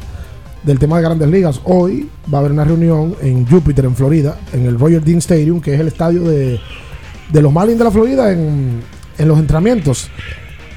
del 0.64 0.80
tema 0.80 0.98
de 0.98 1.04
grandes 1.04 1.30
ligas. 1.30 1.60
Hoy 1.66 2.10
va 2.34 2.38
a 2.38 2.40
haber 2.40 2.52
una 2.52 2.64
reunión 2.64 3.16
en 3.22 3.46
Júpiter, 3.48 3.86
en 3.86 3.96
Florida, 3.96 4.38
en 4.54 4.66
el 4.66 4.80
Roger 4.80 5.04
Dean 5.04 5.20
Stadium, 5.20 5.62
que 5.62 5.74
es 5.74 5.80
el 5.80 5.88
estadio 5.88 6.24
de, 6.24 6.60
de 7.30 7.42
los 7.42 7.52
Marlins 7.52 7.78
de 7.78 7.84
la 7.84 7.92
Florida, 7.92 8.32
en, 8.32 8.82
en 9.18 9.28
los 9.28 9.38
entrenamientos, 9.38 10.10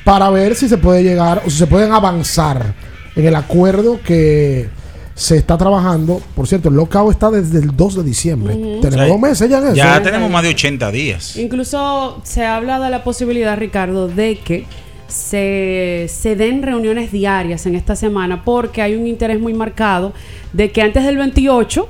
para 0.05 0.29
ver 0.31 0.55
si 0.55 0.69
se 0.69 0.79
puede 0.79 1.03
llegar 1.03 1.43
o 1.47 1.51
si 1.51 1.59
se 1.59 1.67
pueden 1.67 1.93
avanzar 1.93 2.75
en 3.19 3.27
el 3.27 3.35
acuerdo 3.37 4.01
que 4.03 4.69
se 5.15 5.37
está 5.37 5.59
trabajando. 5.59 6.23
Por 6.37 6.47
cierto, 6.47 6.69
el 6.69 6.77
lockout 6.77 7.11
está 7.11 7.31
desde 7.31 7.59
el 7.59 7.77
2 7.77 7.97
de 7.97 8.03
diciembre. 8.05 8.55
Tenemos 8.81 9.05
Sí. 9.07 9.11
dos 9.11 9.21
meses 9.21 9.51
ya 9.51 9.59
en 9.59 9.65
eso. 9.67 9.75
Ya 9.75 10.01
tenemos 10.03 10.31
más 10.31 10.43
de 10.45 10.51
80 10.51 10.91
días. 10.93 11.37
Incluso 11.37 12.21
se 12.23 12.47
habla 12.47 12.79
de 12.79 12.89
la 12.91 13.03
posibilidad, 13.03 13.59
Ricardo, 13.59 14.07
de 14.09 14.37
que 14.39 14.65
se, 15.09 16.07
se 16.09 16.37
den 16.37 16.63
reuniones 16.63 17.11
diarias 17.11 17.67
en 17.67 17.75
esta 17.75 17.97
semana 17.97 18.45
porque 18.45 18.83
hay 18.83 18.95
un 18.95 19.07
interés 19.07 19.41
muy 19.41 19.55
marcado 19.55 20.13
de 20.53 20.71
que 20.71 20.83
antes 20.83 21.05
del 21.05 21.17
28 21.17 21.89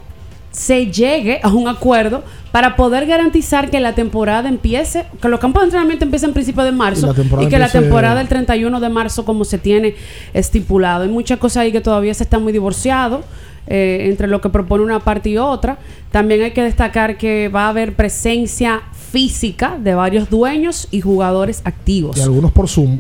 se 0.51 0.87
llegue 0.91 1.41
a 1.43 1.49
un 1.49 1.69
acuerdo 1.69 2.23
para 2.53 2.75
poder 2.77 3.07
garantizar 3.07 3.70
que 3.70 3.79
la 3.81 3.95
temporada 3.95 4.49
empiece, 4.49 5.05
que 5.20 5.29
los 5.29 5.39
campos 5.39 5.62
de 5.62 5.66
entrenamiento 5.66 6.05
empiecen 6.05 6.31
a 6.31 6.33
principios 6.33 6.65
de 6.65 6.73
marzo 6.73 7.07
y, 7.43 7.47
que 7.49 7.59
la 7.59 7.66
temporada 7.69 8.15
del 8.16 8.29
31 8.29 8.81
de 8.81 8.89
marzo 8.89 9.25
como 9.25 9.45
se 9.45 9.59
tiene 9.59 9.95
estipulado. 10.35 11.03
Hay 11.05 11.11
muchas 11.11 11.39
cosas 11.39 11.59
ahí 11.62 11.73
que 11.73 11.81
todavía 11.81 12.15
se 12.15 12.23
están 12.25 12.43
muy 12.43 12.53
divorciados 12.53 13.25
eh, 13.66 14.07
entre 14.09 14.27
lo 14.29 14.41
que 14.41 14.49
propone 14.49 14.83
una 14.83 15.01
parte 15.01 15.29
y 15.31 15.37
otra. 15.39 15.79
También 16.11 16.43
hay 16.43 16.53
que 16.53 16.62
destacar 16.62 17.19
que 17.19 17.49
va 17.49 17.66
a 17.66 17.69
haber 17.69 17.95
presencia 17.95 18.81
física 19.11 19.77
de 19.79 19.95
varios 19.95 20.31
dueños 20.31 20.89
y 20.91 21.01
jugadores 21.03 21.61
activos. 21.65 22.16
Y 22.16 22.23
algunos 22.23 22.53
por 22.53 22.69
Zoom. 22.69 22.99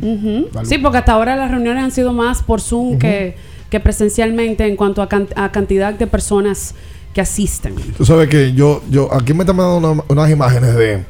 Sí, 0.64 0.78
porque 0.78 0.98
hasta 0.98 1.12
ahora 1.12 1.36
las 1.36 1.50
reuniones 1.50 1.84
han 1.84 1.90
sido 1.90 2.12
más 2.12 2.42
por 2.42 2.60
Zoom 2.60 2.98
que, 2.98 3.34
que 3.70 3.80
presencialmente 3.80 4.66
en 4.66 4.76
cuanto 4.76 5.00
a, 5.02 5.08
can- 5.08 5.28
a 5.36 5.50
cantidad 5.52 5.94
de 5.94 6.06
personas 6.06 6.74
que 7.14 7.20
asisten. 7.20 7.74
Tú 7.96 8.04
sabes 8.04 8.28
que 8.28 8.52
yo, 8.52 8.82
yo, 8.90 9.12
aquí 9.12 9.34
me 9.34 9.40
están 9.44 9.56
mandando 9.56 9.92
una- 9.92 10.04
unas 10.08 10.30
imágenes 10.30 10.74
de, 10.74 11.04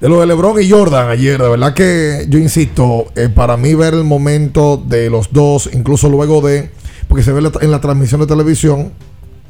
de 0.00 0.08
lo 0.08 0.20
de 0.20 0.26
LeBron 0.26 0.60
y 0.62 0.70
Jordan 0.70 1.08
ayer. 1.08 1.40
De 1.40 1.48
verdad 1.48 1.74
que 1.74 2.26
yo 2.28 2.38
insisto, 2.38 3.06
eh, 3.16 3.28
para 3.28 3.56
mí 3.56 3.74
ver 3.74 3.94
el 3.94 4.04
momento 4.04 4.76
de 4.76 5.10
los 5.10 5.32
dos, 5.32 5.68
incluso 5.72 6.08
luego 6.08 6.40
de, 6.40 6.70
porque 7.08 7.24
se 7.24 7.32
ve 7.32 7.42
en 7.60 7.70
la 7.70 7.80
transmisión 7.80 8.20
de 8.20 8.26
televisión, 8.26 8.92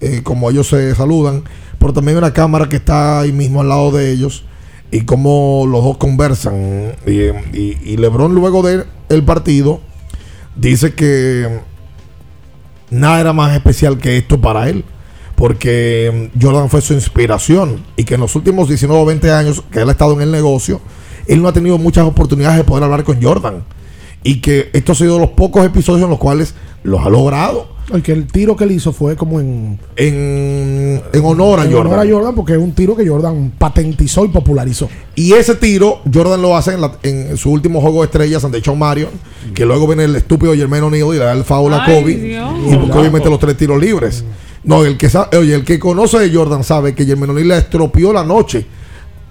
eh, 0.00 0.20
como 0.22 0.48
ellos 0.50 0.68
se 0.68 0.94
saludan, 0.94 1.42
pero 1.78 1.92
también 1.92 2.16
una 2.18 2.32
cámara 2.32 2.68
que 2.68 2.76
está 2.76 3.20
ahí 3.20 3.32
mismo 3.32 3.60
al 3.60 3.68
lado 3.68 3.90
de 3.90 4.10
ellos 4.12 4.44
y 4.90 5.02
cómo 5.02 5.66
los 5.68 5.82
dos 5.84 5.96
conversan. 5.98 6.92
Y, 7.06 7.12
y- 7.52 7.96
LeBron 7.98 8.34
luego 8.34 8.62
del 8.62 8.86
el 9.10 9.24
partido 9.24 9.80
dice 10.56 10.94
que 10.94 11.60
nada 12.90 13.20
era 13.20 13.32
más 13.32 13.54
especial 13.54 13.98
que 13.98 14.16
esto 14.16 14.40
para 14.40 14.68
él. 14.70 14.84
Porque 15.38 16.30
mm, 16.36 16.42
Jordan 16.42 16.68
fue 16.68 16.80
su 16.80 16.94
inspiración 16.94 17.84
y 17.96 18.02
que 18.04 18.14
en 18.14 18.20
los 18.20 18.34
últimos 18.34 18.68
19 18.68 19.00
o 19.00 19.06
20 19.06 19.30
años 19.30 19.62
que 19.70 19.80
él 19.80 19.88
ha 19.88 19.92
estado 19.92 20.12
en 20.14 20.22
el 20.22 20.32
negocio, 20.32 20.80
él 21.28 21.40
no 21.40 21.48
ha 21.48 21.52
tenido 21.52 21.78
muchas 21.78 22.04
oportunidades 22.06 22.58
de 22.58 22.64
poder 22.64 22.82
hablar 22.84 23.04
con 23.04 23.22
Jordan. 23.22 23.62
Y 24.24 24.40
que 24.40 24.68
estos 24.72 25.00
han 25.00 25.06
sido 25.06 25.18
los 25.20 25.30
pocos 25.30 25.64
episodios 25.64 26.02
en 26.04 26.10
los 26.10 26.18
cuales 26.18 26.54
los 26.82 27.06
ha 27.06 27.08
logrado. 27.08 27.68
El 27.94 28.02
que 28.02 28.12
el 28.12 28.26
tiro 28.26 28.56
que 28.56 28.64
él 28.64 28.72
hizo 28.72 28.92
fue 28.92 29.16
como 29.16 29.38
en, 29.40 29.78
en, 29.96 31.00
en 31.12 31.24
honor 31.24 31.60
a 31.60 31.64
en 31.64 31.72
Jordan. 31.72 31.92
honor 31.92 32.06
a 32.06 32.10
Jordan, 32.12 32.34
porque 32.34 32.52
es 32.52 32.58
un 32.58 32.72
tiro 32.72 32.94
que 32.96 33.06
Jordan 33.08 33.52
patentizó 33.56 34.24
y 34.24 34.28
popularizó. 34.28 34.88
Y 35.14 35.32
ese 35.32 35.54
tiro, 35.54 36.00
Jordan 36.12 36.42
lo 36.42 36.56
hace 36.56 36.72
en, 36.74 36.80
la- 36.82 36.98
en 37.02 37.36
su 37.38 37.50
último 37.50 37.80
juego 37.80 38.00
de 38.00 38.06
estrellas 38.06 38.44
ante 38.44 38.60
Sean 38.60 38.78
Marion. 38.78 39.10
Que 39.54 39.64
luego 39.64 39.86
viene 39.86 40.04
el 40.04 40.16
estúpido 40.16 40.52
Jermaine 40.54 40.84
O'Neal 40.84 41.08
y 41.14 41.18
le 41.18 41.24
da 41.24 41.32
el 41.32 41.44
foul 41.44 41.72
a 41.72 41.86
Kobe. 41.86 42.14
Dios. 42.16 42.52
Y 42.72 42.76
busca 42.76 42.98
obviamente 42.98 43.30
los 43.30 43.38
tres 43.38 43.56
tiros 43.56 43.80
libres. 43.80 44.24
No, 44.64 44.84
el 44.84 44.96
que 44.98 45.08
sabe, 45.08 45.36
oye, 45.38 45.54
el 45.54 45.64
que 45.64 45.78
conoce 45.78 46.18
de 46.18 46.34
Jordan 46.34 46.64
sabe 46.64 46.94
que 46.94 47.04
Jermaine 47.06 47.30
O'Neal 47.32 47.48
le 47.48 47.56
estropeó 47.58 48.12
la 48.12 48.24
noche 48.24 48.66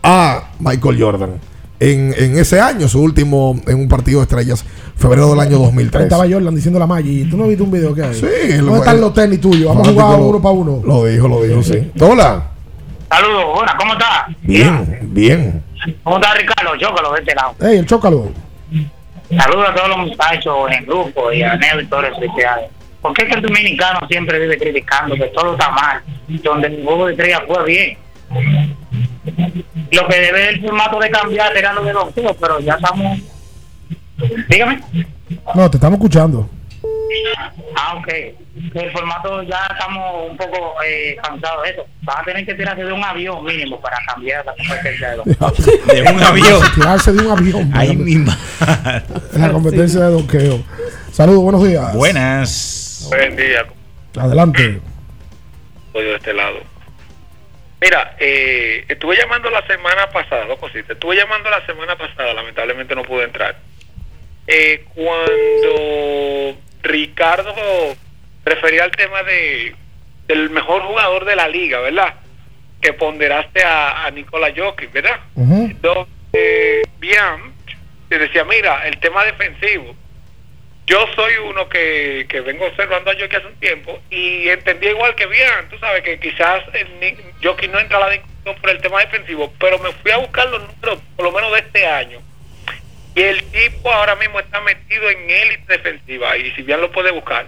a 0.04 0.50
Michael 0.60 1.02
Jordan. 1.02 1.32
En, 1.80 2.14
en 2.18 2.38
ese 2.40 2.60
año, 2.60 2.88
su 2.88 3.00
último, 3.02 3.60
en 3.68 3.80
un 3.80 3.88
partido 3.88 4.20
de 4.20 4.24
estrellas, 4.24 4.66
febrero 4.96 5.30
del 5.30 5.40
año 5.42 5.58
Ahí 5.58 5.64
2003. 5.64 6.04
estaba 6.06 6.24
Jordan 6.28 6.56
diciendo 6.56 6.80
la 6.80 6.88
Maggi. 6.88 7.26
¿Tú 7.30 7.38
no 7.38 7.48
viste 7.48 7.62
un 7.62 7.70
video 7.72 7.94
que 7.94 8.02
hay? 8.04 8.14
Sí, 8.16 8.26
¿Dónde 8.56 8.64
fue- 8.64 8.80
están 8.80 9.00
los 9.02 9.14
tenis 9.14 9.40
tuyos? 9.40 9.68
Vamos 9.70 9.88
a 9.88 9.92
jugar 9.92 10.20
uno 10.20 10.32
lo- 10.34 10.42
para 10.42 10.54
uno. 10.56 10.82
Lo 10.84 11.06
dijo, 11.06 11.28
lo 11.28 11.44
dijo, 11.44 11.62
sí. 11.62 11.92
Hola. 12.00 12.48
Saludos, 13.10 13.44
buenas, 13.56 13.76
¿cómo 13.76 13.94
está? 13.94 14.28
Bien, 14.42 15.00
bien. 15.14 15.64
¿Cómo 16.04 16.16
está 16.18 16.34
Ricardo? 16.34 16.72
Chócalo 16.80 17.14
de 17.14 17.20
este 17.20 17.36
lado. 17.36 17.54
Ey, 17.62 17.78
el 17.78 17.86
chócalo. 17.86 18.30
Saludos 19.30 19.70
a 19.70 19.76
todos 19.76 19.90
los 19.90 19.98
muchachos 20.00 20.56
en 20.70 20.74
el 20.80 20.86
grupo 20.86 21.32
y 21.32 21.44
a 21.44 21.56
Neo 21.58 21.82
y 21.82 21.86
todos 21.86 22.04
los 22.04 22.12
especiales. 22.14 22.66
¿Por 23.08 23.16
qué 23.16 23.24
es 23.24 23.30
que 23.30 23.36
el 23.36 23.42
dominicano 23.42 24.06
siempre 24.10 24.38
vive 24.38 24.58
criticando 24.58 25.16
que 25.16 25.28
todo 25.28 25.54
está 25.54 25.70
mal? 25.72 26.02
Donde 26.28 26.68
el 26.68 26.84
juego 26.84 27.06
de 27.06 27.14
estrella 27.14 27.42
fue 27.48 27.64
bien. 27.64 27.98
Lo 29.92 30.08
que 30.10 30.20
debe 30.20 30.50
el 30.50 30.62
formato 30.62 31.00
de 31.00 31.10
cambiar 31.10 31.56
era 31.56 31.72
lo 31.72 31.86
de 31.86 31.94
los 31.94 32.14
juegos, 32.14 32.36
pero 32.38 32.60
ya 32.60 32.74
estamos. 32.74 33.20
Dígame. 34.50 34.82
No, 35.56 35.72
te 35.72 35.78
estamos 35.78 35.98
escuchando. 35.98 36.50
Ah, 37.78 37.96
ok. 37.96 38.08
El 38.74 38.92
formato 38.92 39.42
ya 39.44 39.70
estamos 39.72 40.30
un 40.30 40.36
poco 40.36 40.74
eh, 40.86 41.16
cansados 41.24 41.64
de 41.64 41.70
eso. 41.70 41.86
Van 42.02 42.20
a 42.20 42.24
tener 42.24 42.46
que 42.46 42.56
tirarse 42.56 42.84
de 42.84 42.92
un 42.92 43.04
avión 43.06 43.46
mínimo 43.46 43.80
para 43.80 43.98
cambiar 44.06 44.46
la 44.46 44.54
competencia 44.54 45.12
de 45.12 45.18
los 45.18 45.26
De 45.88 46.02
un 46.02 46.24
avión. 46.24 46.62
Tirarse 46.76 47.14
de 47.14 47.26
un 47.26 47.32
avión. 47.32 47.72
Ahí 47.74 47.96
mismo. 47.96 48.34
La 49.32 49.50
competencia 49.54 50.02
de 50.02 50.12
doqueo. 50.12 50.62
Saludos, 51.14 51.42
buenos 51.42 51.64
días. 51.64 51.94
Buenas. 51.96 52.77
Buen 53.10 53.36
día, 53.36 53.66
Adelante. 54.20 54.80
estoy 55.88 56.04
de 56.06 56.16
este 56.16 56.34
lado. 56.34 56.60
Mira, 57.80 58.16
eh, 58.20 58.86
estuve 58.88 59.16
llamando 59.18 59.50
la 59.50 59.66
semana 59.68 60.10
pasada, 60.10 60.46
dos 60.46 60.60
cositas. 60.60 60.92
Estuve 60.92 61.16
llamando 61.16 61.50
la 61.50 61.66
semana 61.66 61.96
pasada, 61.96 62.34
lamentablemente 62.34 62.96
no 62.96 63.04
pude 63.04 63.24
entrar. 63.26 63.56
Eh, 64.48 64.86
cuando 64.96 66.58
Ricardo 66.82 67.54
refería 68.46 68.84
al 68.84 68.92
tema 68.92 69.24
de 69.24 69.76
del 70.28 70.50
mejor 70.50 70.82
jugador 70.84 71.24
de 71.24 71.36
la 71.38 71.48
liga, 71.48 71.80
¿verdad? 71.80 72.16
Que 72.82 72.92
ponderaste 72.94 73.64
a, 73.64 74.06
a 74.06 74.12
Nikola 74.12 74.52
Jokic, 74.56 74.92
¿verdad? 74.92 75.20
Entonces, 75.38 76.14
eh, 76.34 76.82
bien, 77.00 77.54
te 78.10 78.18
decía, 78.20 78.44
mira, 78.44 78.86
el 78.88 78.98
tema 79.00 79.24
defensivo. 79.24 79.96
Yo 80.88 81.06
soy 81.16 81.34
uno 81.44 81.68
que, 81.68 82.26
que 82.30 82.40
vengo 82.40 82.66
observando 82.66 83.12
a 83.12 83.14
Jokic 83.14 83.36
hace 83.36 83.48
un 83.48 83.60
tiempo 83.60 84.00
y 84.10 84.48
entendí 84.48 84.88
igual 84.88 85.14
que 85.16 85.26
bien, 85.26 85.68
tú 85.70 85.78
sabes 85.80 86.02
que 86.02 86.18
quizás 86.18 86.64
Jokic 87.44 87.70
no 87.70 87.80
entra 87.80 87.98
a 87.98 88.08
la 88.08 88.10
discusión 88.12 88.56
por 88.56 88.70
el 88.70 88.80
tema 88.80 89.02
defensivo, 89.02 89.54
pero 89.60 89.80
me 89.80 89.92
fui 89.92 90.12
a 90.12 90.18
buscar 90.18 90.48
los 90.48 90.62
números, 90.62 91.00
por 91.18 91.26
lo 91.26 91.34
menos 91.34 91.52
de 91.52 91.60
este 91.60 91.86
año. 91.86 92.22
Y 93.16 93.22
el 93.22 93.44
tipo 93.52 93.92
ahora 93.92 94.16
mismo 94.16 94.40
está 94.40 94.62
metido 94.62 95.10
en 95.10 95.30
élite 95.30 95.74
defensiva 95.74 96.38
y 96.38 96.52
si 96.52 96.62
bien 96.62 96.80
lo 96.80 96.90
puede 96.90 97.12
buscar. 97.12 97.48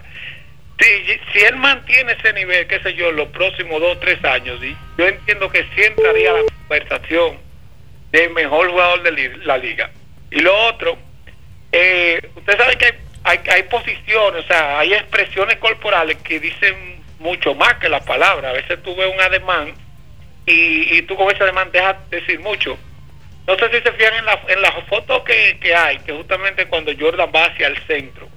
Si, 0.78 0.86
si 1.32 1.40
él 1.46 1.56
mantiene 1.56 2.14
ese 2.14 2.34
nivel, 2.34 2.68
qué 2.68 2.82
sé 2.82 2.94
yo, 2.96 3.10
los 3.14 3.30
próximos 3.30 3.80
dos 3.80 3.96
o 3.96 4.00
tres 4.00 4.22
años, 4.26 4.62
y 4.62 4.76
yo 4.98 5.08
entiendo 5.08 5.50
que 5.50 5.64
sí 5.76 5.84
entraría 5.84 6.34
la 6.34 6.42
conversación 6.58 7.38
de 8.12 8.28
mejor 8.30 8.70
jugador 8.70 9.02
de 9.04 9.38
la 9.46 9.58
liga. 9.58 9.92
Y 10.30 10.42
lo 10.42 10.54
otro, 10.68 10.98
eh, 11.72 12.20
usted 12.36 12.58
sabe 12.58 12.78
que 12.78 12.86
hay, 12.86 12.94
hay, 13.30 13.40
hay 13.52 13.64
posiciones, 13.64 14.44
o 14.44 14.48
sea, 14.48 14.80
hay 14.80 14.94
expresiones 14.94 15.58
corporales 15.58 16.18
que 16.18 16.40
dicen 16.40 17.04
mucho 17.20 17.54
más 17.54 17.76
que 17.76 17.88
las 17.88 18.04
palabras. 18.04 18.52
A 18.52 18.54
veces 18.54 18.82
tú 18.82 18.96
ves 18.96 19.14
un 19.14 19.22
ademán 19.22 19.74
y, 20.48 20.98
y 20.98 21.02
tú 21.04 21.16
con 21.16 21.30
ese 21.30 21.44
ademán 21.44 21.72
dejas 21.72 21.98
decir 22.10 22.40
mucho. 22.40 22.76
No 23.46 23.56
sé 23.58 23.70
si 23.70 23.82
se 23.82 23.92
fijan 23.92 24.16
en 24.16 24.26
la, 24.26 24.40
en 24.48 24.62
la 24.62 24.72
foto 24.90 25.24
que, 25.24 25.60
que 25.62 25.76
hay, 25.76 26.00
que 26.00 26.14
justamente 26.14 26.66
cuando 26.68 26.92
Jordan 27.00 27.32
va 27.36 27.46
hacia 27.46 27.68
el 27.68 27.78
centro, 27.86 28.28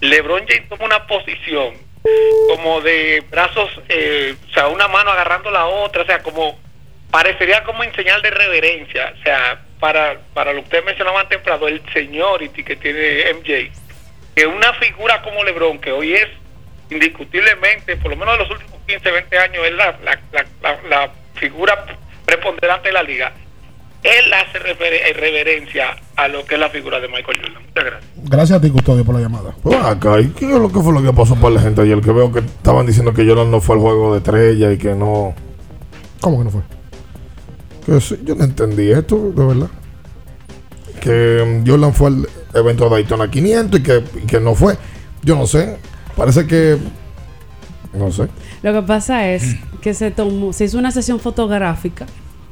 LeBron 0.00 0.46
James 0.48 0.68
toma 0.68 0.86
una 0.86 1.06
posición 1.06 1.74
como 2.48 2.80
de 2.80 3.22
brazos, 3.30 3.70
eh, 3.88 4.34
o 4.48 4.52
sea, 4.52 4.68
una 4.68 4.88
mano 4.88 5.10
agarrando 5.10 5.50
la 5.50 5.66
otra, 5.66 6.02
o 6.02 6.06
sea, 6.06 6.22
como 6.22 6.58
parecería 7.10 7.62
como 7.62 7.84
en 7.84 7.94
señal 7.94 8.20
de 8.22 8.30
reverencia, 8.30 9.14
o 9.16 9.22
sea, 9.22 9.60
para, 9.80 10.20
para 10.34 10.52
lo 10.52 10.60
que 10.60 10.64
usted 10.66 10.84
mencionaba 10.84 11.26
temprano, 11.28 11.66
el 11.66 11.80
seniority 11.92 12.62
que 12.62 12.76
tiene 12.76 13.24
MJ, 13.34 13.72
que 14.36 14.46
una 14.46 14.72
figura 14.74 15.22
como 15.22 15.42
LeBron, 15.42 15.78
que 15.80 15.90
hoy 15.92 16.12
es 16.14 16.28
indiscutiblemente, 16.90 17.96
por 17.96 18.10
lo 18.10 18.16
menos 18.16 18.34
de 18.38 18.44
los 18.44 18.50
últimos 18.50 18.78
15, 18.86 19.10
20 19.10 19.38
años, 19.38 19.64
es 19.66 19.72
la, 19.74 19.98
la, 20.04 20.18
la, 20.32 20.44
la- 20.62 20.82
la 20.88 21.10
figura 21.34 21.86
preponderante 22.26 22.88
de 22.88 22.92
la 22.92 23.02
liga, 23.02 23.32
él 24.02 24.32
hace 24.32 24.58
refer- 24.58 25.14
reverencia 25.14 25.96
a 26.16 26.28
lo 26.28 26.44
que 26.44 26.54
es 26.54 26.60
la 26.60 26.68
figura 26.70 27.00
de 27.00 27.08
Michael 27.08 27.38
Jordan. 27.40 27.62
Muchas 27.66 27.84
gracias. 27.84 28.10
Gracias 28.16 28.58
a 28.58 28.62
ti, 28.62 28.70
Custodio, 28.70 29.04
por 29.04 29.14
la 29.14 29.20
llamada. 29.22 29.54
Pues 29.62 29.76
acá, 29.78 30.20
¿y 30.20 30.28
qué 30.30 30.46
es 30.46 30.58
lo 30.58 30.70
que 30.72 30.80
fue 30.80 30.92
lo 30.92 31.02
que 31.02 31.12
pasó 31.16 31.36
para 31.36 31.54
la 31.54 31.60
gente 31.60 31.82
ayer? 31.82 32.00
Que 32.00 32.10
veo 32.12 32.32
que 32.32 32.40
estaban 32.40 32.86
diciendo 32.86 33.12
que 33.14 33.24
Jordan 33.26 33.50
no 33.50 33.60
fue 33.60 33.76
al 33.76 33.82
juego 33.82 34.12
de 34.12 34.18
estrella 34.18 34.72
y 34.72 34.78
que 34.78 34.90
no. 34.94 35.34
¿Cómo 36.20 36.38
que 36.38 36.44
no 36.44 36.50
fue? 36.50 36.60
Que 37.84 38.00
sí, 38.00 38.18
yo 38.24 38.34
no 38.34 38.44
entendí 38.44 38.90
esto, 38.90 39.32
de 39.34 39.44
verdad. 39.44 39.70
Que 41.00 41.62
mm, 41.62 41.68
Jordan 41.68 41.94
fue 41.94 42.08
al 42.08 42.28
evento 42.54 42.84
de 42.84 42.90
Daytona 42.90 43.30
500 43.30 43.80
y 43.80 43.82
que, 43.82 44.04
y 44.22 44.26
que 44.26 44.40
no 44.40 44.54
fue. 44.54 44.76
Yo 45.22 45.36
no 45.36 45.46
sé. 45.46 45.78
Parece 46.16 46.46
que. 46.46 46.78
No 47.92 48.12
sé. 48.12 48.28
Lo 48.62 48.72
que 48.72 48.82
pasa 48.82 49.28
es 49.30 49.56
que 49.80 49.94
se 49.94 50.10
tomó, 50.10 50.52
se 50.52 50.64
hizo 50.64 50.78
una 50.78 50.90
sesión 50.90 51.18
fotográfica 51.18 52.06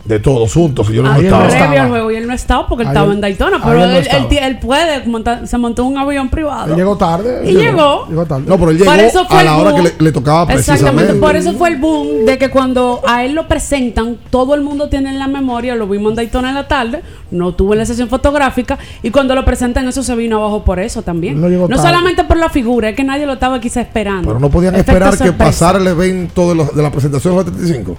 De 0.08 0.18
todos 0.20 0.52
juntos. 0.54 0.88
y 0.90 0.94
Yo 0.94 1.02
no 1.02 1.14
estaba. 1.14 1.46
previo 1.48 1.82
al 1.82 1.88
juego 1.90 2.10
y 2.10 2.16
él 2.16 2.26
no 2.26 2.32
estaba 2.32 2.66
porque 2.66 2.82
él 2.82 2.88
estaba 2.88 3.12
en 3.12 3.20
Daytona, 3.20 3.60
pero 3.62 3.78
no 3.78 3.84
él, 3.84 4.08
él, 4.10 4.38
él 4.42 4.58
puede 4.58 5.04
montar, 5.06 5.46
se 5.46 5.58
montó 5.58 5.84
un 5.84 5.98
avión 5.98 6.28
privado. 6.30 6.72
Él 6.72 6.76
llegó 6.78 6.96
tarde. 6.96 7.42
Y 7.50 7.54
llegó. 7.54 8.06
Llegó 8.08 8.24
tarde. 8.26 8.44
No, 8.46 8.56
pero 8.58 8.70
él 8.70 8.78
llegó 8.78 8.90
a 8.90 9.42
la 9.44 9.56
hora 9.58 9.70
boom. 9.70 9.82
que 9.84 9.88
le, 9.90 9.94
le 10.04 10.12
tocaba 10.12 10.42
Exactamente, 10.52 10.64
precisamente. 10.72 11.14
por 11.20 11.36
eso 11.36 11.52
fue 11.52 11.68
el 11.68 11.76
boom 11.76 12.24
de 12.24 12.38
que 12.38 12.48
cuando 12.50 13.02
a 13.06 13.24
él 13.24 13.34
lo 13.34 13.46
presentan, 13.46 14.16
todo 14.30 14.54
el 14.54 14.62
mundo 14.62 14.88
tiene 14.88 15.10
en 15.10 15.18
la 15.18 15.28
memoria, 15.28 15.74
lo 15.74 15.86
vimos 15.86 16.10
en 16.12 16.16
Daytona 16.16 16.48
en 16.48 16.54
la 16.54 16.66
tarde, 16.68 17.02
no 17.30 17.52
tuvo 17.54 17.74
la 17.74 17.84
sesión 17.84 18.08
fotográfica, 18.08 18.78
y 19.02 19.10
cuando 19.10 19.34
lo 19.34 19.44
presentan 19.44 19.86
eso 19.88 20.02
se 20.02 20.14
vino 20.16 20.38
abajo 20.38 20.64
por 20.64 20.78
eso 20.80 21.02
también. 21.02 21.38
No 21.40 21.48
llegó 21.48 21.68
tarde. 21.68 21.82
solamente 21.82 22.24
por 22.24 22.38
la 22.38 22.48
figura, 22.48 22.88
es 22.88 22.96
que 22.96 23.04
nadie 23.04 23.26
lo 23.26 23.34
estaba 23.34 23.60
quizá 23.60 23.82
esperando. 23.82 24.26
Pero 24.28 24.40
no 24.40 24.48
podían 24.48 24.74
Efecto 24.74 24.92
esperar 24.92 25.18
que 25.18 25.32
pasara 25.32 25.78
el 25.78 25.86
evento 25.86 26.48
de, 26.48 26.54
los- 26.54 26.74
de 26.74 26.82
la 26.82 26.90
presentación 26.90 27.34
de 27.34 27.36
los 27.44 27.44
75. 27.52 27.96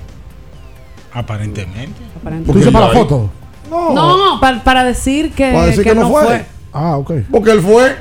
Aparentemente. 1.14 2.02
¿Tú 2.46 2.54
dices 2.54 2.72
para 2.72 2.88
la 2.88 2.94
foto? 2.94 3.30
No, 3.70 4.38
para, 4.42 4.64
para 4.64 4.84
decir 4.84 5.32
que, 5.34 5.52
Para 5.52 5.66
decir 5.68 5.84
que, 5.84 5.96
no, 5.96 6.10
fue. 6.10 6.46
Ah, 6.74 6.98
ok. 6.98 7.12
Porque 7.32 7.52
él 7.52 7.62
fue. 7.62 7.96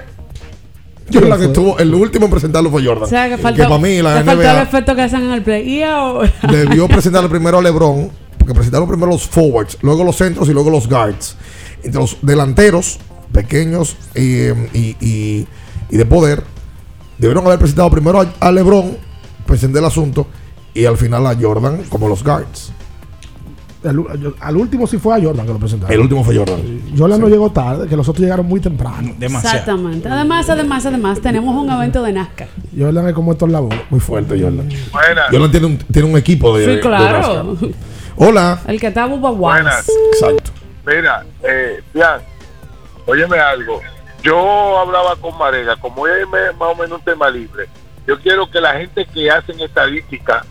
Yo 1.11 1.23
la 1.23 1.39
que 1.39 1.47
estuvo, 1.47 1.79
el 1.79 1.95
último 1.95 2.27
en 2.27 2.31
presentarlo 2.31 2.71
fue 2.71 2.85
Jordan. 2.85 3.05
O 3.05 3.07
sea, 3.07 3.29
que 3.29 3.39
para 3.39 3.79
mí 3.79 4.03
la 4.03 4.19
que 4.19 4.25
faltó 4.25 4.43
el 4.43 4.47
NBA 4.57 4.63
efecto 4.63 4.95
que 4.95 5.03
hacen 5.03 5.23
en 5.23 5.33
el 5.33 5.43
play. 5.43 5.67
Y 5.69 5.83
ahora- 5.83 6.31
debió 6.51 6.87
presentarle 6.89 7.31
primero 7.31 7.59
a 7.59 7.63
LeBron, 7.63 8.11
porque 8.39 8.53
presentaron 8.53 8.87
primero 8.87 9.11
los 9.11 9.27
forwards, 9.27 9.79
luego 9.81 10.05
los 10.05 10.17
centros 10.17 10.49
y 10.51 10.53
luego 10.53 10.69
los 10.69 10.87
guards. 10.87 11.37
Entre 11.83 11.99
los 11.99 12.19
delanteros, 12.21 12.99
pequeños 13.33 13.97
y, 14.15 14.49
y- 14.77 14.97
y- 15.01 15.47
y 15.91 15.97
de 15.97 16.05
poder, 16.05 16.43
debieron 17.17 17.47
haber 17.47 17.59
presentado 17.59 17.91
primero 17.91 18.21
a, 18.21 18.31
a 18.41 18.53
LeBron, 18.53 18.99
presenté 19.47 19.79
el 19.79 19.87
asunto, 19.87 20.27
y 20.75 20.85
al 20.85 20.99
final 20.99 21.27
a 21.27 21.35
Jordan 21.35 21.85
como 21.89 22.09
los 22.09 22.23
guards. 22.23 22.73
El- 23.85 23.91
el- 24.13 24.35
al 24.41 24.57
último 24.57 24.87
sí 24.89 24.99
fue 24.99 25.17
a 25.17 25.23
Jordan 25.23 25.47
que 25.47 25.53
lo 25.53 25.59
presentaron. 25.59 25.93
El 25.95 26.01
último 26.01 26.25
fue 26.25 26.37
Jordan. 26.37 26.61
Jordan 26.99 27.21
no 27.21 27.29
llegó 27.29 27.51
tarde, 27.53 27.87
que 27.89 27.97
los 27.97 28.09
otros 28.09 28.23
llegaron 28.25 28.47
muy 28.47 28.61
temprano. 28.61 29.15
Exactamente. 29.21 30.09
Además, 30.09 30.49
además, 30.51 30.85
además, 30.87 31.21
tenemos 31.21 31.55
un 31.55 31.71
evento 31.71 32.03
de 32.03 32.13
NASCAR. 32.13 32.49
Jordan 32.77 33.09
es 33.09 33.15
como 33.15 33.33
estos 33.33 33.49
labos. 33.51 33.75
Muy 33.91 34.01
fuerte, 34.01 34.41
Jordan. 34.41 34.69
Buenas. 34.93 35.31
Jordan 35.31 35.51
tiene 35.51 35.67
un, 35.67 35.79
tiene 35.79 36.09
un 36.11 36.17
equipo 36.19 36.57
de. 36.59 36.65
Sí, 36.65 36.71
de 36.73 36.81
claro. 36.81 37.45
NASCAR. 37.55 37.69
Hola. 38.17 38.61
El 38.67 38.81
que 38.81 38.89
está 38.89 39.07
Bubba. 39.07 39.31
Buenas. 39.31 39.89
Exacto. 40.13 40.51
Mira, 40.85 41.25
eh, 41.45 41.81
Bian, 41.95 42.21
óyeme 43.07 43.39
algo. 43.39 43.81
Yo 44.25 44.79
hablaba 44.81 45.15
con 45.17 45.39
Marega, 45.39 45.77
como 45.77 46.07
es 46.09 46.27
más 46.29 46.69
o 46.69 46.75
menos 46.75 46.99
un 46.99 47.05
tema 47.05 47.31
libre. 47.31 47.67
Yo 48.09 48.19
quiero 48.21 48.51
que 48.51 48.61
la 48.61 48.73
gente 48.75 49.07
que 49.07 49.31
hacen 49.31 49.61
estadística, 49.61 50.45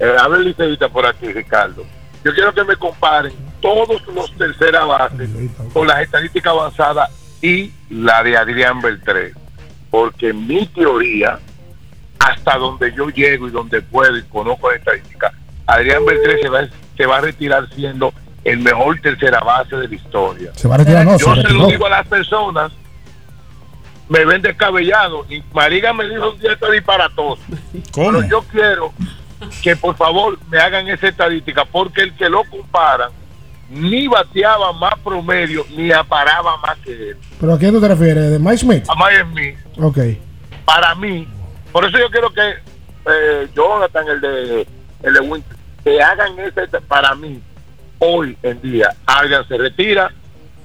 eh, 0.00 0.12
hable 0.18 0.40
liceísta 0.44 0.88
por 0.88 1.06
aquí, 1.06 1.26
Ricardo. 1.32 1.84
Yo 2.24 2.32
quiero 2.32 2.54
que 2.54 2.64
me 2.64 2.76
comparen 2.76 3.32
todos 3.60 4.02
los 4.08 4.32
tercera 4.36 4.84
base 4.84 5.28
con 5.72 5.86
las 5.86 6.02
estadísticas 6.02 6.52
avanzadas 6.52 7.10
y 7.40 7.72
la 7.90 8.22
de 8.22 8.36
Adrián 8.36 8.80
Beltré. 8.80 9.32
Porque 9.90 10.32
mi 10.32 10.66
teoría, 10.66 11.38
hasta 12.18 12.56
donde 12.56 12.92
yo 12.94 13.08
llego 13.08 13.48
y 13.48 13.50
donde 13.50 13.82
puedo 13.82 14.16
y 14.16 14.22
conozco 14.24 14.70
la 14.70 14.76
estadística, 14.76 15.32
Adrián 15.66 16.04
Beltré 16.04 16.40
se 16.40 16.48
va, 16.48 16.68
se 16.96 17.06
va 17.06 17.18
a 17.18 17.20
retirar 17.20 17.68
siendo 17.74 18.12
el 18.44 18.58
mejor 18.58 19.00
tercera 19.00 19.40
base 19.40 19.76
de 19.76 19.88
la 19.88 19.94
historia. 19.94 20.52
Se 20.54 20.68
va 20.68 20.76
a 20.76 20.78
retirar, 20.78 21.04
no, 21.04 21.18
Yo 21.18 21.34
se 21.36 21.52
lo 21.52 21.66
digo 21.66 21.86
a 21.86 21.90
las 21.90 22.06
personas, 22.06 22.72
me 24.08 24.24
ven 24.24 24.42
descabellado 24.42 25.24
y 25.28 25.42
Mariga 25.52 25.92
me 25.92 26.08
dijo 26.08 26.30
un 26.30 26.38
día 26.38 26.52
está 26.52 26.70
disparatoso. 26.70 27.42
Pero 27.94 28.22
yo 28.24 28.42
quiero 28.50 28.92
que 29.62 29.76
por 29.76 29.96
favor 29.96 30.38
me 30.50 30.58
hagan 30.58 30.88
esa 30.88 31.08
estadística 31.08 31.64
porque 31.64 32.02
el 32.02 32.14
que 32.14 32.28
lo 32.28 32.44
comparan 32.44 33.10
ni 33.70 34.06
bateaba 34.06 34.72
más 34.74 34.94
promedio 35.02 35.64
ni 35.76 35.90
aparaba 35.92 36.56
más 36.58 36.76
que 36.78 37.10
él. 37.10 37.16
¿Pero 37.40 37.54
a 37.54 37.58
quién 37.58 37.72
tú 37.72 37.80
te 37.80 37.88
refieres? 37.88 38.30
¿De 38.30 38.38
Mike 38.38 38.58
Smith? 38.58 38.84
A 38.88 38.94
Miami, 38.94 39.54
Ok. 39.78 39.98
para 40.64 40.94
mí, 40.94 41.26
por 41.72 41.84
eso 41.84 41.98
yo 41.98 42.10
quiero 42.10 42.30
que 42.32 42.50
eh, 43.06 43.48
Jonathan, 43.54 44.06
el 44.08 44.20
de, 44.20 44.66
el 45.02 45.14
de 45.14 45.20
Winter, 45.20 45.56
que 45.82 46.02
hagan 46.02 46.38
ese, 46.38 46.66
para 46.86 47.14
mí, 47.14 47.40
hoy 47.98 48.36
en 48.42 48.60
día, 48.60 48.94
Adrian 49.06 49.46
se 49.48 49.56
retira, 49.56 50.12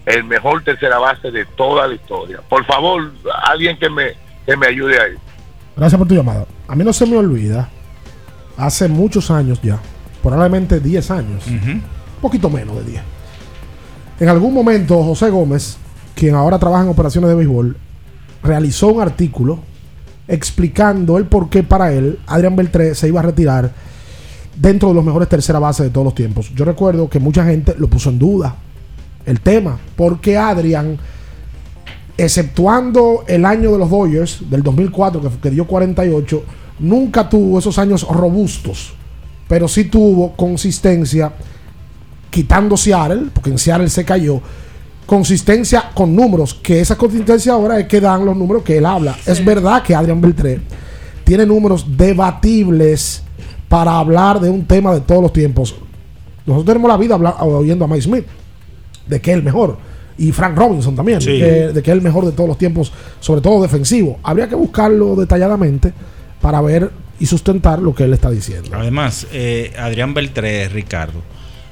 el 0.06 0.24
mejor 0.24 0.64
tercera 0.64 1.00
base 1.00 1.32
de 1.32 1.46
toda 1.46 1.88
la 1.88 1.96
historia. 1.96 2.40
Por 2.48 2.64
favor, 2.66 3.12
alguien 3.44 3.78
que 3.80 3.90
me, 3.90 4.14
que 4.46 4.56
me 4.56 4.68
ayude 4.68 5.00
ahí. 5.02 5.16
Gracias 5.76 5.98
por 5.98 6.08
tu 6.08 6.16
llamada. 6.16 6.46
A 6.68 6.76
mí 6.76 6.84
no 6.84 6.92
se 6.94 7.06
me 7.06 7.18
olvida, 7.18 7.70
hace 8.58 8.88
muchos 8.88 9.32
años 9.32 9.60
ya, 9.62 9.80
probablemente 10.22 10.80
10 10.80 11.12
años, 11.12 11.48
un 11.48 11.84
poquito 12.22 12.50
menos 12.50 12.76
de 12.78 12.92
10. 12.92 13.02
En 14.20 14.30
algún 14.30 14.54
momento, 14.54 15.02
José 15.04 15.30
Gómez, 15.30 15.78
quien 16.16 16.34
ahora 16.36 16.58
trabaja 16.58 16.84
en 16.84 16.90
operaciones 16.90 17.30
de 17.30 17.36
béisbol, 17.36 17.78
realizó 18.42 18.88
un 18.88 19.02
artículo 19.02 19.60
explicando 20.28 21.18
el 21.18 21.26
por 21.26 21.50
qué 21.50 21.64
para 21.64 21.94
él 21.94 22.20
Adrián 22.28 22.56
Beltré 22.56 22.96
se 22.96 23.08
iba 23.08 23.20
a 23.20 23.24
retirar 23.24 23.72
dentro 24.56 24.90
de 24.90 24.96
los 24.96 25.06
mejores 25.06 25.30
tercera 25.30 25.60
bases 25.60 25.86
de 25.86 25.90
todos 25.92 26.06
los 26.06 26.16
tiempos. 26.16 26.52
Yo 26.56 26.66
recuerdo 26.66 27.10
que 27.10 27.20
mucha 27.20 27.46
gente 27.46 27.76
lo 27.78 27.88
puso 27.88 28.10
en 28.10 28.20
duda 28.20 28.56
el 29.26 29.40
tema, 29.42 29.78
porque 29.96 30.38
Adrián, 30.38 30.98
exceptuando 32.18 33.24
el 33.28 33.46
año 33.46 33.72
de 33.72 33.78
los 33.78 33.90
Dodgers 33.90 34.50
del 34.50 34.64
2004 34.64 35.22
que, 35.22 35.30
que 35.42 35.50
dio 35.52 35.68
48, 35.68 36.44
nunca 36.80 37.28
tuvo 37.30 37.60
esos 37.60 37.78
años 37.78 38.08
robustos, 38.08 38.94
pero 39.48 39.68
sí 39.68 39.86
tuvo 39.86 40.34
consistencia 40.36 41.32
quitando 42.30 42.78
Seattle, 42.78 43.28
porque 43.34 43.50
en 43.50 43.58
Seattle 43.58 43.90
se 43.90 44.04
cayó, 44.06 44.42
consistencia 45.06 45.90
con 45.94 46.16
números, 46.16 46.54
que 46.54 46.82
esa 46.82 46.98
consistencia 46.98 47.54
ahora 47.54 47.80
es 47.80 47.88
que 47.88 48.02
dan 48.02 48.26
los 48.26 48.36
números 48.36 48.64
que 48.64 48.78
él 48.78 48.86
habla. 48.86 49.16
Es 49.26 49.44
verdad 49.44 49.82
que 49.82 49.96
Adrián 49.96 50.20
Beltré 50.22 50.60
tiene 51.24 51.46
números 51.46 51.86
debatibles 51.98 53.24
para 53.70 53.98
hablar 53.98 54.40
de 54.40 54.50
un 54.50 54.66
tema 54.66 54.94
de 54.94 55.02
todos 55.02 55.22
los 55.22 55.34
tiempos. 55.34 55.76
Nosotros 56.46 56.66
tenemos 56.74 56.90
la 56.90 56.98
vida 56.98 57.16
habla- 57.16 57.36
oyendo 57.44 57.86
a 57.86 57.88
Mike 57.88 58.02
Smith, 58.02 58.26
de 59.08 59.20
que 59.22 59.32
es 59.32 59.38
el 59.38 59.44
mejor. 59.44 59.78
Y 60.18 60.32
Frank 60.32 60.58
Robinson 60.58 60.96
también, 60.96 61.22
Sí. 61.22 61.34
de, 61.34 61.40
que, 61.40 61.46
de 61.74 61.84
que 61.84 61.92
es 61.92 61.96
el 61.98 62.02
mejor 62.02 62.26
de 62.26 62.32
todos 62.32 62.48
los 62.48 62.58
tiempos, 62.58 62.92
sobre 63.20 63.42
todo 63.42 63.62
defensivo. 63.62 64.18
Habría 64.24 64.48
que 64.50 64.56
buscarlo 64.56 65.16
detalladamente 65.16 65.94
para 66.48 66.62
ver 66.62 66.94
y 67.20 67.26
sustentar 67.26 67.80
lo 67.80 67.94
que 67.94 68.06
él 68.06 68.14
está 68.14 68.32
diciendo. 68.32 68.70
Además, 68.72 69.28
eh, 69.34 69.74
Adrián 69.78 70.14
Beltré, 70.14 70.70
Ricardo, 70.70 71.22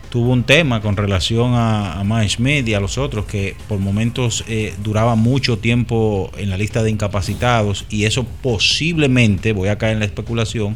tuvo 0.10 0.34
un 0.34 0.43
tema 0.43 0.81
con 0.81 0.97
relación 0.97 1.53
a, 1.53 1.97
a 1.97 2.03
Mike 2.03 2.27
Smith 2.27 2.68
y 2.68 2.73
a 2.73 2.81
los 2.81 2.97
otros 2.97 3.23
que 3.23 3.56
por 3.69 3.80
momentos 3.80 4.43
eh, 4.49 4.73
duraba 4.84 5.15
mucho 5.15 5.60
tiempo 5.60 6.30
en 6.35 6.49
la 6.49 6.57
lista 6.57 6.84
de 6.84 6.91
incapacitados 6.91 7.85
y 7.89 8.03
eso 8.03 8.26
posiblemente, 8.41 9.53
voy 9.53 9.69
a 9.69 9.77
caer 9.77 9.93
en 9.93 9.99
la 9.99 10.06
especulación, 10.07 10.76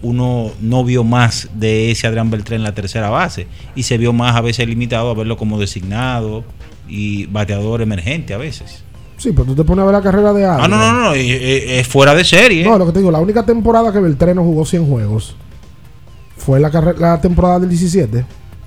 uno 0.00 0.52
no 0.60 0.84
vio 0.84 1.02
más 1.02 1.50
de 1.54 1.90
ese 1.90 2.06
Adrián 2.06 2.30
Beltré 2.30 2.54
en 2.54 2.62
la 2.62 2.76
tercera 2.76 3.10
base 3.10 3.48
y 3.74 3.82
se 3.82 3.98
vio 3.98 4.12
más 4.12 4.36
a 4.36 4.42
veces 4.42 4.68
limitado 4.68 5.10
a 5.10 5.14
verlo 5.14 5.36
como 5.36 5.58
designado 5.58 6.44
y 6.88 7.26
bateador 7.26 7.82
emergente 7.82 8.32
a 8.32 8.38
veces. 8.38 8.84
Sí, 9.18 9.32
pero 9.32 9.44
tú 9.44 9.54
te 9.56 9.64
pones 9.64 9.82
a 9.82 9.86
ver 9.86 9.94
la 9.94 10.00
carrera 10.00 10.32
de 10.32 10.46
Adrián. 10.46 10.60
Ah, 10.60 10.68
no, 10.68 10.78
no, 10.78 10.92
no, 10.92 11.00
no, 11.08 11.14
eh, 11.14 11.28
eh, 11.28 11.80
es 11.80 11.88
fuera 11.88 12.14
de 12.14 12.24
serie. 12.24 12.64
No, 12.64 12.78
lo 12.78 12.86
que 12.86 12.92
te 12.92 13.00
digo, 13.00 13.10
la 13.10 13.18
única 13.18 13.44
temporada 13.44 13.92
que 13.92 13.98
Beltré 13.98 14.34
no 14.34 14.44
jugó 14.44 14.64
100 14.64 14.88
juegos 14.88 15.34
fue 16.36 16.60
la, 16.60 16.70
la 16.98 17.20
temporada 17.20 17.58
del 17.58 17.68
17. 17.68 18.24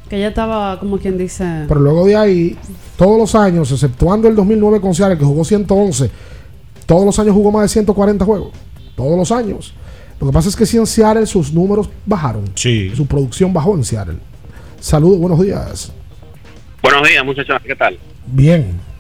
Que 0.10 0.20
ya 0.20 0.28
estaba, 0.28 0.78
como 0.78 0.98
quien 0.98 1.18
dice. 1.18 1.46
Pero 1.70 1.80
luego 1.80 2.06
de 2.06 2.18
ahí, 2.18 2.58
todos 2.98 3.18
los 3.18 3.34
años, 3.34 3.72
exceptuando 3.72 4.28
el 4.28 4.36
2009 4.36 4.82
con 4.82 4.94
Seattle, 4.94 5.18
que 5.18 5.24
jugó 5.24 5.46
111, 5.46 6.12
todos 6.86 7.06
los 7.06 7.18
años 7.18 7.34
jugó 7.34 7.50
más 7.50 7.64
de 7.64 7.70
140 7.70 8.26
juegos. 8.26 8.52
Todos 8.98 9.18
los 9.18 9.32
años. 9.32 9.74
Lo 10.20 10.28
que 10.28 10.34
pasa 10.34 10.50
es 10.50 10.56
que 10.58 10.66
si 10.66 10.76
en 10.76 10.86
Seattle 10.86 11.26
sus 11.26 11.54
números 11.54 11.90
bajaron. 12.06 12.44
Sí. 12.56 12.92
Su 12.94 13.06
producción 13.06 13.54
bajó 13.54 13.74
en 13.74 13.86
Seattle. 13.86 14.18
Saludos, 14.82 15.18
buenos 15.18 15.42
días. 15.42 15.94
Buenos 16.84 17.08
días, 17.08 17.24
muchachos. 17.24 17.58
¿Qué 17.66 17.76
tal? 17.76 17.98
Bien. 18.28 18.91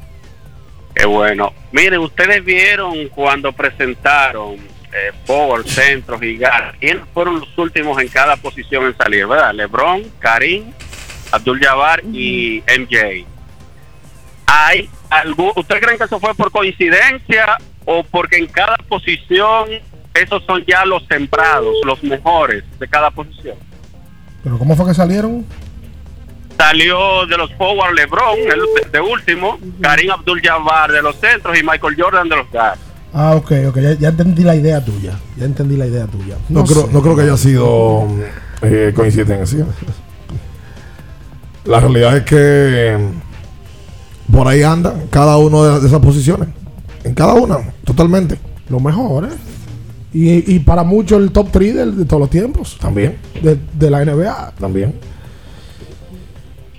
Qué 1.02 1.07
bueno. 1.07 1.52
Miren, 1.72 1.99
ustedes 2.02 2.45
vieron 2.45 3.07
cuando 3.07 3.52
presentaron 3.52 4.53
eh, 4.53 5.11
Power, 5.26 5.68
Centro, 5.68 6.19
Gigar. 6.19 6.76
¿Quiénes 6.80 7.06
fueron 7.11 7.40
los 7.40 7.57
últimos 7.57 7.99
en 7.99 8.07
cada 8.07 8.36
posición 8.36 8.86
en 8.86 8.95
salir? 8.95 9.26
¿Verdad? 9.26 9.52
LeBron, 9.52 10.03
Karim, 10.19 10.72
Abdul 11.32 11.60
Jabbar 11.60 12.03
y 12.14 12.61
MJ. 12.68 13.26
¿Hay 14.45 14.91
algún, 15.10 15.52
¿Ustedes 15.56 15.82
creen 15.82 15.98
que 15.98 16.03
eso 16.03 16.19
fue 16.19 16.36
por 16.36 16.52
coincidencia 16.52 17.57
o 17.86 18.03
porque 18.03 18.38
en 18.38 18.45
cada 18.45 18.78
posición 18.88 19.72
esos 20.14 20.44
son 20.44 20.64
ya 20.68 20.86
los 20.86 21.03
sembrados, 21.07 21.78
los 21.84 22.03
mejores 22.03 22.64
de 22.80 22.88
cada 22.88 23.10
posición? 23.10 23.56
Pero 24.44 24.60
¿cómo 24.60 24.76
fue 24.76 24.86
que 24.86 24.94
salieron? 24.94 25.48
Salió 26.57 27.26
de 27.26 27.38
los 27.38 27.52
Power 27.53 27.94
LeBron, 27.94 28.38
el 28.40 28.60
de, 28.84 28.90
de 28.91 28.99
último, 29.02 29.57
Karim 29.82 30.11
Abdul 30.11 30.41
Jabbar 30.41 30.91
de 30.91 31.02
los 31.02 31.15
centros 31.18 31.57
y 31.57 31.64
Michael 31.64 31.95
Jordan 31.98 32.30
de 32.30 32.36
los 32.36 32.49
guards. 32.52 32.80
Ah, 33.14 33.36
ok, 33.36 33.52
ok. 33.69 33.78
Ya, 33.80 33.94
ya 33.94 34.10
entendí 34.10 34.44
la 34.44 34.56
idea 34.56 34.84
tuya. 34.84 35.19
Ya 35.38 35.45
entendí 35.45 35.76
la 35.76 35.88
idea 35.88 36.07
tuya. 36.07 36.38
No, 36.49 36.64
creo, 36.64 36.86
sé. 36.86 36.94
no 36.94 37.02
creo 37.02 37.15
que 37.15 37.23
haya 37.23 37.38
sido 37.38 38.07
eh, 38.61 38.94
coincidencia. 38.95 39.65
La 41.65 41.80
realidad 41.80 42.18
es 42.18 42.23
que 42.23 42.98
por 44.32 44.48
ahí 44.48 44.64
anda 44.64 44.95
cada 45.10 45.38
uno 45.38 45.64
de, 45.64 45.80
de 45.82 45.88
esas 45.88 45.99
posiciones. 45.99 46.49
En 47.03 47.14
cada 47.14 47.34
una, 47.34 47.57
totalmente. 47.84 48.40
Lo 48.69 48.80
mejor, 48.80 49.26
¿eh? 49.26 49.36
Y, 50.14 50.56
y 50.56 50.60
para 50.60 50.84
muchos 50.84 51.22
el 51.22 51.32
top 51.32 51.49
3 51.52 51.76
de, 51.76 51.91
de 51.91 52.06
todos 52.06 52.22
los 52.22 52.30
tiempos. 52.30 52.78
También. 52.80 53.18
De, 53.41 53.57
de 53.73 53.90
la 53.90 54.03
NBA. 54.06 54.53
También. 54.60 54.94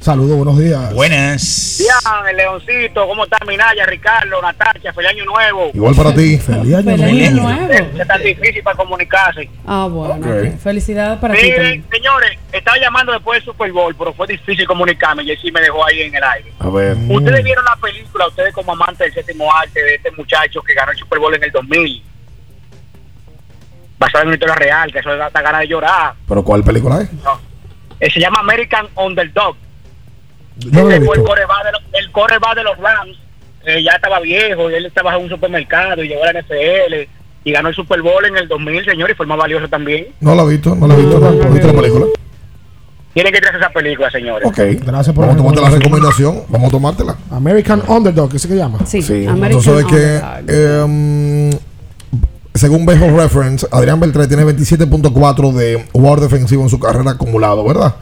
Saludos, 0.02 0.36
buenos 0.36 0.58
días. 0.58 0.92
Buenas. 0.94 1.80
El 2.28 2.36
Leoncito, 2.36 3.06
¿cómo 3.06 3.22
está 3.22 3.38
Minaya, 3.46 3.86
Ricardo, 3.86 4.42
Natacha? 4.42 4.92
Feliz 4.92 5.10
año 5.10 5.24
nuevo. 5.24 5.70
Igual 5.72 5.94
para 5.94 6.12
ti. 6.12 6.38
Feliz 6.38 6.74
año 6.74 6.96
Feliz 6.96 7.30
nuevo. 7.30 7.48
año 7.48 7.68
nuevo. 7.68 8.00
Es 8.00 8.08
tan 8.08 8.20
difícil 8.20 8.64
para 8.64 8.76
comunicarse. 8.76 9.48
Ah, 9.64 9.86
bueno. 9.88 10.26
Felicidades 10.58 11.20
para 11.20 11.34
ti 11.34 11.42
Miren, 11.42 11.84
señores, 11.88 12.36
estaba 12.50 12.78
llamando 12.78 13.12
después 13.12 13.38
del 13.38 13.44
Super 13.52 13.70
Bowl, 13.70 13.94
pero 13.94 14.12
fue 14.12 14.26
difícil 14.26 14.66
comunicarme 14.66 15.22
y 15.22 15.30
él 15.30 15.38
sí 15.40 15.52
me 15.52 15.60
dejó 15.60 15.86
ahí 15.86 16.02
en 16.02 16.12
el 16.16 16.24
aire. 16.24 16.52
A 16.58 16.68
ver. 16.68 16.96
Ustedes 17.08 17.44
vieron 17.44 17.64
la 17.64 17.76
película, 17.76 18.26
ustedes 18.26 18.52
como 18.52 18.72
amantes 18.72 18.98
del 18.98 19.14
séptimo 19.14 19.54
arte 19.54 19.80
de 19.84 19.94
este 19.94 20.10
muchacho 20.10 20.62
que 20.62 20.74
ganó 20.74 20.90
el 20.90 20.98
Super 20.98 21.20
Bowl 21.20 21.32
en 21.32 21.44
el 21.44 21.52
2000. 21.52 22.02
Basado 24.00 24.22
en 24.22 24.28
una 24.30 24.34
historia 24.34 24.56
real, 24.56 24.92
que 24.92 24.98
eso 24.98 25.16
da 25.16 25.26
hasta 25.26 25.42
ganas 25.42 25.60
de 25.60 25.68
llorar. 25.68 26.14
¿Pero 26.26 26.42
cuál 26.42 26.64
película 26.64 27.02
es? 27.02 27.12
No. 27.12 27.40
Eh, 28.00 28.10
se 28.10 28.18
llama 28.18 28.40
American 28.40 28.88
Underdog. 28.96 29.54
No 30.70 30.82
lo 30.82 30.90
Ese 30.90 31.00
fue 31.00 31.16
el 31.16 31.20
visto. 31.22 31.24
coreback 31.24 31.64
de, 31.64 31.72
los- 31.72 31.82
el 31.92 32.56
de 32.56 32.62
los 32.64 32.78
Rams. 32.78 33.18
Eh, 33.64 33.82
ya 33.84 33.92
estaba 33.92 34.18
viejo 34.20 34.70
y 34.70 34.74
él 34.74 34.86
estaba 34.86 35.14
en 35.16 35.22
un 35.22 35.28
supermercado 35.28 36.02
y 36.02 36.08
llegó 36.08 36.24
a 36.24 36.32
la 36.32 36.40
NFL 36.40 37.08
y 37.44 37.52
ganó 37.52 37.68
el 37.68 37.74
Super 37.74 38.02
Bowl 38.02 38.24
en 38.24 38.36
el 38.36 38.48
2000, 38.48 38.84
señor, 38.84 39.10
y 39.10 39.14
fue 39.14 39.24
el 39.24 39.28
más 39.28 39.38
valioso 39.38 39.68
también. 39.68 40.06
No 40.20 40.34
la 40.34 40.42
he 40.42 40.48
visto, 40.48 40.74
no 40.74 40.86
la 40.88 40.94
he 40.94 40.96
visto. 40.96 41.18
No, 41.20 41.30
¿No 41.30 41.50
viste 41.50 41.66
la 41.68 41.72
película? 41.80 42.06
Tienen 43.14 43.32
que 43.32 43.40
traerse 43.40 43.60
esa 43.60 43.70
película, 43.72 44.10
señores. 44.10 44.48
Ok. 44.48 44.58
Gracias 44.84 45.14
por 45.14 45.26
Vamos 45.26 45.34
a 45.34 45.36
la 45.36 45.36
tomarte 45.36 45.60
la 45.60 45.70
recomendación. 45.78 46.42
Vamos 46.48 46.68
a 46.68 46.70
tomártela. 46.70 47.16
American 47.30 47.82
Underdog, 47.86 48.30
¿qué 48.32 48.38
se 48.38 48.48
que 48.48 48.56
llama? 48.56 48.78
Sí, 48.86 49.02
Sí, 49.02 49.26
American 49.26 49.60
entonces 49.60 49.78
es 49.78 49.86
que 49.86 50.24
Underdog. 50.40 50.84
em, 50.84 51.50
según 52.54 52.84
Baseball 52.86 53.16
Reference, 53.16 53.66
Adrián 53.70 54.00
Beltré 54.00 54.26
tiene 54.28 54.44
27.4 54.44 55.52
de 55.52 55.84
WAR 55.92 56.20
defensivo 56.20 56.62
en 56.62 56.68
su 56.70 56.80
carrera 56.80 57.12
acumulado, 57.12 57.64
¿verdad? 57.64 57.94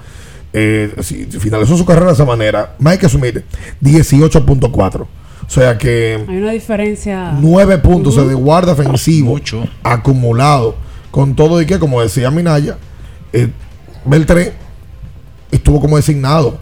Eh, 0.53 0.93
si 1.03 1.31
si 1.31 1.39
finalizó 1.39 1.77
su 1.77 1.85
carrera 1.85 2.07
de 2.09 2.13
esa 2.15 2.25
manera, 2.25 2.75
Mike 2.79 3.09
Smith 3.09 3.39
18.4. 3.83 5.07
O 5.51 5.53
sea 5.53 5.77
que 5.79 6.25
Hay 6.29 6.37
una 6.37 6.53
diferencia. 6.53 7.33
9 7.41 7.79
puntos 7.79 8.17
de 8.17 8.37
defensivo 8.67 9.31
Mucho. 9.31 9.65
acumulado. 9.83 10.77
Con 11.11 11.35
todo 11.35 11.61
y 11.61 11.67
que, 11.67 11.81
como 11.81 12.01
decía 12.01 12.31
Minaya, 12.31 12.79
eh, 13.33 13.49
Beltré 14.05 14.53
estuvo 15.51 15.81
como 15.81 15.97
designado 15.97 16.59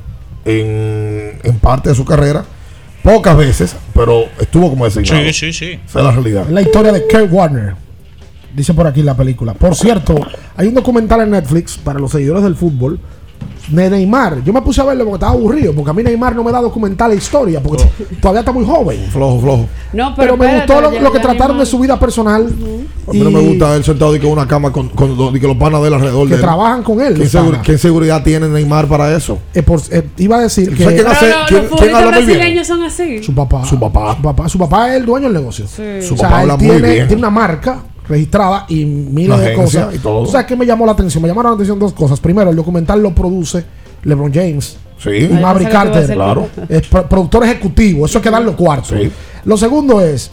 en, 0.47 1.39
en 1.43 1.59
parte 1.59 1.91
de 1.91 1.95
su 1.95 2.05
carrera. 2.07 2.45
Pocas 3.03 3.37
veces, 3.37 3.77
pero 3.95 4.25
estuvo 4.41 4.71
como 4.71 4.87
designado. 4.87 5.23
Sí, 5.27 5.33
sí, 5.33 5.53
sí. 5.53 5.81
Esa 5.87 5.99
es 5.99 6.05
la 6.05 6.13
realidad. 6.13 6.45
Es 6.47 6.51
la 6.53 6.63
historia 6.63 6.93
de 6.93 7.03
Kurt 7.07 7.31
Warner. 7.31 7.75
Dice 8.55 8.73
por 8.73 8.87
aquí 8.87 9.03
la 9.03 9.15
película. 9.15 9.53
Por 9.53 9.75
cierto, 9.75 10.15
hay 10.57 10.69
un 10.69 10.75
documental 10.75 11.21
en 11.21 11.31
Netflix 11.31 11.77
para 11.77 11.99
los 11.99 12.11
seguidores 12.11 12.43
del 12.43 12.57
fútbol 12.57 12.99
de 13.69 13.91
Neymar. 13.91 14.43
Yo 14.45 14.53
me 14.53 14.63
puse 14.63 14.81
a 14.81 14.85
verlo 14.85 15.05
porque 15.05 15.17
estaba 15.17 15.33
aburrido, 15.33 15.75
porque 15.75 15.91
a 15.91 15.93
mí 15.93 16.03
Neymar 16.03 16.35
no 16.35 16.43
me 16.43 16.51
da 16.51 16.61
documental 16.63 17.11
de 17.11 17.17
historia, 17.19 17.63
porque 17.63 17.85
todavía 18.21 18.41
está 18.41 18.51
muy 18.53 18.65
joven. 18.65 18.99
Flojo, 19.11 19.41
flojo. 19.41 19.67
No, 19.93 20.15
Pero, 20.15 20.17
pero, 20.17 20.37
me 20.39 20.47
espérate, 20.47 20.73
gustó 20.73 20.81
lo, 20.91 20.93
ya- 20.97 21.03
lo 21.03 21.13
que 21.13 21.19
trataron 21.21 21.57
Neymar- 21.57 21.61
de 21.61 21.67
su 21.67 21.79
vida 21.79 22.01
personal. 22.01 22.47
A 23.07 23.13
mí 23.13 23.19
no 23.21 23.31
me 23.31 23.41
gusta 23.41 23.77
él 23.77 23.85
sentado 23.85 24.17
y 24.17 24.21
con 24.21 24.31
una 24.31 24.49
cama 24.49 24.73
con, 24.73 24.89
con, 24.91 25.15
con- 25.17 25.37
y 25.37 25.41
que 25.41 25.47
los 25.47 25.57
panas 25.59 25.83
de 25.83 25.89
él 25.89 25.95
alrededor 25.95 26.23
Que 26.25 26.29
de 26.31 26.35
él. 26.37 26.41
trabajan 26.41 26.83
con 26.83 27.01
él, 27.03 27.15
¿Qué, 27.63 27.77
seguridad 27.79 28.23
tiene 28.23 28.49
Neymar 28.49 28.87
para 28.87 29.15
eso? 29.15 29.39
eh, 29.55 29.63
por- 29.63 29.81
eh, 29.91 30.09
iba 30.17 30.39
a 30.39 30.41
decir 30.41 30.75
que 30.75 30.85
¿Sabes 30.85 31.01
quién 31.03 31.07
hace- 31.13 31.29
los, 31.29 31.37
quién- 31.49 31.69
los 31.71 31.81
quién 31.81 31.95
habla 31.95 32.11
muy 32.13 32.25
bien? 32.25 32.39
brasileños 32.39 32.67
son 32.67 32.83
así. 32.85 33.23
su 33.23 33.35
papá, 33.35 33.65
Su 33.67 33.79
papá. 33.79 34.17
Su 34.17 34.23
papá, 34.23 34.49
su 34.49 34.59
papá 34.59 34.89
es 34.91 34.97
el 34.97 35.05
dueño 35.07 35.25
del 35.27 35.35
negocio. 35.35 35.67
Sí. 35.67 35.83
Su 36.01 36.15
O 36.15 36.17
sea, 36.17 36.29
papá 36.31 36.43
él 36.43 36.51
habla 36.51 36.57
muy 36.57 36.67
tiene, 36.77 36.91
bien. 36.95 37.07
tiene 37.09 37.21
una 37.21 37.31
marca 37.31 37.81
registrada 38.09 38.65
y 38.69 38.85
miles 38.85 39.39
de 39.39 39.53
agencia 39.53 39.83
cosas. 39.83 39.95
y 39.95 39.99
todo. 39.99 40.25
¿Tú 40.25 40.31
sabes 40.31 40.47
qué 40.47 40.57
me 40.57 40.65
llamó 40.67 40.87
la 40.87 40.93
atención? 40.93 41.23
Me 41.23 41.29
llamaron 41.29 41.53
la 41.53 41.55
atención 41.57 41.79
dos 41.79 41.93
cosas. 41.93 42.19
Primero, 42.21 42.51
el 42.51 42.57
documental 42.57 43.03
lo 43.03 43.15
produce 43.15 43.65
LeBron 44.05 44.33
James. 44.33 44.77
Sí. 44.99 45.11
Y 45.11 45.29
Maverick 45.29 45.69
Ahí 45.69 45.75
va 45.75 45.81
a 45.81 45.85
ser 45.85 45.93
Carter. 45.93 46.15
Claro. 46.15 46.49
Es 46.69 46.87
pro- 46.89 47.09
productor 47.09 47.45
ejecutivo. 47.45 48.07
Eso 48.07 48.19
hay 48.19 48.23
que 48.23 48.31
darle 48.31 48.53
cuarto. 48.53 48.95
Lo 49.45 49.57
segundo 49.57 50.01
es 50.01 50.31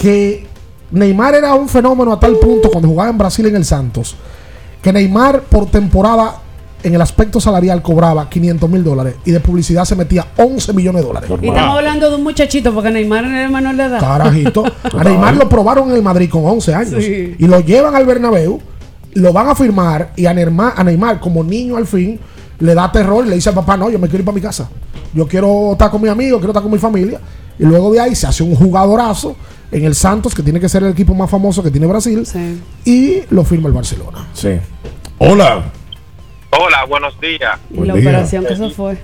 que 0.00 0.46
Neymar 0.90 1.34
era 1.34 1.54
un 1.54 1.68
fenómeno 1.68 2.12
a 2.12 2.20
tal 2.20 2.36
punto 2.36 2.70
cuando 2.70 2.88
jugaba 2.88 3.10
en 3.10 3.18
Brasil 3.18 3.46
en 3.46 3.56
el 3.56 3.64
Santos. 3.64 4.14
Que 4.82 4.92
Neymar 4.92 5.42
por 5.42 5.66
temporada 5.66 6.36
en 6.86 6.94
el 6.94 7.02
aspecto 7.02 7.40
salarial 7.40 7.82
cobraba 7.82 8.28
500 8.28 8.70
mil 8.70 8.84
dólares 8.84 9.16
y 9.24 9.32
de 9.32 9.40
publicidad 9.40 9.84
se 9.84 9.96
metía 9.96 10.26
11 10.36 10.72
millones 10.72 11.02
de 11.02 11.06
dólares. 11.08 11.30
Y 11.42 11.48
estamos 11.48 11.76
hablando 11.78 12.08
de 12.08 12.16
un 12.16 12.22
muchachito, 12.22 12.72
porque 12.72 12.90
Neymar 12.90 13.24
es 13.24 13.50
menor 13.50 13.76
de 13.76 13.82
edad. 13.82 14.00
Carajito. 14.00 14.64
A 14.96 15.02
Neymar 15.02 15.36
lo 15.36 15.48
probaron 15.48 15.90
en 15.90 15.96
el 15.96 16.02
Madrid 16.02 16.30
con 16.30 16.44
11 16.44 16.74
años. 16.74 17.04
Sí. 17.04 17.34
Y 17.38 17.46
lo 17.46 17.60
llevan 17.60 17.96
al 17.96 18.06
Bernabéu, 18.06 18.60
lo 19.14 19.32
van 19.32 19.48
a 19.48 19.54
firmar 19.54 20.12
y 20.14 20.26
a 20.26 20.34
Neymar, 20.34 20.74
a 20.76 20.84
Neymar 20.84 21.18
como 21.18 21.42
niño 21.42 21.76
al 21.76 21.86
fin 21.86 22.20
le 22.58 22.74
da 22.74 22.90
terror 22.90 23.26
y 23.26 23.28
le 23.30 23.34
dice 23.34 23.48
al 23.48 23.54
papá, 23.54 23.76
no, 23.76 23.90
yo 23.90 23.98
me 23.98 24.08
quiero 24.08 24.20
ir 24.20 24.24
para 24.24 24.34
mi 24.34 24.40
casa. 24.40 24.68
Yo 25.12 25.26
quiero 25.26 25.72
estar 25.72 25.90
con 25.90 26.00
mi 26.00 26.08
amigo, 26.08 26.38
quiero 26.38 26.52
estar 26.52 26.62
con 26.62 26.72
mi 26.72 26.78
familia. 26.78 27.20
Y 27.58 27.64
luego 27.64 27.92
de 27.92 28.00
ahí 28.00 28.14
se 28.14 28.26
hace 28.26 28.42
un 28.42 28.54
jugadorazo 28.54 29.34
en 29.72 29.84
el 29.84 29.94
Santos, 29.94 30.34
que 30.34 30.42
tiene 30.42 30.60
que 30.60 30.68
ser 30.68 30.82
el 30.82 30.90
equipo 30.90 31.14
más 31.14 31.28
famoso 31.28 31.62
que 31.62 31.70
tiene 31.70 31.86
Brasil. 31.86 32.26
Y 32.84 33.22
lo 33.30 33.44
firma 33.44 33.68
el 33.68 33.74
Barcelona. 33.74 34.26
Sí. 34.32 34.50
Hola. 35.18 35.64
Hola, 36.50 36.84
buenos 36.84 37.18
días. 37.20 37.58
Y 37.70 37.80
la 37.84 37.94
operación 37.94 38.46
que 38.46 38.56
se 38.56 38.70
fue. 38.70 38.96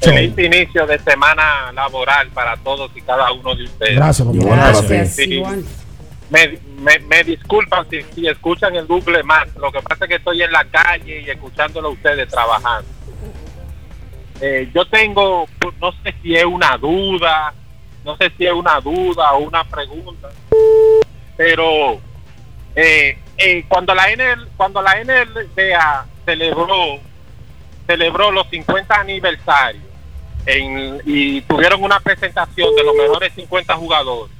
Feliz 0.00 0.38
inicio 0.38 0.86
de 0.86 0.98
semana 1.00 1.72
laboral 1.72 2.28
para 2.28 2.56
todos 2.58 2.90
y 2.94 3.00
cada 3.00 3.32
uno 3.32 3.54
de 3.54 3.64
ustedes. 3.64 3.96
Gracias, 3.96 4.26
papá. 4.26 4.38
Igual 4.38 4.58
Gracias. 4.58 4.82
para 4.82 4.88
ti. 4.88 4.94
Gracias, 4.96 5.14
Sí. 5.16 5.34
igual. 5.34 5.64
Me, 6.28 6.58
me, 6.80 6.98
me 7.00 7.24
disculpan 7.24 7.86
si, 7.88 8.02
si 8.14 8.26
escuchan 8.28 8.74
el 8.76 8.86
Google 8.86 9.22
más. 9.22 9.46
Lo 9.56 9.70
que 9.72 9.80
pasa 9.82 10.04
es 10.04 10.08
que 10.10 10.16
estoy 10.16 10.42
en 10.42 10.52
la 10.52 10.64
calle 10.64 11.22
y 11.22 11.30
escuchándolo 11.30 11.88
a 11.88 11.92
ustedes 11.92 12.28
trabajando. 12.28 12.88
Eh, 14.40 14.68
yo 14.74 14.84
tengo, 14.86 15.46
no 15.80 15.92
sé 16.02 16.14
si 16.22 16.36
es 16.36 16.44
una 16.44 16.76
duda, 16.76 17.54
no 18.04 18.16
sé 18.18 18.30
si 18.36 18.44
es 18.44 18.52
una 18.52 18.78
duda 18.80 19.32
o 19.32 19.38
una 19.38 19.64
pregunta, 19.64 20.28
pero 21.38 21.98
eh, 22.74 23.16
eh, 23.38 23.64
cuando 23.66 23.94
la 23.94 24.10
NL, 24.14 24.46
cuando 24.58 24.82
la 24.82 25.02
NLDA 25.02 26.06
celebró 26.26 26.98
celebró 27.86 28.30
los 28.32 28.48
50 28.50 28.94
aniversarios 29.00 29.84
en- 30.44 31.00
y 31.06 31.40
tuvieron 31.42 31.82
una 31.84 32.00
presentación 32.00 32.74
de 32.74 32.82
los 32.84 32.94
mejores 32.96 33.32
50 33.34 33.74
jugadores. 33.76 34.34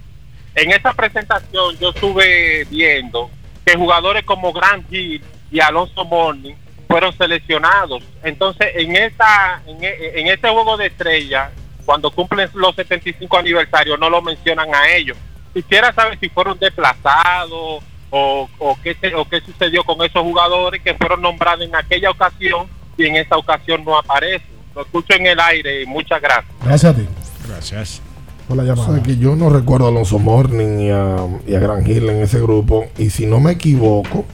En 0.56 0.72
esa 0.72 0.92
presentación 0.94 1.76
yo 1.78 1.90
estuve 1.90 2.64
viendo 2.64 3.30
que 3.64 3.76
jugadores 3.76 4.24
como 4.24 4.52
Grant 4.52 4.92
Hill 4.92 5.22
y 5.50 5.60
Alonso 5.60 6.04
Morning 6.04 6.54
fueron 6.88 7.16
seleccionados. 7.16 8.02
Entonces, 8.24 8.68
en 8.74 8.96
esta 8.96 9.62
en, 9.66 9.82
e- 9.84 10.20
en 10.20 10.26
este 10.28 10.48
juego 10.48 10.76
de 10.76 10.86
estrella, 10.86 11.50
cuando 11.84 12.10
cumplen 12.10 12.48
los 12.54 12.74
75 12.74 13.38
aniversarios, 13.38 13.98
no 13.98 14.10
lo 14.10 14.22
mencionan 14.22 14.74
a 14.74 14.88
ellos. 14.90 15.16
Quisiera 15.54 15.92
saber 15.92 16.18
si 16.18 16.28
fueron 16.28 16.58
desplazados 16.58 17.82
o, 18.10 18.48
o, 18.58 18.76
qué, 18.82 18.94
se- 19.00 19.14
o 19.14 19.24
qué 19.28 19.40
sucedió 19.40 19.82
con 19.84 20.02
esos 20.04 20.22
jugadores 20.22 20.80
que 20.82 20.94
fueron 20.94 21.22
nombrados 21.22 21.64
en 21.64 21.74
aquella 21.74 22.10
ocasión 22.10 22.66
y 22.96 23.06
en 23.06 23.16
esta 23.16 23.36
ocasión 23.36 23.84
no 23.84 23.98
aparecen. 23.98 24.46
Lo 24.74 24.82
escucho 24.82 25.14
en 25.14 25.26
el 25.26 25.40
aire 25.40 25.82
y 25.82 25.86
muchas 25.86 26.20
gracias. 26.20 26.46
Gracias 26.64 26.92
a 26.92 26.96
ti. 26.96 27.06
Gracias. 27.48 28.02
Por 28.46 28.56
la 28.56 28.62
O 28.62 28.66
llamada. 28.66 28.94
sea, 28.94 29.02
que 29.02 29.16
yo 29.16 29.34
no 29.34 29.50
recuerdo 29.50 29.86
a 29.86 29.88
Alonso 29.88 30.18
Morning 30.18 30.78
y 30.80 30.90
a, 30.90 31.16
y 31.46 31.54
a 31.54 31.58
Gran 31.58 31.84
Hill 31.88 32.08
en 32.10 32.22
ese 32.22 32.40
grupo. 32.40 32.86
Y 32.96 33.10
si 33.10 33.26
no 33.26 33.40
me 33.40 33.52
equivoco, 33.52 34.24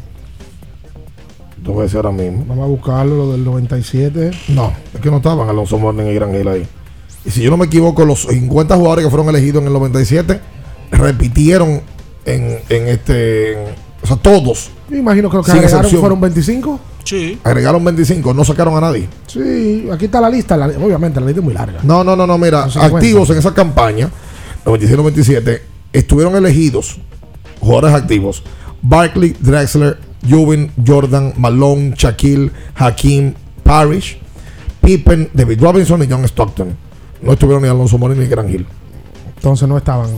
te 1.64 1.70
voy 1.70 1.80
a 1.80 1.82
decir 1.84 1.96
ahora 1.96 2.10
mismo. 2.12 2.44
Vamos 2.46 2.64
a 2.64 2.66
buscarlo, 2.68 3.16
lo 3.16 3.32
del 3.32 3.44
97. 3.44 4.32
No, 4.48 4.72
es 4.92 5.00
que 5.00 5.10
no 5.10 5.18
estaban 5.18 5.48
Alonso 5.48 5.78
Morning 5.78 6.04
y 6.06 6.14
Gran 6.14 6.34
Hill 6.34 6.48
ahí. 6.48 6.66
Y 7.24 7.30
si 7.30 7.42
yo 7.42 7.50
no 7.50 7.56
me 7.56 7.66
equivoco, 7.66 8.04
los 8.04 8.22
50 8.22 8.74
jugadores 8.76 9.04
que 9.04 9.10
fueron 9.10 9.28
elegidos 9.28 9.62
en 9.62 9.68
el 9.68 9.72
97 9.72 10.40
repitieron 10.90 11.82
en, 12.24 12.58
en 12.68 12.88
este. 12.88 13.52
en- 13.52 13.92
o 14.02 14.06
sea, 14.06 14.16
todos. 14.16 14.70
Me 14.88 14.98
imagino 14.98 15.30
que 15.30 15.36
lo 15.36 15.42
que 15.44 15.50
Sin 15.52 15.58
agregaron 15.60 15.80
excepción. 15.84 16.00
fueron 16.00 16.20
25. 16.20 16.80
Sí. 17.04 17.38
Agregaron 17.44 17.84
25, 17.84 18.34
no 18.34 18.44
sacaron 18.44 18.76
a 18.76 18.80
nadie. 18.80 19.08
Sí, 19.28 19.88
aquí 19.92 20.06
está 20.06 20.20
la 20.20 20.28
lista. 20.28 20.56
la- 20.56 20.66
obviamente, 20.66 21.20
la 21.20 21.26
lista 21.26 21.40
es 21.40 21.44
muy 21.44 21.54
larga. 21.54 21.78
No, 21.84 22.02
no, 22.02 22.16
no, 22.16 22.26
no, 22.26 22.36
mira, 22.38 22.66
No 22.66 22.82
activos 22.82 23.28
cuenta. 23.28 23.32
en 23.34 23.38
esa 23.38 23.54
campaña, 23.54 24.10
96-97, 24.64 25.60
estuvieron 25.92 26.34
elegidos 26.36 26.98
jugadores 27.60 27.94
activos: 27.94 28.42
Barkley, 28.82 29.36
Drexler, 29.38 29.98
Jubin, 30.28 30.72
Jordan, 30.84 31.34
Malone, 31.36 31.94
Shaquille, 31.96 32.50
Hakim, 32.74 33.34
Parrish, 33.62 34.18
Pippen, 34.80 35.30
David 35.32 35.60
Robinson 35.62 36.02
y 36.02 36.06
John 36.10 36.24
Stockton. 36.24 36.76
No 37.22 37.32
estuvieron 37.32 37.62
ni 37.62 37.68
Alonso 37.68 37.98
Morín 37.98 38.18
ni 38.18 38.26
Gran 38.26 38.48
Hill. 38.50 38.66
Entonces 39.36 39.68
no 39.68 39.76
estaban. 39.78 40.10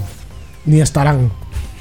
Ni 0.64 0.80
estarán. 0.80 1.30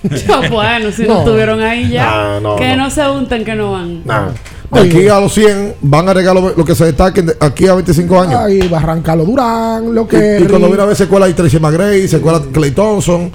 bueno, 0.51 0.91
si 0.91 1.03
no, 1.03 1.13
No. 1.13 1.19
estuvieron 1.19 1.61
ahí 1.61 1.89
ya. 1.89 2.39
No, 2.41 2.55
que 2.55 2.75
no. 2.75 2.83
no. 2.83 2.89
se 2.89 3.07
unten 3.09 3.43
que 3.45 3.55
no 3.55 3.71
van. 3.71 4.01
Nah. 4.05 4.29
De 4.71 4.79
aquí 4.81 5.07
a 5.07 5.19
los 5.19 5.31
100 5.33 5.75
van 5.81 6.07
a 6.07 6.11
agregar 6.11 6.33
lo, 6.33 6.49
lo 6.55 6.65
que 6.65 6.73
se 6.73 6.85
destaquen 6.85 7.27
de 7.27 7.35
aquí 7.39 7.67
a 7.67 7.75
25 7.75 8.21
años. 8.21 8.35
Ahí 8.39 8.67
va 8.67 8.79
a 8.79 8.81
arrancarlo 8.81 9.23
Durán, 9.23 9.93
lo 9.93 10.07
que. 10.07 10.39
Y, 10.39 10.43
y 10.43 10.47
cuando 10.47 10.67
viene 10.67 10.81
a 10.81 10.85
ver 10.87 10.95
se 10.95 11.07
cuela 11.07 11.27
ahí 11.27 11.33
Tracy 11.33 11.59
McGrady, 11.59 12.07
se 12.07 12.19
cuela 12.19 12.41
Clay 12.51 12.71
Thompson. 12.71 13.31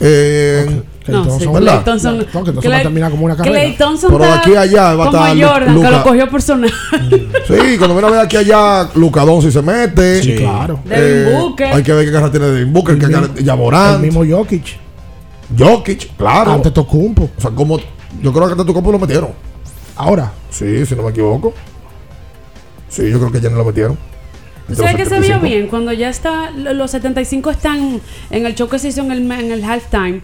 Eh, 0.00 0.82
No, 1.08 1.38
sí, 1.38 1.46
¿verdad? 1.46 1.60
Clay 1.60 1.84
Thompson, 1.84 2.18
No, 2.18 2.24
que 2.44 2.50
entonces 2.50 2.70
va 2.72 2.76
a 2.76 2.82
terminar 2.82 3.10
como 3.10 3.24
una 3.24 3.36
carrera. 3.36 3.58
Clay 3.58 3.76
Thompson 3.76 4.10
Pero 4.10 4.24
de 4.24 4.28
está 4.30 4.40
aquí 4.40 4.54
a 4.54 4.60
allá 4.60 4.94
va 4.94 5.04
a 5.04 5.06
estar 5.06 5.36
Lu- 5.36 5.46
Jordan, 5.48 5.82
que 5.82 5.90
lo 5.90 6.02
cogió 6.02 6.28
personal. 6.30 6.72
Sí, 7.46 7.76
cuando 7.78 7.94
viene 7.94 8.06
a 8.08 8.10
ver 8.10 8.20
aquí 8.20 8.36
allá, 8.36 8.88
Luca 8.94 9.24
Doncic 9.24 9.50
se 9.50 9.62
mete. 9.62 10.22
Sí, 10.22 10.36
claro. 10.36 10.78
Devin 10.84 11.32
Booker. 11.38 11.66
Hay 11.74 11.82
que 11.82 11.92
ver 11.92 12.04
qué 12.06 12.12
carrera 12.12 12.30
tiene 12.30 12.46
Devin 12.46 12.72
Booker, 12.72 12.98
qué 12.98 13.08
carrera 13.10 13.32
El 13.36 13.44
Yamorant, 13.44 14.00
mismo 14.00 14.24
Jokic. 14.28 14.78
Jokic, 15.56 16.16
claro. 16.16 16.52
Ante 16.52 16.70
Tocumpo. 16.70 17.30
O 17.36 17.40
sea, 17.40 17.50
como 17.50 17.78
yo 18.20 18.32
creo 18.32 18.46
que 18.46 18.52
ante 18.52 18.64
tu 18.64 18.74
compo 18.74 18.92
lo 18.92 18.98
metieron. 18.98 19.30
Ahora. 19.96 20.32
Sí, 20.50 20.84
si 20.86 20.94
no 20.94 21.02
me 21.02 21.10
equivoco. 21.10 21.52
Sí, 22.88 23.10
yo 23.10 23.18
creo 23.18 23.32
que 23.32 23.40
ya 23.40 23.50
no 23.50 23.56
lo 23.56 23.64
metieron. 23.64 23.96
¿Sabes 24.74 24.92
los 24.92 25.02
que 25.02 25.04
se 25.04 25.20
vio 25.20 25.34
75. 25.34 25.40
bien? 25.46 25.66
Cuando 25.68 25.92
ya 25.92 26.08
está, 26.08 26.50
los 26.50 26.90
75 26.90 27.50
están 27.50 28.00
en 28.30 28.46
el 28.46 28.54
show 28.54 28.68
que 28.68 28.78
se 28.78 28.88
hizo 28.88 29.02
en 29.02 29.10
el, 29.10 29.30
en 29.30 29.50
el 29.50 29.64
halftime. 29.64 30.20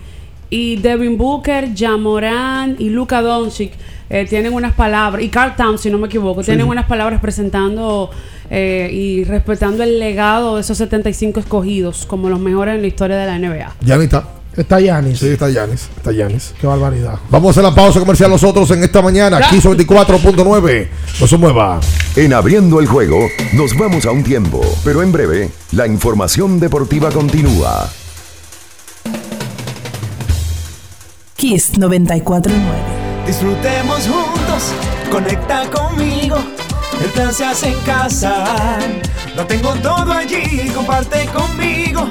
Y 0.50 0.76
Devin 0.76 1.18
Booker, 1.18 1.70
Jamoran 1.76 2.76
y 2.78 2.88
Luka 2.88 3.20
Doncic 3.20 3.72
eh, 4.08 4.26
tienen 4.26 4.54
unas 4.54 4.72
palabras. 4.74 5.22
Y 5.22 5.28
Carl 5.28 5.54
Towns, 5.56 5.82
si 5.82 5.90
no 5.90 5.98
me 5.98 6.06
equivoco, 6.06 6.42
tienen 6.42 6.66
unas 6.66 6.86
palabras 6.86 7.20
presentando 7.20 8.10
eh, 8.50 8.88
y 8.92 9.24
respetando 9.24 9.82
el 9.82 9.98
legado 9.98 10.54
de 10.54 10.62
esos 10.62 10.78
75 10.78 11.40
escogidos 11.40 12.06
como 12.06 12.30
los 12.30 12.40
mejores 12.40 12.76
en 12.76 12.80
la 12.80 12.86
historia 12.86 13.16
de 13.16 13.26
la 13.26 13.38
NBA. 13.38 13.74
Giannis 13.84 14.04
está. 14.04 14.37
Está 14.56 14.80
Yanis. 14.80 15.20
Sí, 15.20 15.28
está 15.28 15.48
Yanis. 15.48 15.88
Está 15.96 16.12
Yanis. 16.12 16.54
Qué 16.60 16.66
barbaridad. 16.66 17.18
Vamos 17.30 17.48
a 17.48 17.50
hacer 17.50 17.62
la 17.62 17.74
pausa 17.74 18.00
comercial 18.00 18.30
nosotros 18.30 18.70
en 18.72 18.82
esta 18.82 19.00
mañana. 19.02 19.38
Aquí 19.38 19.60
sobre 19.60 19.86
24.9. 19.86 20.88
No 21.20 21.26
se 21.26 21.36
mueva. 21.36 21.80
En 22.16 22.32
abriendo 22.32 22.80
el 22.80 22.86
juego, 22.86 23.28
nos 23.52 23.76
vamos 23.76 24.04
a 24.06 24.10
un 24.10 24.24
tiempo, 24.24 24.60
pero 24.84 25.02
en 25.02 25.12
breve, 25.12 25.50
la 25.72 25.86
información 25.86 26.58
deportiva 26.58 27.10
continúa. 27.10 27.88
Kiss 31.36 31.74
94.9. 31.74 32.50
Disfrutemos 33.24 34.08
juntos, 34.08 34.72
conecta 35.12 35.70
conmigo. 35.70 36.36
El 37.00 37.10
plan 37.10 37.32
se 37.32 37.44
hace 37.44 37.68
en 37.68 37.78
casa. 37.80 38.78
Lo 39.36 39.46
tengo 39.46 39.72
todo 39.74 40.12
allí, 40.12 40.68
comparte 40.74 41.26
conmigo. 41.26 42.10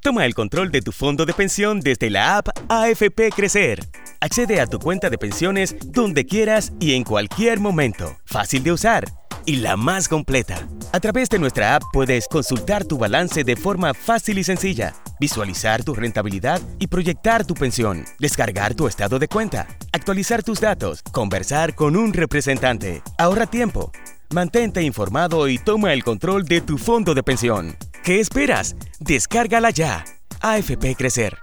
Toma 0.00 0.24
el 0.24 0.34
control 0.34 0.70
de 0.70 0.80
tu 0.80 0.92
fondo 0.92 1.26
de 1.26 1.32
pensión 1.32 1.80
desde 1.80 2.08
la 2.08 2.38
app 2.38 2.48
AFP 2.68 3.30
Crecer. 3.34 3.80
Accede 4.20 4.60
a 4.60 4.66
tu 4.66 4.78
cuenta 4.78 5.10
de 5.10 5.18
pensiones 5.18 5.76
donde 5.86 6.24
quieras 6.24 6.72
y 6.78 6.94
en 6.94 7.02
cualquier 7.02 7.58
momento. 7.58 8.16
Fácil 8.24 8.62
de 8.62 8.72
usar 8.72 9.04
y 9.44 9.56
la 9.56 9.76
más 9.76 10.08
completa. 10.08 10.68
A 10.92 11.00
través 11.00 11.28
de 11.30 11.38
nuestra 11.38 11.74
app 11.74 11.82
puedes 11.92 12.28
consultar 12.28 12.84
tu 12.84 12.96
balance 12.96 13.42
de 13.44 13.56
forma 13.56 13.92
fácil 13.92 14.38
y 14.38 14.44
sencilla, 14.44 14.94
visualizar 15.18 15.82
tu 15.82 15.94
rentabilidad 15.94 16.60
y 16.78 16.86
proyectar 16.86 17.44
tu 17.44 17.54
pensión, 17.54 18.04
descargar 18.18 18.74
tu 18.74 18.86
estado 18.86 19.18
de 19.18 19.26
cuenta, 19.26 19.66
actualizar 19.92 20.42
tus 20.42 20.60
datos, 20.60 21.02
conversar 21.12 21.74
con 21.74 21.96
un 21.96 22.12
representante. 22.12 23.02
Ahorra 23.18 23.46
tiempo. 23.46 23.90
Mantente 24.30 24.82
informado 24.82 25.48
y 25.48 25.58
toma 25.58 25.94
el 25.94 26.04
control 26.04 26.44
de 26.44 26.60
tu 26.60 26.76
fondo 26.76 27.14
de 27.14 27.22
pensión. 27.22 27.74
¿Qué 28.08 28.20
esperas? 28.20 28.74
Descárgala 29.00 29.68
ya. 29.68 30.02
AFP 30.40 30.96
Crecer. 30.96 31.36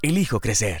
Elijo 0.00 0.40
crecer. 0.40 0.80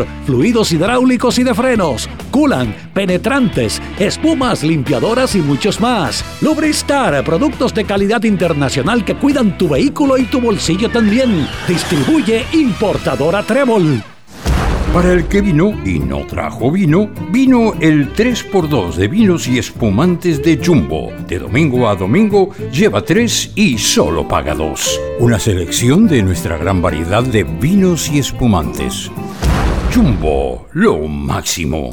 fluidos 0.25 0.71
hidráulicos 0.71 1.39
y 1.39 1.43
de 1.43 1.53
frenos, 1.53 2.09
culan, 2.31 2.75
penetrantes, 2.93 3.81
espumas, 3.99 4.63
limpiadoras 4.63 5.35
y 5.35 5.39
muchos 5.39 5.79
más. 5.79 6.23
Lubristar, 6.41 7.23
productos 7.23 7.73
de 7.73 7.85
calidad 7.85 8.23
internacional 8.23 9.05
que 9.05 9.15
cuidan 9.15 9.57
tu 9.57 9.69
vehículo 9.69 10.17
y 10.17 10.23
tu 10.23 10.41
bolsillo 10.41 10.89
también. 10.89 11.47
Distribuye 11.67 12.45
importadora 12.53 13.43
Trébol. 13.43 14.03
Para 14.93 15.13
el 15.13 15.25
que 15.27 15.39
vino 15.39 15.71
y 15.85 15.99
no 15.99 16.27
trajo 16.27 16.69
vino, 16.69 17.09
vino 17.31 17.73
el 17.79 18.11
3x2 18.13 18.95
de 18.95 19.07
vinos 19.07 19.47
y 19.47 19.57
espumantes 19.57 20.43
de 20.43 20.59
Jumbo. 20.61 21.13
De 21.29 21.39
domingo 21.39 21.87
a 21.87 21.95
domingo 21.95 22.49
lleva 22.73 23.01
3 23.01 23.53
y 23.55 23.77
solo 23.77 24.27
paga 24.27 24.53
2. 24.53 24.99
Una 25.19 25.39
selección 25.39 26.09
de 26.09 26.21
nuestra 26.21 26.57
gran 26.57 26.81
variedad 26.81 27.23
de 27.23 27.45
vinos 27.45 28.11
y 28.11 28.19
espumantes. 28.19 29.09
Jumbo, 29.93 30.67
lo 30.71 30.99
máximo. 30.99 31.91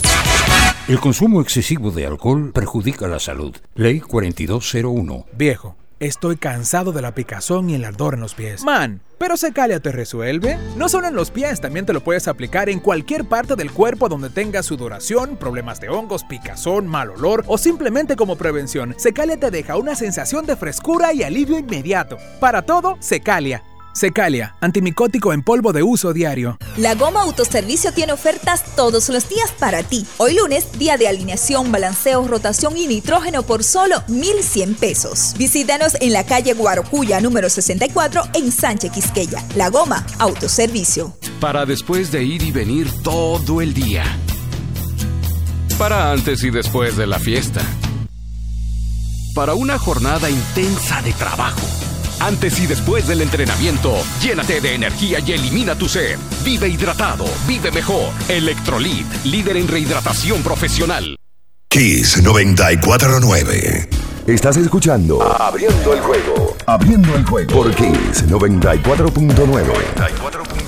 El 0.86 1.00
consumo 1.00 1.40
excesivo 1.40 1.90
de 1.90 2.06
alcohol 2.06 2.52
perjudica 2.52 3.08
la 3.08 3.18
salud. 3.18 3.56
Ley 3.74 3.98
4201. 3.98 5.26
Viejo, 5.32 5.74
estoy 5.98 6.36
cansado 6.36 6.92
de 6.92 7.02
la 7.02 7.16
picazón 7.16 7.68
y 7.70 7.74
el 7.74 7.84
ardor 7.84 8.14
en 8.14 8.20
los 8.20 8.34
pies. 8.34 8.62
Man, 8.62 9.00
pero 9.18 9.36
Secalia 9.36 9.80
te 9.80 9.90
resuelve. 9.90 10.58
No 10.76 10.88
solo 10.88 11.08
en 11.08 11.16
los 11.16 11.32
pies, 11.32 11.60
también 11.60 11.86
te 11.86 11.92
lo 11.92 12.00
puedes 12.00 12.28
aplicar 12.28 12.68
en 12.68 12.78
cualquier 12.78 13.24
parte 13.24 13.56
del 13.56 13.72
cuerpo 13.72 14.08
donde 14.08 14.30
tengas 14.30 14.66
sudoración, 14.66 15.36
problemas 15.36 15.80
de 15.80 15.88
hongos, 15.88 16.22
picazón, 16.22 16.86
mal 16.86 17.10
olor 17.10 17.42
o 17.48 17.58
simplemente 17.58 18.14
como 18.14 18.36
prevención. 18.36 18.94
Secalia 18.96 19.40
te 19.40 19.50
deja 19.50 19.76
una 19.76 19.96
sensación 19.96 20.46
de 20.46 20.54
frescura 20.54 21.12
y 21.12 21.24
alivio 21.24 21.58
inmediato. 21.58 22.16
Para 22.38 22.62
todo, 22.62 22.96
Secalia. 23.00 23.64
Secalia, 23.98 24.54
antimicótico 24.60 25.32
en 25.32 25.42
polvo 25.42 25.72
de 25.72 25.82
uso 25.82 26.12
diario. 26.12 26.56
La 26.76 26.94
Goma 26.94 27.22
Autoservicio 27.22 27.92
tiene 27.92 28.12
ofertas 28.12 28.64
todos 28.76 29.08
los 29.08 29.28
días 29.28 29.50
para 29.58 29.82
ti. 29.82 30.06
Hoy 30.18 30.36
lunes, 30.36 30.78
día 30.78 30.96
de 30.96 31.08
alineación, 31.08 31.72
balanceo, 31.72 32.26
rotación 32.26 32.76
y 32.76 32.86
nitrógeno 32.86 33.42
por 33.42 33.64
solo 33.64 34.02
1,100 34.06 34.76
pesos. 34.76 35.34
Visítanos 35.36 35.96
en 36.00 36.12
la 36.12 36.24
calle 36.24 36.54
Guarocuya, 36.54 37.20
número 37.20 37.50
64, 37.50 38.22
en 38.34 38.52
Sánchez 38.52 38.92
Quisqueya. 38.92 39.44
La 39.56 39.68
Goma 39.68 40.06
Autoservicio. 40.18 41.16
Para 41.40 41.66
después 41.66 42.12
de 42.12 42.22
ir 42.22 42.42
y 42.42 42.52
venir 42.52 42.88
todo 43.02 43.60
el 43.60 43.74
día. 43.74 44.04
Para 45.76 46.12
antes 46.12 46.42
y 46.44 46.50
después 46.50 46.96
de 46.96 47.06
la 47.08 47.18
fiesta. 47.18 47.62
Para 49.34 49.54
una 49.54 49.78
jornada 49.78 50.30
intensa 50.30 51.02
de 51.02 51.12
trabajo. 51.12 51.66
Antes 52.20 52.58
y 52.58 52.66
después 52.66 53.06
del 53.06 53.20
entrenamiento, 53.20 53.94
llénate 54.20 54.60
de 54.60 54.74
energía 54.74 55.20
y 55.20 55.32
elimina 55.32 55.76
tu 55.76 55.88
sed. 55.88 56.18
Vive 56.44 56.68
hidratado, 56.68 57.26
vive 57.46 57.70
mejor. 57.70 58.12
Electrolit, 58.28 59.06
líder 59.24 59.56
en 59.56 59.68
rehidratación 59.68 60.42
profesional. 60.42 61.16
Kiss 61.68 62.20
949. 62.22 63.88
Estás 64.26 64.56
escuchando 64.56 65.22
Abriendo 65.22 65.94
el 65.94 66.00
juego. 66.00 66.56
Abriendo 66.66 67.14
el 67.14 67.24
juego 67.24 67.52
por 67.52 67.72
Kiss 67.74 68.26
94.9. 68.26 70.67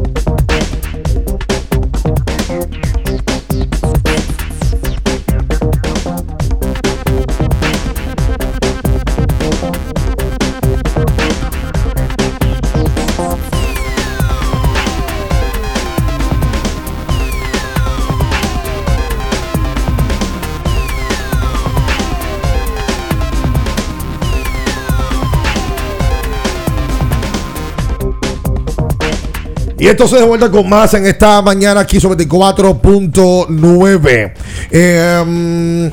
Y 29.81 29.87
esto 29.87 30.07
se 30.07 30.17
de 30.17 30.25
vuelta 30.25 30.51
con 30.51 30.69
más 30.69 30.93
en 30.93 31.07
esta 31.07 31.41
mañana 31.41 31.81
aquí 31.81 31.99
sobre 31.99 32.23
24.9. 32.27 34.33
Eh, 34.69 35.23
mm, 35.25 35.87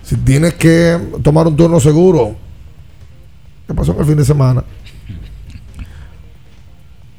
si 0.00 0.16
tienes 0.18 0.54
que 0.54 0.96
tomar 1.24 1.48
un 1.48 1.56
turno 1.56 1.80
seguro, 1.80 2.36
¿qué 3.66 3.74
pasó 3.74 3.94
en 3.94 3.98
el 3.98 4.04
fin 4.04 4.16
de 4.16 4.24
semana? 4.24 4.62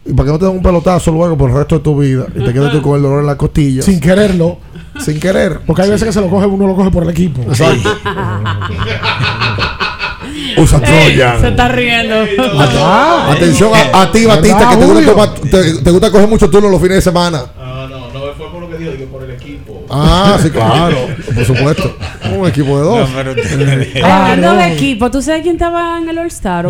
Y 0.06 0.14
para 0.14 0.28
que 0.28 0.32
no 0.32 0.40
te 0.40 0.46
den 0.46 0.56
un 0.56 0.64
pelotazo 0.64 1.12
luego 1.12 1.38
por 1.38 1.50
el 1.50 1.58
resto 1.58 1.80
de 1.80 1.84
tu 1.84 2.00
vida 2.00 2.26
y 2.34 2.42
te 2.42 2.54
quedes 2.54 2.72
tú 2.72 2.82
con 2.82 2.96
el 2.96 3.02
dolor 3.02 3.20
en 3.20 3.28
la 3.28 3.36
costilla. 3.36 3.82
Sin 3.82 4.00
quererlo. 4.00 4.60
Sin 5.02 5.20
querer. 5.20 5.60
Porque 5.68 5.82
hay 5.82 5.90
veces 5.90 6.08
que 6.08 6.14
se 6.14 6.22
lo 6.22 6.30
coge, 6.30 6.46
uno 6.46 6.68
lo 6.68 6.76
coge 6.78 6.90
por 6.90 7.04
el 7.04 7.10
equipo. 7.10 7.42
Exacto. 7.42 7.90
Usa 10.58 10.80
Troya. 10.80 11.40
Se 11.40 11.48
está 11.50 11.68
riendo. 11.70 12.16
Ah, 12.80 13.32
Atención 13.32 13.72
a, 13.74 14.02
a 14.04 14.12
ti, 14.12 14.26
Batista, 14.26 14.70
que 14.70 14.78
te 14.78 14.86
gusta, 14.86 15.12
tomar- 15.12 15.34
te, 15.34 15.74
te 15.84 15.92
gusta 15.92 16.12
coger 16.12 16.28
mucho 16.28 16.50
turno 16.50 16.70
los 16.70 16.82
fines 16.82 16.98
de 16.98 17.02
semana. 17.02 17.44
Ah, 17.60 17.88
no, 17.90 18.00
no 18.12 18.34
fue 18.36 18.52
por 18.52 18.62
lo 18.62 18.70
que 18.70 18.78
dijo, 18.78 18.92
digo 18.92 19.06
por 19.12 19.24
el 19.24 19.32
equipo. 19.32 19.86
Ah, 19.90 20.38
sí, 20.42 20.50
claro. 20.52 20.98
Por 21.34 21.46
supuesto. 21.46 21.96
Un 22.38 22.48
equipo 22.48 22.78
de 22.78 22.84
dos. 22.84 23.10
Hablando 24.04 24.56
de 24.56 24.74
equipo, 24.74 25.10
¿tú 25.10 25.22
sabes 25.22 25.42
quién 25.44 25.56
estaba 25.56 25.98
en 25.98 26.10
el 26.10 26.18
All-Star? 26.18 26.68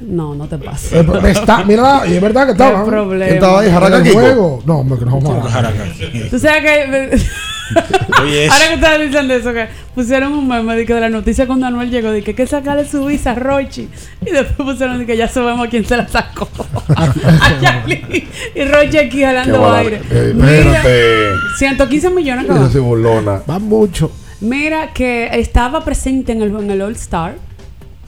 No, 0.00 0.34
no 0.34 0.46
te 0.46 0.58
pases. 0.58 0.92
Eh, 0.92 1.06
está, 1.30 1.64
mira, 1.64 2.02
y 2.06 2.14
es 2.14 2.20
verdad 2.20 2.46
que 2.46 2.52
estaba. 2.52 2.84
Qué 2.84 2.90
problema. 2.90 3.24
¿Quién 3.24 3.34
estaba 3.36 3.60
ahí? 3.60 3.70
Jaraca 3.70 3.96
el 3.98 4.12
juego. 4.12 4.62
No, 4.64 4.78
hombre, 4.78 4.98
que 4.98 5.04
no 5.04 5.20
vamos 5.20 5.54
a 5.54 5.72
Tú 6.30 6.38
sabes 6.38 6.62
que. 6.62 7.20
Oye, 8.22 8.48
Ahora 8.48 8.68
que 8.68 8.74
estabas 8.74 9.00
diciendo 9.00 9.34
eso, 9.34 9.52
que 9.52 9.66
pusieron 9.94 10.32
un 10.32 10.48
meme 10.48 10.76
de, 10.76 10.86
que 10.86 10.94
de 10.94 11.00
la 11.00 11.08
noticia 11.08 11.46
cuando 11.46 11.66
Anuel 11.66 11.90
llegó, 11.90 12.10
de 12.10 12.22
que 12.22 12.32
hay 12.32 12.34
que 12.34 12.46
sacarle 12.46 12.86
su 12.86 13.04
visa 13.06 13.32
a 13.32 13.34
Rochi. 13.34 13.88
Y 14.24 14.30
después 14.30 14.68
pusieron 14.70 14.98
de 14.98 15.06
que 15.06 15.16
ya 15.16 15.28
sabemos 15.28 15.68
quién 15.68 15.84
se 15.84 15.96
la 15.96 16.08
sacó. 16.08 16.48
a. 16.88 17.84
Y 18.54 18.64
Rochi 18.64 18.98
aquí 18.98 19.22
jalando 19.22 19.72
aire. 19.72 20.00
Eh, 20.10 20.32
Mira, 20.34 20.78
espérate. 20.78 21.32
115 21.58 22.10
millones 22.10 22.46
burlona. 22.80 23.42
Va 23.48 23.58
mucho. 23.58 24.10
Mira 24.40 24.92
que 24.92 25.28
estaba 25.38 25.84
presente 25.84 26.32
en 26.32 26.42
el, 26.42 26.54
en 26.56 26.70
el 26.70 26.82
All 26.82 26.96
Star. 26.96 27.34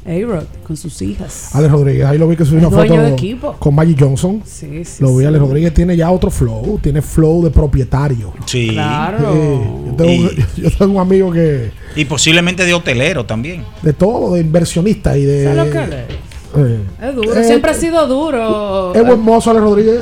A-Rod 0.05 0.45
con 0.67 0.77
sus 0.77 1.01
hijas. 1.03 1.55
Alex 1.55 1.71
Rodríguez, 1.73 2.05
ahí 2.07 2.19
lo 2.19 2.27
vi 2.29 2.37
que 2.37 2.45
subió 2.45 2.67
una 2.69 2.77
foto 2.77 3.01
de 3.01 3.11
equipo. 3.11 3.53
con 3.59 3.75
Maggie 3.75 3.97
Johnson. 3.99 4.43
Sí, 4.45 4.85
sí. 4.85 5.03
Lo 5.03 5.15
vi, 5.17 5.23
sí. 5.23 5.27
Alex 5.29 5.41
Rodríguez 5.41 5.75
tiene 5.75 5.97
ya 5.97 6.11
otro 6.11 6.31
flow, 6.31 6.79
tiene 6.83 7.01
flow 7.03 7.45
de 7.45 7.51
propietario. 7.51 8.33
Sí. 8.47 8.69
Claro. 8.71 9.19
Sí, 9.33 9.87
yo, 9.87 9.95
tengo, 9.95 10.13
Y- 10.13 10.45
yo 10.63 10.71
tengo 10.77 10.93
un 10.95 11.01
amigo 11.01 11.31
que 11.31 11.71
Y 11.95 12.05
posiblemente 12.05 12.65
de 12.65 12.75
hotelero 12.75 13.25
también. 13.27 13.65
de 13.83 13.93
todo, 13.93 14.35
de 14.35 14.41
inversionista 14.41 15.17
y 15.17 15.25
de. 15.25 15.45
¿Sabes 15.45 15.67
lo 15.67 15.71
que 15.73 15.79
él 15.85 15.93
es? 15.93 16.15
eh, 16.55 16.81
Es 17.01 17.15
duro. 17.15 17.35
Eh, 17.35 17.45
Siempre 17.45 17.71
ha 17.71 17.75
sido 17.75 18.07
duro. 18.09 18.93
es 18.95 19.07
buen 19.07 19.21
mozo 19.21 19.51
Alex 19.53 19.65
Rodríguez. 19.65 20.01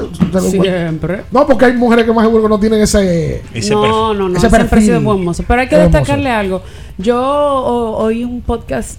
Siempre. 0.50 1.22
No, 1.30 1.46
porque 1.46 1.66
hay 1.66 1.74
mujeres 1.74 2.04
que 2.06 2.12
más 2.12 2.24
seguro 2.24 2.42
que 2.44 2.48
no 2.48 2.58
tienen 2.58 2.80
ese. 2.80 3.42
no, 3.70 4.14
no, 4.14 4.28
no. 4.30 4.38
ese 4.38 4.48
Siempre 4.48 4.78
ha 4.78 4.82
sido 4.82 5.00
buen 5.02 5.22
mozo. 5.24 5.44
Pero 5.46 5.60
hay 5.60 5.68
que 5.68 5.76
destacarle 5.76 6.30
algo. 6.30 6.62
Yo 6.98 7.20
o- 7.22 8.02
oí 8.04 8.24
un 8.24 8.40
podcast 8.40 8.98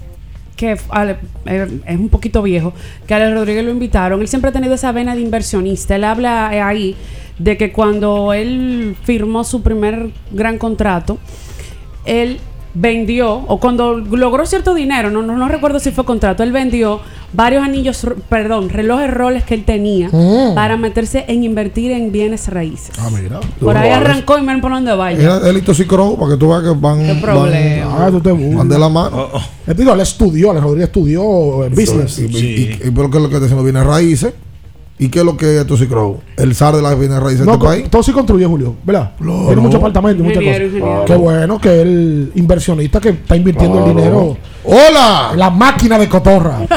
que 0.61 0.77
Ale- 0.89 1.17
eh, 1.47 1.67
es 1.87 1.97
un 1.97 2.09
poquito 2.09 2.43
viejo, 2.43 2.71
que 3.07 3.13
Ale 3.15 3.33
Rodríguez 3.33 3.65
lo 3.65 3.71
invitaron. 3.71 4.21
Él 4.21 4.27
siempre 4.27 4.49
ha 4.49 4.53
tenido 4.53 4.75
esa 4.75 4.91
vena 4.91 5.15
de 5.15 5.21
inversionista. 5.21 5.95
Él 5.95 6.03
habla 6.03 6.51
eh, 6.55 6.61
ahí 6.61 6.95
de 7.39 7.57
que 7.57 7.71
cuando 7.71 8.31
él 8.33 8.95
firmó 9.03 9.43
su 9.43 9.63
primer 9.63 10.11
gran 10.31 10.59
contrato, 10.59 11.17
él 12.05 12.39
vendió, 12.73 13.33
o 13.47 13.59
cuando 13.59 13.95
logró 13.97 14.45
cierto 14.45 14.73
dinero, 14.73 15.09
no, 15.11 15.21
no, 15.21 15.35
no 15.35 15.47
recuerdo 15.47 15.79
si 15.79 15.91
fue 15.91 16.05
contrato, 16.05 16.41
él 16.43 16.51
vendió 16.51 16.99
varios 17.33 17.63
anillos, 17.63 18.05
perdón, 18.29 18.69
relojes 18.69 19.11
roles 19.13 19.43
que 19.43 19.53
él 19.55 19.63
tenía 19.65 20.09
Mm. 20.09 20.55
para 20.55 20.77
meterse 20.77 21.25
en 21.27 21.43
invertir 21.43 21.91
en 21.91 22.11
bienes 22.11 22.47
raíces. 22.47 22.91
Ah, 22.99 23.09
mira. 23.11 23.39
Por 23.59 23.75
ahí 23.77 23.89
arrancó 23.89 24.37
y 24.37 24.41
miren 24.41 24.61
por 24.61 24.71
dónde 24.71 24.93
vaya. 24.95 25.19
Era 25.37 25.49
el 25.49 25.61
Cicro 25.75 26.15
para 26.15 26.31
que 26.33 26.37
tú 26.37 26.49
veas 26.49 26.63
que 26.63 26.69
van. 26.69 26.99
Qué 27.05 27.15
problema. 27.21 27.85
Van, 27.87 28.01
ah, 28.03 28.11
tú 28.11 28.21
te 28.21 28.31
van 28.31 28.67
de 28.69 28.79
la 28.79 28.89
mano. 28.89 29.27
Él, 29.67 29.75
digo, 29.75 29.93
él 29.93 29.99
estudió, 30.01 30.51
Ale 30.51 30.59
Rodríguez 30.61 30.87
estudió 30.87 31.21
business. 31.69 32.19
Y, 32.19 32.25
y, 32.25 32.79
y- 32.85 32.91
pero 32.91 33.09
¿qué 33.09 33.17
es 33.17 33.23
lo 33.23 33.29
que 33.29 33.35
está 33.35 33.45
haciendo? 33.45 33.63
Bienes 33.63 33.85
raíces. 33.85 34.33
¿Y 35.03 35.09
qué 35.09 35.19
es 35.19 35.25
lo 35.25 35.35
que 35.35 35.57
es 35.59 35.65
Tosi 35.65 35.87
Crow? 35.87 36.21
El 36.37 36.53
zar 36.53 36.75
de 36.75 36.81
las 36.83 36.97
bienes 36.99 37.19
raíces 37.19 37.43
No, 37.43 37.53
de 37.53 37.57
este 37.57 37.65
país. 37.67 37.89
todo 37.89 38.03
sí 38.03 38.11
construye, 38.11 38.45
Julio, 38.45 38.75
¿verdad? 38.83 39.13
Tiene 39.17 39.55
no. 39.55 39.61
muchos 39.63 39.79
apartamentos 39.79 40.19
y 40.19 40.23
muchas 40.27 40.43
cosas. 40.43 40.61
ingeniero. 40.61 41.05
Qué 41.07 41.15
bueno 41.15 41.59
que 41.59 41.81
el 41.81 42.31
inversionista 42.35 43.01
que 43.01 43.09
está 43.09 43.35
invirtiendo 43.35 43.79
el 43.79 43.83
Claro. 43.85 43.99
dinero. 43.99 44.37
¡Hola! 44.63 45.31
La 45.35 45.49
máquina 45.49 45.97
de 45.97 46.07
cotorra. 46.07 46.59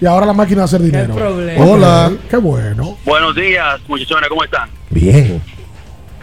y 0.00 0.06
ahora 0.06 0.26
la 0.26 0.32
máquina 0.32 0.62
de 0.62 0.64
hacer 0.64 0.82
dinero. 0.82 1.14
problema. 1.14 1.64
Hola. 1.64 2.12
Qué 2.28 2.36
bueno. 2.36 2.98
Buenos 3.04 3.36
días, 3.36 3.80
muchachones, 3.86 4.28
¿cómo 4.28 4.42
están? 4.42 4.68
Bien. 4.90 5.40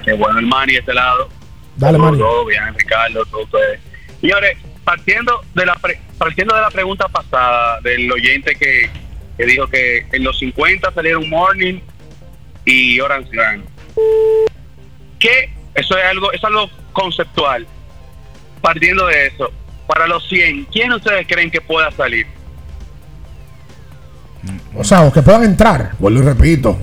Qué 0.03 0.11
bueno, 0.13 0.39
el 0.39 0.45
Manny 0.45 0.73
de 0.73 0.79
este 0.79 0.93
lado. 0.93 1.29
Dale, 1.77 1.97
Manny. 1.97 2.17
Todo 2.17 2.45
bien, 2.45 2.59
Ricardo, 2.77 3.23
todo 3.31 3.43
ustedes. 3.43 3.79
Señores, 4.19 4.57
partiendo 4.83 5.39
de 5.55 5.65
la 5.65 5.75
pre- 5.75 6.01
partiendo 6.17 6.53
de 6.53 6.61
la 6.61 6.69
pregunta 6.69 7.07
pasada 7.07 7.79
del 7.81 8.11
oyente 8.11 8.55
que, 8.55 8.89
que 9.37 9.45
dijo 9.45 9.67
que 9.67 10.05
en 10.11 10.23
los 10.23 10.37
50 10.39 10.91
salieron 10.93 11.29
Morning 11.29 11.79
y 12.65 12.99
Orange 12.99 13.29
Grand. 13.31 13.63
¿Qué? 15.19 15.53
Eso 15.73 15.97
es 15.97 16.05
algo, 16.05 16.31
es 16.31 16.43
algo 16.43 16.69
conceptual. 16.93 17.67
Partiendo 18.61 19.07
de 19.07 19.27
eso, 19.27 19.51
para 19.87 20.07
los 20.07 20.27
100, 20.27 20.65
¿quién 20.71 20.91
ustedes 20.93 21.27
creen 21.27 21.51
que 21.51 21.61
pueda 21.61 21.91
salir? 21.91 22.25
O 24.75 24.83
sea, 24.83 25.03
o 25.03 25.11
que 25.11 25.21
puedan 25.21 25.43
entrar. 25.43 25.91
Vuelvo 25.99 26.19
y 26.19 26.23
repito. 26.23 26.77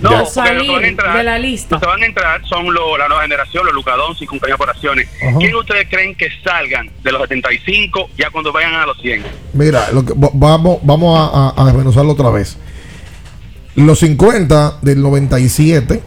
No, 0.00 0.10
Ya. 0.10 0.16
que 0.18 0.22
van 0.22 0.26
a 0.26 0.30
Salir 0.30 0.84
entrar, 0.84 1.16
de 1.16 1.24
la 1.24 1.38
lista. 1.38 1.74
Los 1.74 1.80
que 1.80 1.86
van 1.88 2.02
a 2.02 2.06
entrar 2.06 2.40
son 2.46 2.72
lo- 2.72 2.96
la 2.96 3.08
nueva 3.08 3.22
generación, 3.22 3.66
los 3.66 3.74
Lucadons 3.74 4.20
y 4.22 4.26
compañía 4.26 4.56
por 4.56 4.70
acciones. 4.70 5.08
Ajá. 5.20 5.38
¿Quién 5.38 5.54
ustedes 5.56 5.88
creen 5.90 6.14
que 6.14 6.28
salgan 6.44 6.88
de 7.02 7.10
los 7.12 7.20
75 7.22 8.08
ya 8.16 8.30
cuando 8.30 8.52
vayan 8.52 8.74
a 8.74 8.86
los 8.86 8.96
100? 9.00 9.24
Mira, 9.54 9.90
lo 9.92 10.04
que, 10.04 10.12
va- 10.14 10.30
vamos, 10.32 10.78
vamos 10.82 11.18
a, 11.18 11.48
a- 11.48 11.62
a 11.62 11.64
desmenuzarlo 11.66 12.12
otra 12.12 12.30
vez. 12.30 12.56
Los 13.74 13.98
50 14.00 14.78
del 14.82 15.02
97 15.02 16.02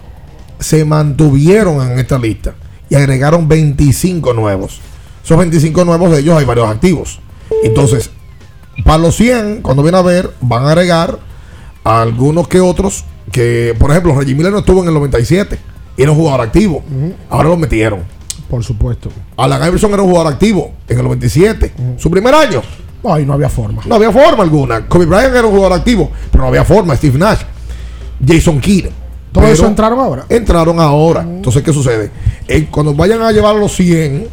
se 0.60 0.86
mantuvieron 0.86 1.82
en 1.92 2.00
esta 2.00 2.18
lista 2.18 2.54
y 2.90 2.96
agregaron 2.96 3.48
25 3.48 4.34
nuevos. 4.34 4.80
Esos 5.24 5.38
25 5.38 5.86
nuevos 5.86 6.12
de 6.12 6.20
ellos 6.20 6.38
hay 6.38 6.46
varios 6.46 6.70
activos. 6.70 7.20
Entonces, 7.64 8.10
para 8.84 8.98
los 8.98 9.16
100, 9.16 9.62
cuando 9.62 9.84
viene 9.84 9.98
a 9.98 10.02
ver, 10.02 10.32
van 10.42 10.66
a 10.66 10.70
agregar 10.72 11.20
a 11.84 12.02
algunos 12.02 12.48
que 12.48 12.60
otros 12.60 13.06
que, 13.32 13.76
por 13.78 13.92
ejemplo, 13.92 14.16
Reggie 14.18 14.36
Miller 14.36 14.52
no 14.52 14.60
estuvo 14.60 14.82
en 14.82 14.88
el 14.88 14.94
97 14.94 15.58
y 15.98 16.02
era 16.02 16.12
un 16.12 16.18
jugador 16.18 16.42
activo. 16.42 16.84
Ahora 17.30 17.50
lo 17.50 17.58
metieron. 17.58 18.00
Por 18.50 18.64
supuesto. 18.64 19.10
Alan 19.38 19.66
Iverson 19.68 19.94
era 19.94 20.02
un 20.02 20.10
jugador 20.10 20.34
activo 20.34 20.72
en 20.88 20.98
el 20.98 21.04
97. 21.04 21.72
Su 21.98 22.10
primer 22.12 22.34
año. 22.34 22.62
Ay, 23.04 23.26
no 23.26 23.34
había 23.34 23.50
forma. 23.50 23.82
No 23.86 23.96
había 23.96 24.12
forma 24.12 24.44
alguna. 24.44 24.88
Kobe 24.88 25.06
Bryant 25.06 25.34
era 25.36 25.48
un 25.48 25.54
jugador 25.54 25.78
activo, 25.78 26.12
pero 26.32 26.44
no 26.44 26.50
había 26.50 26.64
forma. 26.64 26.96
Steve 26.96 27.18
Nash, 27.18 27.40
Jason 28.26 28.60
Kidd. 28.60 28.86
Todo 29.32 29.44
Pero 29.44 29.54
eso 29.54 29.66
entraron 29.66 30.00
ahora. 30.00 30.26
Entraron 30.28 30.80
ahora. 30.80 31.22
Entonces, 31.22 31.64
¿qué 31.64 31.72
sucede? 31.72 32.12
Eh, 32.48 32.68
cuando 32.70 32.94
vayan 32.94 33.22
a 33.22 33.32
llevar 33.32 33.56
a 33.56 33.60
los 33.60 33.72
100 33.74 34.28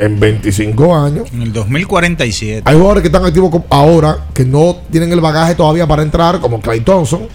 en 0.00 0.20
25 0.20 0.96
años, 0.96 1.28
En 1.32 1.42
el 1.42 1.52
2047. 1.52 2.62
hay 2.64 2.74
jugadores 2.74 3.02
que 3.02 3.08
están 3.08 3.24
activos 3.24 3.54
ahora 3.70 4.26
que 4.34 4.44
no 4.44 4.76
tienen 4.90 5.12
el 5.12 5.20
bagaje 5.20 5.54
todavía 5.54 5.86
para 5.86 6.02
entrar, 6.02 6.40
como 6.40 6.60
Clay 6.60 6.80
Thompson, 6.80 7.28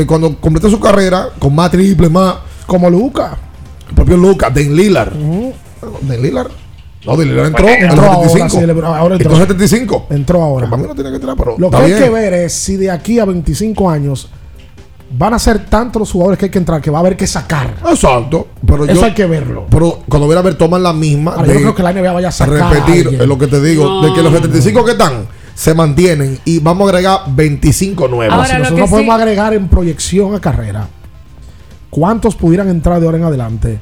que 0.00 0.06
cuando 0.06 0.36
complete 0.40 0.68
su 0.70 0.80
carrera 0.80 1.28
con 1.38 1.54
más 1.54 1.70
triple, 1.70 2.08
más. 2.08 2.36
Como 2.66 2.88
Luca. 2.90 3.36
El 3.88 3.94
propio 3.94 4.16
Lucas, 4.16 4.52
Den 4.52 4.74
Lillard. 4.74 5.12
Den 5.12 6.22
Lillard. 6.22 6.50
No, 7.06 7.16
Den 7.16 7.28
Lillard 7.28 7.46
entró, 7.48 7.68
en 7.68 7.82
Entró 7.84 7.96
los 7.96 8.04
ahora, 8.06 8.28
75. 8.28 8.60
sí, 8.60 8.66
LeBron, 8.66 8.94
ahora 8.96 9.14
entró. 9.16 9.30
En 9.32 9.36
75. 9.40 10.06
Entró 10.10 10.42
ahora. 10.42 10.70
Para 10.70 10.82
mí 10.82 10.88
no 10.88 10.94
tiene 10.94 11.10
que 11.10 11.16
entrar, 11.16 11.36
pero 11.36 11.54
Lo 11.58 11.70
que 11.70 11.76
hay 11.76 11.86
bien. 11.92 12.02
que 12.02 12.10
ver 12.10 12.32
es 12.34 12.52
si 12.54 12.76
de 12.76 12.90
aquí 12.90 13.18
a 13.20 13.24
25 13.26 13.88
años 13.90 14.28
van 15.16 15.34
a 15.34 15.38
ser 15.38 15.66
tantos 15.66 16.00
los 16.00 16.10
jugadores 16.10 16.38
que 16.38 16.46
hay 16.46 16.50
que 16.50 16.58
entrar 16.58 16.80
que 16.80 16.90
va 16.90 16.98
a 16.98 17.00
haber 17.00 17.16
que 17.16 17.26
sacar. 17.26 17.74
Exacto. 17.88 18.48
Pero 18.66 18.84
Eso 18.86 18.94
yo- 18.94 19.04
hay 19.04 19.12
que 19.14 19.26
verlo. 19.26 19.66
Pero 19.70 20.00
cuando 20.08 20.26
viene 20.26 20.40
a 20.40 20.42
ver, 20.42 20.54
toman 20.56 20.82
la 20.82 20.92
misma. 20.92 21.32
Ahora, 21.34 21.46
yo 21.46 21.52
no 21.54 21.60
creo 21.60 21.74
que 21.74 21.82
la 21.84 21.92
NBA 21.92 22.12
vaya 22.12 22.28
a 22.28 22.32
sacar 22.32 22.72
repetir 22.72 23.08
es 23.20 23.26
lo 23.28 23.38
que 23.38 23.46
te 23.46 23.60
digo. 23.60 23.84
No. 23.84 24.06
De 24.08 24.12
que 24.14 24.22
los 24.22 24.32
75 24.32 24.84
que 24.84 24.92
están 24.92 25.26
se 25.54 25.72
mantienen 25.74 26.38
y 26.44 26.58
vamos 26.58 26.86
a 26.86 26.90
agregar 26.90 27.20
25 27.28 28.08
nuevos. 28.08 28.34
Ahora, 28.34 28.46
si 28.48 28.52
nosotros 28.58 28.80
no 28.80 28.86
podemos 28.88 29.14
sí- 29.16 29.20
agregar 29.22 29.54
en 29.54 29.68
proyección 29.68 30.34
a 30.34 30.40
carrera, 30.40 30.88
¿cuántos 31.90 32.34
pudieran 32.34 32.68
entrar 32.68 32.98
de 33.00 33.06
ahora 33.06 33.18
en 33.18 33.24
adelante? 33.24 33.78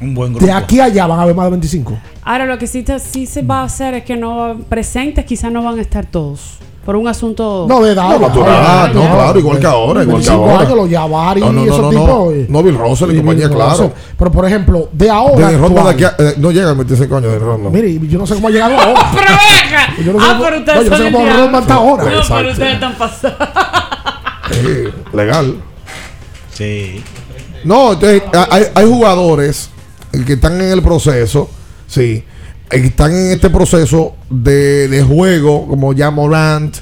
Un 0.00 0.14
buen 0.14 0.32
grupo. 0.32 0.44
De 0.46 0.52
aquí 0.52 0.80
a 0.80 0.84
allá 0.84 1.06
van 1.06 1.18
a 1.18 1.22
haber 1.22 1.34
más 1.34 1.46
de 1.46 1.50
25. 1.52 1.98
Ahora 2.24 2.46
lo 2.46 2.58
que 2.58 2.66
sí, 2.66 2.82
te- 2.82 2.98
sí 2.98 3.26
se 3.26 3.42
va 3.42 3.60
a 3.60 3.64
hacer 3.64 3.94
es 3.94 4.04
que 4.04 4.16
no 4.16 4.56
presentes 4.68 5.24
quizás 5.24 5.50
no 5.52 5.62
van 5.62 5.78
a 5.78 5.82
estar 5.82 6.04
todos. 6.06 6.58
Por 6.84 6.96
un 6.96 7.08
asunto... 7.08 7.64
No, 7.66 7.80
de 7.82 7.92
edad. 7.92 8.10
No, 8.10 8.20
ya, 8.20 8.28
natural, 8.28 8.88
ya, 8.88 8.92
no, 8.94 9.02
ya. 9.02 9.14
claro, 9.14 9.38
igual 9.38 9.58
que 9.58 9.66
ahora, 9.66 10.02
igual 10.02 10.20
que 10.22 10.28
25 10.28 10.42
ahora. 10.50 10.58
años, 10.66 10.76
los 10.76 10.90
Jabari 10.90 11.40
No, 11.40 11.52
no, 11.52 11.62
y 11.62 11.66
no, 11.66 11.72
esos 11.72 11.80
no, 11.80 11.88
tipos. 11.90 12.06
no. 12.08 12.30
eh. 12.32 12.46
No, 12.50 12.62
Bill 12.62 12.76
Russell 12.76 13.10
y 13.10 13.14
Y 13.14 13.16
compañía, 13.16 13.48
claro. 13.48 13.92
Pero 14.18 14.30
por 14.30 14.44
ejemplo, 14.46 14.88
de 14.92 15.08
ahora. 15.08 15.50
Rodman 15.52 15.78
actual- 15.78 15.84
de 15.84 15.90
aquí 15.90 16.04
a- 16.04 16.16
eh, 16.28 16.34
no 16.36 16.50
llega 16.50 16.68
a 16.70 16.74
25 16.74 17.16
años 17.16 17.32
de 17.32 17.38
Rodman. 17.38 17.72
Mire, 17.72 17.98
yo 18.06 18.18
no 18.18 18.26
sé 18.26 18.34
cómo 18.34 18.48
ha 18.48 18.50
llegado 18.50 18.74
ahora. 18.78 19.00
¡Pero 19.14 19.26
venga! 19.30 20.04
Yo 20.04 20.12
no 20.12 20.18
sé 20.20 20.26
ah, 20.28 20.32
cómo- 20.34 20.44
pero 20.44 20.58
ustedes 20.58 20.76
no, 20.76 20.82
yo 20.84 20.90
no 20.90 20.96
son 20.96 21.06
sé 21.06 21.12
cómo. 21.12 21.26
Rodman 21.38 21.62
está 21.62 21.74
ahora. 21.74 22.04
No, 22.04 22.10
pero 22.36 22.50
ustedes 22.50 22.74
están 22.74 22.94
pasados. 22.96 23.36
Legal. 25.12 25.56
Sí. 26.52 27.02
No, 27.64 27.92
entonces 27.94 28.22
hay, 28.50 28.64
hay 28.74 28.86
jugadores 28.86 29.70
que 30.24 30.34
están 30.34 30.60
en 30.60 30.70
el 30.70 30.82
proceso, 30.82 31.48
sí, 31.86 32.22
están 32.70 33.12
en 33.12 33.32
este 33.32 33.50
proceso 33.50 34.14
de, 34.30 34.88
de 34.88 35.02
juego, 35.02 35.66
como 35.66 35.92
ya 35.92 36.10
Morant, 36.10 36.76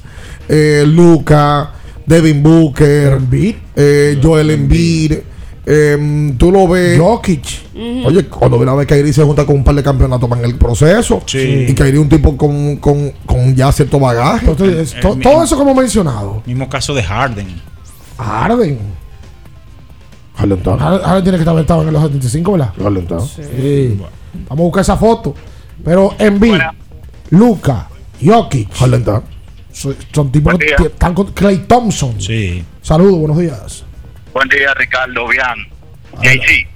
eh, 0.49 0.85
Luca, 0.87 1.73
Devin 2.07 2.43
Booker, 2.43 3.19
eh, 3.77 4.19
Joel 4.23 4.51
Embiid. 4.51 5.13
eh, 5.65 6.35
tú 6.37 6.51
lo 6.51 6.67
ves. 6.67 6.99
Jokic. 6.99 7.45
Oye, 8.05 8.27
cuando 8.27 8.59
viene 8.59 8.73
a 8.73 8.75
ver 8.75 8.87
Kyrie 8.87 9.13
se 9.13 9.23
junta 9.23 9.47
con 9.47 9.57
un 9.57 9.65
par 9.65 9.75
de 9.77 9.83
campeonatos 9.83 10.29
en 10.33 10.45
el 10.45 10.57
proceso. 10.57 11.23
Sí. 11.27 11.67
Y 11.69 11.75
es 11.81 11.99
un 11.99 12.09
tipo 12.09 12.37
con, 12.37 12.77
con, 12.77 13.13
con 13.25 13.55
ya 13.55 13.71
cierto 13.71 13.99
bagaje. 14.01 14.47
Entonces, 14.51 14.95
to- 15.01 15.15
Eh, 15.15 15.21
todo 15.23 15.43
eso 15.45 15.57
como 15.57 15.75
mencionado. 15.75 16.43
Mismo 16.47 16.69
caso 16.69 16.93
de 16.95 17.03
Harden. 17.05 17.61
Harden. 18.19 18.79
Está. 20.35 20.79
Harden 20.79 21.01
Harden 21.03 21.23
tiene 21.23 21.39
que 21.39 21.43
estar 21.43 21.55
aventado 21.55 21.83
en 21.83 21.93
los 21.93 22.03
75, 22.03 22.53
¿verdad? 22.53 22.73
Está. 22.99 23.21
Sí. 23.21 23.99
Vamos 24.49 24.51
a 24.51 24.55
buscar 24.55 24.81
esa 24.83 24.97
foto. 24.97 25.35
Pero 25.85 26.15
Embiid, 26.19 26.61
Luca, 27.31 27.89
Jokic. 28.25 28.71
Está. 28.81 29.23
Son, 29.73 29.97
son 30.13 30.31
tipos 30.33 30.55
que 30.59 30.75
están 30.87 31.15
con 31.15 31.33
Clay 31.33 31.59
Thompson. 31.67 32.21
Sí. 32.21 32.65
Saludos, 32.83 33.19
buenos 33.19 33.39
días. 33.39 33.85
Buen 34.35 34.49
día, 34.49 34.73
Ricardo, 34.75 35.29
Bian, 35.29 35.59
JC 36.23 36.69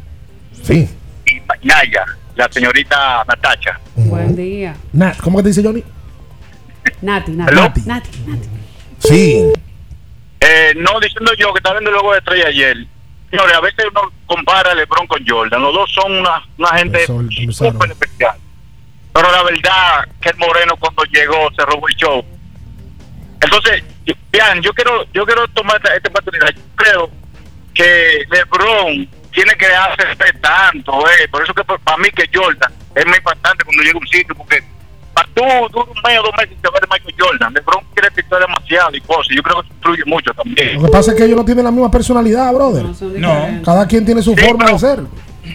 Sí. 0.62 0.88
y 1.26 1.66
Naya, 1.66 2.04
la 2.36 2.48
señorita 2.50 3.24
Natacha. 3.26 3.80
Buen 3.96 4.34
día. 4.36 4.76
Nat, 4.92 5.16
¿Cómo 5.20 5.38
que 5.38 5.44
te 5.44 5.48
dice 5.50 5.62
Johnny? 5.62 5.82
Nati, 7.02 7.32
Nati. 7.32 7.54
Nati, 7.54 7.80
Nati, 7.82 8.10
Nati. 8.26 8.48
Sí. 8.98 9.52
Eh, 10.40 10.74
no 10.76 11.00
diciendo 11.00 11.32
yo 11.38 11.52
que 11.52 11.58
estaba 11.58 11.78
viendo 11.78 11.90
el 11.90 11.96
juego 11.96 12.12
de 12.12 12.18
estrella 12.18 12.48
ayer. 12.48 12.86
Señores, 13.36 13.56
a 13.56 13.60
veces 13.60 13.84
uno 13.90 14.10
compara 14.24 14.70
a 14.72 14.74
LeBron 14.74 15.06
con 15.06 15.22
Jordan. 15.26 15.60
Los 15.60 15.74
dos 15.74 15.92
son 15.92 16.10
una, 16.20 16.42
una 16.56 16.68
gente 16.78 17.04
súper 17.52 17.90
especial. 17.90 18.36
Pero 19.12 19.30
la 19.30 19.42
verdad 19.42 20.08
que 20.22 20.30
el 20.30 20.36
Moreno 20.38 20.74
cuando 20.78 21.04
llegó 21.04 21.50
se 21.54 21.62
robó 21.66 21.86
el 21.88 21.94
show. 21.96 22.24
Entonces, 23.42 23.84
vean, 24.32 24.62
yo 24.62 24.72
quiero 24.72 25.04
yo 25.12 25.26
quiero 25.26 25.46
tomar 25.48 25.76
esta, 25.76 25.94
esta 25.96 26.08
oportunidad. 26.08 26.48
Yo 26.54 26.62
creo 26.76 27.10
que 27.74 28.24
LeBron 28.30 29.06
tiene 29.32 29.54
que 29.56 29.66
hacer 29.66 30.40
tanto, 30.40 31.06
eh. 31.10 31.28
Por 31.30 31.42
eso 31.42 31.52
que 31.52 31.62
pa- 31.64 31.76
para 31.78 31.98
mí 31.98 32.08
que 32.10 32.24
Jordan 32.32 32.72
es 32.94 33.04
muy 33.06 33.16
importante 33.18 33.64
cuando 33.64 33.82
llega 33.82 33.96
a 33.98 34.00
un 34.00 34.08
sitio, 34.08 34.34
porque 34.34 34.62
tú, 35.34 35.42
tú 35.72 35.80
un 35.80 36.00
mes 36.04 36.18
o 36.18 36.22
dos 36.22 36.32
meses 36.38 36.56
te 36.60 36.68
vas 36.68 36.80
de 36.80 36.86
Michael 36.90 37.14
Jordan. 37.18 37.52
LeBron 37.54 37.84
quiere 37.94 38.10
pitar 38.10 38.40
demasiado 38.40 38.96
y 38.96 39.00
cosas. 39.00 39.26
Yo 39.34 39.42
creo 39.42 39.60
que 39.62 39.66
eso 39.68 39.74
influye 39.76 40.02
mucho 40.06 40.30
también. 40.34 40.74
Lo 40.76 40.84
que 40.86 40.92
pasa 40.92 41.10
es 41.12 41.16
que 41.16 41.24
ellos 41.24 41.36
no 41.36 41.44
tienen 41.44 41.64
la 41.64 41.70
misma 41.70 41.90
personalidad, 41.90 42.52
brother. 42.52 42.84
No, 42.84 42.94
diferentes. 42.94 43.62
Cada 43.64 43.86
quien 43.86 44.04
tiene 44.04 44.22
su 44.22 44.34
Sí, 44.34 44.44
forma 44.44 44.64
pero- 44.66 44.76
de 44.76 44.78
ser. 44.80 45.00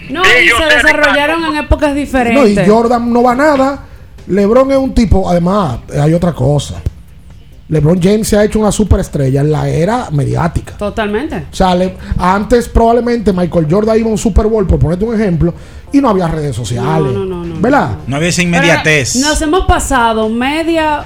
No, 0.09 0.23
Sí, 0.23 0.31
y 0.45 0.47
se 0.49 0.55
sé, 0.69 0.75
desarrollaron 0.77 1.43
en 1.45 1.55
épocas 1.57 1.89
No, 1.91 1.97
y 1.97 1.99
diferentes. 2.01 2.67
Jordan 2.69 3.11
no 3.11 3.23
va 3.23 3.33
a 3.33 3.35
nada 3.35 3.85
LeBron 4.27 4.71
es 4.71 4.77
un 4.77 4.93
tipo, 4.93 5.29
además, 5.29 5.79
hay 6.01 6.13
otra 6.13 6.31
cosa. 6.31 6.81
LeBron 7.71 7.99
James 8.01 8.27
se 8.27 8.37
ha 8.37 8.43
hecho 8.43 8.59
una 8.59 8.71
superestrella 8.71 9.41
en 9.41 9.51
la 9.51 9.67
era 9.67 10.09
mediática. 10.11 10.77
Totalmente. 10.77 11.37
O 11.51 11.55
sea, 11.55 11.73
le- 11.73 11.95
antes 12.19 12.69
probablemente 12.69 13.33
Michael 13.33 13.65
Jordan 13.69 13.97
iba 13.97 14.07
a 14.09 14.11
un 14.11 14.17
Super 14.17 14.45
Bowl, 14.45 14.67
por 14.67 14.77
ponerte 14.77 15.03
un 15.05 15.15
ejemplo, 15.15 15.53
y 15.91 15.99
no 16.01 16.09
había 16.09 16.27
redes 16.27 16.55
sociales. 16.55 17.11
No, 17.13 17.25
no, 17.25 17.25
no, 17.25 17.43
no. 17.45 17.61
¿Verdad? 17.61 17.95
No 18.07 18.17
había 18.17 18.29
esa 18.29 18.43
inmediatez. 18.43 19.15
Nos 19.15 19.41
hemos 19.41 19.65
pasado 19.65 20.27
media, 20.29 21.05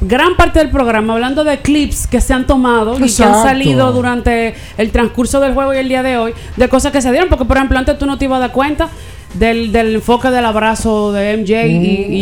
gran 0.00 0.36
parte 0.36 0.58
del 0.58 0.70
programa 0.70 1.12
hablando 1.14 1.44
de 1.44 1.58
clips 1.58 2.06
que 2.08 2.20
se 2.20 2.34
han 2.34 2.46
tomado 2.46 2.94
y 2.98 3.12
que 3.14 3.22
han 3.22 3.42
salido 3.42 3.92
durante 3.92 4.54
el 4.78 4.90
transcurso 4.90 5.38
del 5.40 5.54
juego 5.54 5.72
y 5.74 5.78
el 5.78 5.88
día 5.88 6.02
de 6.02 6.16
hoy, 6.16 6.34
de 6.56 6.68
cosas 6.68 6.90
que 6.90 7.00
se 7.02 7.10
dieron, 7.12 7.28
porque 7.28 7.44
por 7.44 7.56
ejemplo 7.56 7.78
antes 7.78 7.96
tú 7.98 8.06
no 8.06 8.18
te 8.18 8.24
ibas 8.24 8.38
a 8.38 8.40
dar 8.40 8.52
cuenta. 8.52 8.88
Del, 9.34 9.70
del 9.70 9.94
enfoque 9.94 10.28
del 10.28 10.44
abrazo 10.44 11.12
de 11.12 11.36
MJ 11.36 11.66
y, 11.68 11.76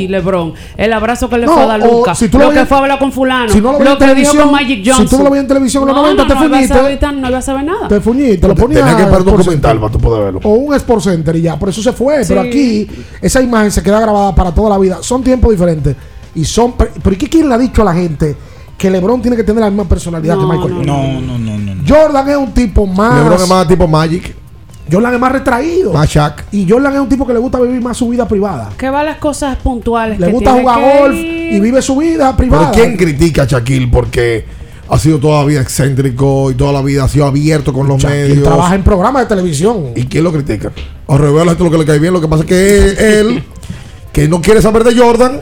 y 0.05 0.09
LeBron. 0.09 0.53
El 0.77 0.93
abrazo 0.93 1.31
que 1.31 1.39
le 1.39 1.47
No, 1.47 1.55
fue 1.55 1.63
a 1.63 1.67
dar 1.67 1.81
o 1.83 1.91
Lucas. 2.01 2.19
si 2.19 2.29
tú 2.29 2.37
lo, 2.37 2.45
lo 2.45 2.51
que 2.51 2.57
veías- 2.57 2.69
fue 2.69 2.77
a 2.77 2.81
hablar 2.83 2.99
con 2.99 3.13
Fulano. 3.13 3.51
si 3.51 3.63
no 3.63 3.73
lo 3.73 3.79
lo, 3.83 3.97
que 3.97 4.15
dijo 4.15 4.37
con 4.37 4.53
Magic 4.53 4.85
si 4.85 4.91
Johnson. 4.91 5.09
tú 5.09 5.17
no 5.17 5.25
lo 5.25 5.31
veías 5.31 5.45
en 5.45 5.49
televisión 5.49 5.83
en 5.85 5.87
los 5.89 5.97
No, 5.97 6.03
90, 6.03 6.23
no, 6.23 6.29
te 6.29 6.35
no 6.35 6.41
ibas 6.41 6.53
a 6.53 6.55
fuñiste. 6.75 6.75
saber- 7.01 7.15
no 7.19 7.29
ibas 7.31 7.45
a 7.45 7.47
saber 7.47 7.65
nada. 7.65 7.89
Te 7.89 8.01
fuñiste, 8.03 8.47
lo 8.47 8.55
ponías. 8.55 8.81
Tenía 8.83 8.97
que 8.97 9.05
ver 9.05 9.13
un 9.13 9.19
Sport 9.21 9.39
documental 9.39 9.81
para 9.81 9.93
tú 9.93 9.99
poder 9.99 10.25
verlo. 10.25 10.41
O 10.45 10.51
un 10.51 10.75
Sport 10.75 11.03
Center 11.03 11.35
y 11.37 11.41
ya, 11.41 11.59
por 11.59 11.71
eso 11.71 11.83
se 11.83 11.93
fue. 11.93 12.23
Pero 12.29 12.43
aquí, 12.43 12.87
esa 13.23 13.41
imagen 13.41 13.71
se 13.71 13.83
queda 13.83 14.01
grabada 14.01 14.35
para 14.35 14.53
toda 14.53 14.69
la 14.69 14.79
vida. 14.79 14.99
Son 15.01 15.23
tiempos 15.25 15.51
diferentes. 15.51 15.97
Y 16.35 16.45
son. 16.45 16.75
Pero 16.77 17.13
¿y 17.13 17.17
qué 17.17 17.27
quién 17.27 17.49
le 17.49 17.55
ha 17.55 17.59
dicho 17.59 17.81
a 17.81 17.87
la 17.87 17.95
gente 17.95 18.37
que 18.77 18.91
LeBron 18.91 19.23
tiene 19.23 19.35
que 19.37 19.45
tener 19.45 19.63
la 19.63 19.71
misma 19.71 19.89
personalidad 19.89 20.37
que 20.39 20.45
Michael 20.45 20.75
Jordan? 20.75 20.87
No, 20.87 21.21
no, 21.23 21.39
no, 21.39 21.59
no. 21.59 21.75
no. 21.75 21.83
Jordan 21.89 22.29
es 22.29 22.37
un 22.37 22.53
tipo 22.53 22.87
más. 22.87 23.15
LeBron 23.25 23.41
es 23.43 23.49
más 23.49 23.67
tipo 23.67 23.89
Magic, 23.89 24.37
Jordan 24.91 25.15
es 25.15 25.21
más 25.21 25.33
retraído. 25.33 25.93
más 25.93 26.09
Shaq. 26.09 26.45
Y 26.53 26.69
Jordan 26.69 26.95
es 26.95 27.01
un 27.01 27.09
tipo 27.09 27.27
que 27.27 27.33
le 27.33 27.39
gusta 27.39 27.61
vivir 27.61 27.81
más 27.81 27.97
su 27.97 28.09
vida 28.09 28.27
privada. 28.29 28.71
Que 28.77 28.89
va 28.91 29.01
a 29.01 29.05
las 29.05 29.19
cosas 29.19 29.57
puntuales. 29.59 30.19
Le 30.19 30.27
que 30.27 30.33
gusta 30.33 30.51
tiene 30.53 30.63
jugar 30.63 30.79
que 30.93 30.99
golf 31.01 31.15
ir. 31.17 31.53
y 31.55 31.61
vive 31.61 31.83
su 31.83 31.97
vida 31.97 32.35
Pero 32.37 32.51
privada. 32.51 32.71
¿quién 32.73 32.97
critica 32.97 33.43
a 33.43 33.47
Shaquille? 33.47 33.89
Porque 33.89 34.45
ha 34.91 34.99
sido 34.99 35.19
toda 35.19 35.41
la 35.41 35.47
vida 35.47 35.61
excéntrico 35.61 36.51
y 36.51 36.55
toda 36.55 36.73
la 36.73 36.81
vida 36.83 37.05
ha 37.05 37.09
sido 37.09 37.27
abierto 37.27 37.73
con 37.73 37.87
los 37.89 38.01
Shaquille 38.03 38.29
medios. 38.29 38.45
trabaja 38.45 38.75
en 38.75 38.83
programas 38.83 39.23
de 39.23 39.29
televisión. 39.29 39.93
¿Y 39.95 40.05
quién 40.05 40.25
lo 40.25 40.33
critica? 40.33 40.73
O 41.07 41.19
revela 41.19 41.51
gente 41.51 41.65
lo 41.65 41.71
que 41.71 41.79
le 41.79 41.85
cae 41.85 41.99
bien. 41.99 42.13
Lo 42.13 42.21
que 42.21 42.29
pasa 42.29 42.43
es 42.45 42.49
que 42.49 43.19
él, 43.21 43.43
que 44.13 44.27
no 44.29 44.41
quiere 44.41 44.63
saber 44.63 44.85
de 44.85 44.97
Jordan, 44.99 45.41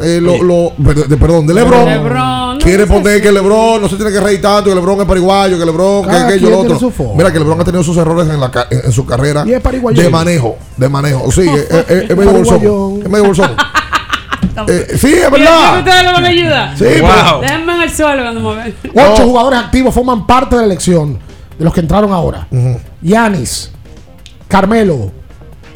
eh, 0.00 0.20
lo, 0.22 0.42
lo- 0.42 0.72
de- 0.78 1.04
de- 1.04 1.16
perdón, 1.18 1.46
de 1.46 1.54
LeBron, 1.54 1.84
LeBron, 1.84 2.14
no 2.14 2.41
quiere 2.62 2.86
poner 2.86 3.20
que 3.22 3.32
LeBron 3.32 3.82
no 3.82 3.88
se 3.88 3.96
tiene 3.96 4.10
que 4.12 4.20
reír 4.20 4.40
tanto, 4.40 4.70
que 4.70 4.74
LeBron 4.74 5.00
es 5.00 5.06
pariguayo, 5.06 5.58
que 5.58 5.64
LeBron, 5.64 6.08
que 6.08 6.16
aquello, 6.16 6.50
lo 6.50 6.58
otro. 6.60 7.14
Mira 7.16 7.32
que 7.32 7.38
LeBron 7.38 7.60
ha 7.60 7.64
tenido 7.64 7.82
sus 7.82 7.96
errores 7.96 8.28
en, 8.28 8.40
la, 8.40 8.50
en, 8.70 8.86
en 8.86 8.92
su 8.92 9.04
carrera 9.06 9.44
Y 9.46 9.52
es 9.52 9.60
pariguayo. 9.60 10.00
de 10.02 10.08
manejo, 10.10 10.56
de 10.76 10.88
manejo. 10.88 11.30
Sí, 11.32 11.42
es, 11.48 11.70
es- 11.88 12.10
es 12.10 12.16
medio 12.16 12.32
bolsón. 12.32 13.00
Es 13.02 13.08
medio 13.10 13.24
bolsón. 13.26 13.50
Eh, 14.68 14.86
sí, 14.98 15.14
es 15.14 15.28
¿Quieren 15.28 15.32
que 15.32 15.38
verdad. 15.38 15.78
ustedes 15.78 16.04
lo 16.04 16.12
van 16.12 16.24
a 16.24 16.28
ayudar? 16.28 16.76
Sí, 16.78 16.84
Wow. 17.00 17.40
Déjenme 17.40 17.74
en 17.74 17.82
el 17.82 17.90
suelo 17.90 18.22
cuando 18.22 18.40
me 18.54 18.56
ven. 18.56 18.74
Ocho 18.94 19.24
jugadores 19.24 19.58
activos 19.60 19.94
forman 19.94 20.26
parte 20.26 20.56
de 20.56 20.60
la 20.62 20.66
elección 20.66 21.18
de 21.58 21.64
los 21.64 21.72
que 21.72 21.80
entraron 21.80 22.12
ahora. 22.12 22.46
Giannis, 23.00 23.70
Carmelo, 24.48 25.10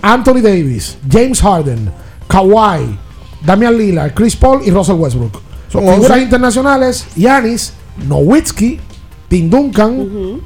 Anthony 0.02 0.40
Davis, 0.42 0.98
James 1.10 1.40
Harden, 1.40 1.90
Kawhi, 2.28 2.98
Damian 3.46 3.78
Lillard, 3.78 4.12
Chris 4.12 4.36
Paul 4.36 4.60
y 4.64 4.70
Russell 4.70 4.96
Westbrook. 4.96 5.40
Son 5.70 5.82
Figuras 5.82 6.10
11. 6.10 6.22
internacionales, 6.22 7.06
Giannis, 7.16 7.72
Nowitzki, 8.08 8.78
Tim 9.28 9.50
Duncan. 9.50 10.40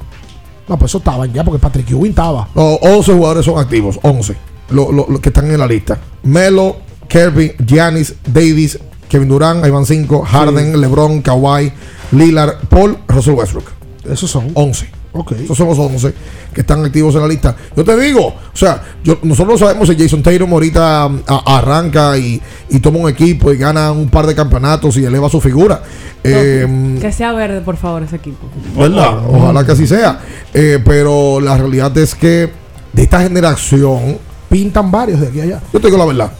No, 0.67 0.77
pues 0.77 0.91
eso 0.91 0.97
estaban 0.99 1.31
ya 1.33 1.43
porque 1.43 1.59
Patrick 1.59 1.89
Ewing 1.91 2.11
estaba. 2.11 2.47
No, 2.55 2.75
11 2.75 3.13
jugadores 3.13 3.45
son 3.45 3.59
activos, 3.59 3.99
11. 4.03 4.35
Lo, 4.69 4.91
lo- 4.91 5.05
lo 5.09 5.19
que 5.19 5.29
están 5.29 5.49
en 5.51 5.59
la 5.59 5.67
lista. 5.67 5.97
Melo, 6.23 6.77
Kirby, 7.07 7.53
Giannis, 7.65 8.15
Davis, 8.25 8.79
Kevin 9.09 9.27
Durant, 9.27 9.65
Ivan 9.65 9.85
5, 9.85 10.21
Harden, 10.23 10.79
LeBron, 10.79 11.21
Kawhi, 11.21 11.71
Lillard, 12.13 12.55
Paul, 12.69 12.97
Russell 13.07 13.33
Westbrook. 13.33 13.65
Esos 14.09 14.31
son. 14.31 14.49
11. 14.53 14.89
Ok. 15.13 15.33
Esos 15.33 15.57
son 15.57 15.67
los 15.67 15.77
11 15.77 16.13
que 16.53 16.61
están 16.61 16.85
activos 16.85 17.13
en 17.15 17.21
la 17.21 17.27
lista. 17.27 17.55
Yo 17.75 17.83
te 17.83 17.99
digo, 17.99 18.27
o 18.27 18.55
sea, 18.57 18.81
yo- 19.03 19.19
nosotros 19.23 19.59
no 19.59 19.65
sabemos 19.67 19.89
si 19.89 19.97
Jason 19.97 20.23
Tatum 20.23 20.53
ahorita 20.53 21.05
um, 21.07 21.19
a- 21.27 21.57
arranca 21.57 22.17
y, 22.17 22.41
y 22.69 22.79
toma 22.79 22.99
un 22.99 23.09
equipo 23.09 23.51
y 23.51 23.57
gana 23.57 23.91
un 23.91 24.09
par 24.09 24.25
de 24.25 24.33
campeonatos 24.35 24.95
y 24.97 25.03
eleva 25.05 25.29
su 25.29 25.41
figura. 25.41 25.81
Eh, 26.23 26.97
Que 27.01 27.11
sea 27.11 27.33
verde, 27.33 27.61
por 27.61 27.75
favor, 27.77 28.03
ese 28.03 28.15
equipo. 28.17 28.47
¿Verdad? 28.77 29.19
Ojalá 29.27 29.65
que 29.65 29.71
así 29.73 29.85
sea. 29.87 30.19
Eh, 30.53 30.79
pero 30.85 31.39
la 31.41 31.57
realidad 31.57 31.97
es 31.97 32.15
que 32.15 32.49
de 32.93 33.03
esta 33.03 33.21
generación, 33.21 34.17
Pintan 34.49 34.91
varios 34.91 35.19
de 35.21 35.27
aquí 35.29 35.39
a 35.39 35.43
allá. 35.43 35.61
yo 35.73 35.79
te 35.79 35.87
digo 35.87 35.97
la 35.97 36.05
verdad. 36.05 36.31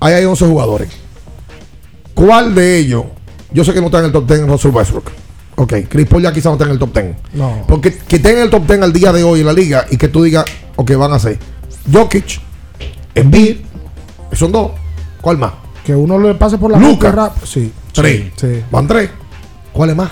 Ahí 0.00 0.14
hay 0.14 0.24
11 0.24 0.46
jugadores. 0.46 0.88
¿Cuál 2.12 2.54
de 2.54 2.78
ellos? 2.78 3.04
Yo 3.52 3.64
sé 3.64 3.72
que 3.72 3.80
no 3.80 3.86
está 3.86 4.00
en 4.00 4.06
el 4.06 4.12
top 4.12 4.26
10 4.26 4.46
Russell 4.48 4.70
Westbrook. 4.72 5.10
Ok, 5.56 5.72
Chris 5.88 6.06
Paul 6.08 6.22
ya 6.22 6.32
quizás 6.32 6.46
no 6.46 6.52
está 6.52 6.64
en 6.64 6.70
el 6.72 6.78
top 6.78 6.92
10. 6.94 7.16
No. 7.34 7.64
Porque 7.68 7.96
que 7.96 8.16
esté 8.16 8.32
en 8.32 8.38
el 8.40 8.50
top 8.50 8.66
10 8.66 8.82
al 8.82 8.92
día 8.92 9.12
de 9.12 9.22
hoy 9.22 9.40
en 9.40 9.46
la 9.46 9.52
liga 9.52 9.86
y 9.90 9.96
que 9.96 10.08
tú 10.08 10.22
digas, 10.24 10.44
ok, 10.76 10.92
van 10.96 11.12
a 11.12 11.18
ser 11.18 11.38
Jokic, 11.92 12.40
Embiid, 13.14 13.58
son 14.32 14.50
dos. 14.52 14.72
¿Cuál 15.20 15.38
más? 15.38 15.52
Que 15.84 15.94
uno 15.94 16.18
le 16.18 16.34
pase 16.34 16.58
por 16.58 16.70
la 16.70 16.78
Luka. 16.78 16.92
boca 16.92 17.12
rap- 17.12 17.44
Sí. 17.44 17.72
Tres. 17.92 18.32
Sí. 18.36 18.62
Van 18.70 18.86
tres. 18.88 19.10
¿Cuál 19.72 19.90
es 19.90 19.96
más? 19.96 20.10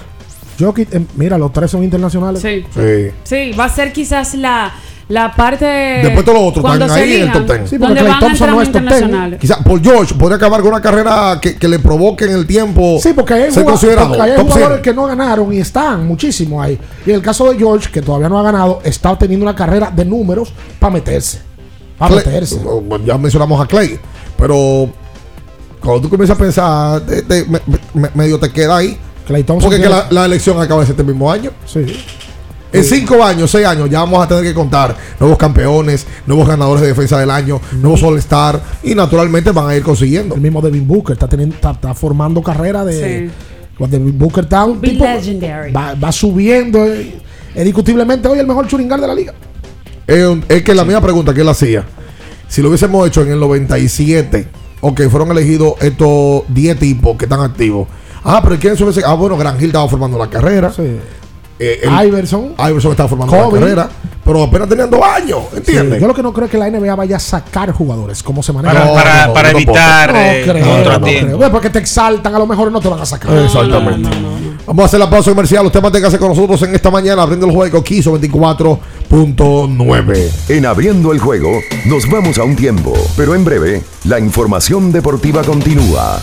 Jokic, 0.60 0.92
em, 0.94 1.06
mira, 1.16 1.36
los 1.38 1.52
tres 1.52 1.70
son 1.70 1.82
internacionales. 1.82 2.40
Sí. 2.40 2.64
Sí. 2.74 3.10
Sí, 3.24 3.52
va 3.58 3.64
a 3.64 3.68
ser 3.68 3.92
quizás 3.92 4.34
la, 4.34 4.72
la 5.12 5.30
parte. 5.34 5.64
Después 5.66 6.24
todos 6.24 6.38
los 6.38 6.48
otros 6.48 6.62
cuando 6.62 6.86
están 6.86 6.98
se 6.98 7.04
ahí 7.04 7.16
en 7.16 7.22
el 7.22 7.32
top 7.32 7.46
ten. 7.46 7.68
Sí, 7.68 7.78
porque 7.78 8.00
a 8.00 8.18
Thompson 8.18 8.50
no 8.50 8.62
es 8.62 8.72
top 8.72 8.88
ten. 8.88 9.38
Quizás 9.38 9.58
Paul 9.64 9.80
George 9.82 10.14
podría 10.14 10.36
acabar 10.36 10.60
con 10.62 10.70
una 10.70 10.80
carrera 10.80 11.38
que, 11.40 11.56
que 11.56 11.68
le 11.68 11.78
provoque 11.78 12.24
en 12.24 12.32
el 12.32 12.46
tiempo 12.46 12.98
Sí, 13.02 13.12
porque 13.12 13.34
hay, 13.34 13.42
porque 13.52 13.62
jugadores 13.72 14.68
100. 14.68 14.82
que 14.82 14.94
no 14.94 15.04
ganaron 15.06 15.52
y 15.52 15.58
están 15.58 16.06
muchísimo 16.06 16.62
ahí. 16.62 16.78
Y 17.04 17.10
en 17.10 17.16
el 17.16 17.22
caso 17.22 17.50
de 17.52 17.58
George, 17.58 17.90
que 17.90 18.00
todavía 18.00 18.28
no 18.28 18.38
ha 18.38 18.42
ganado, 18.42 18.80
está 18.84 19.16
teniendo 19.18 19.44
una 19.44 19.54
carrera 19.54 19.90
de 19.94 20.04
números 20.04 20.52
para 20.78 20.92
meterse. 20.94 21.40
Para 21.98 22.14
Clay- 22.14 22.26
meterse. 22.26 22.60
oh, 22.64 22.82
ya 23.04 23.18
mencionamos 23.18 23.60
a 23.60 23.66
Clay, 23.66 23.98
pero 24.36 24.88
cuando 25.80 26.00
tú 26.02 26.08
comienzas 26.08 26.36
a 26.36 26.40
pensar, 26.40 27.00
te- 27.02 27.22
te- 27.22 27.44
me- 27.44 27.60
me- 27.94 28.10
medio 28.14 28.38
te 28.40 28.50
queda 28.50 28.78
ahí. 28.78 28.96
Clay 29.26 29.44
Thompson 29.44 29.70
Porque 29.70 29.82
que 29.82 29.88
la, 29.88 30.06
la 30.10 30.24
elección 30.24 30.60
acaba 30.60 30.82
este 30.82 31.04
mismo 31.04 31.30
año. 31.30 31.50
Sí. 31.66 31.84
En 32.72 32.84
cinco 32.84 33.22
años, 33.22 33.50
seis 33.50 33.66
años, 33.66 33.90
ya 33.90 34.00
vamos 34.00 34.24
a 34.24 34.28
tener 34.28 34.42
que 34.44 34.54
contar 34.54 34.96
nuevos 35.20 35.36
campeones, 35.38 36.06
nuevos 36.26 36.48
ganadores 36.48 36.80
de 36.82 36.88
defensa 36.88 37.18
del 37.18 37.30
año, 37.30 37.60
nuevos 37.80 38.02
All-Star, 38.02 38.60
y 38.82 38.94
naturalmente 38.94 39.50
van 39.52 39.68
a 39.68 39.76
ir 39.76 39.82
consiguiendo. 39.82 40.34
El 40.34 40.40
mismo 40.40 40.60
Devin 40.62 40.86
Booker 40.86 41.12
está, 41.12 41.28
teniendo, 41.28 41.54
está, 41.54 41.72
está 41.72 41.92
formando 41.94 42.42
carrera 42.42 42.84
de. 42.84 43.30
Pues 43.76 43.90
Devin 43.90 44.18
Booker 44.18 44.44
está 44.44 44.64
un 44.64 44.80
tipo. 44.80 45.04
legendary. 45.04 45.72
Va, 45.72 45.94
va 45.94 46.10
subiendo. 46.12 46.84
eh, 46.86 47.20
Es 47.54 47.64
discutiblemente 47.64 48.26
hoy 48.28 48.38
el 48.38 48.46
mejor 48.46 48.66
churingar 48.66 49.00
de 49.00 49.06
la 49.06 49.14
liga. 49.14 49.34
Es, 50.06 50.62
que 50.62 50.74
la 50.74 50.84
misma 50.84 51.00
pregunta 51.00 51.32
que 51.32 51.40
él 51.42 51.48
hacía, 51.48 51.84
si 52.48 52.60
lo 52.62 52.68
hubiésemos 52.68 53.06
hecho 53.06 53.22
en 53.22 53.32
el 53.32 53.40
97, 53.40 54.48
ok, 54.80 55.02
fueron 55.10 55.30
elegidos 55.30 55.74
estos 55.80 56.42
10 56.48 56.78
tipos 56.78 57.16
que 57.16 57.24
están 57.26 57.40
activos. 57.40 57.88
Ah, 58.24 58.40
pero 58.42 58.58
¿quién 58.58 58.76
suele 58.76 58.92
ser? 58.92 59.04
Ah, 59.06 59.14
bueno, 59.14 59.36
Gran 59.36 59.56
Hill 59.58 59.66
estaba 59.66 59.88
formando 59.88 60.18
la 60.18 60.28
carrera. 60.30 60.72
Eh, 61.58 61.80
el- 61.84 62.06
Iverson. 62.08 62.54
Iverson 62.58 62.90
estaba 62.92 63.08
formando 63.08 63.36
Kobe. 63.36 63.60
la 63.60 63.66
carrera. 63.66 63.88
Pero 64.24 64.40
apenas 64.44 64.68
tenían 64.68 64.88
dos 64.88 65.02
años, 65.02 65.40
¿entiendes? 65.52 65.94
Sí, 65.96 66.00
yo 66.00 66.06
lo 66.06 66.14
que 66.14 66.22
no 66.22 66.32
creo 66.32 66.44
es 66.44 66.50
que 66.52 66.56
la 66.56 66.68
NBA 66.70 66.94
vaya 66.94 67.16
a 67.16 67.18
sacar 67.18 67.72
jugadores 67.72 68.22
como 68.22 68.40
se 68.40 68.52
maneja. 68.52 68.72
Para- 68.74 68.86
No, 68.86 68.94
para- 68.94 69.26
no, 69.26 69.34
para 69.34 69.50
no, 69.52 69.58
evitar, 69.58 70.12
no 70.12 70.18
eh, 70.20 70.42
creo, 70.44 71.36
creo. 71.38 71.50
Porque 71.50 71.70
te 71.70 71.80
exaltan, 71.80 72.32
a 72.32 72.38
lo 72.38 72.46
mejor 72.46 72.70
no 72.70 72.80
te 72.80 72.86
van 72.88 73.00
a 73.00 73.06
sacar. 73.06 73.36
Exactamente. 73.36 74.08
Vamos 74.64 74.82
a 74.84 74.86
hacer 74.86 75.00
la 75.00 75.10
pausa 75.10 75.28
comercial. 75.32 75.66
Usted 75.66 75.82
manténgase 75.82 76.18
con 76.18 76.28
nosotros 76.28 76.62
en 76.62 76.72
esta 76.72 76.88
mañana 76.88 77.22
abriendo 77.22 77.46
el 77.46 77.52
juego 77.52 77.82
Quiso 77.82 78.12
24.9. 78.12 80.30
En 80.50 80.66
abriendo 80.66 81.10
el 81.12 81.18
juego, 81.18 81.50
nos 81.86 82.08
vamos 82.08 82.38
a 82.38 82.44
un 82.44 82.54
tiempo, 82.54 82.92
pero 83.16 83.34
en 83.34 83.44
breve, 83.44 83.82
la 84.04 84.20
información 84.20 84.92
deportiva 84.92 85.42
continúa. 85.42 86.22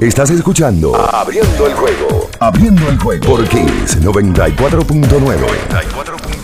Estás 0.00 0.30
escuchando 0.30 0.94
Abriendo 0.94 1.66
el 1.66 1.74
juego. 1.74 2.30
Abriendo 2.38 2.88
el 2.88 2.96
juego 3.00 3.26
por 3.26 3.44
Kiss 3.48 4.00
94.9. 4.00 6.37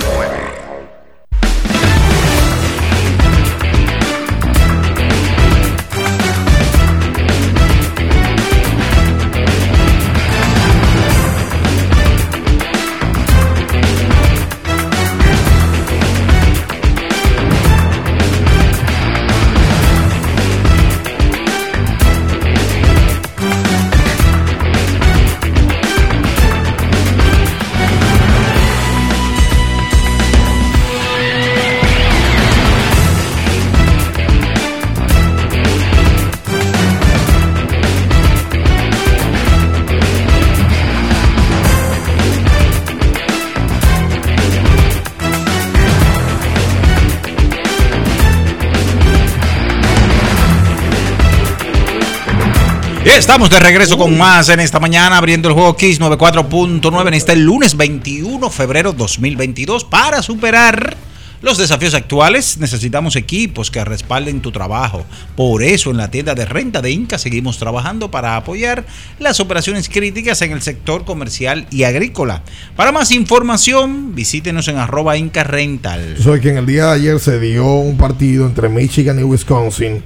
Estamos 53.17 53.49
de 53.49 53.61
regreso 53.61 53.97
con 53.97 54.19
más 54.19 54.49
en 54.49 54.59
esta 54.59 54.81
mañana, 54.81 55.19
abriendo 55.19 55.49
el 55.49 55.55
juego 55.55 55.77
Kiss 55.77 56.01
94.9 56.01 57.09
en 57.09 57.15
este 57.15 57.37
lunes 57.37 57.77
21 57.77 58.45
de 58.45 58.53
febrero 58.53 58.93
2022. 58.93 59.85
Para 59.85 60.21
superar 60.21 60.97
los 61.41 61.57
desafíos 61.57 61.95
actuales, 61.95 62.59
necesitamos 62.59 63.15
equipos 63.15 63.71
que 63.71 63.85
respalden 63.85 64.43
tu 64.43 64.51
trabajo. 64.51 65.07
Por 65.37 65.63
eso, 65.63 65.93
en 65.93 65.99
la 65.99 66.11
tienda 66.11 66.35
de 66.35 66.45
renta 66.45 66.83
de 66.83 66.91
Inca 66.91 67.19
seguimos 67.19 67.57
trabajando 67.57 68.11
para 68.11 68.35
apoyar 68.35 68.85
las 69.21 69.39
operaciones 69.39 69.89
críticas 69.89 70.43
en 70.43 70.51
el 70.51 70.61
sector 70.61 71.05
comercial 71.05 71.69
y 71.71 71.85
agrícola. 71.85 72.43
Para 72.75 72.91
más 72.91 73.13
información, 73.13 74.17
visítenos 74.17 74.67
en 74.67 74.79
arroba 74.79 75.17
Inca 75.17 75.45
Rental. 75.45 76.17
Soy 76.21 76.41
que 76.41 76.51
en 76.51 76.59
el 76.59 76.67
día 76.67 76.87
de 76.87 76.93
ayer 76.95 77.21
se 77.21 77.39
dio 77.39 77.65
un 77.65 77.97
partido 77.97 78.45
entre 78.45 78.69
Michigan 78.69 79.21
y 79.21 79.23
Wisconsin. 79.23 80.03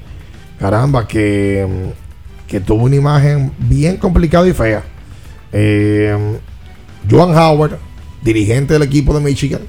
Caramba, 0.61 1.09
que, 1.09 1.95
que 2.49 2.59
tuvo 2.61 2.85
una 2.85 2.97
imagen 2.97 3.53
bien 3.59 3.97
complicada 3.99 4.49
y 4.49 4.53
fea. 4.53 4.83
Eh, 5.53 6.17
Joan 7.09 7.31
Howard, 7.37 7.79
dirigente 8.23 8.73
del 8.75 8.83
equipo 8.83 9.15
de 9.15 9.21
Michigan, 9.21 9.61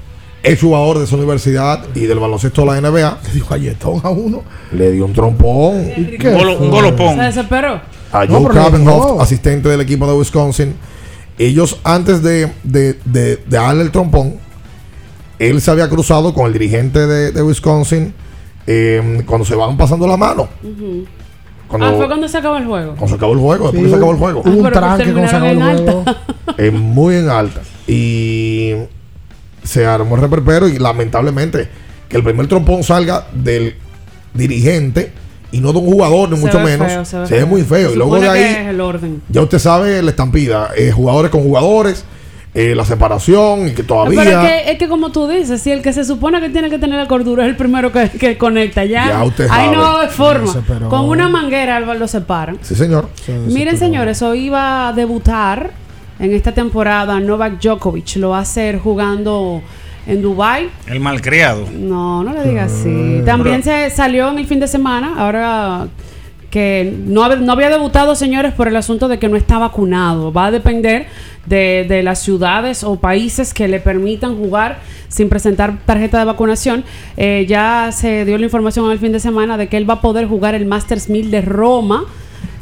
es 0.42 0.60
jugador 0.62 0.98
de 1.00 1.04
esa 1.04 1.16
universidad 1.18 1.84
y 1.94 2.02
del 2.02 2.18
baloncesto 2.20 2.62
de 2.62 2.68
la 2.68 2.78
NBA. 2.90 3.20
Le 3.28 3.34
dijo 3.34 3.50
galletón 3.50 4.00
a 4.04 4.10
uno. 4.10 4.44
Le 4.72 4.92
dio 4.92 5.06
un 5.06 5.14
trompón. 5.14 5.76
Un 5.78 6.18
golo- 6.18 6.58
un 6.60 6.70
golopón. 6.72 7.16
Se 7.18 7.22
desesperó. 7.24 7.82
A 8.12 8.26
No, 8.26 8.40
Joe 8.42 8.54
Kavenhoff, 8.56 9.06
dio. 9.12 9.22
asistente 9.22 9.70
del 9.70 9.82
equipo 9.82 10.08
de 10.08 10.14
Wisconsin. 10.18 10.74
Ellos, 11.38 11.80
antes 11.84 12.24
de, 12.24 12.52
de- 12.64 12.94
de- 13.06 13.36
de 13.38 13.42
darle 13.46 13.84
el 13.84 13.92
trompón, 13.92 14.36
él 15.38 15.62
se 15.62 15.72
había 15.72 15.88
cruzado 15.90 16.34
con 16.34 16.48
el 16.48 16.54
dirigente 16.54 17.06
de, 17.08 17.32
de 17.32 17.42
Wisconsin 17.44 18.14
eh, 18.68 19.22
cuando 19.26 19.46
se 19.46 19.56
van 19.56 19.78
pasando 19.78 20.06
la 20.08 20.18
mano. 20.18 20.50
Cuando, 21.70 21.88
ah, 21.88 21.94
fue 21.96 22.08
cuando 22.08 22.28
se 22.28 22.38
acabó 22.38 22.58
el 22.58 22.66
juego. 22.66 22.88
cuando 22.96 23.08
se 23.08 23.16
acabó 23.16 23.34
el 23.34 23.40
juego, 23.40 23.64
después 23.72 23.84
que 23.84 23.90
se 23.90 23.96
acabó 23.96 24.12
el 24.12 24.18
juego. 24.18 24.42
Ah, 24.44 24.52
pero 24.64 24.82
pues 24.82 24.98
terminaron 24.98 25.44
en 25.46 25.62
alta. 25.62 26.18
Eh, 26.58 26.72
muy 26.72 27.16
en 27.16 27.30
alta. 27.30 27.62
Y 27.88 28.74
se 29.64 29.86
armó 29.86 30.16
el 30.16 30.22
reperpero 30.22 30.68
y 30.68 30.78
lamentablemente 30.78 31.70
que 32.10 32.18
el 32.18 32.24
primer 32.24 32.48
trompón 32.48 32.84
salga 32.84 33.28
del 33.32 33.76
dirigente 34.34 35.12
y 35.52 35.60
no 35.62 35.72
de 35.72 35.80
un 35.80 35.86
jugador, 35.86 36.30
ni 36.30 36.36
Se 36.38 36.42
mucho 36.46 36.58
ve 36.58 36.64
menos. 36.66 36.88
feo, 36.92 37.06
se 37.06 37.18
ve 37.20 37.28
se 37.28 37.46
muy 37.46 37.62
feo. 37.64 37.90
Se 37.90 37.94
Y 37.96 37.98
luego 37.98 38.20
de 38.20 38.28
ahí, 38.30 38.42
que 38.42 38.62
es 38.62 38.68
el 38.68 38.82
orden. 38.82 39.22
ya 39.30 39.42
usted 39.42 39.60
sabe 39.60 40.02
la 40.02 40.10
estampida. 40.10 40.70
eh, 40.76 40.92
jugadores 40.92 41.32
con 41.32 41.44
jugadores, 41.44 42.04
eh, 42.54 42.74
la 42.76 42.84
separación 42.86 43.68
y 43.68 43.72
que 43.74 43.84
todavía... 43.84 44.24
Pero 44.24 44.42
es 44.42 44.48
que, 44.64 44.72
es 44.72 44.78
que 44.80 44.88
como 44.88 45.12
tú 45.12 45.28
dices, 45.28 45.62
si 45.62 45.72
el 45.72 45.82
que 45.82 45.94
se 45.94 46.04
supone 46.04 46.40
que 46.42 46.50
tiene 46.50 46.70
que 46.70 46.80
tener 46.80 46.98
la 46.98 47.08
cordura 47.08 47.44
es 47.44 47.50
el 47.50 47.56
primero 47.56 47.92
que, 47.92 48.10
que 48.10 48.38
conecta, 48.38 48.84
ya, 48.86 49.08
Ya 49.08 49.24
usted 49.24 49.48
ahí 49.52 49.66
sabe. 49.66 49.78
no 49.78 49.98
hay 50.00 50.08
forma. 50.10 50.48
Se 50.48 50.60
desesperó. 50.60 50.90
Con 50.90 51.02
una 51.10 51.30
manguera 51.30 51.80
lo 51.80 52.08
separan. 52.08 52.58
Sí, 52.62 52.76
señor. 52.76 53.10
Miren, 53.48 53.78
señores, 53.78 54.22
hoy 54.22 54.46
iba 54.46 54.88
a 54.90 54.94
debutar 54.94 55.72
en 56.20 56.34
esta 56.34 56.52
temporada 56.52 57.20
Novak 57.20 57.60
Djokovic. 57.62 58.16
Lo 58.18 58.30
va 58.30 58.40
a 58.40 58.42
hacer 58.42 58.80
jugando 58.80 59.62
en 60.08 60.22
Dubai. 60.24 60.70
El 60.88 61.00
malcriado. 61.00 61.68
No, 61.72 62.24
no 62.24 62.34
le 62.34 62.44
digas 62.50 62.72
así. 62.72 62.88
Mm. 62.90 63.26
También 63.26 63.62
Pero- 63.64 63.90
se 63.90 63.96
salió 63.96 64.30
en 64.32 64.40
el 64.40 64.48
fin 64.48 64.60
de 64.60 64.68
semana, 64.68 65.14
ahora 65.18 65.88
que 66.50 66.94
no, 67.06 67.36
no 67.36 67.52
había 67.52 67.70
debutado, 67.70 68.16
señores, 68.16 68.54
por 68.54 68.68
el 68.68 68.76
asunto 68.76 69.08
de 69.08 69.20
que 69.20 69.30
no 69.30 69.38
está 69.38 69.58
vacunado. 69.58 70.34
Va 70.34 70.48
a 70.48 70.52
depender 70.52 71.08
de, 71.46 72.02
las 72.04 72.20
ciudades 72.20 72.84
o 72.84 72.96
países 72.98 73.54
que 73.54 73.68
le 73.68 73.80
permitan 73.80 74.38
jugar 74.38 74.80
sin 75.08 75.30
presentar 75.30 75.78
tarjeta 75.86 76.20
de 76.20 76.26
vacunación. 76.26 76.84
Eh, 77.18 77.46
ya 77.48 77.90
se 77.92 78.26
dio 78.26 78.38
la 78.38 78.46
información 78.46 78.92
el 78.92 79.00
fin 79.00 79.12
de 79.12 79.20
semana 79.20 79.58
de 79.58 79.68
que 79.68 79.78
él 79.78 79.90
va 79.90 79.96
a 79.96 80.02
poder 80.02 80.28
jugar 80.28 80.56
el 80.56 80.66
Masters 80.66 81.10
1000 81.10 81.32
de 81.32 81.42
Roma. 81.42 82.06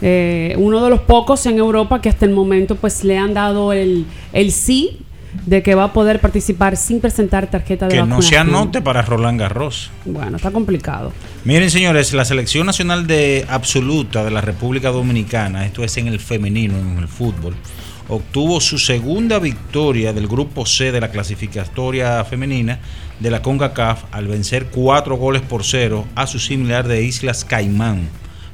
eh, 0.01 0.53
uno 0.59 0.83
de 0.83 0.91
los 0.91 1.01
pocos 1.01 1.45
en 1.47 1.57
Europa 1.57 2.01
que 2.01 2.09
hasta 2.09 2.25
el 2.25 2.31
momento 2.31 2.75
pues 2.75 3.03
le 3.03 3.17
han 3.17 3.33
dado 3.33 3.73
el, 3.73 4.05
el 4.31 4.51
sí 4.51 4.99
de 5.45 5.63
que 5.63 5.75
va 5.75 5.85
a 5.85 5.93
poder 5.93 6.19
participar 6.19 6.77
sin 6.77 6.99
presentar 6.99 7.49
tarjeta 7.49 7.87
de 7.87 7.91
Que 7.91 7.97
no 7.97 8.07
vacunación. 8.07 8.29
se 8.29 8.37
anote 8.37 8.81
para 8.81 9.01
Roland 9.01 9.39
Garros. 9.39 9.91
Bueno, 10.05 10.37
está 10.37 10.51
complicado. 10.51 11.11
Miren, 11.43 11.69
señores, 11.69 12.13
la 12.13 12.25
selección 12.25 12.65
nacional 12.65 13.07
de 13.07 13.45
absoluta 13.49 14.23
de 14.23 14.31
la 14.31 14.41
República 14.41 14.89
Dominicana, 14.89 15.65
esto 15.65 15.83
es 15.83 15.95
en 15.97 16.07
el 16.07 16.19
femenino, 16.19 16.77
en 16.77 16.97
el 16.97 17.07
fútbol, 17.07 17.55
obtuvo 18.09 18.59
su 18.61 18.77
segunda 18.77 19.39
victoria 19.39 20.13
del 20.13 20.27
grupo 20.27 20.65
C 20.65 20.91
de 20.91 21.01
la 21.01 21.11
clasificatoria 21.11 22.23
femenina 22.23 22.79
de 23.19 23.31
la 23.31 23.41
CONCACAF 23.41 24.03
al 24.11 24.27
vencer 24.27 24.67
cuatro 24.67 25.17
goles 25.17 25.41
por 25.41 25.63
cero 25.63 26.05
a 26.15 26.27
su 26.27 26.39
similar 26.39 26.87
de 26.87 27.03
Islas 27.03 27.43
Caimán. 27.43 28.07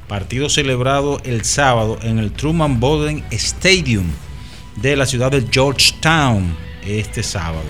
Partido 0.08 0.48
celebrado 0.48 1.20
el 1.24 1.44
sábado 1.44 1.98
en 2.02 2.18
el 2.18 2.32
Truman 2.32 2.80
Bodden 2.80 3.24
Stadium 3.30 4.06
de 4.82 4.96
la 4.96 5.06
ciudad 5.06 5.30
de 5.30 5.46
Georgetown 5.50 6.56
este 6.86 7.22
sábado. 7.22 7.66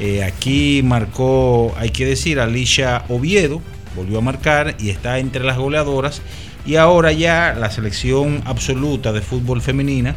Eh, 0.00 0.24
aquí 0.24 0.82
marcó, 0.82 1.74
hay 1.78 1.90
que 1.90 2.04
decir, 2.04 2.40
Alicia 2.40 3.04
Oviedo, 3.08 3.62
volvió 3.94 4.18
a 4.18 4.22
marcar 4.22 4.76
y 4.78 4.90
está 4.90 5.18
entre 5.18 5.44
las 5.44 5.56
goleadoras. 5.56 6.22
Y 6.66 6.76
ahora 6.76 7.12
ya 7.12 7.54
la 7.58 7.70
selección 7.70 8.42
absoluta 8.46 9.12
de 9.12 9.20
fútbol 9.20 9.60
femenina 9.60 10.16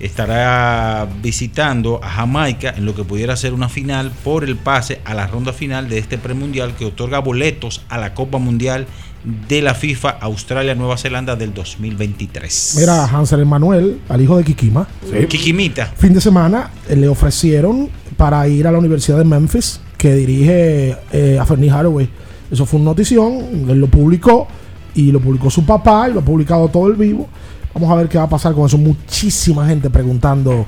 estará 0.00 1.06
visitando 1.22 2.00
a 2.02 2.08
Jamaica 2.10 2.74
en 2.76 2.84
lo 2.84 2.94
que 2.94 3.04
pudiera 3.04 3.36
ser 3.36 3.52
una 3.52 3.68
final 3.68 4.10
por 4.24 4.44
el 4.44 4.56
pase 4.56 5.00
a 5.04 5.14
la 5.14 5.26
ronda 5.26 5.52
final 5.52 5.88
de 5.88 5.98
este 5.98 6.18
premundial 6.18 6.74
que 6.74 6.84
otorga 6.84 7.20
boletos 7.20 7.82
a 7.88 7.98
la 7.98 8.14
Copa 8.14 8.38
Mundial 8.38 8.86
de 9.24 9.62
la 9.62 9.74
FIFA 9.74 10.10
Australia-Nueva 10.20 10.98
Zelanda 10.98 11.34
del 11.34 11.54
2023. 11.54 12.76
Mira, 12.78 13.04
Hansel 13.06 13.40
Emanuel, 13.40 14.00
al 14.08 14.20
hijo 14.20 14.36
de 14.36 14.44
Kikima. 14.44 14.86
Kikimita. 15.28 15.86
Fin 15.96 16.12
de 16.12 16.20
semana 16.20 16.70
eh, 16.88 16.96
le 16.96 17.08
ofrecieron 17.08 17.88
para 18.16 18.46
ir 18.48 18.66
a 18.66 18.72
la 18.72 18.78
Universidad 18.78 19.18
de 19.18 19.24
Memphis, 19.24 19.80
que 19.96 20.14
dirige 20.14 20.96
eh, 21.12 21.38
a 21.40 21.44
Fernie 21.46 21.70
Hathaway. 21.70 22.08
Eso 22.50 22.66
fue 22.66 22.78
una 22.78 22.90
notición, 22.90 23.66
él 23.68 23.80
lo 23.80 23.86
publicó 23.86 24.46
y 24.94 25.10
lo 25.10 25.20
publicó 25.20 25.50
su 25.50 25.64
papá 25.64 26.08
y 26.08 26.12
lo 26.12 26.20
ha 26.20 26.24
publicado 26.24 26.68
todo 26.68 26.86
el 26.88 26.94
vivo. 26.94 27.26
Vamos 27.72 27.90
a 27.90 27.94
ver 27.96 28.08
qué 28.08 28.18
va 28.18 28.24
a 28.24 28.28
pasar 28.28 28.54
con 28.54 28.66
eso. 28.66 28.78
Muchísima 28.78 29.66
gente 29.66 29.90
preguntando 29.90 30.66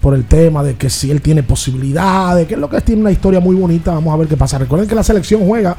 por 0.00 0.14
el 0.14 0.24
tema 0.24 0.62
de 0.62 0.74
que 0.76 0.88
si 0.88 1.10
él 1.10 1.20
tiene 1.20 1.42
posibilidades, 1.42 2.48
que 2.48 2.54
es 2.54 2.60
lo 2.60 2.70
que 2.70 2.78
es, 2.78 2.84
tiene 2.84 3.02
una 3.02 3.12
historia 3.12 3.38
muy 3.38 3.54
bonita. 3.54 3.92
Vamos 3.92 4.12
a 4.14 4.16
ver 4.16 4.26
qué 4.26 4.36
pasa. 4.36 4.58
Recuerden 4.58 4.88
que 4.88 4.94
la 4.94 5.02
selección 5.02 5.46
juega 5.46 5.76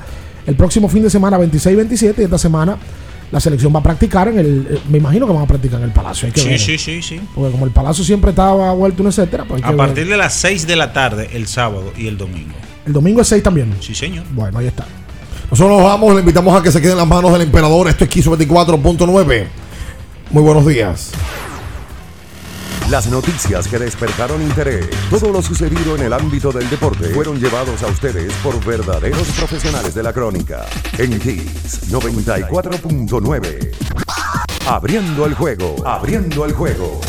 el 0.50 0.56
próximo 0.56 0.90
fin 0.90 1.04
de 1.04 1.10
semana 1.10 1.38
26-27 1.40 2.16
y 2.20 2.24
esta 2.24 2.38
semana 2.38 2.78
la 3.32 3.40
selección 3.40 3.74
va 3.74 3.80
a 3.80 3.84
practicar 3.84 4.28
en 4.30 4.40
el, 4.40 4.68
eh, 4.72 4.80
me 4.90 4.98
imagino 4.98 5.28
que 5.28 5.34
van 5.34 5.44
a 5.44 5.48
practicar 5.48 5.80
en 5.80 5.86
el 5.86 5.92
Palacio. 5.92 6.26
Hay 6.26 6.32
que 6.32 6.42
Sí, 6.42 6.50
ver. 6.50 6.60
sí, 6.60 6.78
sí, 6.80 7.02
sí. 7.02 7.22
Porque 7.36 7.52
como 7.52 7.66
el 7.66 7.72
Palacio 7.72 8.04
siempre 8.04 8.32
estaba 8.32 8.74
vuelto, 8.74 9.08
etcétera, 9.08 9.46
pues 9.48 9.64
A 9.64 9.72
partir 9.76 10.06
ver. 10.06 10.08
de 10.14 10.18
las 10.18 10.34
6 10.34 10.66
de 10.66 10.76
la 10.76 10.92
tarde, 10.92 11.30
el 11.34 11.46
sábado 11.48 11.94
y 11.98 12.08
el 12.08 12.18
domingo. 12.18 12.56
El 12.88 12.94
domingo 12.94 13.22
es 13.22 13.28
6 13.28 13.44
también. 13.44 13.72
Sí, 13.82 13.94
señor. 13.94 14.26
Bueno, 14.32 14.58
ahí 14.58 14.66
está. 14.68 14.86
Nosotros 15.52 15.78
nos 15.78 15.86
vamos, 15.86 16.14
le 16.16 16.22
invitamos 16.22 16.60
a 16.60 16.64
que 16.64 16.72
se 16.72 16.82
quede 16.82 16.92
en 16.94 16.98
las 16.98 17.08
manos 17.08 17.32
del 17.32 17.44
emperador. 17.44 17.88
Esto 17.88 18.04
es 18.04 18.10
Quiso 18.10 18.36
24.9. 18.36 19.46
Muy 20.32 20.42
buenos 20.44 20.66
días. 20.66 21.12
Las 22.90 23.08
noticias 23.08 23.68
que 23.68 23.78
despertaron 23.78 24.42
interés, 24.42 24.90
todo 25.12 25.32
lo 25.32 25.44
sucedido 25.44 25.96
en 25.96 26.02
el 26.02 26.12
ámbito 26.12 26.52
del 26.52 26.68
deporte, 26.72 27.10
fueron 27.10 27.40
llevados 27.40 27.84
a 27.84 27.88
ustedes 27.88 28.34
por 28.42 28.66
verdaderos 28.66 29.28
profesionales 29.38 29.94
de 29.94 30.02
la 30.02 30.12
crónica. 30.12 30.66
En 30.98 31.20
Kiss 31.20 31.92
94.9. 31.92 33.72
Abriendo 34.68 35.28
el 35.28 35.36
juego, 35.36 35.88
abriendo 35.88 36.46
el 36.46 36.54
juego. 36.54 37.00